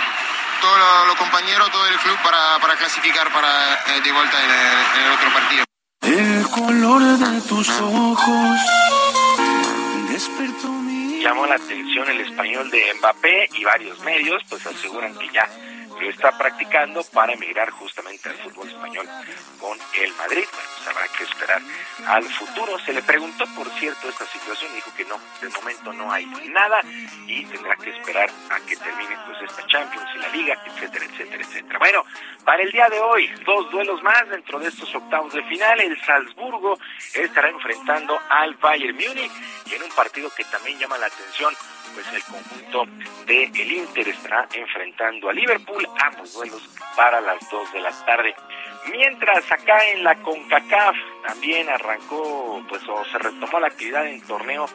todos 0.60 0.78
los 0.78 1.06
los 1.08 1.16
compañeros, 1.16 1.70
todo 1.72 1.86
el 1.88 1.98
club 1.98 2.16
para, 2.22 2.58
para 2.60 2.76
clasificar 2.76 3.30
para 3.32 3.74
eh, 3.96 4.00
de 4.02 4.12
vuelta 4.12 4.42
en 4.44 4.50
el, 4.50 4.76
en 4.98 5.02
el 5.06 5.12
otro 5.12 5.30
partido. 5.32 5.64
El 6.02 6.48
color 6.50 7.02
de 7.02 7.40
tus 7.48 7.68
ojos 7.80 8.58
despertó 10.08 10.68
mi... 10.68 11.20
Llamó 11.22 11.46
la 11.46 11.56
atención 11.56 12.08
el 12.08 12.20
español 12.20 12.70
de 12.70 12.94
Mbappé 12.98 13.48
y 13.54 13.64
varios 13.64 13.98
medios 14.00 14.42
pues 14.48 14.64
aseguran 14.66 15.14
que 15.18 15.28
ya 15.32 15.48
lo 16.00 16.10
está 16.10 16.36
practicando 16.36 17.02
para 17.04 17.32
emigrar 17.32 17.70
justamente 17.70 18.28
al 18.28 18.36
fútbol 18.36 18.68
español 18.68 19.08
con 19.60 19.78
el 20.00 20.12
Madrid. 20.14 20.44
Bueno, 20.52 20.68
pues 20.76 20.88
habrá 20.88 21.08
que 21.16 21.24
esperar 21.24 21.62
al 22.06 22.24
futuro. 22.24 22.78
Se 22.80 22.92
le 22.92 23.02
preguntó, 23.02 23.44
por 23.54 23.68
cierto, 23.78 24.08
esta 24.08 24.26
situación 24.26 24.72
y 24.72 24.76
dijo 24.76 24.92
que 24.96 25.04
no, 25.04 25.18
de 25.40 25.48
momento 25.48 25.92
no 25.92 26.12
hay 26.12 26.26
nada 26.26 26.80
y 27.26 27.44
tendrá 27.46 27.76
que 27.76 27.90
esperar 27.90 28.30
a 28.50 28.60
que 28.60 28.76
termine 28.76 29.16
pues 29.26 29.50
esta 29.50 29.66
Champions 29.66 30.08
y 30.14 30.18
la 30.18 30.28
Liga, 30.28 30.62
etcétera, 30.66 31.04
etcétera, 31.04 31.42
etcétera. 31.42 31.78
Bueno, 31.78 32.04
para 32.44 32.62
el 32.62 32.70
día 32.70 32.88
de 32.88 33.00
hoy, 33.00 33.28
dos 33.44 33.70
duelos 33.70 34.02
más 34.02 34.28
dentro 34.28 34.58
de 34.58 34.68
estos 34.68 34.94
octavos 34.94 35.32
de 35.32 35.42
final. 35.44 35.80
El 35.80 36.00
Salzburgo 36.02 36.78
estará 37.14 37.48
enfrentando 37.48 38.18
al 38.28 38.54
Bayern 38.56 38.96
Múnich 38.96 39.32
y 39.66 39.74
en 39.74 39.82
un 39.82 39.90
partido 39.90 40.30
que 40.30 40.44
también 40.44 40.78
llama 40.78 40.98
la 40.98 41.06
atención, 41.06 41.54
pues 41.94 42.06
el 42.12 42.22
conjunto 42.24 42.86
de 43.26 43.44
el 43.44 43.72
Inter 43.72 44.08
estará 44.08 44.48
enfrentando 44.52 45.28
a 45.28 45.32
Liverpool, 45.32 45.85
ambos 46.04 46.32
duelos 46.34 46.62
para 46.96 47.20
las 47.20 47.38
2 47.50 47.72
de 47.72 47.80
la 47.80 47.90
tarde. 48.04 48.34
Mientras 48.90 49.50
acá 49.50 49.84
en 49.90 50.04
la 50.04 50.14
CONCACAF 50.16 50.96
también 51.26 51.68
arrancó, 51.68 52.62
pues 52.68 52.82
o 52.88 53.04
se 53.06 53.18
retomó 53.18 53.58
la 53.58 53.66
actividad 53.66 54.06
en 54.06 54.20
torneo 54.26 54.66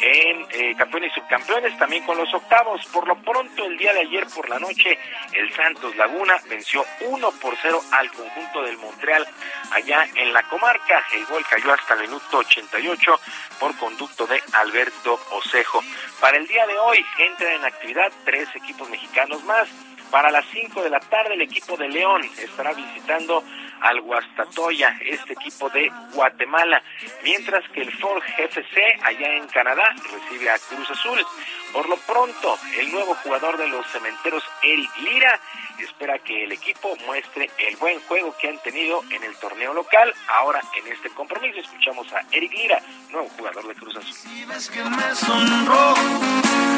en 0.00 0.46
eh, 0.50 0.74
campeones 0.76 1.10
y 1.12 1.20
subcampeones, 1.20 1.76
también 1.78 2.04
con 2.04 2.16
los 2.16 2.32
octavos. 2.32 2.84
Por 2.92 3.08
lo 3.08 3.16
pronto, 3.16 3.64
el 3.64 3.76
día 3.76 3.92
de 3.92 4.00
ayer 4.00 4.26
por 4.34 4.48
la 4.48 4.58
noche, 4.58 4.98
el 5.32 5.52
Santos 5.54 5.96
Laguna 5.96 6.36
venció 6.48 6.84
1 7.00 7.30
por 7.40 7.56
0 7.60 7.80
al 7.92 8.10
conjunto 8.12 8.62
del 8.62 8.78
Montreal 8.78 9.26
allá 9.72 10.06
en 10.14 10.32
la 10.32 10.42
comarca. 10.44 11.04
El 11.14 11.26
gol 11.26 11.44
cayó 11.48 11.72
hasta 11.72 11.94
el 11.94 12.02
minuto 12.02 12.38
88 12.38 13.20
por 13.58 13.76
conducto 13.78 14.26
de 14.26 14.40
Alberto 14.52 15.18
Osejo. 15.32 15.82
Para 16.20 16.36
el 16.36 16.46
día 16.46 16.66
de 16.66 16.78
hoy 16.78 17.04
entran 17.18 17.52
en 17.54 17.64
actividad 17.64 18.12
tres 18.24 18.48
equipos 18.54 18.88
mexicanos 18.90 19.42
más. 19.44 19.68
Para 20.10 20.30
las 20.30 20.44
5 20.52 20.82
de 20.82 20.90
la 20.90 21.00
tarde 21.00 21.34
el 21.34 21.42
equipo 21.42 21.76
de 21.76 21.88
León 21.88 22.22
estará 22.38 22.72
visitando 22.72 23.42
al 23.80 24.00
Guastatoya, 24.00 24.96
este 25.00 25.32
equipo 25.32 25.68
de 25.70 25.90
Guatemala, 26.12 26.82
mientras 27.22 27.68
que 27.70 27.82
el 27.82 27.92
Ford 27.92 28.22
FC 28.38 28.98
allá 29.02 29.34
en 29.36 29.46
Canadá 29.48 29.94
recibe 30.12 30.50
a 30.50 30.58
Cruz 30.58 30.90
Azul. 30.90 31.24
Por 31.72 31.88
lo 31.88 31.96
pronto, 31.98 32.58
el 32.78 32.90
nuevo 32.92 33.14
jugador 33.16 33.56
de 33.58 33.68
los 33.68 33.86
cementeros, 33.88 34.42
Eric 34.62 34.96
Lira, 34.98 35.38
espera 35.78 36.18
que 36.18 36.44
el 36.44 36.52
equipo 36.52 36.96
muestre 37.06 37.50
el 37.58 37.76
buen 37.76 38.00
juego 38.02 38.34
que 38.40 38.48
han 38.48 38.58
tenido 38.58 39.02
en 39.10 39.22
el 39.22 39.36
torneo 39.36 39.74
local. 39.74 40.12
Ahora 40.38 40.60
en 40.76 40.92
este 40.92 41.10
compromiso 41.10 41.58
escuchamos 41.58 42.10
a 42.12 42.22
Eric 42.32 42.52
Lira, 42.52 42.80
nuevo 43.10 43.28
jugador 43.36 43.66
de 43.66 43.74
Cruz 43.74 43.96
Azul. 43.96 44.14
Ves 44.48 44.70
que 44.70 44.82
me 44.82 45.14
sonrojo, 45.14 46.00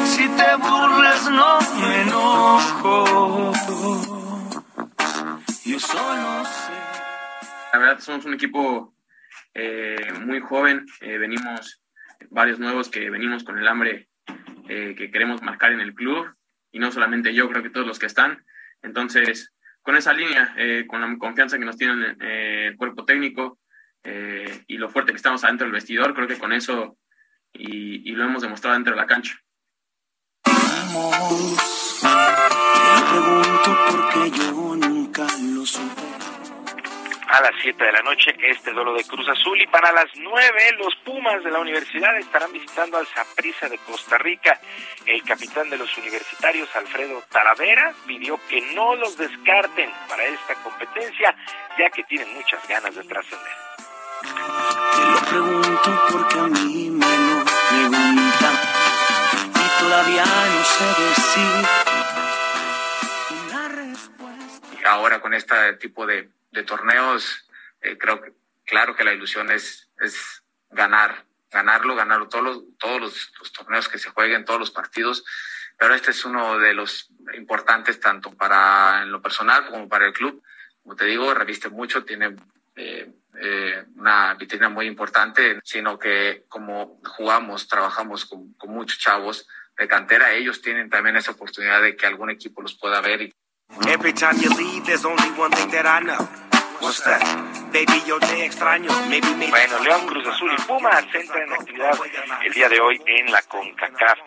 si 0.05 0.27
te 0.27 0.55
burlas 0.55 1.29
no 1.29 1.59
me 1.81 2.01
enojo. 2.01 3.53
Yo 5.65 5.79
solo 5.79 6.45
sé. 6.45 6.78
La 7.71 7.77
verdad 7.79 7.99
somos 7.99 8.25
un 8.25 8.33
equipo 8.33 8.95
eh, 9.53 10.11
muy 10.21 10.39
joven, 10.39 10.85
eh, 11.01 11.17
venimos 11.19 11.83
varios 12.31 12.59
nuevos 12.59 12.89
que 12.89 13.09
venimos 13.09 13.43
con 13.43 13.59
el 13.59 13.67
hambre 13.67 14.09
eh, 14.67 14.95
que 14.97 15.11
queremos 15.11 15.41
marcar 15.43 15.71
en 15.71 15.79
el 15.79 15.93
club 15.93 16.33
y 16.71 16.79
no 16.79 16.91
solamente 16.91 17.33
yo, 17.33 17.47
creo 17.49 17.61
que 17.61 17.69
todos 17.69 17.85
los 17.85 17.99
que 17.99 18.07
están. 18.07 18.43
Entonces, 18.81 19.53
con 19.81 19.95
esa 19.95 20.13
línea, 20.13 20.55
con 20.87 21.01
la 21.01 21.17
confianza 21.17 21.57
que 21.57 21.65
nos 21.65 21.77
tiene 21.77 22.15
el 22.19 22.77
cuerpo 22.77 23.05
técnico 23.05 23.59
y 24.67 24.77
lo 24.77 24.89
fuerte 24.89 25.11
que 25.11 25.17
estamos 25.17 25.43
adentro 25.43 25.65
del 25.65 25.73
vestidor, 25.73 26.13
creo 26.13 26.27
que 26.27 26.37
con 26.37 26.53
eso 26.53 26.97
y, 27.53 28.11
lo 28.11 28.23
hemos 28.23 28.43
demostrado 28.43 28.75
dentro 28.75 28.93
de 28.93 29.01
la 29.01 29.07
cancha. 29.07 29.35
Te 30.43 31.78
a 37.29 37.41
las 37.41 37.51
7 37.61 37.83
de 37.83 37.91
la 37.91 38.01
noche 38.01 38.35
este 38.41 38.71
duelo 38.71 38.93
de 38.93 39.03
Cruz 39.03 39.27
Azul 39.29 39.61
y 39.61 39.67
para 39.67 39.91
las 39.91 40.07
9 40.15 40.77
los 40.79 40.95
Pumas 41.05 41.43
de 41.43 41.51
la 41.51 41.59
universidad 41.59 42.17
estarán 42.17 42.51
visitando 42.51 42.97
al 42.97 43.05
Saprissa 43.07 43.69
de 43.69 43.77
Costa 43.77 44.17
Rica. 44.17 44.59
El 45.05 45.23
capitán 45.23 45.69
de 45.69 45.77
los 45.77 45.95
universitarios, 45.97 46.67
Alfredo 46.75 47.21
Talavera, 47.29 47.93
pidió 48.07 48.39
que 48.49 48.61
no 48.73 48.95
los 48.95 49.15
descarten 49.17 49.91
para 50.07 50.23
esta 50.25 50.55
competencia 50.55 51.35
ya 51.77 51.89
que 51.91 52.03
tienen 52.03 52.33
muchas 52.33 52.67
ganas 52.67 52.95
de 52.95 53.03
trascender. 53.03 53.53
Te 54.21 55.03
lo 55.05 55.19
pregunto 55.29 56.01
porque 56.11 56.39
a 56.39 56.47
mí 56.47 56.89
me 56.89 57.05
lo 57.05 57.45
preguntan 57.69 58.55
y 59.53 59.83
todavía 59.83 60.25
no 60.25 60.63
sé 60.63 60.85
decir 61.03 61.65
una 63.43 63.67
respuesta. 63.69 64.89
ahora 64.89 65.21
con 65.21 65.33
este 65.33 65.73
tipo 65.73 66.05
de, 66.05 66.29
de 66.51 66.63
torneos 66.63 67.49
eh, 67.81 67.97
creo 67.97 68.21
que, 68.21 68.33
claro 68.65 68.95
que 68.95 69.03
la 69.03 69.13
ilusión 69.13 69.51
es, 69.51 69.89
es 69.99 70.43
ganar, 70.69 71.25
ganarlo, 71.49 71.95
ganarlo 71.95 72.27
todos 72.27 72.43
los, 72.43 72.77
todos 72.77 73.01
los, 73.01 73.53
torneos 73.53 73.87
que 73.87 73.97
se 73.97 74.09
jueguen, 74.09 74.45
todos 74.45 74.59
los 74.59 74.71
partidos, 74.71 75.23
pero 75.77 75.93
este 75.93 76.11
es 76.11 76.25
uno 76.25 76.59
de 76.59 76.73
los 76.73 77.09
importantes 77.35 77.99
tanto 77.99 78.31
para 78.31 79.03
en 79.03 79.11
lo 79.11 79.21
personal 79.21 79.67
como 79.67 79.87
para 79.87 80.07
el 80.07 80.13
club. 80.13 80.43
Como 80.83 80.95
te 80.95 81.05
digo, 81.05 81.33
reviste 81.33 81.69
mucho, 81.69 82.03
tiene 82.03 82.35
eh, 82.75 83.11
eh, 83.41 83.85
una 83.95 84.33
vitrina 84.33 84.67
muy 84.69 84.87
importante, 84.87 85.59
sino 85.63 85.97
que 85.97 86.45
como 86.49 86.99
jugamos, 87.05 87.67
trabajamos 87.67 88.25
con, 88.25 88.53
con 88.53 88.71
muchos 88.71 88.99
chavos 88.99 89.47
de 89.77 89.87
cantera, 89.87 90.33
ellos 90.33 90.61
tienen 90.61 90.89
también 90.89 91.15
esa 91.15 91.31
oportunidad 91.31 91.81
de 91.81 91.95
que 91.95 92.05
algún 92.05 92.29
equipo 92.29 92.61
los 92.61 92.75
pueda 92.75 92.99
ver. 92.99 93.21
Y... 93.21 93.35
Every 93.87 94.13
time 94.13 94.37
you 94.41 94.49
leave, 94.57 94.85
there's 94.85 95.05
only 95.05 95.29
one 95.37 95.51
thing 95.51 95.69
that 95.69 95.85
I 95.85 95.99
know. 95.99 96.27
What's 96.81 97.01
that? 97.03 97.21
Bueno, 99.49 99.79
León, 99.83 100.07
Cruz 100.07 100.27
Azul 100.27 100.51
y 100.57 100.61
Pumas 100.63 101.05
entran 101.13 101.43
en 101.43 101.53
actividad 101.53 101.91
el 102.43 102.53
día 102.53 102.67
de 102.67 102.79
hoy 102.79 102.99
en 103.05 103.31
la 103.31 103.41
CONCACAF. 103.43 104.17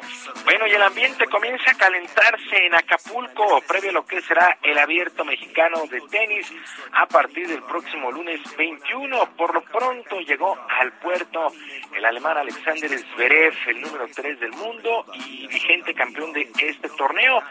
Bueno, 0.45 0.67
y 0.69 0.71
el 0.71 0.83
ambiente 0.83 1.27
comienza 1.27 1.73
a 1.73 1.75
calentarse 1.75 2.67
en 2.67 2.75
Acapulco, 2.75 3.61
previo 3.67 3.91
a 3.91 3.95
lo 3.95 4.07
que 4.07 4.21
será 4.23 4.59
el 4.63 4.79
abierto 4.79 5.25
mexicano 5.25 5.87
de 5.91 6.01
tenis 6.03 6.53
a 6.93 7.07
partir 7.07 7.49
del 7.49 7.63
próximo 7.65 8.13
lunes 8.13 8.41
21. 8.57 9.27
Por 9.37 9.55
lo 9.55 9.63
pronto 9.65 10.21
llegó 10.21 10.57
al 10.81 10.93
puerto 10.93 11.53
el 11.93 12.05
alemán 12.05 12.37
Alexander 12.39 12.91
Zverev, 13.15 13.55
el 13.67 13.81
número 13.81 14.07
3 14.15 14.39
del 14.39 14.53
mundo 14.53 15.05
y 15.15 15.49
vigente 15.49 15.95
campeón 15.95 16.33
de 16.33 16.49
este 16.61 16.89
torneo. 16.91 17.43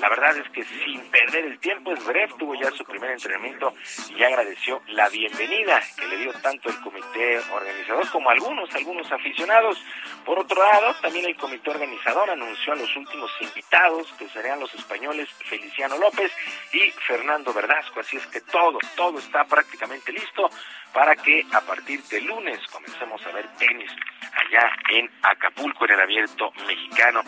La 0.00 0.08
verdad 0.08 0.36
es 0.36 0.48
que 0.50 0.64
sin 0.64 1.00
perder 1.10 1.44
el 1.46 1.58
tiempo, 1.58 1.94
Zverev 1.96 2.36
tuvo 2.36 2.54
ya 2.54 2.70
su 2.72 2.84
primer 2.84 3.10
entrenamiento 3.10 3.72
y 4.14 4.22
agradeció 4.22 4.82
la 4.88 5.08
bienvenida 5.08 5.80
que 5.96 6.06
le 6.06 6.18
dio 6.18 6.32
tanto 6.34 6.68
el 6.68 6.80
comité 6.80 7.38
organizador 7.52 8.10
como 8.10 8.30
algunos, 8.30 8.74
algunos 8.74 9.10
aficionados. 9.10 9.82
Por 10.24 10.38
otro 10.38 10.62
lado, 10.62 10.94
también 11.00 11.26
el 11.26 11.36
comité 11.36 11.70
organizador 11.70 12.30
anunció 12.30 12.74
a 12.74 12.76
los 12.76 12.94
últimos 12.96 13.30
invitados, 13.40 14.12
que 14.18 14.28
serían 14.28 14.60
los 14.60 14.74
españoles 14.74 15.28
Feliciano 15.44 15.96
López 15.98 16.30
y 16.72 16.90
Fernando 17.06 17.52
Verdasco. 17.52 18.00
Así 18.00 18.16
es 18.16 18.26
que 18.26 18.40
todo, 18.42 18.78
todo 18.96 19.18
está 19.18 19.44
prácticamente 19.44 20.12
listo 20.12 20.50
para 20.92 21.14
que 21.16 21.44
a 21.52 21.60
partir 21.60 22.02
de 22.04 22.20
lunes 22.22 22.58
comencemos 22.72 23.24
a 23.26 23.32
ver 23.32 23.46
tenis 23.58 23.90
allá 24.32 24.70
en 24.90 25.10
Acapulco, 25.22 25.84
en 25.84 25.92
el 25.92 26.00
abierto 26.00 26.52
mexicano. 26.66 27.22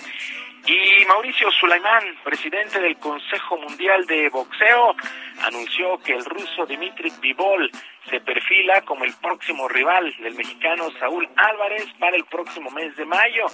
Y 0.66 1.04
Mauricio 1.06 1.50
Sulaimán, 1.52 2.04
presidente 2.24 2.80
del 2.80 2.96
Consejo 2.98 3.56
Mundial 3.58 4.04
de 4.06 4.28
Boxeo, 4.28 4.94
anunció 5.42 5.98
que 5.98 6.12
el 6.12 6.24
ruso 6.24 6.66
Dimitri 6.66 7.10
Bivol 7.20 7.70
se 8.08 8.20
perfila 8.20 8.80
como 8.82 9.04
el 9.04 9.12
próximo 9.14 9.68
rival 9.68 10.14
del 10.20 10.34
mexicano 10.34 10.90
Saúl 10.98 11.28
Álvarez 11.36 11.86
para 11.98 12.16
el 12.16 12.24
próximo 12.24 12.70
mes 12.70 12.96
de 12.96 13.04
mayo. 13.04 13.46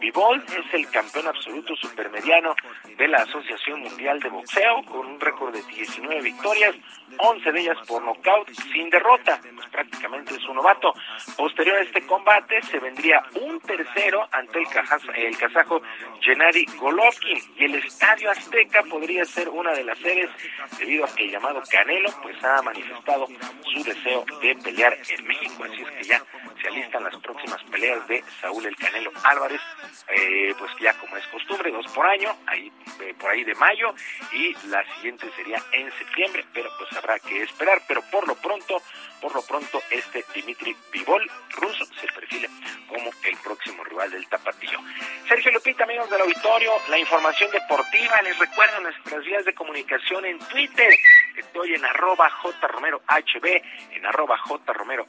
Bivol 0.00 0.42
es 0.46 0.74
el 0.74 0.88
campeón 0.90 1.26
absoluto 1.26 1.76
supermediano 1.76 2.54
de 2.96 3.08
la 3.08 3.18
Asociación 3.18 3.80
Mundial 3.80 4.20
de 4.20 4.28
Boxeo 4.30 4.82
con 4.86 5.06
un 5.06 5.20
récord 5.20 5.52
de 5.52 5.62
19 5.62 6.22
victorias, 6.22 6.74
11 7.18 7.52
de 7.52 7.60
ellas 7.60 7.78
por 7.86 8.02
nocaut 8.02 8.48
sin 8.72 8.88
derrota. 8.90 9.40
Pues 9.54 9.68
prácticamente 9.68 10.34
es 10.34 10.44
un 10.48 10.56
novato. 10.56 10.92
Posterior 11.36 11.76
a 11.76 11.82
este 11.82 12.06
combate 12.06 12.62
se 12.62 12.78
vendría 12.78 13.22
un 13.40 13.60
tercero 13.60 14.26
ante 14.32 14.58
el, 14.58 14.66
el 15.16 15.38
kazajo 15.38 15.82
Gennady 16.20 16.64
Golovkin 16.76 17.38
y 17.56 17.64
el 17.64 17.74
Estadio 17.76 18.30
Azteca 18.30 18.82
podría 18.84 19.24
ser 19.24 19.48
una 19.48 19.72
de 19.72 19.84
las 19.84 19.98
sedes 19.98 20.30
debido 20.78 21.04
a 21.04 21.14
que 21.14 21.24
el 21.24 21.32
llamado 21.32 21.62
Canelo 21.70 22.10
pues 22.22 22.42
ha 22.42 22.62
manifestado 22.62 23.26
su 23.26 23.84
deseo 23.84 23.97
de 24.04 24.56
pelear 24.56 24.96
en 25.08 25.26
México, 25.26 25.64
así 25.64 25.82
es 25.82 25.90
que 25.90 26.04
ya 26.04 26.22
se 26.60 26.68
alistan 26.68 27.04
las 27.04 27.16
próximas 27.16 27.62
peleas 27.64 28.06
de 28.08 28.22
Saúl 28.40 28.66
El 28.66 28.76
Canelo 28.76 29.10
Álvarez, 29.24 29.60
eh, 30.08 30.54
pues 30.58 30.70
ya 30.80 30.92
como 30.94 31.16
es 31.16 31.26
costumbre, 31.28 31.70
dos 31.70 31.86
por 31.92 32.06
año, 32.06 32.34
ahí 32.46 32.72
eh, 33.00 33.14
por 33.18 33.30
ahí 33.30 33.44
de 33.44 33.54
mayo, 33.54 33.94
y 34.32 34.54
la 34.68 34.84
siguiente 34.94 35.30
sería 35.36 35.62
en 35.72 35.90
septiembre, 35.98 36.44
pero 36.52 36.70
pues 36.78 36.92
habrá 36.96 37.18
que 37.18 37.42
esperar, 37.42 37.80
pero 37.86 38.02
por 38.10 38.26
lo 38.26 38.34
pronto, 38.36 38.82
por 39.20 39.34
lo 39.34 39.42
pronto 39.42 39.80
este 39.90 40.24
Dimitri 40.34 40.76
Vivol, 40.92 41.30
ruso, 41.50 41.84
se 42.00 42.06
perfila 42.08 42.48
como 42.88 43.10
el 43.24 43.36
próximo 43.38 43.84
rival 43.84 44.10
del 44.10 44.26
Tapatío. 44.28 44.78
Sergio 45.28 45.52
Lupita, 45.52 45.84
amigos 45.84 46.08
del 46.10 46.22
auditorio, 46.22 46.72
la 46.88 46.98
información 46.98 47.50
deportiva, 47.50 48.20
les 48.22 48.38
recuerdo 48.38 48.80
nuestras 48.80 49.24
vías 49.24 49.44
de 49.44 49.54
comunicación 49.54 50.24
en 50.24 50.38
Twitter, 50.38 50.94
estoy 51.36 51.74
en 51.74 51.84
arroba 51.84 52.30
jromerohb, 52.30 53.02
en 53.92 54.06
arroba 54.06 54.38
jromerohb, 54.38 55.08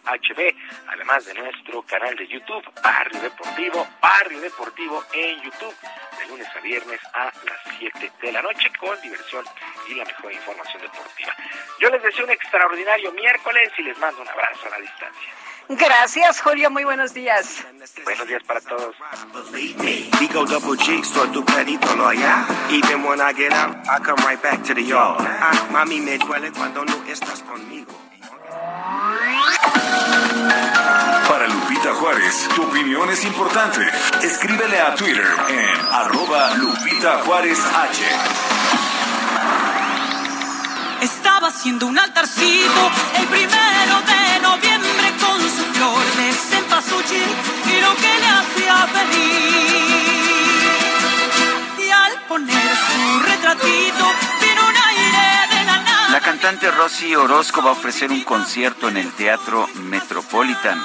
además 0.87 1.25
de 1.25 1.33
nuestro 1.35 1.81
canal 1.83 2.15
de 2.15 2.27
YouTube, 2.27 2.63
Barrio 2.83 3.21
Deportivo, 3.21 3.87
Barrio 4.01 4.41
Deportivo 4.41 5.03
en 5.13 5.41
YouTube, 5.41 5.75
de 6.19 6.27
lunes 6.27 6.47
a 6.55 6.59
viernes 6.59 6.99
a 7.13 7.25
las 7.25 7.77
7 7.79 8.11
de 8.21 8.31
la 8.31 8.41
noche, 8.41 8.69
con 8.77 8.99
diversión 9.01 9.45
y 9.87 9.95
la 9.95 10.05
mejor 10.05 10.33
información 10.33 10.81
deportiva. 10.81 11.35
Yo 11.79 11.89
les 11.89 12.03
deseo 12.03 12.25
un 12.25 12.31
extraordinario 12.31 13.11
miércoles 13.13 13.71
y 13.77 13.83
les 13.83 13.97
mando 13.99 14.21
un 14.21 14.27
abrazo 14.27 14.67
a 14.67 14.69
la 14.69 14.79
distancia. 14.79 15.29
Gracias, 15.69 16.41
Julio. 16.41 16.71
Muy 16.71 16.83
buenos 16.83 17.13
días. 17.13 17.63
Buenos 18.03 18.27
días 18.27 18.41
para 18.43 18.59
todos. 18.61 18.95
Vigo 20.19 20.45
double 20.45 20.77
G, 20.77 21.01
store 21.03 21.29
tu 21.29 21.45
perito 21.45 21.95
lo 21.95 22.07
allá. 22.07 22.47
Even 22.71 23.03
when 23.03 23.21
I 23.21 23.33
get 23.33 23.53
out, 23.53 23.75
I 23.87 23.99
come 24.03 24.17
right 24.25 24.41
back 24.41 24.63
to 24.63 24.73
the 24.73 24.83
yard. 24.83 25.21
Ah, 25.21 25.67
mami, 25.71 25.99
me 25.99 26.17
duele 26.17 26.51
cuando 26.51 26.83
no 26.85 26.95
estás 27.07 27.43
conmigo. 27.43 27.91
Para 31.27 31.47
Lupita 31.47 31.93
Juárez, 31.93 32.49
tu 32.55 32.63
opinión 32.63 33.07
es 33.11 33.23
importante. 33.25 33.87
Escríbele 34.23 34.79
a 34.79 34.95
Twitter 34.95 35.27
en 35.49 35.85
arroba 35.91 36.55
Lupita 36.55 37.19
Juárez 37.19 37.59
H. 37.59 38.05
Estaba 41.01 41.49
haciendo 41.49 41.85
un 41.85 41.99
altarcito 41.99 42.91
el 43.19 43.27
primero 43.27 43.78
y 47.11 47.81
lo 47.81 47.95
que 47.95 48.19
le 48.19 48.27
hacía. 48.27 48.87
Y 51.77 51.89
al 51.89 52.21
poner 52.27 52.75
su 52.75 53.19
retratito, 53.21 54.05
vino 54.41 54.67
un 54.67 54.75
aire 54.75 55.55
de 55.55 55.65
la 55.65 55.79
nada. 55.79 56.09
La 56.09 56.19
cantante 56.19 56.69
Rosy 56.71 57.15
Orozco 57.15 57.61
va 57.61 57.69
a 57.69 57.73
ofrecer 57.73 58.11
un 58.11 58.23
concierto 58.23 58.89
en 58.89 58.97
el 58.97 59.11
Teatro 59.13 59.67
Metropolitan. 59.75 60.83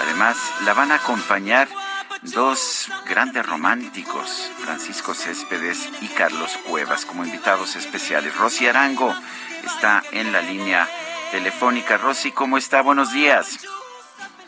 Además, 0.00 0.36
la 0.64 0.74
van 0.74 0.92
a 0.92 0.96
acompañar 0.96 1.68
dos 2.22 2.88
grandes 3.08 3.44
románticos, 3.46 4.50
Francisco 4.58 5.14
Céspedes 5.14 5.90
y 6.00 6.08
Carlos 6.08 6.58
Cuevas, 6.66 7.04
como 7.04 7.24
invitados 7.24 7.76
especiales. 7.76 8.36
Rosy 8.36 8.66
Arango 8.66 9.14
está 9.64 10.02
en 10.12 10.32
la 10.32 10.40
línea 10.40 10.88
telefónica. 11.30 11.98
Rosy, 11.98 12.32
¿cómo 12.32 12.58
está? 12.58 12.80
Buenos 12.82 13.12
días. 13.12 13.58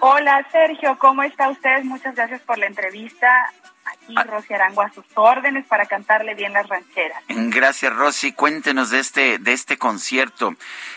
Hola 0.00 0.46
Sergio, 0.52 0.96
¿cómo 0.98 1.22
está 1.22 1.48
usted? 1.48 1.82
Muchas 1.82 2.14
gracias 2.14 2.40
por 2.42 2.56
la 2.56 2.66
entrevista. 2.66 3.52
Aquí 3.84 4.14
Rosy 4.14 4.54
Arango 4.54 4.82
a 4.82 4.90
sus 4.90 5.04
órdenes 5.14 5.66
para 5.66 5.86
cantarle 5.86 6.34
bien 6.34 6.52
las 6.52 6.68
rancheras. 6.68 7.24
Gracias, 7.28 7.94
Rosy. 7.94 8.32
Cuéntenos 8.32 8.90
de 8.90 9.00
este 9.00 9.38
de 9.38 9.52
este 9.52 9.76
concierto. 9.76 10.54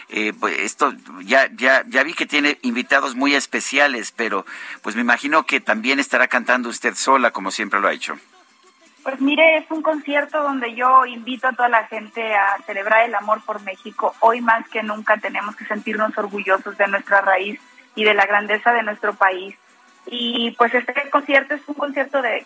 Eh, 0.09 0.33
pues 0.39 0.59
esto 0.59 0.93
ya 1.23 1.49
ya 1.53 1.83
ya 1.87 2.03
vi 2.03 2.13
que 2.13 2.25
tiene 2.25 2.59
invitados 2.61 3.15
muy 3.15 3.33
especiales, 3.33 4.11
pero 4.11 4.45
pues 4.83 4.95
me 4.95 5.01
imagino 5.01 5.45
que 5.45 5.61
también 5.61 5.99
estará 5.99 6.27
cantando 6.27 6.69
usted 6.69 6.93
sola, 6.93 7.31
como 7.31 7.49
siempre 7.49 7.79
lo 7.79 7.87
ha 7.87 7.93
hecho. 7.93 8.17
Pues 9.03 9.19
mire, 9.19 9.57
es 9.57 9.71
un 9.71 9.81
concierto 9.81 10.43
donde 10.43 10.75
yo 10.75 11.07
invito 11.07 11.47
a 11.47 11.53
toda 11.53 11.69
la 11.69 11.87
gente 11.87 12.35
a 12.35 12.57
celebrar 12.67 13.05
el 13.05 13.15
amor 13.15 13.41
por 13.43 13.61
México. 13.63 14.13
Hoy 14.19 14.41
más 14.41 14.67
que 14.69 14.83
nunca 14.83 15.17
tenemos 15.17 15.55
que 15.55 15.65
sentirnos 15.65 16.15
orgullosos 16.17 16.77
de 16.77 16.87
nuestra 16.87 17.21
raíz 17.21 17.59
y 17.95 18.03
de 18.03 18.13
la 18.13 18.25
grandeza 18.25 18.71
de 18.73 18.83
nuestro 18.83 19.13
país. 19.13 19.55
Y 20.05 20.51
pues 20.57 20.73
este 20.73 21.09
concierto 21.09 21.53
es 21.53 21.61
un 21.67 21.75
concierto 21.75 22.21
de 22.21 22.45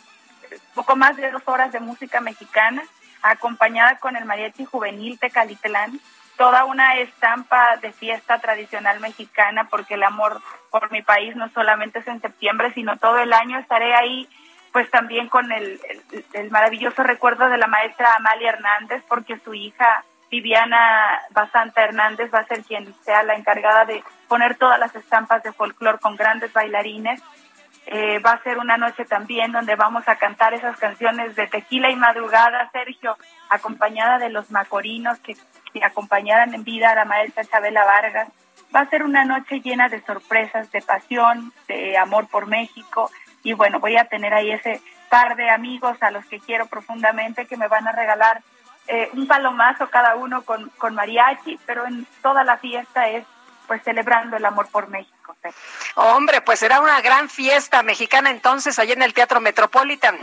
poco 0.74 0.96
más 0.96 1.16
de 1.18 1.32
dos 1.32 1.44
horas 1.46 1.72
de 1.72 1.80
música 1.80 2.22
mexicana, 2.22 2.84
acompañada 3.22 3.98
con 3.98 4.16
el 4.16 4.26
mariachi 4.26 4.66
juvenil 4.66 5.20
Tecalitlán, 5.20 6.00
toda 6.38 6.66
una 6.66 6.98
estampa 6.98 7.78
de 7.78 7.92
fiesta 7.94 8.40
tradicional 8.40 9.00
mexicana, 9.00 9.70
porque 9.70 9.96
el 9.96 10.04
amor 10.04 10.42
por 10.70 10.92
mi 10.92 11.02
país 11.02 11.36
no 11.36 11.50
solamente 11.50 12.00
es 12.00 12.08
en 12.08 12.22
septiembre, 12.22 12.74
sino 12.74 12.98
todo 12.98 13.20
el 13.20 13.34
año. 13.34 13.58
Estaré 13.58 13.96
ahí 13.96 14.28
pues 14.74 14.92
también 14.92 15.30
con 15.30 15.52
el, 15.54 15.80
el, 16.12 16.26
el 16.34 16.52
maravilloso 16.52 17.02
recuerdo 17.04 17.48
de 17.48 17.58
la 17.58 17.68
maestra 17.68 18.16
Amalia 18.16 18.50
Hernández, 18.50 19.02
porque 19.08 19.40
su 19.40 19.54
hija 19.54 20.04
Viviana 20.36 21.22
Basanta 21.32 21.82
Hernández 21.82 22.30
va 22.34 22.40
a 22.40 22.46
ser 22.46 22.62
quien 22.64 22.94
sea 23.06 23.24
la 23.24 23.36
encargada 23.36 23.86
de 23.86 24.04
poner 24.28 24.58
todas 24.58 24.78
las 24.78 24.94
estampas 24.94 25.42
de 25.44 25.54
folclore 25.54 26.00
con 26.00 26.18
grandes 26.18 26.52
bailarines. 26.52 27.22
Eh, 27.86 28.20
va 28.20 28.32
a 28.32 28.44
ser 28.44 28.58
una 28.58 28.76
noche 28.76 29.06
también 29.06 29.54
donde 29.54 29.76
vamos 29.76 30.06
a 30.10 30.18
cantar 30.18 30.54
esas 30.54 30.78
canciones 30.78 31.38
de 31.38 31.48
tequila 31.48 31.90
y 31.90 31.96
madrugada, 31.96 32.70
Sergio, 32.74 33.16
acompañada 33.50 34.18
de 34.18 34.30
los 34.30 34.52
macorinos 34.52 35.20
que, 35.20 35.38
que 35.72 35.86
acompañaran 35.86 36.54
en 36.54 36.66
vida 36.66 36.90
a 36.92 36.96
la 36.96 37.06
maestra 37.06 37.46
Chabela 37.46 37.86
Vargas. 37.86 38.28
Va 38.76 38.82
a 38.82 38.90
ser 38.90 39.04
una 39.04 39.24
noche 39.24 39.62
llena 39.62 39.88
de 39.88 40.02
sorpresas, 40.02 40.70
de 40.74 40.82
pasión, 40.82 41.54
de 41.70 41.98
amor 41.98 42.28
por 42.28 42.48
México. 42.48 43.10
Y 43.42 43.54
bueno, 43.54 43.80
voy 43.80 43.96
a 43.96 44.10
tener 44.10 44.34
ahí 44.34 44.52
ese 44.52 44.82
par 45.10 45.38
de 45.38 45.50
amigos 45.50 45.96
a 46.02 46.12
los 46.12 46.26
que 46.26 46.42
quiero 46.42 46.66
profundamente 46.66 47.46
que 47.46 47.56
me 47.56 47.70
van 47.70 47.88
a 47.88 47.94
regalar 47.94 48.42
eh, 48.88 49.10
un 49.14 49.28
palomazo 49.28 49.90
cada 49.90 50.16
uno 50.16 50.44
con, 50.44 50.70
con 50.78 50.96
mariachi, 50.96 51.60
pero 51.66 51.86
en 51.86 52.06
toda 52.22 52.44
la 52.44 52.58
fiesta 52.58 53.10
es 53.10 53.26
pues 53.68 53.82
celebrando 53.84 54.38
el 54.38 54.46
amor 54.46 54.70
por 54.70 54.90
México. 54.90 55.36
Hombre, 55.96 56.42
pues 56.42 56.60
será 56.60 56.80
una 56.80 57.02
gran 57.02 57.30
fiesta 57.30 57.84
mexicana 57.84 58.30
entonces 58.30 58.78
allá 58.80 58.94
en 58.94 59.02
el 59.02 59.14
Teatro 59.14 59.42
Metropolitan. 59.42 60.18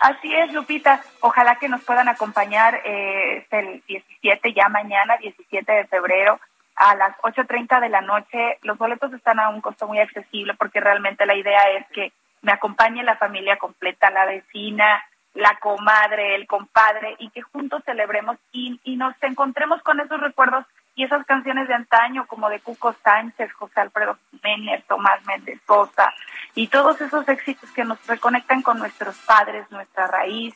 Así 0.00 0.34
es, 0.34 0.52
Lupita. 0.52 1.02
Ojalá 1.20 1.56
que 1.56 1.68
nos 1.68 1.82
puedan 1.82 2.08
acompañar 2.08 2.80
eh, 2.84 3.46
el 3.50 3.82
17, 3.86 4.54
ya 4.54 4.68
mañana, 4.68 5.16
17 5.18 5.70
de 5.70 5.86
febrero, 5.86 6.40
a 6.74 6.94
las 6.94 7.16
8.30 7.18 7.80
de 7.80 7.88
la 7.90 8.00
noche. 8.00 8.58
Los 8.62 8.78
boletos 8.78 9.12
están 9.12 9.38
a 9.38 9.50
un 9.50 9.60
costo 9.60 9.86
muy 9.86 9.98
accesible 9.98 10.54
porque 10.54 10.80
realmente 10.80 11.26
la 11.26 11.34
idea 11.34 11.70
es 11.72 11.86
que 11.88 12.12
me 12.40 12.52
acompañe 12.52 13.02
la 13.02 13.16
familia 13.16 13.58
completa, 13.58 14.10
la 14.10 14.24
vecina, 14.24 15.04
la 15.34 15.56
comadre, 15.60 16.34
el 16.34 16.46
compadre, 16.46 17.16
y 17.18 17.30
que 17.30 17.42
juntos 17.42 17.82
celebremos 17.84 18.36
y, 18.52 18.80
y 18.84 18.96
nos 18.96 19.14
encontremos 19.22 19.82
con 19.82 20.00
esos 20.00 20.20
recuerdos 20.20 20.64
y 20.94 21.04
esas 21.04 21.24
canciones 21.24 21.68
de 21.68 21.74
antaño 21.74 22.26
como 22.26 22.48
de 22.48 22.60
Cuco 22.60 22.94
Sánchez, 23.04 23.52
José 23.52 23.80
Alfredo 23.80 24.18
Jiménez, 24.30 24.84
Tomás 24.86 25.24
Méndez 25.24 25.60
Sosa 25.66 26.12
y 26.54 26.68
todos 26.68 27.00
esos 27.00 27.26
éxitos 27.28 27.70
que 27.70 27.84
nos 27.84 28.04
reconectan 28.06 28.62
con 28.62 28.78
nuestros 28.78 29.16
padres, 29.18 29.70
nuestra 29.70 30.08
raíz, 30.08 30.54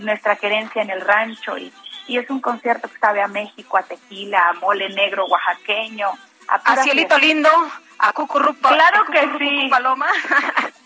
nuestra 0.00 0.36
querencia 0.36 0.80
en 0.80 0.90
el 0.90 1.00
rancho 1.00 1.58
y, 1.58 1.72
y 2.06 2.18
es 2.18 2.30
un 2.30 2.40
concierto 2.40 2.88
que 2.88 2.98
sabe 2.98 3.20
a 3.20 3.28
México, 3.28 3.76
a 3.76 3.82
tequila, 3.82 4.48
a 4.48 4.52
mole 4.54 4.88
negro 4.90 5.26
oaxaqueño, 5.26 6.08
a, 6.48 6.76
cielito 6.82 7.18
lindo, 7.18 7.50
a 7.98 8.12
cucurrupa. 8.12 8.68
Claro 8.68 9.04
que 9.06 9.38
sí. 9.38 9.68
Paloma. 9.70 10.06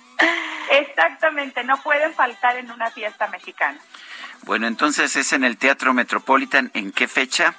Exactamente, 0.71 1.65
no 1.65 1.81
pueden 1.83 2.13
faltar 2.15 2.57
en 2.57 2.71
una 2.71 2.91
fiesta 2.91 3.27
mexicana. 3.29 3.79
Bueno, 4.43 4.67
entonces 4.67 5.17
es 5.17 5.33
en 5.33 5.45
el 5.45 5.57
Teatro 5.57 5.93
Metropolitan, 5.95 6.71
¿en 6.75 6.93
qué 6.93 7.09
fecha? 7.09 7.55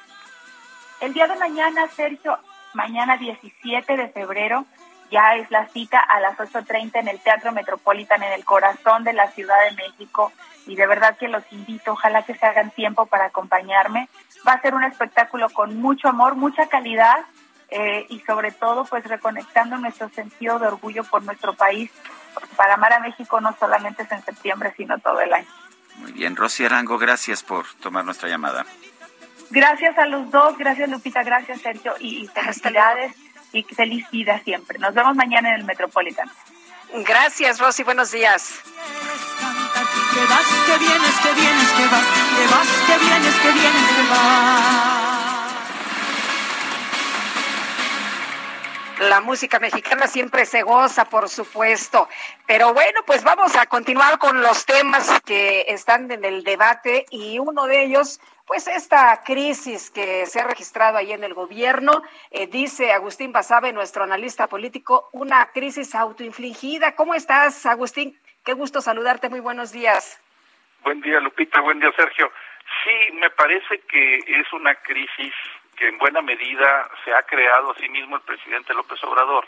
El 1.02 1.14
día 1.14 1.27
de 1.27 1.36
mañana, 1.36 1.88
Sergio, 1.95 2.38
mañana 2.73 3.18
17 3.18 3.98
de 3.98 4.10
febrero, 4.10 4.65
ya 5.11 5.36
es 5.36 5.49
la 5.49 5.68
cita 5.69 5.99
a 5.99 6.19
las 6.19 6.38
8.30 6.38 6.99
en 6.99 7.07
el 7.07 7.19
Teatro 7.19 7.52
Metropolitan, 7.52 8.22
en 8.22 8.34
el 8.34 8.45
corazón 8.45 9.03
de 9.03 9.14
la 9.14 9.31
Ciudad 9.31 9.57
de 9.69 9.76
México. 9.76 10.31
Y 10.68 10.76
de 10.76 10.86
verdad 10.86 11.18
que 11.18 11.27
los 11.27 11.44
invito, 11.52 11.94
ojalá 11.94 12.23
que 12.23 12.36
se 12.36 12.45
hagan 12.45 12.69
tiempo 12.72 13.07
para 13.07 13.26
acompañarme. 13.26 14.07
Va 14.48 14.53
a 14.53 14.61
ser 14.61 14.76
un 14.76 14.84
espectáculo 14.84 15.49
con 15.49 15.80
mucho 15.81 16.10
amor, 16.10 16.36
mucha 16.36 16.68
calidad 16.68 17.26
eh, 17.72 18.06
y 18.10 18.19
sobre 18.22 18.52
todo 18.52 18.86
pues 18.86 19.03
reconectando 19.06 19.77
nuestro 19.77 20.10
sentido 20.10 20.60
de 20.60 20.68
orgullo 20.68 21.03
por 21.03 21.23
nuestro 21.23 21.53
país. 21.53 21.91
Para 22.56 22.76
amar 22.76 22.94
a 22.94 22.99
México 22.99 23.40
no 23.41 23.56
solamente 23.60 24.03
es 24.03 24.11
en 24.11 24.24
septiembre, 24.24 24.74
sino 24.78 24.98
todo 24.99 25.20
el 25.22 25.34
año. 25.34 25.48
Muy 25.95 26.11
bien, 26.11 26.36
Rosy 26.36 26.66
Arango, 26.66 26.98
gracias 26.98 27.44
por 27.44 27.66
tomar 27.82 28.06
nuestra 28.06 28.30
llamada. 28.30 28.66
Gracias 29.49 29.98
a 29.98 30.06
los 30.06 30.30
dos, 30.32 30.57
gracias 30.57 30.90
Lupita, 30.90 31.24
gracias 31.24 31.61
Sergio 31.61 31.95
y, 31.99 32.24
y 32.24 32.28
felicidades 32.28 33.16
y 33.52 33.64
feliz 33.64 34.10
vida 34.11 34.40
siempre. 34.44 34.78
Nos 34.80 34.94
vemos 34.94 35.16
mañana 35.16 35.49
en 35.49 35.56
el 35.56 35.64
Metropolitan. 35.66 36.30
Gracias, 36.94 37.60
Rosy, 37.60 37.84
buenos 37.84 38.11
días. 38.11 38.61
Que 40.14 40.26
vas, 40.26 40.45
que 40.66 40.78
vienes, 40.80 41.20
que 41.20 41.34
vienes, 41.34 41.70
que 41.72 41.88
vas, 41.88 42.06
que 42.38 42.48
vas, 42.48 42.68
que 42.88 43.06
vienes, 43.06 43.36
que 43.36 43.52
vienes, 43.52 43.91
que 43.91 44.10
vas. 44.10 45.29
La 49.00 49.22
música 49.22 49.60
mexicana 49.60 50.08
siempre 50.08 50.46
se 50.46 50.62
goza, 50.62 51.06
por 51.06 51.30
supuesto. 51.30 52.10
Pero 52.46 52.74
bueno, 52.74 53.00
pues 53.06 53.24
vamos 53.24 53.56
a 53.56 53.66
continuar 53.68 54.18
con 54.20 54.42
los 54.42 54.66
temas 54.66 55.22
que 55.22 55.64
están 55.70 56.12
en 56.12 56.26
el 56.26 56.44
debate 56.44 57.06
y 57.10 57.40
uno 57.40 57.66
de 57.66 57.86
ellos, 57.86 58.20
pues 58.46 58.68
esta 58.68 59.22
crisis 59.24 59.90
que 59.90 60.26
se 60.26 60.42
ha 60.42 60.48
registrado 60.48 60.98
ahí 60.98 61.14
en 61.14 61.24
el 61.24 61.34
gobierno, 61.34 62.02
eh, 62.30 62.48
dice 62.48 62.92
Agustín 62.92 63.32
Basabe, 63.32 63.72
nuestro 63.72 64.04
analista 64.04 64.48
político, 64.48 65.08
una 65.14 65.46
crisis 65.54 65.96
autoinfligida. 65.96 66.96
¿Cómo 66.96 67.16
estás, 67.16 67.66
Agustín? 67.66 68.20
Qué 68.44 68.52
gusto 68.52 68.82
saludarte, 68.82 69.30
muy 69.30 69.40
buenos 69.40 69.72
días. 69.72 70.22
Buen 70.84 71.00
día, 71.00 71.22
Lupita, 71.22 71.62
buen 71.62 71.80
día, 71.80 71.92
Sergio. 71.96 72.30
Sí, 72.84 73.14
me 73.14 73.30
parece 73.30 73.80
que 73.88 74.18
es 74.18 74.52
una 74.52 74.76
crisis 74.76 75.34
que 75.80 75.88
en 75.88 75.98
buena 75.98 76.22
medida 76.22 76.90
se 77.06 77.14
ha 77.14 77.24
creado 77.24 77.72
a 77.72 77.76
sí 77.76 77.88
mismo 77.88 78.18
el 78.18 78.22
presidente 78.24 78.74
López 78.74 79.02
Obrador. 79.06 79.48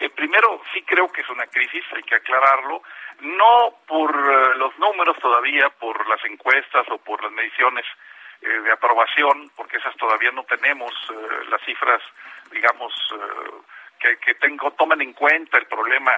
Eh, 0.00 0.10
primero, 0.10 0.60
sí 0.72 0.82
creo 0.82 1.06
que 1.08 1.20
es 1.20 1.28
una 1.30 1.46
crisis, 1.46 1.84
hay 1.94 2.02
que 2.02 2.16
aclararlo, 2.16 2.82
no 3.20 3.78
por 3.86 4.10
eh, 4.10 4.56
los 4.56 4.76
números 4.78 5.16
todavía, 5.20 5.68
por 5.70 6.06
las 6.08 6.24
encuestas 6.24 6.84
o 6.90 6.98
por 6.98 7.22
las 7.22 7.30
mediciones 7.30 7.84
eh, 8.42 8.48
de 8.48 8.72
aprobación, 8.72 9.52
porque 9.54 9.76
esas 9.76 9.96
todavía 9.96 10.32
no 10.32 10.42
tenemos 10.44 10.92
las 11.48 11.62
cifras, 11.62 12.02
digamos, 12.50 12.92
que, 14.00 14.16
que 14.18 14.34
tengo, 14.34 14.74
en 14.98 15.12
cuenta 15.12 15.58
el 15.58 15.66
problema 15.66 16.12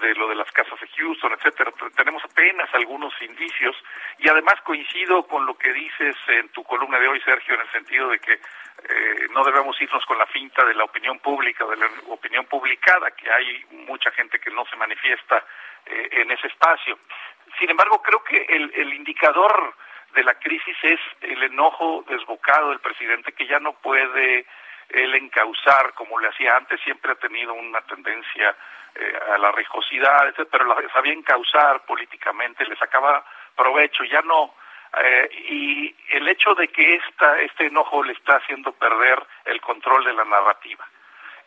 de 0.00 0.14
lo 0.14 0.28
de 0.28 0.34
las 0.34 0.50
casas 0.52 0.78
de 0.80 0.88
Houston, 0.88 1.32
etcétera. 1.32 1.72
Tenemos 1.96 2.24
apenas 2.24 2.68
algunos 2.74 3.12
indicios 3.22 3.76
y 4.18 4.28
además 4.28 4.54
coincido 4.62 5.26
con 5.26 5.46
lo 5.46 5.56
que 5.56 5.72
dices 5.72 6.16
en 6.28 6.48
tu 6.50 6.64
columna 6.64 6.98
de 6.98 7.08
hoy, 7.08 7.20
Sergio, 7.20 7.54
en 7.54 7.60
el 7.60 7.70
sentido 7.70 8.08
de 8.08 8.18
que 8.18 8.32
eh, 8.32 9.28
no 9.32 9.44
debemos 9.44 9.80
irnos 9.80 10.04
con 10.06 10.18
la 10.18 10.26
finta 10.26 10.64
de 10.64 10.74
la 10.74 10.84
opinión 10.84 11.18
pública, 11.20 11.64
de 11.66 11.76
la 11.76 11.88
opinión 12.08 12.44
publicada, 12.46 13.10
que 13.12 13.30
hay 13.30 13.64
mucha 13.86 14.10
gente 14.12 14.38
que 14.38 14.50
no 14.50 14.64
se 14.66 14.76
manifiesta 14.76 15.44
eh, 15.86 16.08
en 16.12 16.30
ese 16.30 16.48
espacio. 16.48 16.98
Sin 17.58 17.70
embargo, 17.70 18.02
creo 18.02 18.22
que 18.24 18.46
el, 18.48 18.72
el 18.74 18.94
indicador 18.94 19.74
de 20.14 20.24
la 20.24 20.34
crisis 20.34 20.76
es 20.82 21.00
el 21.20 21.42
enojo 21.42 22.04
desbocado 22.08 22.70
del 22.70 22.80
presidente 22.80 23.32
que 23.32 23.46
ya 23.46 23.58
no 23.58 23.74
puede 23.74 24.46
él 24.90 25.14
encauzar 25.14 25.92
como 25.94 26.18
le 26.18 26.28
hacía 26.28 26.56
antes, 26.56 26.80
siempre 26.82 27.12
ha 27.12 27.16
tenido 27.16 27.54
una 27.54 27.80
tendencia 27.82 28.54
eh, 28.94 29.18
a 29.34 29.38
la 29.38 29.52
rijosidad, 29.52 30.28
etc., 30.28 30.48
pero 30.50 30.64
la 30.66 30.76
sabía 30.92 31.12
encauzar 31.12 31.84
políticamente, 31.84 32.64
le 32.64 32.76
sacaba 32.76 33.24
provecho, 33.56 34.04
ya 34.04 34.22
no. 34.22 34.54
Eh, 34.96 35.28
y 35.48 35.96
el 36.10 36.28
hecho 36.28 36.54
de 36.54 36.68
que 36.68 36.94
esta, 36.94 37.40
este 37.40 37.66
enojo 37.66 38.04
le 38.04 38.12
está 38.12 38.36
haciendo 38.36 38.72
perder 38.72 39.20
el 39.46 39.60
control 39.60 40.04
de 40.04 40.12
la 40.12 40.24
narrativa. 40.24 40.86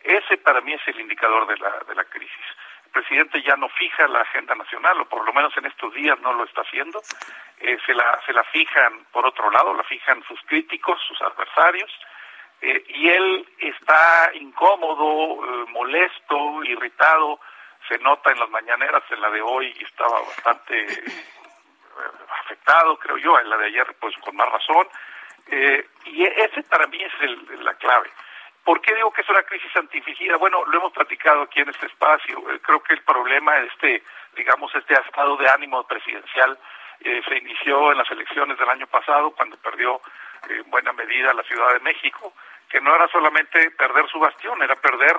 Ese 0.04 0.38
para 0.38 0.62
mí 0.62 0.74
es 0.74 0.82
el 0.88 1.00
indicador 1.00 1.48
de 1.48 1.58
la, 1.58 1.80
de 1.88 1.96
la 1.96 2.04
crisis. 2.06 2.46
El 2.86 2.92
presidente 2.92 3.42
ya 3.42 3.56
no 3.56 3.70
fija 3.70 4.08
la 4.08 4.22
agenda 4.22 4.56
nacional, 4.56 5.00
o 5.02 5.06
por 5.06 5.26
lo 5.26 5.34
menos 5.34 5.56
en 5.58 5.66
estos 5.66 5.94
días 5.94 6.20
no 6.20 6.34
lo 6.34 6.44
está 6.44 6.62
haciendo. 6.62 7.02
Eh, 7.60 7.78
se, 7.86 7.94
la, 7.94 8.20
se 8.26 8.34
la 8.34 8.44
fijan, 8.46 9.06
por 9.12 9.26
otro 9.26 9.50
lado, 9.52 9.74
la 9.74 9.84
fijan 9.84 10.24
sus 10.24 10.40
críticos, 10.42 11.02
sus 11.08 11.22
adversarios, 11.22 11.92
eh, 12.62 12.84
y 12.88 13.10
él 13.10 13.48
está 13.60 14.32
incómodo, 14.34 15.46
eh, 15.46 15.66
molesto, 15.70 16.64
irritado, 16.64 17.40
se 17.88 17.98
nota 18.00 18.32
en 18.32 18.40
las 18.40 18.50
mañaneras, 18.50 19.04
en 19.12 19.22
la 19.22 19.30
de 19.30 19.42
hoy 19.42 19.74
estaba 19.80 20.22
bastante 20.22 20.82
eh, 20.82 21.06
afectado, 22.44 22.98
creo 22.98 23.18
yo, 23.18 23.40
en 23.40 23.50
la 23.50 23.58
de 23.58 23.68
ayer 23.68 23.96
pues 24.00 24.16
con 24.18 24.36
más 24.36 24.50
razón, 24.52 24.88
y 25.50 26.26
ese 26.26 26.62
para 26.64 26.88
mí 26.88 27.02
es 27.02 27.14
el, 27.22 27.64
la 27.64 27.74
clave. 27.76 28.10
¿Por 28.66 28.82
qué 28.82 28.94
digo 28.96 29.14
que 29.14 29.22
es 29.22 29.30
una 29.30 29.44
crisis 29.44 29.74
antifigida? 29.78 30.36
Bueno, 30.36 30.66
lo 30.66 30.78
hemos 30.78 30.92
platicado 30.92 31.44
aquí 31.44 31.62
en 31.62 31.70
este 31.70 31.86
espacio. 31.86 32.44
creo 32.62 32.84
que 32.84 32.96
el 32.96 33.02
problema, 33.04 33.58
este, 33.60 34.04
digamos, 34.36 34.76
este 34.76 34.96
estado 34.96 35.38
de 35.38 35.48
ánimo 35.48 35.88
presidencial 35.88 36.60
se 37.00 37.38
inició 37.38 37.94
en 37.94 38.00
las 38.00 38.12
elecciones 38.12 38.58
del 38.58 38.68
año 38.68 38.88
pasado, 38.88 39.32
cuando 39.32 39.56
perdió 39.56 40.02
en 40.50 40.70
buena 40.70 40.94
medida 40.94 41.34
la 41.34 41.44
Ciudad 41.44 41.74
de 41.74 41.80
México, 41.80 42.34
que 42.70 42.82
no 42.82 42.96
era 42.96 43.08
solamente 43.10 43.72
perder 43.72 44.08
su 44.10 44.20
bastión, 44.20 44.62
era 44.62 44.76
perder 44.76 45.16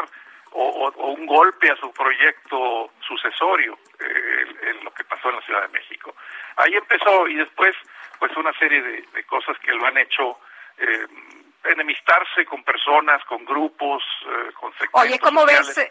o, 0.52 0.90
un 0.96 1.26
golpe 1.26 1.70
a 1.70 1.76
su 1.76 1.92
proyecto 1.92 2.90
sucesorio, 3.06 3.78
eh, 4.00 4.70
en 4.70 4.84
lo 4.84 4.90
que 4.92 5.04
pasó 5.04 5.28
en 5.30 5.36
la 5.36 5.42
Ciudad 5.42 5.62
de 5.62 5.68
México. 5.68 6.14
Ahí 6.56 6.74
empezó 6.74 7.28
y 7.28 7.36
después, 7.36 7.74
pues 8.18 8.36
una 8.36 8.52
serie 8.58 8.82
de, 8.82 9.24
cosas 9.24 9.58
que 9.58 9.72
lo 9.72 9.86
han 9.86 9.98
hecho 9.98 10.38
eh, 10.78 11.06
enemistarse 11.64 12.46
con 12.46 12.64
personas, 12.64 13.22
con 13.24 13.44
grupos, 13.44 14.02
eh, 14.26 14.52
con 14.54 14.72
sectores. 14.72 15.10
Oye, 15.10 15.18
¿cómo 15.18 15.44
ves? 15.44 15.90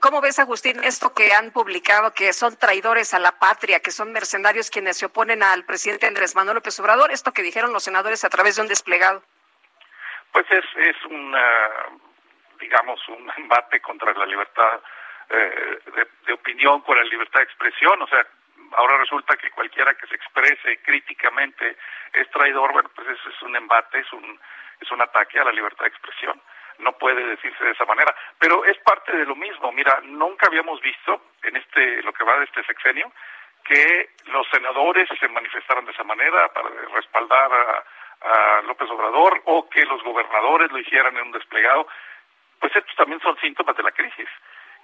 ¿Cómo 0.00 0.22
ves, 0.22 0.38
Agustín, 0.38 0.82
esto 0.84 1.12
que 1.12 1.34
han 1.34 1.50
publicado, 1.50 2.14
que 2.14 2.32
son 2.32 2.56
traidores 2.56 3.12
a 3.12 3.18
la 3.18 3.38
patria, 3.38 3.80
que 3.80 3.90
son 3.90 4.10
mercenarios 4.10 4.70
quienes 4.70 4.96
se 4.96 5.06
oponen 5.06 5.42
al 5.42 5.64
presidente 5.64 6.06
Andrés 6.06 6.34
Manuel 6.34 6.56
López 6.56 6.80
Obrador? 6.80 7.10
Esto 7.10 7.32
que 7.32 7.42
dijeron 7.42 7.72
los 7.74 7.84
senadores 7.84 8.24
a 8.24 8.30
través 8.30 8.56
de 8.56 8.62
un 8.62 8.68
desplegado. 8.68 9.22
Pues 10.32 10.46
es, 10.50 10.64
es 10.76 10.96
una, 11.04 11.88
digamos, 12.58 13.06
un 13.08 13.30
embate 13.36 13.80
contra 13.80 14.14
la 14.14 14.24
libertad 14.24 14.80
eh, 15.28 15.78
de, 16.26 16.32
opinión, 16.32 16.80
con 16.80 16.96
la 16.96 17.04
libertad 17.04 17.40
de 17.40 17.44
expresión. 17.44 18.00
O 18.00 18.06
sea, 18.06 18.26
ahora 18.76 18.96
resulta 18.96 19.36
que 19.36 19.50
cualquiera 19.50 19.92
que 19.94 20.06
se 20.06 20.14
exprese 20.14 20.80
críticamente 20.84 21.76
es 22.14 22.30
traidor. 22.30 22.72
Bueno, 22.72 22.90
pues 22.94 23.08
eso 23.08 23.28
es 23.28 23.42
un 23.42 23.54
embate, 23.56 23.98
es 23.98 24.12
un, 24.12 24.40
es 24.80 24.90
un 24.90 25.02
ataque 25.02 25.38
a 25.38 25.44
la 25.44 25.52
libertad 25.52 25.84
de 25.84 25.90
expresión. 25.90 26.40
No 26.78 26.92
puede 26.92 27.24
decirse 27.24 27.64
de 27.64 27.72
esa 27.72 27.84
manera, 27.84 28.14
pero 28.38 28.64
es 28.64 28.76
parte 28.78 29.16
de 29.16 29.26
lo 29.26 29.36
mismo. 29.36 29.72
Mira, 29.72 30.00
nunca 30.04 30.46
habíamos 30.46 30.80
visto 30.80 31.22
en 31.42 31.56
este 31.56 32.02
lo 32.02 32.12
que 32.12 32.24
va 32.24 32.38
de 32.38 32.44
este 32.44 32.64
sexenio 32.64 33.10
que 33.66 34.10
los 34.26 34.46
senadores 34.48 35.08
se 35.18 35.28
manifestaran 35.28 35.84
de 35.84 35.92
esa 35.92 36.04
manera 36.04 36.48
para 36.52 36.68
respaldar 36.94 37.50
a, 37.52 37.84
López 38.66 38.88
Obrador 38.90 39.42
o 39.44 39.68
que 39.68 39.84
los 39.84 40.02
gobernadores 40.02 40.72
lo 40.72 40.78
hicieran 40.78 41.16
en 41.16 41.24
un 41.24 41.32
desplegado. 41.32 41.86
Pues 42.58 42.74
estos 42.74 42.96
también 42.96 43.20
son 43.20 43.36
síntomas 43.38 43.76
de 43.76 43.82
la 43.82 43.92
crisis 43.92 44.28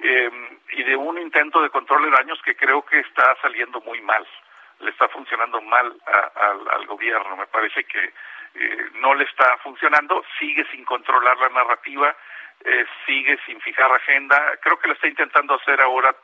eh, 0.00 0.30
y 0.72 0.82
de 0.82 0.94
un 0.94 1.18
intento 1.18 1.62
de 1.62 1.70
control 1.70 2.04
de 2.04 2.10
daños 2.10 2.40
que 2.42 2.54
creo 2.54 2.84
que 2.84 3.00
está 3.00 3.34
saliendo 3.40 3.80
muy 3.80 4.00
mal, 4.02 4.26
le 4.80 4.90
está 4.90 5.08
funcionando 5.08 5.60
mal 5.62 5.96
a, 6.06 6.74
al 6.74 6.86
gobierno. 6.86 7.36
Me 7.36 7.46
parece 7.46 7.84
que 7.84 8.12
eh, 8.54 8.90
no 8.94 9.14
le 9.14 9.24
está 9.24 9.56
funcionando, 9.58 10.24
sigue 10.38 10.64
sin 10.70 10.84
controlar 10.84 11.36
la 11.38 11.48
narrativa, 11.48 12.14
eh, 12.64 12.84
sigue 13.06 13.38
sin 13.46 13.60
fijar 13.60 13.92
agenda. 13.92 14.56
Creo 14.60 14.78
que 14.78 14.88
lo 14.88 14.94
está 14.94 15.08
intentando 15.08 15.54
hacer 15.54 15.80
ahora 15.80 16.14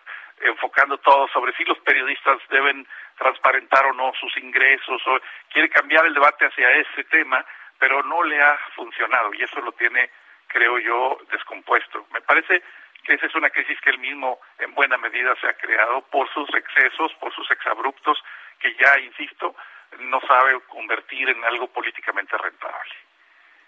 enfocando 0.40 0.98
todo 0.98 1.26
sobre 1.28 1.52
si 1.54 1.64
los 1.64 1.78
periodistas 1.80 2.38
deben 2.50 2.86
transparentar 3.16 3.86
o 3.86 3.92
no 3.92 4.12
sus 4.20 4.36
ingresos 4.36 5.02
o 5.06 5.18
quiere 5.50 5.68
cambiar 5.68 6.06
el 6.06 6.14
debate 6.14 6.46
hacia 6.46 6.70
ese 6.72 7.04
tema, 7.04 7.44
pero 7.78 8.02
no 8.02 8.22
le 8.22 8.40
ha 8.40 8.56
funcionado 8.76 9.32
y 9.34 9.42
eso 9.42 9.60
lo 9.60 9.72
tiene, 9.72 10.10
creo 10.46 10.78
yo, 10.78 11.18
descompuesto. 11.30 12.06
Me 12.12 12.20
parece 12.20 12.62
que 13.04 13.14
esa 13.14 13.26
es 13.26 13.34
una 13.34 13.50
crisis 13.50 13.80
que 13.80 13.90
él 13.90 13.98
mismo 13.98 14.40
en 14.58 14.74
buena 14.74 14.98
medida 14.98 15.34
se 15.40 15.48
ha 15.48 15.54
creado 15.54 16.02
por 16.10 16.28
sus 16.32 16.52
excesos, 16.54 17.12
por 17.14 17.34
sus 17.34 17.50
exabruptos, 17.50 18.22
que 18.60 18.74
ya, 18.74 18.98
insisto, 19.00 19.54
no 19.98 20.20
sabe 20.20 20.60
convertir 20.68 21.28
en 21.28 21.44
algo 21.44 21.66
políticamente 21.68 22.36
rentable. 22.36 22.92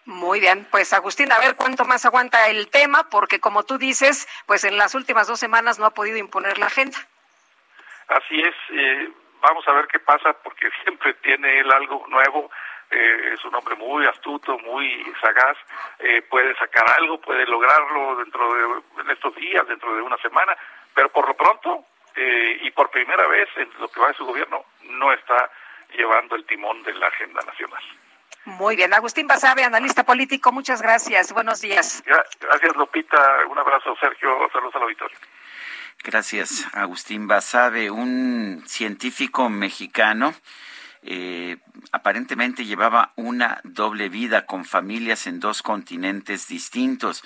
Muy 0.06 0.40
bien, 0.40 0.66
pues 0.70 0.92
Agustín, 0.92 1.30
a 1.30 1.38
ver 1.38 1.56
cuánto 1.56 1.84
más 1.84 2.04
aguanta 2.04 2.48
el 2.48 2.70
tema, 2.70 3.08
porque 3.10 3.38
como 3.38 3.64
tú 3.64 3.78
dices, 3.78 4.26
pues 4.46 4.64
en 4.64 4.76
las 4.76 4.94
últimas 4.94 5.26
dos 5.28 5.38
semanas 5.38 5.78
no 5.78 5.86
ha 5.86 5.90
podido 5.90 6.16
imponer 6.16 6.58
la 6.58 6.66
agenda. 6.66 6.98
Así 8.08 8.40
es, 8.40 8.54
eh, 8.70 9.12
vamos 9.40 9.66
a 9.68 9.72
ver 9.72 9.86
qué 9.88 9.98
pasa, 10.00 10.32
porque 10.42 10.68
siempre 10.82 11.14
tiene 11.14 11.60
él 11.60 11.70
algo 11.70 12.04
nuevo, 12.08 12.50
eh, 12.90 13.34
es 13.34 13.44
un 13.44 13.54
hombre 13.54 13.76
muy 13.76 14.04
astuto, 14.06 14.58
muy 14.58 15.04
sagaz, 15.20 15.56
eh, 16.00 16.22
puede 16.22 16.56
sacar 16.56 16.84
algo, 16.98 17.20
puede 17.20 17.46
lograrlo 17.46 18.16
dentro 18.16 18.52
de 18.52 19.02
en 19.02 19.10
estos 19.10 19.34
días, 19.36 19.66
dentro 19.68 19.94
de 19.94 20.02
una 20.02 20.16
semana, 20.18 20.56
pero 20.94 21.08
por 21.10 21.28
lo 21.28 21.34
pronto 21.34 21.84
eh, 22.16 22.58
y 22.62 22.70
por 22.72 22.90
primera 22.90 23.28
vez 23.28 23.48
en 23.56 23.70
lo 23.78 23.88
que 23.88 24.00
va 24.00 24.08
de 24.08 24.14
su 24.14 24.26
gobierno 24.26 24.64
no 24.82 25.12
está 25.12 25.50
llevando 25.96 26.36
el 26.36 26.44
timón 26.46 26.82
de 26.82 26.94
la 26.94 27.06
agenda 27.06 27.40
nacional. 27.42 27.82
Muy 28.44 28.74
bien, 28.74 28.92
Agustín 28.94 29.26
Basabe, 29.26 29.64
analista 29.64 30.04
político, 30.04 30.50
muchas 30.50 30.80
gracias. 30.80 31.32
Buenos 31.32 31.60
días. 31.60 32.02
Gracias, 32.06 32.76
Lupita. 32.76 33.18
Un 33.50 33.58
abrazo, 33.58 33.94
Sergio. 34.00 34.48
Saludos 34.52 34.74
al 34.76 34.82
auditorio. 34.82 35.16
Gracias, 36.02 36.66
Agustín 36.72 37.28
Basabe, 37.28 37.90
un 37.90 38.62
científico 38.66 39.50
mexicano. 39.50 40.34
Eh, 41.02 41.58
aparentemente 41.92 42.64
llevaba 42.64 43.12
una 43.16 43.60
doble 43.64 44.08
vida 44.08 44.46
con 44.46 44.64
familias 44.64 45.26
en 45.26 45.40
dos 45.40 45.62
continentes 45.62 46.48
distintos 46.48 47.22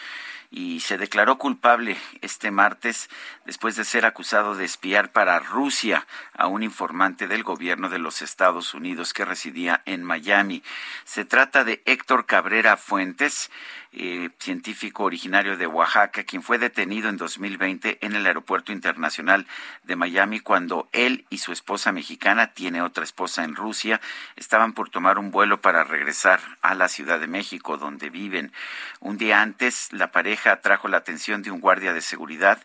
y 0.55 0.78
se 0.78 0.98
declaró 0.98 1.36
culpable 1.36 1.97
este 2.20 2.52
martes 2.52 3.10
después 3.44 3.74
de 3.74 3.85
ser 3.85 4.06
acusado 4.06 4.55
de 4.55 4.64
espiar 4.64 5.10
para 5.10 5.40
Rusia 5.40 6.06
a 6.32 6.47
un 6.47 6.62
informante 6.62 7.26
del 7.26 7.43
gobierno 7.43 7.89
de 7.89 7.98
los 7.98 8.22
Estados 8.22 8.72
Unidos 8.72 9.12
que 9.12 9.24
residía 9.24 9.82
en 9.85 10.05
Miami. 10.05 10.62
Se 11.02 11.24
trata 11.24 11.64
de 11.64 11.82
Héctor 11.86 12.26
Cabrera 12.26 12.76
Fuentes, 12.76 13.51
eh, 13.97 14.31
científico 14.39 15.05
originario 15.05 15.56
de 15.56 15.66
Oaxaca, 15.66 16.22
quien 16.24 16.43
fue 16.43 16.59
detenido 16.59 17.09
en 17.09 17.16
2020 17.16 17.98
en 18.01 18.14
el 18.14 18.26
Aeropuerto 18.26 18.70
Internacional 18.72 19.47
de 19.82 19.97
Miami 19.97 20.40
cuando 20.40 20.89
él 20.93 21.26
y 21.31 21.39
su 21.39 21.52
esposa 21.52 21.90
mexicana, 21.93 22.55
tiene 22.55 22.82
otra 22.82 23.05
esposa 23.05 23.44
en 23.44 23.56
Rusia, 23.56 24.01
estaban 24.36 24.72
por 24.72 24.89
tomar 24.89 25.18
un 25.18 25.31
vuelo 25.31 25.60
para 25.60 25.85
regresar 25.85 26.40
a 26.60 26.74
la 26.74 26.89
Ciudad 26.89 27.20
de 27.20 27.28
México, 27.28 27.76
donde 27.76 28.10
viven. 28.10 28.52
Un 29.01 29.16
día 29.16 29.43
antes, 29.43 29.93
la 29.93 30.10
pareja 30.10 30.44
atrajo 30.51 30.89
la 30.89 30.99
atención 30.99 31.43
de 31.43 31.51
un 31.51 31.61
guardia 31.61 31.93
de 31.93 32.01
seguridad 32.01 32.59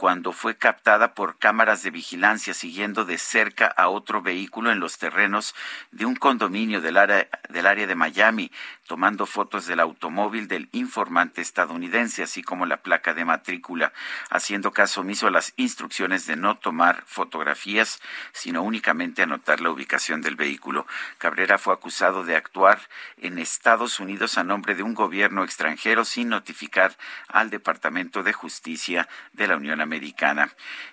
cuando 0.00 0.32
fue 0.32 0.56
captada 0.56 1.12
por 1.12 1.36
cámaras 1.36 1.82
de 1.82 1.90
vigilancia 1.90 2.54
siguiendo 2.54 3.04
de 3.04 3.18
cerca 3.18 3.66
a 3.66 3.90
otro 3.90 4.22
vehículo 4.22 4.72
en 4.72 4.80
los 4.80 4.96
terrenos 4.96 5.54
de 5.90 6.06
un 6.06 6.16
condominio 6.16 6.80
del 6.80 6.96
área, 6.96 7.28
del 7.50 7.66
área 7.66 7.86
de 7.86 7.94
Miami, 7.94 8.50
tomando 8.86 9.26
fotos 9.26 9.66
del 9.66 9.78
automóvil 9.78 10.48
del 10.48 10.70
informante 10.72 11.42
estadounidense, 11.42 12.22
así 12.22 12.42
como 12.42 12.64
la 12.64 12.78
placa 12.78 13.12
de 13.12 13.26
matrícula, 13.26 13.92
haciendo 14.30 14.72
caso 14.72 15.02
omiso 15.02 15.26
a 15.26 15.30
las 15.30 15.52
instrucciones 15.56 16.26
de 16.26 16.36
no 16.36 16.56
tomar 16.56 17.02
fotografías, 17.04 18.00
sino 18.32 18.62
únicamente 18.62 19.20
anotar 19.20 19.60
la 19.60 19.70
ubicación 19.70 20.22
del 20.22 20.34
vehículo. 20.34 20.86
Cabrera 21.18 21.58
fue 21.58 21.74
acusado 21.74 22.24
de 22.24 22.36
actuar 22.36 22.80
en 23.18 23.38
Estados 23.38 24.00
Unidos 24.00 24.38
a 24.38 24.44
nombre 24.44 24.74
de 24.74 24.82
un 24.82 24.94
gobierno 24.94 25.44
extranjero 25.44 26.06
sin 26.06 26.30
notificar 26.30 26.96
al 27.28 27.50
Departamento 27.50 28.22
de 28.22 28.32
Justicia 28.32 29.06
de 29.34 29.46
la 29.46 29.56
Unión 29.56 29.82
Americana. 29.82 29.89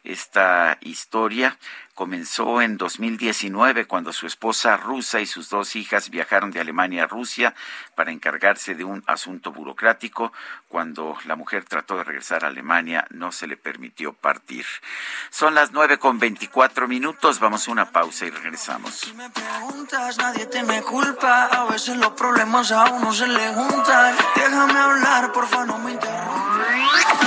Esta 0.04 0.78
historia 0.82 1.58
comenzó 1.98 2.62
en 2.62 2.78
2019 2.78 3.86
cuando 3.86 4.14
su 4.14 4.28
esposa 4.28 4.78
rusa 4.78 5.20
y 5.20 5.26
sus 5.26 5.50
dos 5.50 5.76
hijas 5.76 6.12
viajaron 6.12 6.52
de 6.52 6.60
Alemania 6.60 7.06
a 7.06 7.08
Rusia 7.08 7.56
para 7.96 8.12
encargarse 8.12 8.76
de 8.76 8.84
un 8.84 9.04
asunto 9.08 9.52
burocrático. 9.52 10.32
Cuando 10.68 11.18
la 11.26 11.36
mujer 11.36 11.66
trató 11.66 11.98
de 11.98 12.04
regresar 12.04 12.46
a 12.46 12.50
Alemania 12.50 13.08
no 13.10 13.32
se 13.32 13.48
le 13.48 13.58
permitió 13.58 14.14
partir. 14.14 14.66
Son 15.32 15.56
las 15.56 15.72
nueve 15.72 15.98
con 15.98 16.20
veinticuatro 16.20 16.88
minutos. 16.88 17.40
Vamos 17.40 17.68
a 17.68 17.72
una 17.72 17.90
pausa 17.90 18.28
y 18.28 18.30
regresamos. 18.30 18.94
Si 18.94 19.14
me 19.14 19.30
preguntas, 19.32 20.18
nadie 20.20 20.46
te 20.46 20.64
me 20.64 20.84
culpa. 20.84 21.46
A 21.46 21.66
veces 21.66 21.98
los 21.98 22.12
problemas 22.12 22.72
a 22.72 22.92
uno 22.92 23.12
se 23.12 23.28
le 23.28 23.54
juntan. 23.54 24.16
Déjame 24.36 24.80
hablar, 24.80 25.32
porfa, 25.32 25.66
no 25.66 25.80
me 25.80 25.94
interrumpas. 25.94 27.27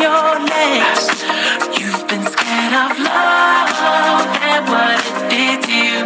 your 0.00 0.40
legs. 0.40 1.04
You've 1.78 2.06
been 2.08 2.24
scared 2.26 2.74
of 2.74 2.98
love 2.98 4.26
and 4.42 4.64
what 4.66 4.98
it 5.06 5.18
did 5.30 5.58
to 5.66 5.72
you. 5.72 6.02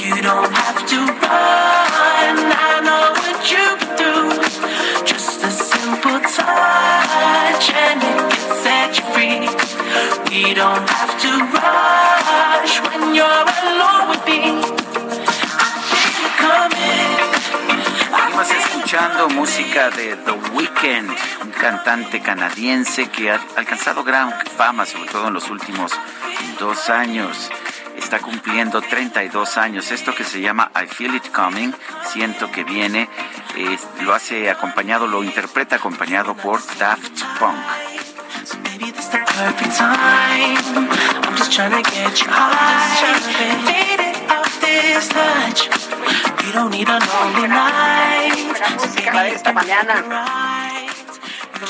You 0.00 0.22
don't 0.22 0.52
have 0.52 0.80
to 0.90 0.98
run. 1.04 2.36
I 2.56 2.80
know 2.86 3.12
what 3.20 3.38
through. 3.98 4.30
Just 5.04 5.44
a 5.44 5.50
simple 5.50 6.20
touch 6.20 7.66
and 7.70 8.00
it 8.02 8.22
can 8.32 8.46
set 8.64 8.96
you 8.98 9.04
free. 9.12 9.44
We 10.30 10.54
don't 10.54 10.88
have 10.88 11.14
to 11.24 11.30
rush 11.56 12.74
when 12.86 13.14
you're 13.14 13.48
alone 13.66 14.08
with 14.10 14.24
me. 14.26 14.40
I 15.58 15.68
feel 15.90 16.24
it 16.26 16.34
coming. 16.40 17.16
Escuchando 18.86 19.28
música 19.30 19.90
de 19.90 20.14
The 20.14 20.30
Weeknd, 20.52 21.10
un 21.42 21.50
cantante 21.50 22.20
canadiense 22.20 23.08
que 23.08 23.32
ha 23.32 23.40
alcanzado 23.56 24.04
gran 24.04 24.32
fama, 24.56 24.86
sobre 24.86 25.10
todo 25.10 25.26
en 25.26 25.34
los 25.34 25.50
últimos 25.50 25.90
dos 26.60 26.88
años. 26.88 27.50
Está 27.96 28.20
cumpliendo 28.20 28.80
32 28.80 29.56
años. 29.56 29.90
Esto 29.90 30.14
que 30.14 30.22
se 30.22 30.40
llama 30.40 30.70
I 30.80 30.86
Feel 30.86 31.16
It 31.16 31.32
Coming, 31.32 31.72
siento 32.12 32.52
que 32.52 32.62
viene, 32.62 33.08
lo 34.02 34.14
hace 34.14 34.48
acompañado, 34.50 35.08
lo 35.08 35.24
interpreta 35.24 35.74
acompañado 35.74 36.36
por 36.36 36.60
Daft 36.78 37.24
Punk. 37.40 37.58
You 46.46 46.52
high. 46.52 46.52
Faded 46.52 46.52
off 46.52 46.52
this 46.52 46.52
touch. 46.52 46.52
You 46.52 46.52
don't 46.52 46.70
need 46.70 46.88
a 46.88 46.98
lonely 46.98 47.48
night. 47.48 48.60
La 48.60 48.70
música 48.76 49.12
para 49.12 49.28
esta 49.28 49.52
mañana. 49.52 50.04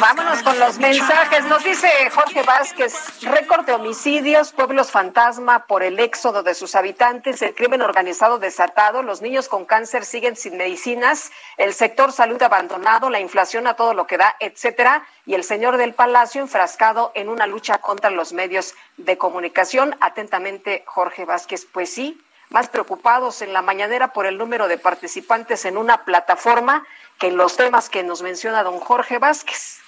Vámonos 0.01 0.43
con 0.43 0.59
los 0.59 0.79
mensajes. 0.79 1.45
Nos 1.45 1.63
dice 1.63 1.89
Jorge 2.11 2.43
Vázquez, 2.43 3.23
récord 3.23 3.65
de 3.67 3.73
homicidios, 3.73 4.53
pueblos 4.53 4.91
fantasma 4.91 5.67
por 5.67 5.85
el 5.85 6.01
éxodo 6.01 6.43
de 6.43 6.55
sus 6.55 6.75
habitantes, 6.75 7.41
el 7.41 7.55
crimen 7.55 7.83
organizado 7.83 8.39
desatado, 8.39 9.03
los 9.03 9.23
niños 9.23 9.49
con 9.49 9.65
cáncer 9.65 10.05
siguen 10.05 10.35
sin 10.37 10.57
medicinas, 10.57 11.31
el 11.57 11.73
sector 11.73 12.11
salud 12.11 12.43
abandonado, 12.43 13.11
la 13.11 13.21
inflación 13.21 13.69
a 13.69 13.75
todo 13.75 13.95
lo 13.95 14.09
que 14.09 14.19
da, 14.19 14.37
etcétera, 14.41 15.07
y 15.25 15.35
el 15.35 15.45
señor 15.45 15.77
del 15.77 15.95
Palacio 15.95 16.43
enfrascado 16.43 17.13
en 17.15 17.29
una 17.29 17.47
lucha 17.47 17.79
contra 17.79 18.11
los 18.11 18.33
medios 18.33 18.75
de 18.97 19.17
comunicación. 19.17 19.97
Atentamente, 20.01 20.83
Jorge 20.87 21.25
Vázquez. 21.25 21.65
Pues 21.73 21.93
sí, 21.93 22.21
más 22.51 22.69
preocupados 22.69 23.43
en 23.43 23.53
la 23.53 23.63
mañanera 23.63 24.13
por 24.13 24.27
el 24.27 24.39
número 24.39 24.69
de 24.69 24.79
participantes 24.79 25.65
en 25.65 25.77
una 25.77 26.05
plataforma 26.05 26.87
que 27.19 27.29
en 27.29 27.37
los 27.37 27.57
temas 27.57 27.89
que 27.89 28.03
nos 28.03 28.23
menciona 28.23 28.63
don 28.63 28.79
Jorge 28.79 29.19
Vázquez. 29.19 29.81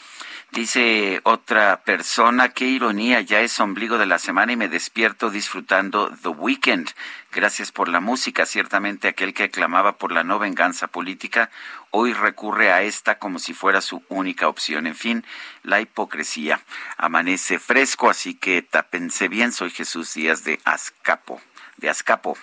Dice 0.50 1.20
otra 1.24 1.82
persona, 1.84 2.48
qué 2.48 2.64
ironía, 2.64 3.20
ya 3.20 3.40
es 3.42 3.60
ombligo 3.60 3.98
de 3.98 4.06
la 4.06 4.18
semana 4.18 4.52
y 4.52 4.56
me 4.56 4.68
despierto 4.68 5.28
disfrutando 5.28 6.10
The 6.22 6.28
Weekend. 6.28 6.88
Gracias 7.32 7.70
por 7.70 7.90
la 7.90 8.00
música. 8.00 8.46
Ciertamente 8.46 9.08
aquel 9.08 9.34
que 9.34 9.50
clamaba 9.50 9.98
por 9.98 10.10
la 10.10 10.24
no 10.24 10.38
venganza 10.38 10.86
política 10.86 11.50
hoy 11.90 12.14
recurre 12.14 12.72
a 12.72 12.82
esta 12.82 13.18
como 13.18 13.38
si 13.38 13.52
fuera 13.52 13.82
su 13.82 14.02
única 14.08 14.48
opción. 14.48 14.86
En 14.86 14.94
fin, 14.94 15.22
la 15.64 15.82
hipocresía. 15.82 16.62
Amanece 16.96 17.58
fresco, 17.58 18.08
así 18.08 18.34
que 18.34 18.62
tápense 18.62 19.28
bien. 19.28 19.52
Soy 19.52 19.68
Jesús 19.68 20.14
Díaz 20.14 20.44
de 20.44 20.60
Azcapo. 20.64 21.42
De 21.78 21.88
Azcapo. 21.88 22.36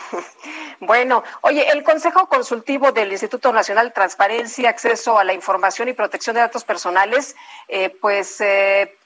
Bueno, 0.83 1.23
oye, 1.41 1.69
el 1.69 1.83
Consejo 1.83 2.27
Consultivo 2.27 2.91
del 2.91 3.11
Instituto 3.11 3.53
Nacional 3.53 3.89
de 3.89 3.93
Transparencia, 3.93 4.67
Acceso 4.67 5.19
a 5.19 5.23
la 5.23 5.33
Información 5.33 5.89
y 5.89 5.93
Protección 5.93 6.33
de 6.33 6.41
Datos 6.41 6.63
Personales, 6.63 7.35
eh, 7.67 7.95
pues 8.01 8.41
eh, 8.41 8.97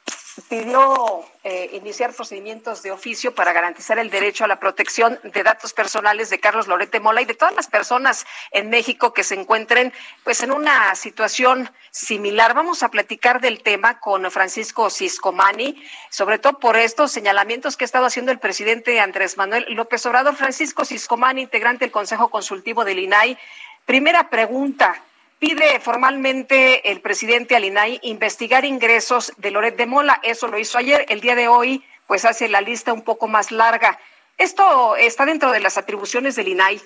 pidió 0.50 1.24
eh, 1.44 1.70
iniciar 1.74 2.14
procedimientos 2.14 2.84
de 2.84 2.92
oficio 2.92 3.34
para 3.34 3.54
garantizar 3.54 3.98
el 4.00 4.10
derecho 4.10 4.44
a 4.44 4.48
la 4.48 4.60
protección 4.60 5.20
de 5.24 5.44
datos 5.44 5.74
personales 5.74 6.30
de 6.30 6.40
Carlos 6.40 6.68
Lorete 6.68 7.00
Mola 7.00 7.22
y 7.22 7.26
de 7.26 7.34
todas 7.34 7.56
las 7.56 7.68
personas 7.68 8.26
en 8.52 8.70
México 8.70 9.14
que 9.14 9.24
se 9.24 9.36
encuentren 9.36 9.94
pues 10.24 10.44
en 10.44 10.52
una 10.52 10.94
situación 10.96 11.70
similar. 11.92 12.54
Vamos 12.54 12.84
a 12.84 12.90
platicar 12.90 13.40
del 13.40 13.64
tema 13.64 14.00
con 14.00 14.30
Francisco 14.30 14.90
Ciscomani, 14.90 15.82
sobre 16.10 16.38
todo 16.38 16.60
por 16.60 16.76
estos 16.78 17.12
señalamientos 17.12 17.78
que 17.78 17.86
ha 17.86 17.88
estado 17.88 18.06
haciendo 18.06 18.32
el 18.32 18.40
presidente 18.40 19.00
Andrés 19.00 19.38
Manuel 19.38 19.66
López 19.70 20.06
Obrador. 20.06 20.36
Francisco 20.36 20.84
Ciscomani, 20.86 21.44
integrante 21.44 21.86
del 21.86 21.92
Consejo 21.92 22.30
Consultivo 22.30 22.84
del 22.84 23.00
INAI. 23.00 23.38
Primera 23.86 24.30
pregunta, 24.30 25.02
Pide 25.40 25.80
formalmente 25.80 26.92
el 26.92 27.02
presidente 27.02 27.56
Alinay 27.56 28.00
investigar 28.04 28.64
ingresos 28.66 29.34
de 29.38 29.52
Loret 29.52 29.76
de 29.76 29.86
Mola. 29.86 30.20
Eso 30.24 30.48
lo 30.48 30.58
hizo 30.58 30.78
ayer. 30.78 31.06
El 31.10 31.20
día 31.22 31.36
de 31.36 31.48
hoy, 31.48 31.86
pues 32.08 32.26
hace 32.26 32.48
la 32.48 32.62
lista 32.62 32.94
un 32.94 33.04
poco 33.04 33.28
más 33.28 33.52
larga. 33.52 34.00
¿Esto 34.38 34.96
está 34.96 35.26
dentro 35.26 35.52
de 35.52 35.60
las 35.60 35.78
atribuciones 35.78 36.36
del 36.36 36.50
INAI? 36.50 36.82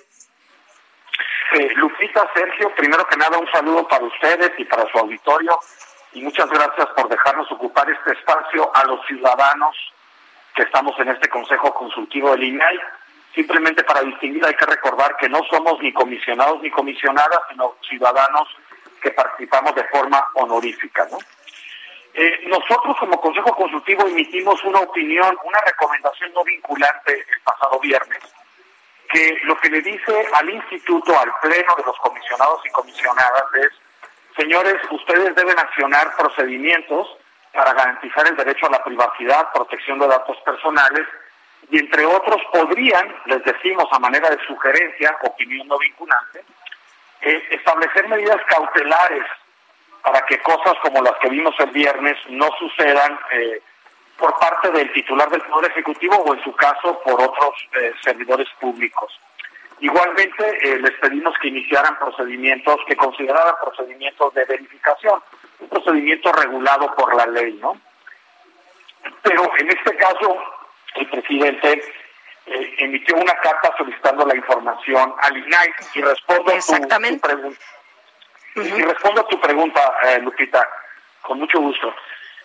Eh, 1.53 1.69
Lupita, 1.76 2.30
Sergio, 2.35 2.73
primero 2.76 3.05
que 3.07 3.17
nada 3.17 3.38
un 3.38 3.51
saludo 3.51 3.88
para 3.88 4.05
ustedes 4.05 4.51
y 4.57 4.65
para 4.65 4.89
su 4.91 4.97
auditorio 4.99 5.59
y 6.13 6.21
muchas 6.21 6.49
gracias 6.49 6.88
por 6.95 7.09
dejarnos 7.09 7.51
ocupar 7.51 7.89
este 7.89 8.13
espacio 8.13 8.69
a 8.76 8.84
los 8.85 9.05
ciudadanos 9.05 9.76
que 10.55 10.63
estamos 10.63 10.99
en 10.99 11.09
este 11.09 11.30
Consejo 11.30 11.73
Consultivo 11.73 12.31
del 12.31 12.43
INAI. 12.43 12.80
Simplemente 13.34 13.84
para 13.84 14.01
distinguir 14.01 14.45
hay 14.45 14.56
que 14.56 14.65
recordar 14.65 15.15
que 15.18 15.30
no 15.30 15.43
somos 15.49 15.80
ni 15.81 15.93
comisionados 15.93 16.61
ni 16.61 16.72
comisionadas, 16.72 17.39
sino 17.49 17.76
ciudadanos 17.88 18.47
que 19.01 19.11
participamos 19.11 19.76
de 19.76 19.84
forma 19.85 20.26
honorífica. 20.34 21.07
¿no? 21.11 21.18
Eh, 22.14 22.41
nosotros 22.47 22.97
como 22.99 23.22
Consejo 23.22 23.56
Consultivo 23.56 24.07
emitimos 24.07 24.64
una 24.64 24.80
opinión, 24.80 25.38
una 25.43 25.60
recomendación 25.61 26.34
no 26.34 26.43
vinculante 26.43 27.14
el 27.14 27.41
pasado 27.43 27.80
viernes, 27.80 28.19
que 29.10 29.38
lo 29.43 29.56
que 29.57 29.69
le 29.69 29.81
dice 29.81 30.27
al 30.34 30.49
instituto, 30.49 31.18
al 31.18 31.31
pleno 31.41 31.76
de 31.76 31.84
los 31.84 31.97
comisionados 31.99 32.61
y 32.65 32.69
comisionadas 32.69 33.43
es, 33.61 33.69
señores, 34.35 34.76
ustedes 34.91 35.35
deben 35.35 35.57
accionar 35.60 36.15
procedimientos 36.15 37.07
para 37.53 37.73
garantizar 37.73 38.27
el 38.27 38.35
derecho 38.35 38.68
a 38.68 38.72
la 38.72 38.84
privacidad, 38.84 39.51
protección 39.53 39.99
de 39.99 40.07
datos 40.07 40.38
personales 40.41 41.07
y 41.72 41.77
entre 41.77 42.06
otros 42.06 42.41
podrían, 42.52 43.15
les 43.26 43.44
decimos 43.44 43.86
a 43.91 43.99
manera 43.99 44.30
de 44.30 44.44
sugerencia, 44.45 45.18
opinión 45.22 45.68
no 45.68 45.77
vinculante, 45.77 46.44
eh, 47.22 47.44
establecer 47.52 48.07
medidas 48.07 48.41
cautelares 48.48 49.26
para 50.02 50.26
que 50.26 50.40
cosas 50.40 50.73
como 50.81 51.02
las 51.02 51.15
que 51.19 51.30
vimos 51.30 51.53
el 51.60 51.69
viernes 51.72 52.18
no 52.30 52.49
sucedan 52.57 53.19
eh, 53.31 53.61
por 54.18 54.38
parte 54.40 54.72
del 54.72 54.91
titular 54.94 55.30
del 55.30 55.41
Poder 55.41 55.72
Ejecutivo 55.72 56.15
o 56.15 56.34
en 56.34 56.44
su 56.44 56.56
caso 56.56 56.99
por 57.03 57.22
otros 57.22 57.68
eh, 57.73 57.94
servidores 58.02 58.48
públicos. 58.60 59.19
Igualmente 59.81 60.77
les 60.77 60.91
pedimos 60.99 61.34
que 61.41 61.48
iniciaran 61.48 61.98
procedimientos, 61.98 62.81
que 62.86 62.98
consideraran 62.98 63.56
procedimientos 63.64 64.34
de 64.34 64.44
verificación, 64.44 65.22
un 65.60 65.69
procedimiento 65.69 66.34
regulado 66.34 66.94
por 66.95 67.15
la 67.15 67.26
ley, 67.27 67.53
¿no? 67.61 67.80
Pero 69.23 69.49
en 69.57 69.69
este 69.69 69.95
caso 69.95 70.38
el 70.95 71.10
presidente 71.10 71.84
eh, 72.45 72.76
emitió 72.80 73.16
una 73.16 73.36
carta 73.36 73.74
solicitando 73.78 74.26
la 74.26 74.36
información 74.36 75.14
al 75.20 75.38
INAI 75.38 75.70
y 75.94 76.02
respondo 76.02 76.52
a 76.52 76.60
tu, 76.60 77.20
pregunta. 77.20 77.66
Y 78.56 78.82
respondo 78.82 79.22
a 79.22 79.28
tu 79.28 79.40
pregunta, 79.40 79.94
eh, 80.07 80.20
Lupita, 80.20 80.68
con 81.22 81.40
mucho 81.40 81.60
gusto. 81.60 81.94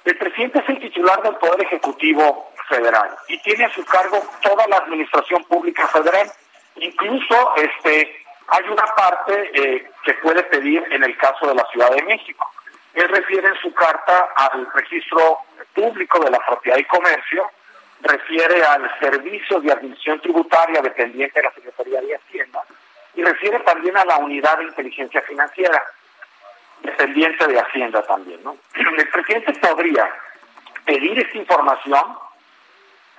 El 0.05 0.19
presidente 0.19 0.59
es 0.59 0.69
el 0.69 0.81
titular 0.81 1.23
del 1.23 1.37
Poder 1.37 1.63
Ejecutivo 1.63 2.53
Federal 2.69 3.17
y 3.29 3.39
tiene 3.43 3.65
a 3.65 3.73
su 3.73 3.85
cargo 3.85 4.23
toda 4.43 4.67
la 4.69 4.77
administración 4.77 5.43
pública 5.45 5.87
federal. 5.89 6.31
Incluso 6.77 7.55
este 7.57 8.25
hay 8.49 8.65
una 8.69 8.85
parte 8.95 9.51
eh, 9.55 9.91
que 10.05 10.15
puede 10.15 10.43
pedir 10.45 10.85
en 10.91 11.03
el 11.03 11.17
caso 11.17 11.47
de 11.47 11.55
la 11.55 11.67
Ciudad 11.73 11.91
de 11.91 12.03
México. 12.03 12.51
Él 12.93 13.09
refiere 13.09 13.49
en 13.49 13.57
su 13.57 13.73
carta 13.73 14.29
al 14.37 14.71
registro 14.73 15.39
público 15.75 16.21
de 16.21 16.31
la 16.31 16.39
propiedad 16.41 16.79
y 16.79 16.85
comercio, 16.85 17.51
refiere 18.05 18.63
al 18.63 18.91
servicio 19.01 19.61
de 19.61 19.73
admisión 19.73 20.21
tributaria 20.21 20.81
dependiente 20.83 21.41
de 21.41 21.47
la 21.47 21.53
Secretaría 21.53 22.01
de 22.03 22.17
Hacienda 22.17 22.63
y 23.15 23.23
refiere 23.23 23.59
también 23.61 23.97
a 23.97 24.05
la 24.05 24.19
unidad 24.19 24.59
de 24.59 24.65
inteligencia 24.65 25.23
financiera 25.23 25.83
dependiente 26.83 27.47
de 27.47 27.59
Hacienda 27.59 28.03
también. 28.03 28.43
¿no? 28.45 28.57
El 28.99 29.09
presidente 29.09 29.53
podría 29.55 30.09
pedir 30.85 31.19
esta 31.19 31.39
información 31.39 32.19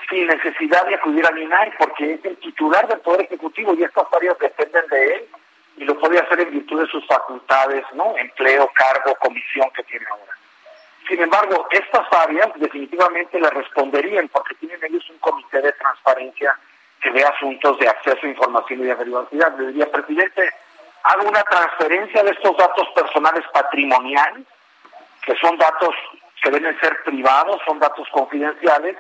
sin 0.08 0.28
necesidad 0.28 0.86
de 0.86 0.96
acudir 0.96 1.26
al 1.26 1.38
INAI 1.38 1.72
porque 1.80 2.14
es 2.14 2.26
el 2.26 2.38
titular 2.38 2.88
del 2.88 3.00
Poder 3.00 3.22
Ejecutivo 3.22 3.74
y 3.74 3.84
estas 3.84 4.06
áreas 4.14 4.38
dependen 4.38 4.86
de 4.88 5.16
él 5.16 5.28
y 5.78 5.84
lo 5.84 6.00
puede 6.00 6.20
hacer 6.20 6.42
en 6.42 6.52
virtud 6.52 6.82
de 6.82 6.88
sus 6.88 7.06
facultades, 7.08 7.84
¿no? 7.94 8.16
Empleo, 8.16 8.70
cargo, 8.76 9.16
comisión 9.16 9.68
que 9.76 9.84
tiene 9.84 10.06
ahora. 10.12 10.38
Sin 11.08 11.22
embargo, 11.22 11.68
estas 11.70 12.08
áreas 12.12 12.50
definitivamente 12.56 13.40
le 13.40 13.50
responderían 13.50 14.28
porque 14.30 14.56
tienen 14.56 14.80
ellos 14.84 15.08
un 15.10 15.20
comité 15.20 15.62
de 15.62 15.72
transparencia 15.74 16.58
que 17.02 17.12
ve 17.12 17.24
asuntos 17.24 17.78
de 17.78 17.88
acceso 17.88 18.20
a 18.24 18.30
información 18.30 18.80
y 18.80 18.86
de 18.86 18.96
privacidad. 18.96 19.56
Le 19.58 19.68
diría, 19.68 19.92
presidente, 19.92 20.50
hago 21.04 21.28
una 21.28 21.44
transferencia 21.44 22.24
de 22.24 22.32
estos 22.32 22.58
datos 22.58 22.88
personales 22.96 23.46
patrimoniales, 23.54 24.46
que 25.24 25.36
son 25.36 25.58
datos 25.58 25.94
que 26.42 26.50
deben 26.50 26.80
ser 26.80 27.04
privados, 27.04 27.62
son 27.66 27.78
datos 27.80 28.08
confidenciales, 28.12 28.98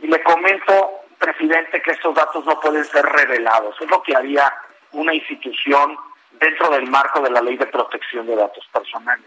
y 0.00 0.06
le 0.06 0.22
comento, 0.22 1.00
presidente, 1.18 1.82
que 1.82 1.90
estos 1.90 2.14
datos 2.14 2.44
no 2.44 2.60
pueden 2.60 2.84
ser 2.84 3.04
revelados. 3.04 3.74
Es 3.80 3.90
lo 3.90 4.02
que 4.02 4.14
haría 4.14 4.52
una 4.92 5.12
institución 5.12 5.96
dentro 6.32 6.70
del 6.70 6.88
marco 6.88 7.20
de 7.20 7.30
la 7.30 7.40
ley 7.40 7.56
de 7.56 7.66
protección 7.66 8.26
de 8.26 8.36
datos 8.36 8.64
personales. 8.72 9.26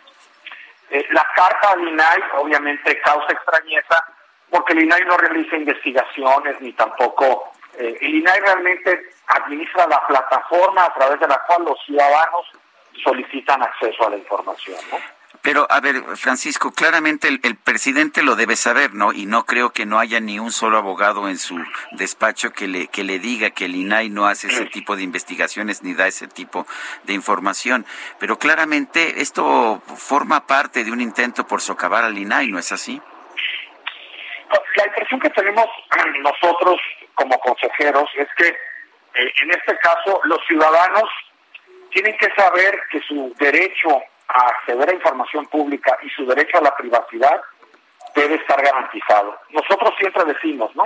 Eh, 0.89 1.05
la 1.11 1.25
carta 1.35 1.71
al 1.71 1.87
INAI 1.87 2.23
obviamente 2.37 2.99
causa 3.01 3.31
extrañeza 3.31 4.05
porque 4.49 4.73
el 4.73 4.83
INAI 4.83 5.05
no 5.05 5.17
realiza 5.17 5.55
investigaciones 5.55 6.61
ni 6.61 6.73
tampoco 6.73 7.51
eh, 7.77 7.97
el 8.01 8.15
INAI 8.15 8.39
realmente 8.39 9.13
administra 9.27 9.87
la 9.87 10.05
plataforma 10.07 10.85
a 10.85 10.93
través 10.93 11.19
de 11.19 11.27
la 11.27 11.39
cual 11.47 11.65
los 11.65 11.79
ciudadanos 11.85 12.45
solicitan 13.03 13.61
acceso 13.63 14.07
a 14.07 14.11
la 14.11 14.17
información, 14.17 14.77
¿no? 14.91 14.97
Pero, 15.45 15.67
a 15.69 15.79
ver, 15.79 16.01
Francisco, 16.15 16.71
claramente 16.71 17.27
el, 17.27 17.39
el, 17.43 17.55
presidente 17.55 18.23
lo 18.23 18.35
debe 18.35 18.55
saber, 18.55 18.95
¿no? 18.95 19.13
Y 19.13 19.27
no 19.27 19.45
creo 19.45 19.69
que 19.69 19.85
no 19.85 19.99
haya 19.99 20.19
ni 20.19 20.39
un 20.39 20.51
solo 20.51 20.79
abogado 20.79 21.29
en 21.29 21.37
su 21.37 21.63
despacho 21.91 22.51
que 22.51 22.67
le, 22.67 22.87
que 22.87 23.03
le 23.03 23.19
diga 23.19 23.51
que 23.51 23.65
el 23.65 23.75
INAI 23.75 24.09
no 24.09 24.25
hace 24.25 24.47
ese 24.47 24.65
tipo 24.65 24.95
de 24.95 25.03
investigaciones 25.03 25.83
ni 25.83 25.93
da 25.93 26.07
ese 26.07 26.27
tipo 26.27 26.65
de 27.03 27.13
información. 27.13 27.85
Pero 28.17 28.39
claramente 28.39 29.21
esto 29.21 29.83
forma 29.85 30.47
parte 30.47 30.83
de 30.83 30.91
un 30.91 30.99
intento 30.99 31.45
por 31.45 31.61
socavar 31.61 32.03
al 32.05 32.17
INAI, 32.17 32.47
¿no 32.47 32.57
es 32.57 32.71
así? 32.71 32.99
La 34.77 34.87
impresión 34.87 35.19
que 35.19 35.29
tenemos 35.29 35.67
nosotros 36.23 36.81
como 37.13 37.37
consejeros 37.37 38.09
es 38.17 38.27
que 38.35 38.47
eh, 38.47 39.33
en 39.43 39.51
este 39.51 39.77
caso 39.77 40.21
los 40.23 40.39
ciudadanos 40.47 41.07
tienen 41.91 42.17
que 42.17 42.29
saber 42.35 42.81
que 42.89 42.99
su 43.01 43.31
derecho 43.37 44.01
a 44.27 44.47
acceder 44.47 44.89
a 44.89 44.93
información 44.93 45.45
pública 45.47 45.97
y 46.01 46.09
su 46.09 46.25
derecho 46.25 46.57
a 46.57 46.61
la 46.61 46.75
privacidad 46.75 47.41
debe 48.15 48.35
estar 48.35 48.61
garantizado. 48.61 49.37
Nosotros 49.49 49.93
siempre 49.97 50.23
decimos, 50.25 50.75
¿no? 50.75 50.85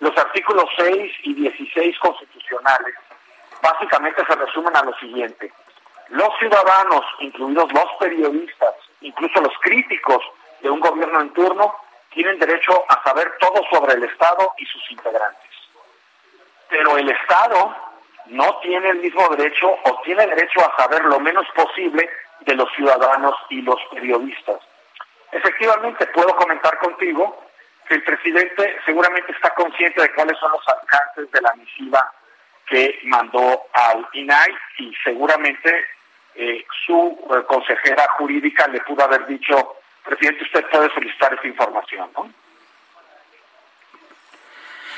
Los 0.00 0.16
artículos 0.18 0.66
6 0.76 1.12
y 1.22 1.34
16 1.34 1.98
constitucionales 1.98 2.94
básicamente 3.62 4.24
se 4.26 4.34
resumen 4.34 4.76
a 4.76 4.82
lo 4.82 4.94
siguiente. 4.98 5.52
Los 6.08 6.36
ciudadanos, 6.38 7.04
incluidos 7.20 7.72
los 7.72 7.86
periodistas, 7.98 8.74
incluso 9.00 9.40
los 9.40 9.54
críticos 9.60 10.22
de 10.60 10.70
un 10.70 10.80
gobierno 10.80 11.20
en 11.20 11.32
turno, 11.32 11.74
tienen 12.10 12.38
derecho 12.38 12.84
a 12.88 13.02
saber 13.02 13.32
todo 13.40 13.62
sobre 13.70 13.94
el 13.94 14.04
Estado 14.04 14.52
y 14.58 14.66
sus 14.66 14.90
integrantes. 14.90 15.50
Pero 16.68 16.98
el 16.98 17.08
Estado 17.08 17.74
no 18.26 18.58
tiene 18.60 18.90
el 18.90 18.98
mismo 18.98 19.28
derecho 19.30 19.68
o 19.84 20.00
tiene 20.02 20.26
derecho 20.26 20.60
a 20.60 20.76
saber 20.82 21.04
lo 21.04 21.20
menos 21.20 21.46
posible 21.54 22.08
de 22.44 22.54
los 22.54 22.70
ciudadanos 22.74 23.34
y 23.50 23.62
los 23.62 23.80
periodistas. 23.92 24.60
Efectivamente, 25.32 26.06
puedo 26.08 26.34
comentar 26.36 26.78
contigo 26.78 27.44
que 27.88 27.96
el 27.96 28.02
presidente 28.02 28.76
seguramente 28.84 29.32
está 29.32 29.50
consciente 29.50 30.00
de 30.00 30.12
cuáles 30.12 30.38
son 30.38 30.52
los 30.52 30.66
alcances 30.68 31.30
de 31.30 31.40
la 31.40 31.52
misiva 31.54 32.12
que 32.66 33.00
mandó 33.04 33.62
al 33.72 34.06
INAI 34.12 34.54
y 34.78 34.94
seguramente 35.02 35.86
eh, 36.34 36.64
su 36.86 37.18
eh, 37.30 37.44
consejera 37.46 38.06
jurídica 38.16 38.66
le 38.68 38.80
pudo 38.80 39.04
haber 39.04 39.26
dicho, 39.26 39.76
presidente, 40.04 40.44
usted 40.44 40.64
puede 40.70 40.92
solicitar 40.94 41.34
esa 41.34 41.46
información, 41.46 42.10
¿no? 42.16 42.30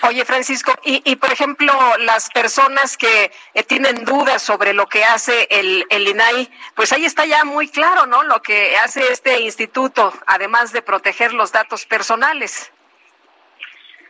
Oye, 0.02 0.24
Francisco, 0.24 0.72
y, 0.84 1.02
y, 1.04 1.16
por 1.16 1.32
ejemplo, 1.32 1.72
las 1.98 2.30
personas 2.30 2.96
que 2.96 3.32
eh, 3.54 3.62
tienen 3.64 4.04
dudas 4.04 4.42
sobre 4.42 4.72
lo 4.72 4.86
que 4.86 5.04
hace 5.04 5.48
el, 5.50 5.86
el 5.90 6.08
INAI, 6.08 6.50
pues 6.74 6.92
ahí 6.92 7.04
está 7.04 7.24
ya 7.24 7.44
muy 7.44 7.68
claro, 7.68 8.06
¿no? 8.06 8.22
Lo 8.22 8.42
que 8.42 8.76
hace 8.76 9.12
este 9.12 9.40
instituto, 9.40 10.12
además 10.26 10.72
de 10.72 10.82
proteger 10.82 11.32
los 11.32 11.50
datos 11.50 11.86
personales. 11.86 12.72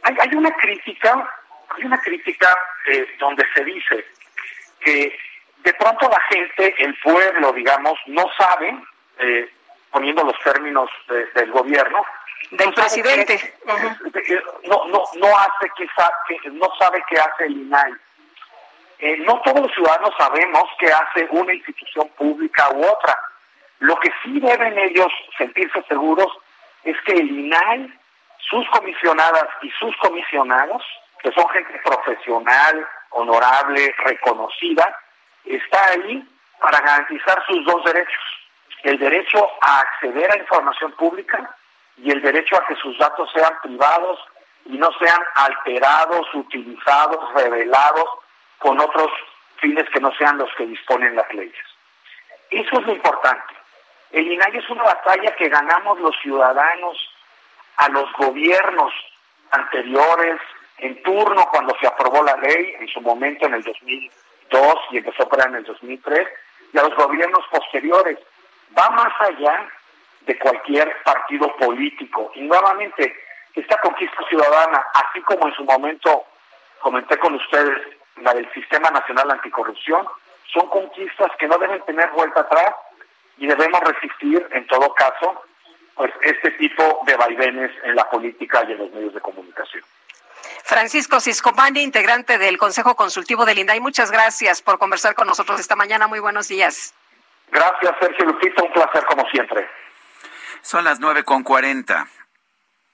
Hay, 0.03 0.17
hay 0.21 0.35
una 0.35 0.53
crítica, 0.57 1.29
hay 1.71 1.85
una 1.85 2.01
crítica 2.01 2.57
eh, 2.89 3.17
donde 3.19 3.45
se 3.55 3.65
dice 3.65 4.05
que 4.81 5.19
de 5.59 5.75
pronto 5.75 6.09
la 6.09 6.21
gente, 6.31 6.75
el 6.79 6.97
pueblo, 7.01 7.53
digamos, 7.53 7.99
no 8.07 8.25
sabe, 8.39 8.77
eh, 9.19 9.51
poniendo 9.91 10.25
los 10.25 10.39
términos 10.43 10.91
de, 11.09 11.27
del 11.27 11.51
gobierno, 11.51 12.05
del 12.51 12.73
presidente. 12.73 13.39
Que, 13.39 14.43
no 14.69 14.87
no 14.87 15.05
no 15.15 15.37
hace 15.37 15.71
quizá 15.77 16.11
que 16.29 16.51
no 16.51 16.69
sabe 16.79 17.03
qué 17.09 17.17
hace 17.19 17.47
el 17.47 17.53
INAI 17.53 17.93
eh, 18.99 19.17
no 19.19 19.41
todos 19.43 19.61
los 19.61 19.73
ciudadanos 19.73 20.15
sabemos 20.17 20.65
qué 20.79 20.87
hace 20.87 21.29
una 21.31 21.53
institución 21.53 22.09
pública 22.17 22.71
u 22.71 22.83
otra. 22.85 23.19
Lo 23.81 23.97
que 23.97 24.11
sí 24.23 24.41
deben 24.41 24.79
ellos 24.79 25.13
sentirse 25.37 25.83
seguros 25.83 26.33
es 26.83 26.97
que 27.03 27.13
el 27.13 27.31
INAI 27.31 27.93
sus 28.49 28.67
comisionadas 28.71 29.49
y 29.63 29.71
sus 29.73 29.95
comisionados 29.99 30.83
que 31.23 31.33
son 31.33 31.49
gente 31.51 31.79
profesional 31.85 32.87
honorable 33.11 33.95
reconocida 33.99 34.99
está 35.45 35.85
ahí 35.89 36.27
para 36.61 36.81
garantizar 36.81 37.45
sus 37.47 37.65
dos 37.67 37.85
derechos. 37.85 38.23
El 38.83 38.99
derecho 38.99 39.47
a 39.61 39.81
acceder 39.81 40.31
a 40.33 40.39
información 40.39 40.93
pública 40.93 41.55
y 41.99 42.11
el 42.11 42.21
derecho 42.21 42.57
a 42.57 42.67
que 42.67 42.77
sus 42.77 42.97
datos 42.99 43.31
sean 43.33 43.53
privados 43.63 44.19
y 44.67 44.77
no 44.77 44.91
sean 44.99 45.21
alterados, 45.35 46.27
utilizados, 46.35 47.33
revelados 47.35 48.09
con 48.59 48.79
otros 48.81 49.11
fines 49.61 49.89
que 49.91 50.01
no 50.01 50.13
sean 50.17 50.39
los 50.39 50.51
que 50.57 50.67
disponen 50.67 51.17
las 51.17 51.33
leyes. 51.33 51.65
Eso 52.51 52.81
es 52.81 52.87
lo 52.87 52.93
importante. 52.93 53.55
El 54.11 54.31
INAI 54.31 54.57
es 54.57 54.69
una 54.71 54.85
batalla 54.85 55.35
que 55.37 55.49
ganamos 55.49 56.01
los 56.01 56.17
ciudadanos 56.21 56.97
a 57.77 57.89
los 57.89 58.11
gobiernos 58.15 58.93
anteriores, 59.51 60.41
en 60.79 61.03
turno 61.03 61.49
cuando 61.51 61.77
se 61.81 61.87
aprobó 61.87 62.23
la 62.23 62.37
ley, 62.37 62.75
en 62.79 62.89
su 62.89 63.01
momento 63.01 63.47
en 63.47 63.55
el 63.55 63.63
2002 63.63 64.77
y 64.91 64.99
empezó 64.99 65.23
a 65.23 65.27
operar 65.27 65.49
en 65.49 65.57
el 65.57 65.65
2003, 65.65 66.29
y 66.73 66.79
a 66.79 66.83
los 66.83 66.95
gobiernos 66.95 67.45
posteriores. 67.51 68.19
Va 68.77 68.91
más 68.91 69.13
allá 69.21 69.69
de 70.27 70.39
cualquier 70.39 71.03
partido 71.05 71.57
político. 71.57 72.31
Y 72.35 72.43
nuevamente, 72.43 73.17
esta 73.55 73.81
conquista 73.81 74.19
ciudadana, 74.29 74.85
así 74.95 75.21
como 75.23 75.49
en 75.49 75.55
su 75.55 75.65
momento 75.65 76.25
comenté 76.81 77.19
con 77.19 77.35
ustedes 77.35 77.79
la 78.17 78.35
del 78.35 78.51
Sistema 78.53 78.91
Nacional 78.91 79.31
Anticorrupción, 79.31 80.07
son 80.53 80.69
conquistas 80.69 81.31
que 81.39 81.47
no 81.47 81.59
deben 81.59 81.83
tener 81.85 82.11
vuelta 82.11 82.41
atrás 82.41 82.75
y 83.39 83.47
debemos 83.47 83.81
resistir, 83.81 84.47
en 84.53 84.67
todo 84.67 84.93
caso, 84.95 85.43
pues 85.95 86.13
este 86.23 86.51
tipo 86.53 87.01
de 87.07 87.17
vaivenes 87.17 87.71
en 87.85 87.95
la 87.95 88.09
política 88.09 88.65
y 88.69 88.73
en 88.73 88.79
los 88.79 88.91
medios 88.93 89.15
de 89.15 89.21
comunicación. 89.21 89.83
Francisco 90.65 91.21
Ciscomani, 91.21 91.83
integrante 91.83 92.39
del 92.39 92.59
Consejo 92.59 92.97
Consultivo 92.97 93.45
del 93.45 93.59
INDAI, 93.59 93.81
muchas 93.81 94.11
gracias 94.11 94.63
por 94.63 94.79
conversar 94.79 95.15
con 95.15 95.27
nosotros 95.27 95.61
esta 95.61 95.77
mañana. 95.77 96.07
Muy 96.07 96.19
buenos 96.19 96.49
días. 96.49 96.95
Gracias, 97.51 97.95
Sergio 98.01 98.27
Lupita, 98.27 98.63
un 98.63 98.73
placer 98.73 99.05
como 99.07 99.29
siempre. 99.31 99.69
Son 100.67 100.83
las 100.83 100.99
nueve 100.99 101.23
con 101.23 101.45
cuarenta. 101.45 102.09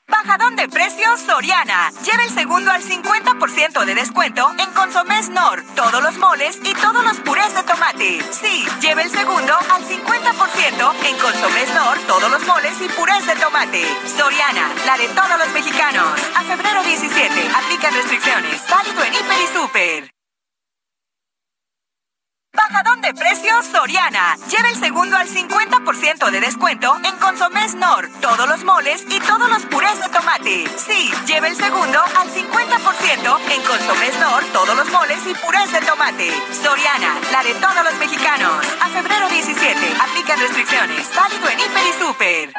Bajadón 0.06 0.56
de 0.56 0.68
precios 0.68 1.18
Soriana. 1.20 1.90
Lleva 2.04 2.22
el 2.24 2.28
segundo 2.28 2.70
al 2.70 2.82
50% 2.82 3.86
de 3.86 3.94
descuento 3.94 4.46
en 4.58 4.70
Consomés 4.72 5.30
Nor, 5.30 5.62
todos 5.74 6.02
los 6.02 6.18
moles 6.18 6.60
y 6.62 6.74
todos 6.74 7.02
los 7.02 7.16
purés 7.20 7.54
de 7.54 7.62
tomate. 7.62 8.20
Sí, 8.30 8.66
lleva 8.82 9.00
el 9.00 9.10
segundo 9.10 9.54
al 9.56 9.82
50% 9.84 11.06
en 11.06 11.18
Consomés 11.18 11.74
Nor, 11.74 11.98
todos 12.00 12.30
los 12.30 12.46
moles 12.46 12.78
y 12.78 12.88
purés 12.90 13.26
de 13.26 13.36
tomate. 13.36 13.86
Soriana, 14.18 14.68
la 14.84 14.98
de 14.98 15.08
todos 15.08 15.38
los 15.38 15.48
mexicanos. 15.54 16.20
A 16.36 16.42
febrero 16.42 16.82
17, 16.82 17.24
aplican 17.56 17.94
restricciones. 17.94 18.68
Válido 18.68 19.02
en 19.02 19.14
Hiper 19.14 19.40
y 19.40 19.58
Super. 19.58 20.21
Bajadón 22.54 23.00
de 23.00 23.14
precios 23.14 23.64
Soriana. 23.64 24.36
Lleva 24.50 24.68
el 24.68 24.76
segundo 24.76 25.16
al 25.16 25.26
50% 25.26 26.30
de 26.30 26.40
descuento 26.40 26.94
en 27.02 27.16
Consomés 27.16 27.74
Nor, 27.74 28.10
todos 28.20 28.46
los 28.46 28.62
moles 28.64 29.06
y 29.08 29.18
todos 29.20 29.48
los 29.48 29.64
purés 29.66 29.98
de 30.00 30.08
tomate. 30.10 30.66
Sí, 30.76 31.10
lleva 31.26 31.48
el 31.48 31.56
segundo 31.56 31.98
al 31.98 32.28
50% 32.28 33.40
en 33.52 33.62
Consomés 33.62 34.18
Nor, 34.20 34.44
todos 34.52 34.76
los 34.76 34.90
moles 34.90 35.18
y 35.26 35.34
purés 35.34 35.72
de 35.72 35.80
tomate. 35.80 36.30
Soriana, 36.62 37.18
la 37.32 37.42
de 37.42 37.54
todos 37.54 37.84
los 37.84 37.94
mexicanos. 37.98 38.66
A 38.82 38.88
febrero 38.88 39.28
17, 39.30 39.94
aplican 39.98 40.38
restricciones. 40.38 41.08
Válido 41.16 41.48
en 41.48 41.60
Hiper 41.60 41.86
y 41.86 41.92
Super. 42.04 42.52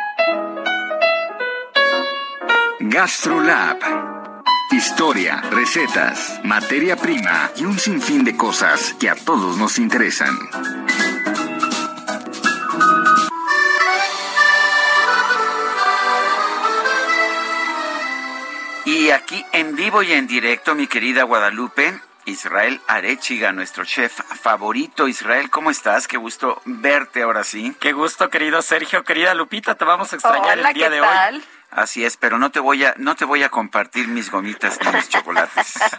GastroLab. 2.80 4.12
Historia, 4.74 5.40
recetas, 5.52 6.40
materia 6.43 6.95
prima 6.95 7.52
y 7.56 7.64
un 7.64 7.77
sinfín 7.77 8.24
de 8.24 8.35
cosas 8.35 8.95
que 9.00 9.08
a 9.08 9.16
todos 9.16 9.56
nos 9.58 9.77
interesan. 9.77 10.35
Y 18.85 19.11
aquí 19.11 19.45
en 19.53 19.76
vivo 19.76 20.03
y 20.03 20.11
en 20.11 20.27
directo, 20.27 20.76
mi 20.76 20.88
querida 20.88 21.24
Guadalupe, 21.24 22.00
Israel 22.26 22.82
Arechiga, 22.88 23.52
nuestro 23.52 23.85
chef 23.85 24.19
favorito. 24.42 25.08
Israel, 25.08 25.50
¿cómo 25.50 25.72
estás? 25.72 26.08
Qué 26.08 26.18
gusto 26.18 26.61
verte 26.66 27.22
ahora 27.22 27.43
sí. 27.43 27.76
Qué 27.80 27.93
gusto, 27.93 28.30
querido 28.30 28.61
Sergio, 28.61 29.03
querida 29.03 29.34
Lupita, 29.34 29.76
te 29.76 29.85
vamos 29.85 30.11
a 30.11 30.16
extrañar 30.16 30.58
Hola, 30.60 30.69
el 30.69 30.74
día 30.76 30.90
¿qué 30.90 30.95
de 30.95 31.02
tal? 31.02 31.35
hoy. 31.35 31.43
Así 31.76 32.06
es, 32.06 32.18
pero 32.18 32.38
no 32.38 32.52
te 32.52 32.60
voy 32.60 32.84
a, 32.84 32.93
no 32.98 33.16
te 33.16 33.26
voy 33.26 33.42
a 33.42 33.50
compartir 33.50 34.08
mis 34.08 34.30
gomitas 34.30 34.80
ni 34.84 34.92
mis 34.92 35.10
chocolates. 35.10 35.80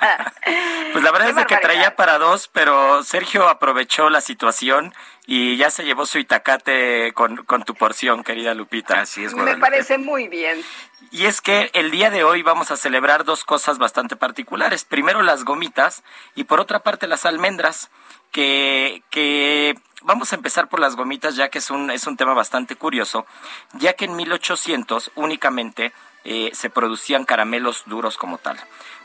Pues 0.92 1.02
la 1.02 1.10
verdad 1.10 1.26
Qué 1.26 1.30
es 1.30 1.36
de 1.36 1.46
que 1.46 1.56
traía 1.56 1.96
para 1.96 2.18
dos, 2.18 2.46
pero 2.46 3.02
Sergio 3.02 3.48
aprovechó 3.48 4.10
la 4.10 4.20
situación 4.20 4.94
y 5.26 5.56
ya 5.56 5.70
se 5.70 5.84
llevó 5.84 6.04
su 6.06 6.18
itacate 6.18 7.12
con, 7.14 7.36
con 7.44 7.64
tu 7.64 7.74
porción, 7.74 8.22
querida 8.22 8.54
Lupita. 8.54 9.00
Así 9.00 9.24
es, 9.24 9.34
Me 9.34 9.56
parece 9.56 9.98
muy 9.98 10.28
bien. 10.28 10.62
Y 11.10 11.26
es 11.26 11.40
que 11.40 11.70
el 11.72 11.90
día 11.90 12.10
de 12.10 12.24
hoy 12.24 12.42
vamos 12.42 12.70
a 12.70 12.76
celebrar 12.76 13.24
dos 13.24 13.44
cosas 13.44 13.78
bastante 13.78 14.16
particulares. 14.16 14.84
Primero 14.84 15.22
las 15.22 15.44
gomitas 15.44 16.02
y 16.34 16.44
por 16.44 16.60
otra 16.60 16.80
parte 16.80 17.06
las 17.06 17.24
almendras, 17.24 17.90
que, 18.32 19.02
que 19.10 19.76
vamos 20.02 20.32
a 20.32 20.36
empezar 20.36 20.68
por 20.68 20.80
las 20.80 20.96
gomitas 20.96 21.36
ya 21.36 21.48
que 21.50 21.58
es 21.58 21.70
un, 21.70 21.90
es 21.90 22.06
un 22.06 22.16
tema 22.16 22.34
bastante 22.34 22.74
curioso, 22.74 23.26
ya 23.74 23.92
que 23.92 24.06
en 24.06 24.16
1800 24.16 25.12
únicamente 25.14 25.92
eh, 26.24 26.50
se 26.54 26.70
producían 26.70 27.24
caramelos 27.24 27.82
duros 27.86 28.16
como 28.16 28.38
tal. 28.38 28.58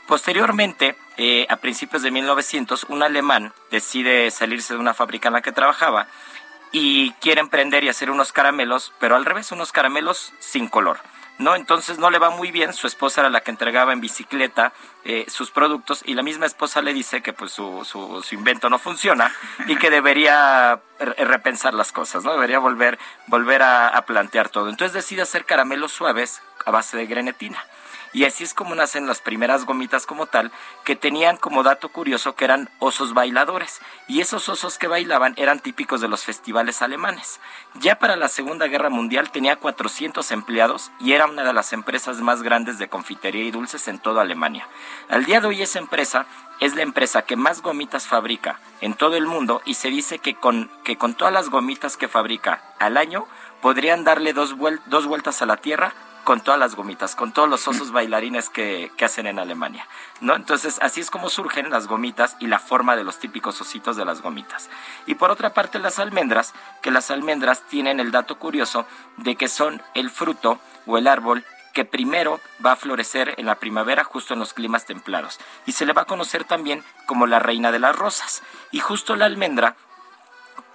Posteriormente, 0.06 0.96
eh, 1.18 1.46
a 1.48 1.56
principios 1.56 2.02
de 2.02 2.10
1900, 2.10 2.86
un 2.88 3.02
alemán 3.02 3.52
decide 3.70 4.30
salirse 4.30 4.74
de 4.74 4.80
una 4.80 4.94
fábrica 4.94 5.28
en 5.28 5.34
la 5.34 5.42
que 5.42 5.52
trabajaba 5.52 6.08
y 6.72 7.12
quiere 7.20 7.40
emprender 7.40 7.84
y 7.84 7.88
hacer 7.88 8.10
unos 8.10 8.32
caramelos, 8.32 8.92
pero 8.98 9.16
al 9.16 9.24
revés, 9.24 9.52
unos 9.52 9.70
caramelos 9.70 10.32
sin 10.38 10.68
color. 10.68 10.98
¿no? 11.38 11.54
Entonces 11.54 11.98
no 11.98 12.10
le 12.10 12.18
va 12.18 12.30
muy 12.30 12.50
bien, 12.50 12.72
su 12.72 12.86
esposa 12.86 13.20
era 13.20 13.30
la 13.30 13.40
que 13.42 13.50
entregaba 13.50 13.92
en 13.92 14.00
bicicleta 14.00 14.72
eh, 15.04 15.24
sus 15.28 15.50
productos 15.50 16.02
y 16.04 16.14
la 16.14 16.22
misma 16.22 16.46
esposa 16.46 16.82
le 16.82 16.92
dice 16.92 17.22
que 17.22 17.32
pues 17.32 17.52
su, 17.52 17.84
su, 17.84 18.34
invento 18.34 18.68
no 18.68 18.78
funciona 18.78 19.32
y 19.66 19.76
que 19.76 19.90
debería 19.90 20.80
repensar 20.98 21.72
las 21.72 21.92
cosas, 21.92 22.24
¿no? 22.24 22.32
Debería 22.32 22.58
volver, 22.58 22.98
volver 23.26 23.62
a 23.62 24.04
plantear 24.06 24.50
todo. 24.50 24.68
Entonces 24.68 24.92
decide 24.92 25.22
hacer 25.22 25.46
caramelos 25.46 25.92
suaves 25.92 26.42
a 26.66 26.70
base 26.70 26.96
de 26.96 27.06
grenetina. 27.06 27.64
Y 28.12 28.24
así 28.24 28.42
es 28.42 28.54
como 28.54 28.74
nacen 28.74 29.06
las 29.06 29.20
primeras 29.20 29.64
gomitas 29.64 30.04
como 30.04 30.26
tal, 30.26 30.50
que 30.84 30.96
tenían 30.96 31.36
como 31.36 31.62
dato 31.62 31.90
curioso 31.90 32.34
que 32.34 32.44
eran 32.44 32.68
osos 32.80 33.14
bailadores. 33.14 33.80
Y 34.08 34.20
esos 34.20 34.48
osos 34.48 34.78
que 34.78 34.88
bailaban 34.88 35.34
eran 35.36 35.60
típicos 35.60 36.00
de 36.00 36.08
los 36.08 36.24
festivales 36.24 36.82
alemanes. 36.82 37.38
Ya 37.74 38.00
para 38.00 38.16
la 38.16 38.28
Segunda 38.28 38.66
Guerra 38.66 38.90
Mundial 38.90 39.30
tenía 39.30 39.56
400 39.56 40.28
empleados 40.32 40.90
y 40.98 41.12
era 41.12 41.26
una 41.26 41.44
de 41.44 41.52
las 41.52 41.72
empresas 41.72 42.20
más 42.20 42.42
grandes 42.42 42.78
de 42.78 42.88
confitería 42.88 43.44
y 43.44 43.52
dulces 43.52 43.86
en 43.86 44.00
toda 44.00 44.22
Alemania. 44.22 44.66
Al 45.08 45.24
día 45.24 45.40
de 45.40 45.46
hoy 45.46 45.62
esa 45.62 45.78
empresa 45.78 46.26
es 46.58 46.74
la 46.74 46.82
empresa 46.82 47.22
que 47.22 47.36
más 47.36 47.62
gomitas 47.62 48.08
fabrica 48.08 48.58
en 48.80 48.94
todo 48.94 49.16
el 49.16 49.26
mundo 49.26 49.62
y 49.64 49.74
se 49.74 49.88
dice 49.88 50.18
que 50.18 50.34
con, 50.34 50.68
que 50.82 50.98
con 50.98 51.14
todas 51.14 51.32
las 51.32 51.48
gomitas 51.48 51.96
que 51.96 52.08
fabrica 52.08 52.74
al 52.80 52.96
año 52.96 53.28
podrían 53.62 54.02
darle 54.02 54.32
dos, 54.32 54.56
dos 54.86 55.06
vueltas 55.06 55.42
a 55.42 55.46
la 55.46 55.58
Tierra 55.58 55.94
con 56.24 56.40
todas 56.40 56.60
las 56.60 56.74
gomitas, 56.74 57.16
con 57.16 57.32
todos 57.32 57.48
los 57.48 57.66
osos 57.66 57.92
bailarines 57.92 58.48
que, 58.50 58.90
que, 58.96 59.04
hacen 59.04 59.26
en 59.26 59.38
Alemania, 59.38 59.86
¿no? 60.20 60.34
Entonces, 60.36 60.78
así 60.82 61.00
es 61.00 61.10
como 61.10 61.28
surgen 61.28 61.70
las 61.70 61.86
gomitas 61.86 62.36
y 62.40 62.46
la 62.46 62.58
forma 62.58 62.96
de 62.96 63.04
los 63.04 63.18
típicos 63.18 63.60
ositos 63.60 63.96
de 63.96 64.04
las 64.04 64.22
gomitas. 64.22 64.70
Y 65.06 65.14
por 65.14 65.30
otra 65.30 65.54
parte, 65.54 65.78
las 65.78 65.98
almendras, 65.98 66.54
que 66.82 66.90
las 66.90 67.10
almendras 67.10 67.62
tienen 67.68 68.00
el 68.00 68.10
dato 68.10 68.38
curioso 68.38 68.86
de 69.16 69.36
que 69.36 69.48
son 69.48 69.82
el 69.94 70.10
fruto 70.10 70.58
o 70.86 70.98
el 70.98 71.06
árbol 71.06 71.44
que 71.72 71.84
primero 71.84 72.40
va 72.64 72.72
a 72.72 72.76
florecer 72.76 73.34
en 73.36 73.46
la 73.46 73.56
primavera 73.56 74.04
justo 74.04 74.34
en 74.34 74.40
los 74.40 74.54
climas 74.54 74.86
templados 74.86 75.38
y 75.66 75.72
se 75.72 75.86
le 75.86 75.92
va 75.92 76.02
a 76.02 76.06
conocer 76.06 76.44
también 76.44 76.82
como 77.06 77.26
la 77.26 77.38
reina 77.38 77.70
de 77.72 77.78
las 77.78 77.96
rosas. 77.96 78.42
Y 78.72 78.80
justo 78.80 79.16
la 79.16 79.26
almendra 79.26 79.76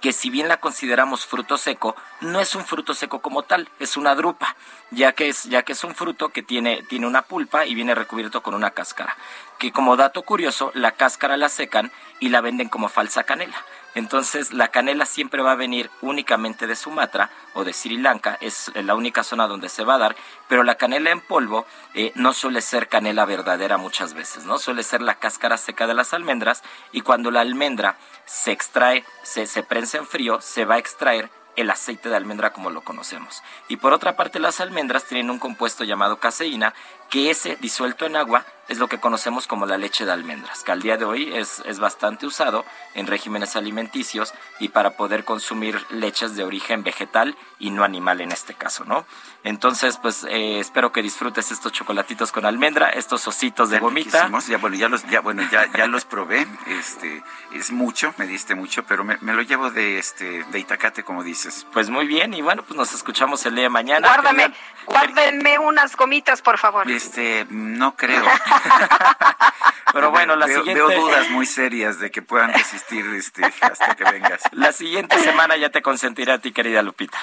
que 0.06 0.12
si 0.12 0.30
bien 0.30 0.46
la 0.46 0.58
consideramos 0.58 1.26
fruto 1.26 1.58
seco, 1.58 1.96
no 2.20 2.38
es 2.38 2.54
un 2.54 2.64
fruto 2.64 2.94
seco 2.94 3.18
como 3.18 3.42
tal, 3.42 3.68
es 3.80 3.96
una 3.96 4.14
drupa, 4.14 4.54
ya 4.92 5.10
que 5.14 5.28
es, 5.28 5.42
ya 5.46 5.64
que 5.64 5.72
es 5.72 5.82
un 5.82 5.96
fruto 5.96 6.28
que 6.28 6.44
tiene, 6.44 6.84
tiene 6.84 7.08
una 7.08 7.22
pulpa 7.22 7.66
y 7.66 7.74
viene 7.74 7.92
recubierto 7.92 8.40
con 8.40 8.54
una 8.54 8.70
cáscara. 8.70 9.16
Que 9.58 9.72
como 9.72 9.96
dato 9.96 10.22
curioso, 10.22 10.70
la 10.74 10.92
cáscara 10.92 11.36
la 11.36 11.48
secan 11.48 11.90
y 12.20 12.28
la 12.28 12.40
venden 12.40 12.68
como 12.68 12.88
falsa 12.88 13.24
canela. 13.24 13.56
Entonces 13.96 14.52
la 14.52 14.68
canela 14.68 15.06
siempre 15.06 15.42
va 15.42 15.52
a 15.52 15.56
venir 15.56 15.90
únicamente 16.02 16.66
de 16.66 16.76
Sumatra 16.76 17.30
o 17.54 17.64
de 17.64 17.72
Sri 17.72 17.96
Lanka, 17.96 18.36
es 18.42 18.70
la 18.74 18.94
única 18.94 19.24
zona 19.24 19.46
donde 19.46 19.70
se 19.70 19.84
va 19.84 19.94
a 19.94 19.98
dar, 19.98 20.16
pero 20.48 20.64
la 20.64 20.74
canela 20.74 21.10
en 21.10 21.22
polvo 21.22 21.64
eh, 21.94 22.12
no 22.14 22.34
suele 22.34 22.60
ser 22.60 22.88
canela 22.88 23.24
verdadera 23.24 23.78
muchas 23.78 24.12
veces, 24.12 24.44
¿no? 24.44 24.58
Suele 24.58 24.82
ser 24.82 25.00
la 25.00 25.14
cáscara 25.14 25.56
seca 25.56 25.86
de 25.86 25.94
las 25.94 26.12
almendras 26.12 26.62
y 26.92 27.00
cuando 27.00 27.30
la 27.30 27.40
almendra 27.40 27.96
se 28.26 28.52
extrae, 28.52 29.02
se, 29.22 29.46
se 29.46 29.62
prensa 29.62 29.96
en 29.96 30.06
frío, 30.06 30.42
se 30.42 30.66
va 30.66 30.74
a 30.74 30.78
extraer 30.78 31.30
el 31.56 31.70
aceite 31.70 32.08
de 32.08 32.16
almendra 32.16 32.52
como 32.52 32.70
lo 32.70 32.82
conocemos. 32.82 33.42
Y 33.68 33.78
por 33.78 33.92
otra 33.92 34.14
parte, 34.14 34.38
las 34.38 34.60
almendras 34.60 35.04
tienen 35.04 35.30
un 35.30 35.38
compuesto 35.38 35.84
llamado 35.84 36.18
caseína, 36.18 36.74
que 37.10 37.30
ese 37.30 37.56
disuelto 37.56 38.06
en 38.06 38.16
agua 38.16 38.44
es 38.68 38.78
lo 38.78 38.88
que 38.88 38.98
conocemos 38.98 39.46
como 39.46 39.66
la 39.66 39.78
leche 39.78 40.04
de 40.04 40.12
almendras, 40.12 40.64
que 40.64 40.72
al 40.72 40.82
día 40.82 40.96
de 40.96 41.04
hoy 41.04 41.32
es, 41.34 41.62
es 41.66 41.78
bastante 41.78 42.26
usado 42.26 42.64
en 42.94 43.06
regímenes 43.06 43.54
alimenticios 43.54 44.34
y 44.58 44.68
para 44.68 44.96
poder 44.96 45.24
consumir 45.24 45.80
leches 45.90 46.34
de 46.34 46.42
origen 46.42 46.82
vegetal 46.82 47.36
y 47.58 47.70
no 47.70 47.84
animal 47.84 48.20
en 48.20 48.32
este 48.32 48.54
caso, 48.54 48.84
¿no? 48.84 49.06
Entonces, 49.44 49.98
pues 49.98 50.24
eh, 50.24 50.58
espero 50.58 50.90
que 50.90 51.02
disfrutes 51.02 51.52
estos 51.52 51.72
chocolatitos 51.72 52.32
con 52.32 52.44
almendra, 52.44 52.90
estos 52.90 53.26
ositos 53.28 53.70
de 53.70 53.78
gomita. 53.78 54.28
Ya, 54.48 54.58
bueno, 54.58 54.76
ya 54.76 54.88
los, 54.88 55.06
ya, 55.06 55.20
bueno, 55.20 55.42
ya, 55.50 55.70
ya 55.72 55.86
los 55.86 56.04
probé, 56.04 56.46
este, 56.66 57.22
es 57.52 57.70
mucho, 57.70 58.12
me 58.18 58.26
diste 58.26 58.54
mucho, 58.56 58.84
pero 58.84 59.04
me, 59.04 59.16
me, 59.20 59.32
lo 59.34 59.42
llevo 59.42 59.70
de, 59.70 59.98
este, 59.98 60.42
de 60.44 60.58
Itacate, 60.58 61.04
como 61.04 61.22
dices. 61.22 61.66
Pues 61.72 61.88
muy 61.88 62.06
bien, 62.06 62.34
y 62.34 62.42
bueno, 62.42 62.64
pues 62.64 62.76
nos 62.76 62.92
escuchamos 62.92 63.46
el 63.46 63.54
día 63.54 63.64
de 63.64 63.70
mañana. 63.70 64.08
Guárdame, 64.08 64.52
guárdenme 64.86 65.58
unas 65.60 65.96
gomitas, 65.96 66.42
por 66.42 66.58
favor. 66.58 66.86
Este, 66.96 67.46
no 67.50 67.94
creo. 67.94 68.24
Pero 69.92 70.10
bueno, 70.10 70.34
la 70.34 70.46
veo, 70.46 70.60
siguiente... 70.60 70.82
Veo 70.82 71.00
dudas 71.00 71.30
muy 71.30 71.46
serias 71.46 72.00
de 72.00 72.10
que 72.10 72.22
puedan 72.22 72.52
resistir 72.52 73.06
este, 73.14 73.44
hasta 73.44 73.94
que 73.94 74.04
vengas. 74.04 74.42
La 74.52 74.72
siguiente 74.72 75.18
semana 75.18 75.56
ya 75.56 75.70
te 75.70 75.82
consentiré 75.82 76.32
a 76.32 76.38
ti, 76.38 76.52
querida 76.52 76.82
Lupita. 76.82 77.18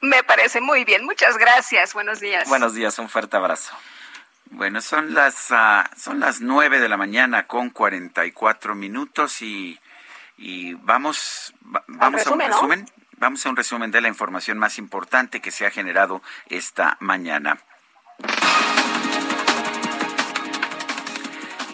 Me 0.00 0.22
parece 0.22 0.60
muy 0.60 0.84
bien. 0.84 1.04
Muchas 1.04 1.36
gracias. 1.38 1.92
Buenos 1.92 2.20
días. 2.20 2.48
Buenos 2.48 2.74
días. 2.74 2.98
Un 2.98 3.08
fuerte 3.08 3.36
abrazo. 3.36 3.74
Bueno, 4.50 4.80
son 4.80 5.12
las, 5.12 5.50
uh, 5.50 5.82
son 5.96 6.20
las 6.20 6.40
9 6.40 6.78
de 6.78 6.88
la 6.88 6.96
mañana 6.96 7.46
con 7.48 7.70
44 7.70 8.76
minutos 8.76 9.42
y, 9.42 9.78
y 10.36 10.74
vamos, 10.74 11.52
va, 11.64 11.82
vamos 11.88 12.20
resumen, 12.20 12.40
a 12.40 12.44
un 12.44 12.52
resumen. 12.52 12.80
¿no? 12.80 13.04
Vamos 13.18 13.44
a 13.44 13.48
un 13.48 13.56
resumen 13.56 13.90
de 13.90 14.00
la 14.00 14.08
información 14.08 14.58
más 14.58 14.78
importante 14.78 15.40
que 15.40 15.50
se 15.50 15.66
ha 15.66 15.70
generado 15.70 16.22
esta 16.48 16.96
mañana. 17.00 17.58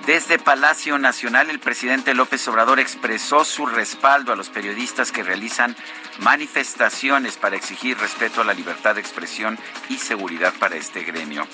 Desde 0.07 0.41
Palacio 0.41 0.99
Nacional, 0.99 1.49
el 1.49 1.61
presidente 1.61 2.13
López 2.13 2.47
Obrador 2.49 2.81
expresó 2.81 3.45
su 3.45 3.67
respaldo 3.67 4.33
a 4.33 4.37
los 4.37 4.49
periodistas 4.49 5.13
que 5.13 5.23
realizan 5.23 5.77
manifestaciones 6.19 7.37
para 7.37 7.55
exigir 7.55 7.97
respeto 7.99 8.41
a 8.41 8.45
la 8.45 8.53
libertad 8.53 8.97
de 8.97 9.01
expresión 9.01 9.57
y 9.89 9.99
seguridad 9.99 10.53
para 10.59 10.75
este 10.75 11.05
gremio. 11.05 11.47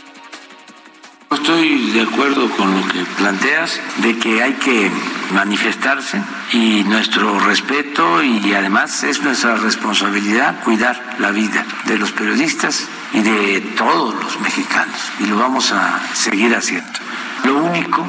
Estoy 1.30 1.90
de 1.90 2.00
acuerdo 2.00 2.50
con 2.56 2.74
lo 2.74 2.88
que 2.88 3.04
planteas, 3.18 3.78
de 3.98 4.16
que 4.16 4.42
hay 4.42 4.54
que 4.54 4.90
manifestarse 5.34 6.18
y 6.54 6.84
nuestro 6.84 7.38
respeto 7.40 8.22
y 8.22 8.54
además 8.54 9.04
es 9.04 9.22
nuestra 9.22 9.56
responsabilidad 9.56 10.64
cuidar 10.64 10.98
la 11.18 11.32
vida 11.32 11.66
de 11.84 11.98
los 11.98 12.12
periodistas 12.12 12.88
y 13.12 13.20
de 13.20 13.60
todos 13.76 14.14
los 14.14 14.40
mexicanos 14.40 15.12
y 15.20 15.26
lo 15.26 15.36
vamos 15.36 15.70
a 15.72 16.00
seguir 16.14 16.56
haciendo. 16.56 16.98
Lo 17.44 17.56
único 17.56 18.06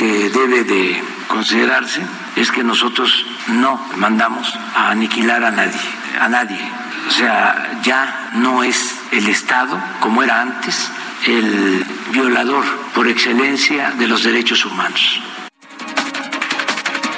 que 0.00 0.30
debe 0.30 0.64
de 0.64 1.02
considerarse 1.28 2.00
es 2.34 2.50
que 2.50 2.64
nosotros 2.64 3.26
no 3.48 3.76
mandamos 3.96 4.50
a 4.74 4.88
aniquilar 4.92 5.44
a 5.44 5.50
nadie, 5.50 5.78
a 6.18 6.26
nadie. 6.26 6.58
O 7.06 7.10
sea, 7.10 7.80
ya 7.82 8.30
no 8.32 8.64
es 8.64 8.96
el 9.12 9.28
Estado 9.28 9.78
como 10.00 10.22
era 10.22 10.40
antes 10.40 10.90
el 11.26 11.84
violador 12.12 12.64
por 12.94 13.08
excelencia 13.08 13.90
de 13.90 14.08
los 14.08 14.24
derechos 14.24 14.64
humanos. 14.64 15.20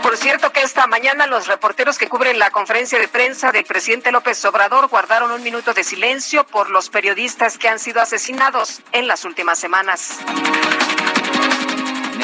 Por 0.02 0.16
cierto 0.16 0.50
que 0.52 0.62
esta 0.62 0.88
mañana 0.88 1.28
los 1.28 1.46
reporteros 1.46 1.98
que 1.98 2.08
cubren 2.08 2.40
la 2.40 2.50
conferencia 2.50 2.98
de 2.98 3.06
prensa 3.06 3.52
del 3.52 3.64
presidente 3.64 4.10
López 4.10 4.44
Obrador 4.44 4.88
guardaron 4.88 5.30
un 5.30 5.44
minuto 5.44 5.72
de 5.72 5.84
silencio 5.84 6.44
por 6.44 6.68
los 6.68 6.90
periodistas 6.90 7.58
que 7.58 7.68
han 7.68 7.78
sido 7.78 8.00
asesinados 8.00 8.80
en 8.90 9.06
las 9.06 9.24
últimas 9.24 9.60
semanas. 9.60 10.18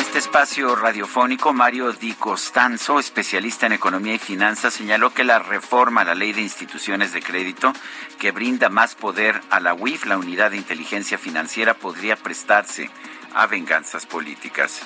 Este 0.09 0.21
espacio 0.21 0.75
radiofónico, 0.75 1.53
Mario 1.53 1.93
Di 1.93 2.15
Costanzo, 2.15 2.99
especialista 2.99 3.67
en 3.67 3.75
economía 3.75 4.15
y 4.15 4.19
finanzas, 4.19 4.73
señaló 4.73 5.13
que 5.13 5.23
la 5.23 5.39
reforma 5.39 6.01
a 6.01 6.05
la 6.05 6.15
ley 6.15 6.33
de 6.33 6.41
instituciones 6.41 7.13
de 7.13 7.21
crédito, 7.21 7.75
que 8.19 8.33
brinda 8.33 8.71
más 8.71 8.95
poder 8.95 9.43
a 9.51 9.61
la 9.61 9.75
UIF, 9.75 10.07
la 10.07 10.17
unidad 10.17 10.51
de 10.51 10.57
inteligencia 10.57 11.19
financiera, 11.19 11.75
podría 11.75 12.17
prestarse 12.17 12.89
a 13.35 13.47
venganzas 13.47 14.07
políticas. 14.07 14.81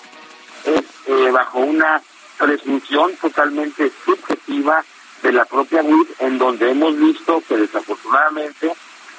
Es 0.65 0.83
eh, 1.07 1.31
bajo 1.31 1.61
una 1.61 2.03
presunción 2.37 3.15
totalmente 3.15 3.93
subjetiva 4.05 4.85
de 5.23 5.33
la 5.33 5.45
propia 5.45 5.85
UIF, 5.85 6.21
en 6.21 6.37
donde 6.37 6.73
hemos 6.73 6.99
visto 6.99 7.41
que 7.47 7.59
desafortunadamente 7.59 8.73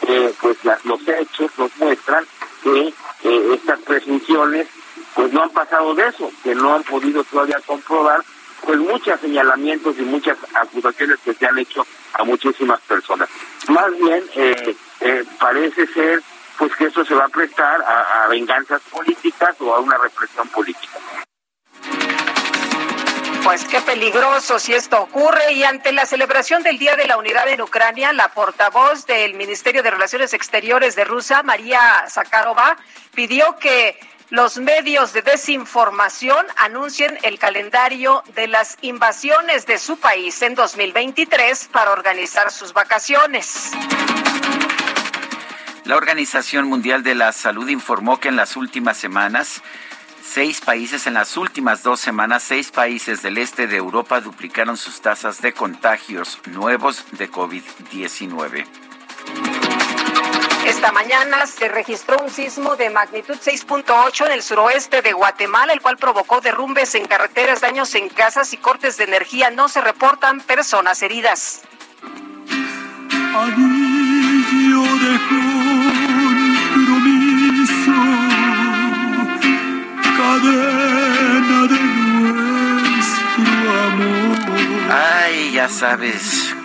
eh, 0.05 0.33
pues 0.41 0.57
la, 0.65 0.77
los 0.83 0.99
hechos 1.07 1.49
nos 1.57 1.73
muestran 1.77 2.25
que 2.61 2.93
eh, 3.23 3.53
estas 3.53 3.79
presunciones 3.79 4.67
pues 5.15 5.31
no 5.31 5.43
han 5.43 5.49
pasado 5.73 5.95
de 5.95 6.07
eso, 6.07 6.31
que 6.43 6.53
no 6.53 6.75
han 6.75 6.83
podido 6.83 7.23
todavía 7.23 7.59
comprobar 7.65 8.21
pues 8.63 8.77
muchos 8.77 9.19
señalamientos 9.19 9.95
y 9.97 10.03
muchas 10.03 10.37
acusaciones 10.53 11.19
que 11.25 11.33
se 11.33 11.45
han 11.45 11.57
hecho 11.57 11.85
a 12.13 12.23
muchísimas 12.23 12.79
personas. 12.81 13.27
Más 13.67 13.91
bien, 13.97 14.23
eh, 14.35 14.75
eh, 15.01 15.23
parece 15.39 15.87
ser 15.87 16.21
pues 16.57 16.73
que 16.75 16.85
eso 16.85 17.03
se 17.03 17.15
va 17.15 17.25
a 17.25 17.29
prestar 17.29 17.81
a, 17.81 18.23
a 18.23 18.27
venganzas 18.27 18.81
políticas 18.83 19.55
o 19.59 19.73
a 19.73 19.79
una 19.79 19.97
represión 19.97 20.47
política. 20.49 20.99
Pues 23.43 23.65
qué 23.65 23.81
peligroso 23.81 24.57
si 24.57 24.73
esto 24.73 25.01
ocurre. 25.01 25.51
Y 25.51 25.65
ante 25.65 25.91
la 25.91 26.05
celebración 26.05 26.63
del 26.63 26.77
Día 26.77 26.95
de 26.95 27.07
la 27.07 27.17
Unidad 27.17 27.49
en 27.49 27.61
Ucrania, 27.61 28.13
la 28.13 28.29
portavoz 28.29 29.05
del 29.05 29.33
Ministerio 29.33 29.83
de 29.83 29.91
Relaciones 29.91 30.33
Exteriores 30.33 30.95
de 30.95 31.03
Rusia, 31.03 31.43
María 31.43 32.05
Zakharova, 32.07 32.77
pidió 33.13 33.57
que 33.57 33.99
los 34.33 34.57
medios 34.57 35.13
de 35.13 35.21
desinformación 35.21 36.43
anuncien 36.57 37.19
el 37.21 37.37
calendario 37.37 38.23
de 38.33 38.47
las 38.47 38.79
invasiones 38.81 39.67
de 39.67 39.77
su 39.77 39.97
país 39.97 40.41
en 40.41 40.55
2023 40.55 41.69
para 41.71 41.91
organizar 41.91 42.49
sus 42.49 42.73
vacaciones. 42.73 43.69
La 45.83 45.97
Organización 45.97 46.67
Mundial 46.67 47.03
de 47.03 47.13
la 47.13 47.31
Salud 47.31 47.69
informó 47.69 48.19
que 48.19 48.29
en 48.29 48.35
las 48.35 48.57
últimas 48.57 48.97
semanas 48.97 49.61
seis 50.23 50.61
países 50.61 51.05
en 51.05 51.13
las 51.13 51.37
últimas 51.37 51.83
dos 51.83 51.99
semanas, 51.99 52.41
seis 52.41 52.71
países 52.71 53.21
del 53.21 53.37
este 53.37 53.67
de 53.67 53.77
Europa 53.77 54.19
duplicaron 54.19 54.77
sus 54.77 54.99
tasas 54.99 55.43
de 55.43 55.53
contagios 55.53 56.39
nuevos 56.47 57.05
de 57.11 57.29
COVID-19. 57.29 58.65
Esta 60.65 60.91
mañana 60.91 61.45
se 61.45 61.67
registró 61.67 62.17
un 62.23 62.29
sismo 62.29 62.75
de 62.75 62.89
magnitud 62.89 63.35
6.8 63.35 64.25
en 64.25 64.31
el 64.31 64.41
suroeste 64.41 65.01
de 65.01 65.11
Guatemala, 65.13 65.73
el 65.73 65.81
cual 65.81 65.97
provocó 65.97 66.39
derrumbes 66.41 66.95
en 66.95 67.05
carreteras, 67.05 67.61
daños 67.61 67.93
en 67.95 68.07
casas 68.09 68.53
y 68.53 68.57
cortes 68.57 68.97
de 68.97 69.03
energía. 69.03 69.49
No 69.49 69.67
se 69.67 69.81
reportan 69.81 70.39
personas 70.41 71.01
heridas. 71.01 71.61
Anillo 73.35 74.83
de 74.83 75.19
compromiso, 76.77 77.91
cadena 80.17 81.67
de 81.67 81.79
nuestro 82.95 83.71
amor. 83.87 84.37
Ay, 84.91 85.51
ya 85.51 85.67
sabes, 85.67 86.55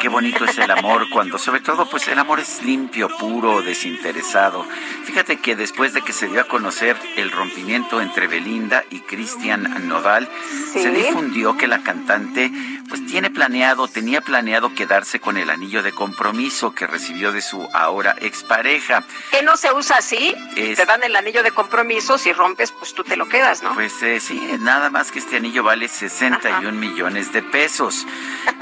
qué 0.00 0.08
bonito 0.08 0.44
es 0.44 0.56
el 0.58 0.70
amor 0.70 1.08
cuando, 1.10 1.38
sobre 1.38 1.60
todo, 1.60 1.88
pues 1.88 2.06
el 2.08 2.18
amor 2.18 2.40
es 2.40 2.62
limpio, 2.62 3.08
puro, 3.18 3.62
desinteresado. 3.62 4.64
Fíjate 5.04 5.38
que 5.38 5.56
después 5.56 5.92
de 5.94 6.02
que 6.02 6.12
se 6.12 6.28
dio 6.28 6.40
a 6.40 6.44
conocer 6.44 6.96
el 7.16 7.30
rompimiento 7.30 8.00
entre 8.00 8.26
Belinda 8.26 8.84
y 8.90 9.00
Cristian 9.00 9.88
Nodal, 9.88 10.28
se 10.72 10.90
difundió 10.90 11.56
que 11.56 11.66
la 11.66 11.82
cantante 11.82 12.50
pues 12.88 13.06
tiene 13.06 13.30
planeado, 13.30 13.88
tenía 13.88 14.20
planeado 14.20 14.74
quedarse 14.74 15.18
con 15.18 15.36
el 15.38 15.48
anillo 15.50 15.82
de 15.82 15.92
compromiso 15.92 16.74
que 16.74 16.86
recibió 16.86 17.32
de 17.32 17.40
su 17.40 17.66
ahora 17.72 18.14
expareja. 18.20 19.02
¿Que 19.30 19.42
no 19.42 19.56
se 19.56 19.72
usa 19.72 19.96
así? 19.98 20.34
Es- 20.54 20.76
Te 20.76 20.84
dan 20.84 21.02
el 21.02 21.16
anillo 21.16 21.42
de 21.42 21.50
compromiso, 21.50 22.18
si 22.18 22.32
rompes, 22.32 22.72
pues 22.72 22.92
tú 22.94 23.02
te 23.02 23.16
lo 23.16 23.26
quedas, 23.28 23.62
¿no? 23.62 23.72
Pues 23.74 24.02
eh, 24.02 24.20
sí, 24.20 24.38
nada 24.60 24.90
más 24.90 25.10
que 25.10 25.18
este 25.18 25.36
anillo 25.36 25.62
vale 25.62 25.88
61 25.88 26.72
millones 26.78 27.32
de 27.32 27.42
pesos. 27.42 28.06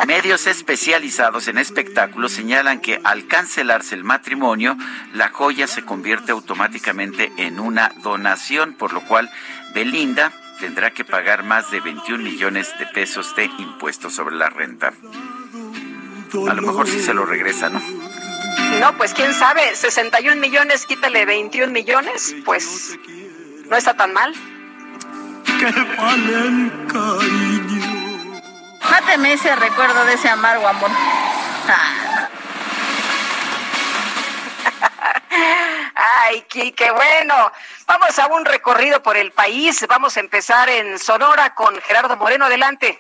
Medios 0.07 0.47
especializados 0.47 1.03
en 1.47 1.59
espectáculos 1.59 2.33
señalan 2.33 2.81
que 2.81 3.01
al 3.05 3.27
cancelarse 3.29 3.95
el 3.95 4.03
matrimonio, 4.03 4.77
la 5.13 5.29
joya 5.29 5.67
se 5.69 5.85
convierte 5.85 6.33
automáticamente 6.33 7.33
en 7.37 7.61
una 7.61 7.93
donación, 8.03 8.75
por 8.75 8.93
lo 8.93 9.03
cual 9.03 9.31
Belinda 9.73 10.33
tendrá 10.59 10.91
que 10.91 11.05
pagar 11.05 11.45
más 11.45 11.71
de 11.71 11.81
21 11.81 12.23
millones 12.23 12.73
de 12.79 12.87
pesos 12.87 13.37
de 13.37 13.45
impuestos 13.45 14.15
sobre 14.15 14.35
la 14.35 14.51
renta. 14.51 14.93
A 16.49 16.55
lo 16.55 16.63
mejor 16.63 16.89
sí 16.89 17.01
se 17.01 17.15
lo 17.15 17.25
regresa, 17.25 17.69
¿no? 17.69 17.81
No, 18.81 18.97
pues 18.97 19.15
quién 19.15 19.33
sabe, 19.33 19.77
61 19.77 20.41
millones, 20.41 20.87
quítale 20.87 21.25
21 21.25 21.73
millones, 21.73 22.35
pues 22.45 22.99
no 23.71 23.77
está 23.77 23.95
tan 23.95 24.13
mal. 24.13 24.35
Cariño. 26.89 27.82
Máteme 28.93 29.33
ese 29.33 29.57
recuerdo 29.57 30.05
de 30.05 30.13
ese 30.13 30.29
amargo 30.29 30.69
amor. 30.69 30.91
Ah. 31.67 32.29
Ay, 36.27 36.45
qué, 36.47 36.75
qué 36.75 36.91
bueno. 36.91 37.51
Vamos 37.87 38.19
a 38.19 38.27
un 38.27 38.45
recorrido 38.45 39.03
por 39.03 39.17
el 39.17 39.33
país. 39.33 39.83
Vamos 39.89 40.19
a 40.19 40.21
empezar 40.21 40.69
en 40.69 40.99
Sonora 40.99 41.55
con 41.55 41.75
Gerardo 41.81 42.19
Moreno. 42.19 42.45
Adelante. 42.45 42.99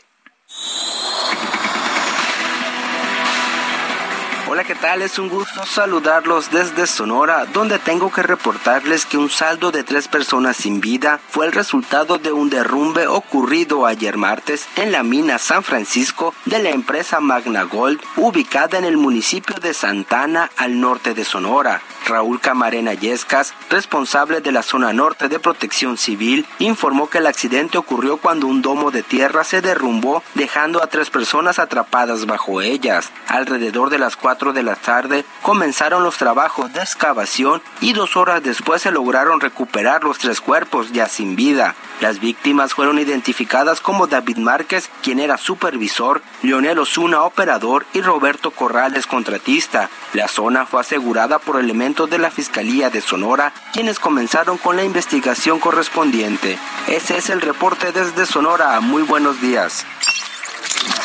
Hola, 4.52 4.64
¿qué 4.64 4.74
tal? 4.74 5.00
Es 5.00 5.18
un 5.18 5.31
gusto 5.31 5.64
saludarlos 5.64 6.50
desde 6.50 6.86
Sonora, 6.86 7.47
donde 7.55 7.78
tengo 7.78 8.12
que 8.12 8.22
reportarles 8.22 9.06
que 9.06 9.16
un 9.16 9.31
saldo 9.31 9.72
de 9.72 9.82
tres 9.82 10.08
personas 10.08 10.58
sin 10.58 10.82
vida 10.82 11.20
fue 11.31 11.47
el 11.47 11.52
resultado 11.52 12.18
de 12.18 12.32
un 12.32 12.50
derrumbe 12.50 13.06
ocurrido 13.06 13.86
ayer 13.86 14.18
martes 14.18 14.68
en 14.76 14.92
la 14.92 15.05
mina 15.05 15.39
San 15.39 15.62
Francisco 15.62 16.34
de 16.44 16.58
la 16.58 16.68
empresa 16.68 17.18
Magna 17.18 17.62
Gold, 17.62 18.02
ubicada 18.18 18.76
en 18.76 18.84
el 18.84 18.98
municipio 18.98 19.56
de 19.56 19.72
Santana, 19.72 20.50
al 20.58 20.78
norte 20.78 21.14
de 21.14 21.24
Sonora. 21.24 21.81
Raúl 22.05 22.40
Camarena 22.40 22.94
Yescas, 22.94 23.55
responsable 23.70 24.40
de 24.40 24.52
la 24.52 24.62
zona 24.62 24.92
norte 24.92 25.28
de 25.28 25.39
protección 25.39 25.97
civil, 25.97 26.47
informó 26.58 27.08
que 27.08 27.18
el 27.18 27.26
accidente 27.26 27.78
ocurrió 27.78 28.16
cuando 28.16 28.48
un 28.48 28.60
domo 28.60 28.90
de 28.90 29.02
tierra 29.02 29.44
se 29.44 29.62
derrumbó, 29.62 30.22
dejando 30.34 30.82
a 30.82 30.89
tres 30.89 31.10
personas 31.10 31.58
atrapadas 31.58 32.26
bajo 32.26 32.60
ellas. 32.60 33.10
Alrededor 33.28 33.89
de 33.89 33.98
las 33.98 34.16
4 34.42 34.52
de 34.52 34.64
la 34.64 34.74
tarde 34.74 35.24
comenzaron 35.42 36.02
los 36.02 36.16
trabajos 36.16 36.72
de 36.72 36.80
excavación 36.80 37.62
y 37.80 37.92
dos 37.92 38.16
horas 38.16 38.42
después 38.42 38.82
se 38.82 38.90
lograron 38.90 39.38
recuperar 39.38 40.02
los 40.02 40.18
tres 40.18 40.40
cuerpos 40.40 40.90
ya 40.90 41.06
sin 41.06 41.36
vida. 41.36 41.76
Las 42.00 42.18
víctimas 42.18 42.74
fueron 42.74 42.98
identificadas 42.98 43.80
como 43.80 44.08
David 44.08 44.38
Márquez, 44.38 44.90
quien 45.00 45.20
era 45.20 45.38
supervisor, 45.38 46.22
Leonel 46.42 46.80
Osuna, 46.80 47.22
operador, 47.22 47.86
y 47.92 48.00
Roberto 48.00 48.50
Corrales, 48.50 49.06
contratista. 49.06 49.88
La 50.12 50.26
zona 50.26 50.66
fue 50.66 50.80
asegurada 50.80 51.38
por 51.38 51.60
elementos 51.60 52.10
de 52.10 52.18
la 52.18 52.32
Fiscalía 52.32 52.90
de 52.90 53.00
Sonora, 53.00 53.52
quienes 53.72 54.00
comenzaron 54.00 54.58
con 54.58 54.74
la 54.74 54.82
investigación 54.82 55.60
correspondiente. 55.60 56.58
Ese 56.88 57.16
es 57.16 57.30
el 57.30 57.40
reporte 57.40 57.92
desde 57.92 58.26
Sonora. 58.26 58.80
Muy 58.80 59.04
buenos 59.04 59.40
días. 59.40 59.86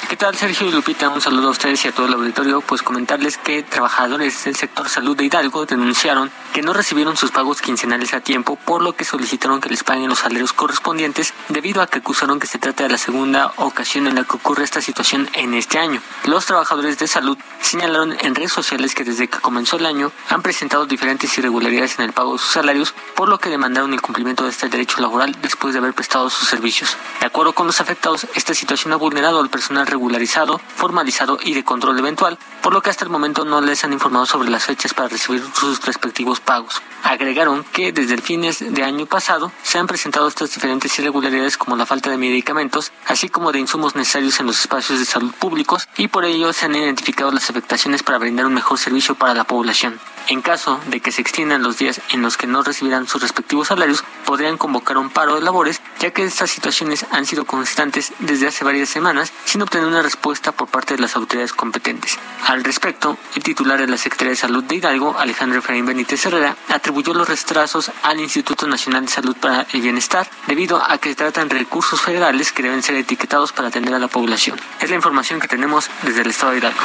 ¿Qué 0.10 0.16
tal, 0.16 0.36
Sergio 0.36 0.68
y 0.68 0.72
Lupita? 0.72 1.10
Un 1.10 1.22
saludo 1.22 1.50
a 1.50 1.52
ustedes 1.52 1.84
y 1.86 1.90
a 1.90 1.92
todo 1.92 2.08
el 2.08 2.14
auditorio. 2.14 2.62
Pues 2.62 2.82
comentarles 2.82 3.38
que 3.38 3.64
trabajadores 3.64 4.46
del 4.46 4.56
sector 4.56 4.90
salud 4.90 5.18
de 5.18 5.26
Hidalgo 5.26 5.66
denunciaron 5.66 6.32
que 6.54 6.62
no 6.62 6.74
recibieron 6.74 7.18
sus 7.18 7.32
pagos 7.32 7.62
quincenales 7.62 8.14
a 8.14 8.22
tiempo, 8.22 8.56
por 8.56 8.82
lo 8.82 8.94
que 8.94 9.06
solicitaron 9.06 9.62
que 9.62 9.70
les 9.70 9.84
paguen 9.84 10.10
los 10.10 10.20
salarios 10.20 10.54
correspondientes, 10.54 11.34
debido 11.50 11.82
a 11.82 11.88
que 11.88 12.00
acusaron 12.00 12.40
que 12.40 12.48
se 12.48 12.60
trata 12.60 12.84
de 12.84 12.90
la 12.90 12.98
segunda 12.98 13.54
ocasión 13.58 14.08
en 14.08 14.16
la 14.16 14.24
que 14.24 14.36
ocurre 14.36 14.64
esta 14.64 14.82
situación 14.82 15.30
en 15.34 15.54
este 15.54 15.80
año. 15.80 16.02
Los 16.26 16.46
trabajadores 16.46 16.98
de 16.98 17.08
salud 17.08 17.38
señalaron 17.62 18.16
en 18.20 18.36
redes 18.36 18.52
sociales 18.52 18.96
que 18.96 19.04
desde 19.04 19.28
que 19.28 19.40
comenzó 19.40 19.78
el 19.78 19.86
año 19.86 20.12
han 20.30 20.42
presentado 20.42 20.86
diferentes 20.86 21.38
irregularidades 21.38 22.00
en 22.00 22.06
el 22.06 22.14
pago 22.14 22.34
de 22.34 22.40
sus 22.40 22.52
salarios, 22.52 22.94
por 23.16 23.30
lo 23.30 23.40
que 23.40 23.50
demandaron 23.50 23.94
el 23.94 24.02
cumplimiento 24.02 24.44
de 24.44 24.52
este 24.52 24.70
derecho 24.70 25.02
laboral 25.02 25.36
después 25.42 25.74
de 25.74 25.80
haber 25.80 25.94
prestado 25.94 26.30
sus 26.30 26.48
servicios. 26.48 26.96
De 27.20 27.26
acuerdo 27.26 27.54
con 27.54 27.68
los 27.68 27.82
afectados, 27.82 28.28
esta 28.36 28.54
situación 28.54 28.94
ha 28.94 28.98
vulnerado 28.98 29.40
al 29.40 29.50
personal 29.50 29.88
regularizado, 29.88 30.60
formalizado 30.76 31.40
y 31.42 31.54
de 31.54 31.64
control 31.64 32.00
eventual, 32.00 32.38
por 32.62 32.74
lo 32.74 32.82
que 32.82 32.90
hasta 32.90 33.06
el 33.06 33.12
momento 33.12 33.46
no 33.46 33.62
les 33.62 33.84
han 33.84 33.94
informado 33.94 34.26
sobre 34.26 34.50
las 34.50 34.66
fechas 34.66 34.94
para 34.94 35.10
recibir 35.10 35.44
sus 35.54 35.84
respectivos 35.86 36.37
pagos. 36.40 36.82
Agregaron 37.04 37.64
que 37.64 37.92
desde 37.92 38.14
el 38.14 38.22
fines 38.22 38.60
de 38.60 38.84
año 38.84 39.06
pasado 39.06 39.52
se 39.64 39.78
han 39.78 39.88
presentado 39.88 40.28
estas 40.28 40.54
diferentes 40.54 40.98
irregularidades 41.00 41.58
como 41.58 41.76
la 41.76 41.86
falta 41.86 42.10
de 42.10 42.18
medicamentos, 42.18 42.92
así 43.06 43.30
como 43.30 43.52
de 43.52 43.60
insumos 43.60 43.96
necesarios 43.96 44.40
en 44.40 44.48
los 44.48 44.60
espacios 44.60 45.00
de 45.00 45.06
salud 45.06 45.34
públicos 45.34 45.88
y 45.98 46.08
por 46.08 46.26
ello 46.26 46.52
se 46.54 46.66
han 46.66 46.76
identificado 46.76 47.32
las 47.32 47.50
afectaciones 47.50 48.04
para 48.04 48.18
brindar 48.18 48.46
un 48.46 48.54
mejor 48.54 48.78
servicio 48.78 49.16
para 49.16 49.34
la 49.34 49.44
población. 49.44 50.00
En 50.30 50.42
caso 50.42 50.82
de 50.88 51.00
que 51.00 51.14
se 51.14 51.22
extiendan 51.22 51.64
los 51.64 51.78
días 51.78 52.02
en 52.10 52.22
los 52.22 52.36
que 52.36 52.48
no 52.48 52.62
recibirán 52.62 53.08
sus 53.08 53.22
respectivos 53.22 53.70
salarios, 53.70 54.04
podrían 54.26 54.58
convocar 54.58 54.98
un 54.98 55.10
paro 55.10 55.36
de 55.36 55.42
labores, 55.42 55.82
ya 56.00 56.12
que 56.12 56.26
estas 56.26 56.52
situaciones 56.52 57.06
han 57.12 57.26
sido 57.26 57.46
constantes 57.46 58.12
desde 58.20 58.48
hace 58.48 58.66
varias 58.66 58.90
semanas 58.90 59.32
sin 59.46 59.62
obtener 59.62 59.88
una 59.88 60.02
respuesta 60.02 60.52
por 60.52 60.68
parte 60.68 60.96
de 60.96 61.02
las 61.02 61.16
autoridades 61.16 61.54
competentes. 61.54 62.20
Al 62.46 62.66
respecto, 62.66 63.18
el 63.36 63.44
titular 63.44 63.80
de 63.80 63.88
la 63.88 63.98
Secretaría 63.98 64.32
de 64.32 64.36
Salud 64.36 64.66
de 64.66 64.76
Hidalgo, 64.76 65.18
Alejandro 65.18 65.60
Efraín 65.60 65.86
Benítez 65.86 66.26
Herrera, 66.26 66.58
atribuyó 66.68 67.14
los 67.14 67.30
retrasos 67.30 67.92
al 68.04 68.20
Instituto 68.20 68.68
Nacional 68.68 69.06
de 69.06 69.12
Salud 69.12 69.36
para 69.38 69.66
el 69.72 69.82
Bienestar, 69.82 70.30
debido 70.46 70.84
a 70.84 70.98
que 70.98 71.10
se 71.10 71.16
tratan 71.16 71.50
recursos 71.50 72.02
federales 72.02 72.52
que 72.52 72.64
deben 72.64 72.84
ser 72.84 72.96
etiquetados 72.96 73.54
para 73.54 73.70
atender 73.70 73.94
a 73.94 74.00
la 74.00 74.10
población. 74.10 74.60
Es 74.82 74.90
la 74.90 74.98
información 74.98 75.40
que 75.40 75.48
tenemos 75.48 75.90
desde 76.04 76.22
el 76.22 76.32
estado 76.32 76.52
de 76.52 76.58
Hidalgo. 76.58 76.82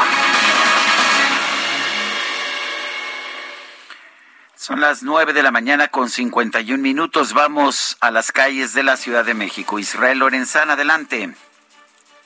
Son 4.73 4.81
las 4.81 5.03
nueve 5.03 5.35
de 5.35 5.43
la 5.43 5.51
mañana 5.51 5.89
con 5.89 6.09
51 6.09 6.83
minutos. 6.83 7.35
Vamos 7.35 7.99
a 8.01 8.11
las 8.11 8.33
calles 8.33 8.73
de 8.73 8.83
la 8.83 8.97
Ciudad 8.97 9.23
de 9.23 9.35
México. 9.35 9.79
Israel 9.79 10.21
Lorenzán, 10.21 10.71
adelante. 10.71 11.35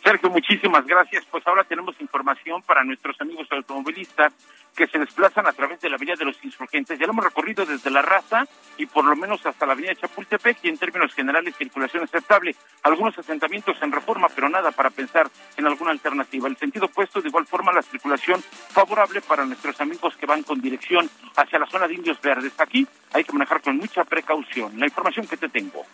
Sergio, 0.07 0.31
muchísimas 0.31 0.87
gracias. 0.87 1.25
Pues 1.29 1.45
ahora 1.49 1.65
tenemos 1.65 2.01
información 2.01 2.63
para 2.63 2.85
nuestros 2.85 3.21
amigos 3.21 3.49
automovilistas 3.51 4.33
que 4.77 4.87
se 4.87 5.01
desplazan 5.01 5.49
a 5.49 5.53
través 5.53 5.81
de 5.81 5.91
la 5.91 5.97
Avenida 5.97 6.15
de 6.15 6.27
los 6.27 6.37
Insurgentes. 6.45 6.97
Ya 6.97 7.07
lo 7.07 7.13
hemos 7.13 7.25
recorrido 7.25 7.67
desde 7.67 7.91
la 7.91 8.03
raza 8.03 8.47
y 8.79 8.87
por 8.87 9.05
lo 9.05 9.17
menos 9.17 9.45
hasta 9.45 9.67
la 9.67 9.73
Avenida 9.73 9.97
Chapultepec 9.97 10.59
y 10.63 10.69
en 10.69 10.79
términos 10.79 11.13
generales 11.13 11.57
circulación 11.57 12.05
aceptable. 12.05 12.55
Algunos 12.85 13.19
asentamientos 13.19 13.79
en 13.83 13.91
reforma, 13.91 14.29
pero 14.33 14.49
nada 14.49 14.71
para 14.71 14.91
pensar 14.91 15.29
en 15.57 15.67
alguna 15.67 15.91
alternativa. 15.91 16.47
El 16.47 16.57
sentido 16.57 16.87
opuesto, 16.87 17.21
de 17.21 17.29
igual 17.29 17.49
forma, 17.49 17.73
la 17.73 17.83
circulación 17.83 18.41
favorable 18.71 19.21
para 19.23 19.45
nuestros 19.45 19.81
amigos 19.81 20.17
que 20.17 20.27
van 20.27 20.45
con 20.45 20.61
dirección 20.61 21.11
hacia 21.35 21.59
la 21.59 21.67
zona 21.67 21.89
de 21.89 21.95
Indios 21.95 22.21
Verdes. 22.21 22.53
Aquí 22.59 22.87
hay 23.13 23.25
que 23.25 23.33
manejar 23.33 23.61
con 23.61 23.77
mucha 23.77 24.05
precaución. 24.05 24.79
La 24.79 24.87
información 24.87 25.27
que 25.27 25.37
te 25.37 25.49
tengo. 25.49 25.85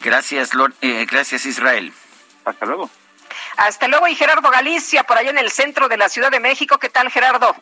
Gracias, 0.00 0.52
eh, 0.80 1.04
gracias 1.10 1.44
Israel. 1.44 1.92
Hasta 2.44 2.66
luego. 2.66 2.88
Hasta 3.56 3.88
luego 3.88 4.08
y 4.08 4.14
Gerardo 4.14 4.50
Galicia, 4.50 5.04
por 5.04 5.18
allá 5.18 5.30
en 5.30 5.38
el 5.38 5.50
centro 5.50 5.88
de 5.88 5.96
la 5.96 6.08
Ciudad 6.08 6.30
de 6.30 6.40
México. 6.40 6.78
¿Qué 6.78 6.88
tal, 6.88 7.10
Gerardo? 7.10 7.54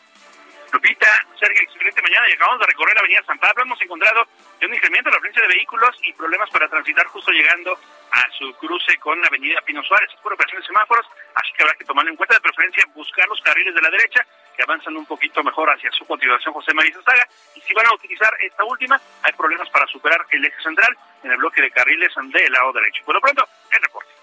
Lupita, 0.72 1.08
Sergio, 1.38 1.62
excelente 1.62 2.00
mañana 2.00 2.28
y 2.28 2.32
acabamos 2.32 2.60
de 2.60 2.66
recorrer 2.66 2.94
la 2.94 3.00
avenida 3.00 3.22
San 3.26 3.38
Pablo. 3.38 3.62
Hemos 3.62 3.82
encontrado 3.82 4.26
un 4.62 4.74
incremento 4.74 5.08
en 5.08 5.12
la 5.12 5.16
afluencia 5.16 5.42
de 5.42 5.48
vehículos 5.48 5.96
y 6.04 6.12
problemas 6.12 6.48
para 6.50 6.68
transitar 6.68 7.06
justo 7.06 7.32
llegando 7.32 7.76
a 8.12 8.22
su 8.38 8.54
cruce 8.54 8.96
con 8.98 9.20
la 9.20 9.26
avenida 9.26 9.60
Pino 9.62 9.82
Suárez. 9.82 10.10
Es 10.14 10.20
por 10.20 10.32
operación 10.32 10.60
de 10.60 10.66
semáforos, 10.68 11.06
así 11.34 11.52
que 11.56 11.62
habrá 11.64 11.74
que 11.74 11.84
tomarlo 11.84 12.10
en 12.10 12.16
cuenta. 12.16 12.34
De 12.34 12.40
preferencia, 12.40 12.84
buscar 12.94 13.26
los 13.28 13.40
carriles 13.40 13.74
de 13.74 13.82
la 13.82 13.90
derecha 13.90 14.24
que 14.56 14.62
avanzan 14.62 14.96
un 14.96 15.06
poquito 15.06 15.42
mejor 15.42 15.68
hacia 15.70 15.90
su 15.90 16.06
continuación 16.06 16.54
José 16.54 16.72
María 16.72 16.94
Saga. 17.04 17.26
Y 17.56 17.60
si 17.60 17.74
van 17.74 17.86
a 17.86 17.94
utilizar 17.94 18.32
esta 18.40 18.62
última, 18.64 19.00
hay 19.22 19.32
problemas 19.32 19.68
para 19.70 19.86
superar 19.86 20.24
el 20.30 20.44
eje 20.44 20.62
central 20.62 20.96
en 21.24 21.32
el 21.32 21.36
bloque 21.38 21.62
de 21.62 21.70
carriles 21.72 22.12
del 22.14 22.52
lado 22.52 22.72
derecho. 22.72 23.04
Por 23.04 23.14
lo 23.14 23.20
pronto, 23.20 23.48
el 23.72 23.82
reporte. 23.82 24.19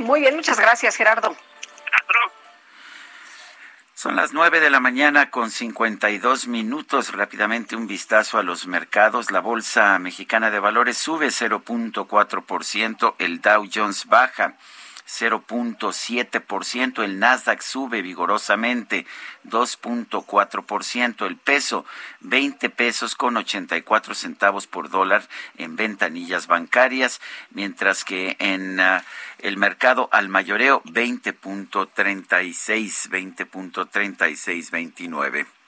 Muy 0.00 0.20
bien, 0.20 0.34
muchas 0.34 0.58
gracias, 0.58 0.96
Gerardo. 0.96 1.36
Son 3.94 4.16
las 4.16 4.32
nueve 4.32 4.58
de 4.60 4.70
la 4.70 4.80
mañana 4.80 5.30
con 5.30 5.50
52 5.50 6.48
minutos. 6.48 7.12
Rápidamente 7.12 7.76
un 7.76 7.86
vistazo 7.86 8.38
a 8.38 8.42
los 8.42 8.66
mercados. 8.66 9.30
La 9.30 9.40
Bolsa 9.40 9.98
Mexicana 9.98 10.50
de 10.50 10.58
Valores 10.58 10.96
sube 10.96 11.26
0.4%, 11.26 13.14
el 13.18 13.42
Dow 13.42 13.68
Jones 13.72 14.06
baja 14.06 14.54
0.7%, 15.10 17.02
el 17.02 17.18
Nasdaq 17.18 17.62
sube 17.62 18.02
vigorosamente 18.02 19.06
2.4%, 19.44 21.26
el 21.26 21.36
peso 21.36 21.84
20 22.20 22.70
pesos 22.70 23.16
con 23.16 23.36
84 23.36 24.14
centavos 24.14 24.66
por 24.66 24.90
dólar 24.90 25.28
en 25.56 25.76
ventanillas 25.76 26.46
bancarias, 26.46 27.20
mientras 27.50 28.04
que 28.04 28.36
en 28.38 28.78
uh, 28.78 29.00
el 29.38 29.56
mercado 29.56 30.10
al 30.12 30.28
mayoreo 30.28 30.82
20.36, 30.84 33.10
20.3629. 33.10 35.59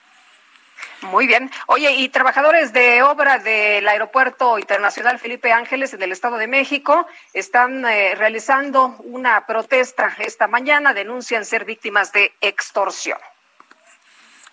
Muy 1.01 1.27
bien. 1.27 1.51
Oye, 1.67 1.91
y 1.91 2.09
trabajadores 2.09 2.71
de 2.71 3.03
obra 3.03 3.39
del 3.39 3.87
Aeropuerto 3.87 4.57
Internacional 4.57 5.19
Felipe 5.19 5.51
Ángeles 5.51 5.93
en 5.93 6.01
el 6.01 6.11
Estado 6.11 6.37
de 6.37 6.47
México 6.47 7.07
están 7.33 7.85
eh, 7.85 8.15
realizando 8.15 8.95
una 8.99 9.45
protesta 9.45 10.15
esta 10.19 10.47
mañana, 10.47 10.93
denuncian 10.93 11.45
ser 11.45 11.65
víctimas 11.65 12.11
de 12.11 12.33
extorsión. 12.41 13.17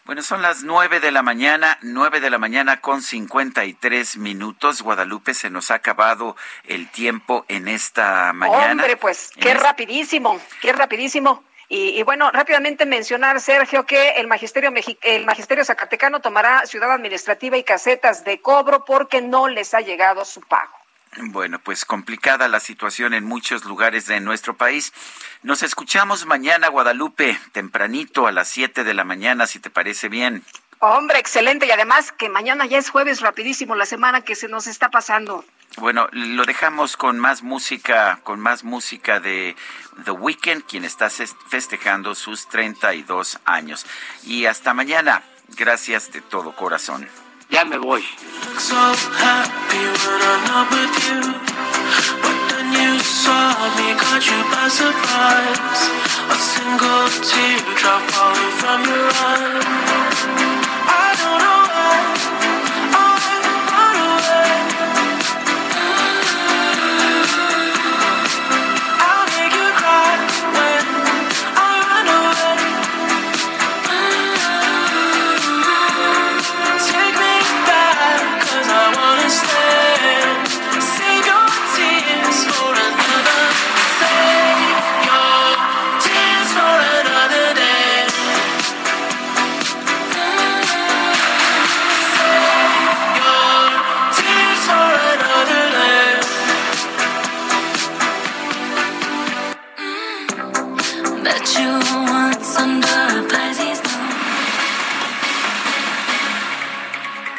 Bueno, 0.06 0.22
son 0.22 0.42
las 0.42 0.64
nueve 0.64 0.98
de 0.98 1.12
la 1.12 1.22
mañana, 1.22 1.78
nueve 1.82 2.18
de 2.20 2.30
la 2.30 2.38
mañana 2.38 2.80
con 2.80 3.00
cincuenta 3.00 3.64
y 3.64 3.74
tres 3.74 4.16
minutos. 4.16 4.82
Guadalupe, 4.82 5.34
se 5.34 5.50
nos 5.50 5.70
ha 5.70 5.74
acabado 5.74 6.36
el 6.64 6.90
tiempo 6.90 7.44
en 7.46 7.68
esta 7.68 8.32
mañana. 8.32 8.72
Hombre, 8.72 8.96
pues, 8.96 9.30
qué 9.38 9.54
rapidísimo, 9.54 10.40
qué 10.62 10.72
rapidísimo. 10.72 11.44
Y, 11.72 12.02
bueno, 12.02 12.32
rápidamente 12.32 12.84
mencionar, 12.84 13.40
Sergio, 13.40 13.86
que 13.86 14.10
el 14.16 14.26
magisterio, 14.26 14.72
el 15.02 15.24
magisterio 15.24 15.64
Zacatecano 15.64 16.18
tomará 16.18 16.66
ciudad 16.66 16.90
administrativa 16.90 17.56
y 17.56 17.62
casetas 17.62 18.24
de 18.24 18.40
cobro 18.40 18.84
porque 18.84 19.22
no 19.22 19.46
les 19.46 19.72
ha 19.72 19.80
llegado 19.80 20.24
su 20.24 20.40
pago. 20.40 20.72
Bueno, 21.16 21.60
pues 21.60 21.84
complicada 21.84 22.48
la 22.48 22.58
situación 22.58 23.14
en 23.14 23.24
muchos 23.24 23.64
lugares 23.64 24.06
de 24.06 24.18
nuestro 24.18 24.56
país. 24.56 24.92
Nos 25.44 25.62
escuchamos 25.62 26.26
mañana, 26.26 26.66
Guadalupe, 26.66 27.38
tempranito 27.52 28.26
a 28.26 28.32
las 28.32 28.48
7 28.48 28.82
de 28.82 28.94
la 28.94 29.04
mañana, 29.04 29.46
si 29.46 29.60
te 29.60 29.70
parece 29.70 30.08
bien. 30.08 30.42
Hombre, 30.80 31.20
excelente. 31.20 31.66
Y 31.66 31.70
además 31.70 32.10
que 32.10 32.28
mañana 32.28 32.66
ya 32.66 32.78
es 32.78 32.90
jueves, 32.90 33.20
rapidísimo 33.20 33.76
la 33.76 33.86
semana 33.86 34.22
que 34.22 34.34
se 34.34 34.48
nos 34.48 34.66
está 34.66 34.90
pasando. 34.90 35.44
Bueno, 35.76 36.08
lo 36.12 36.44
dejamos 36.44 36.96
con 36.96 37.18
más 37.18 37.42
música, 37.42 38.20
con 38.24 38.40
más 38.40 38.64
música 38.64 39.20
de 39.20 39.56
The 40.04 40.10
Weeknd, 40.10 40.64
quien 40.64 40.84
está 40.84 41.08
festejando 41.10 42.14
sus 42.14 42.48
32 42.48 43.38
años. 43.44 43.86
Y 44.24 44.46
hasta 44.46 44.74
mañana. 44.74 45.22
Gracias 45.56 46.12
de 46.12 46.20
todo 46.20 46.54
corazón. 46.54 47.08
Ya 47.50 47.64
me 47.64 47.76
voy. 47.78 48.04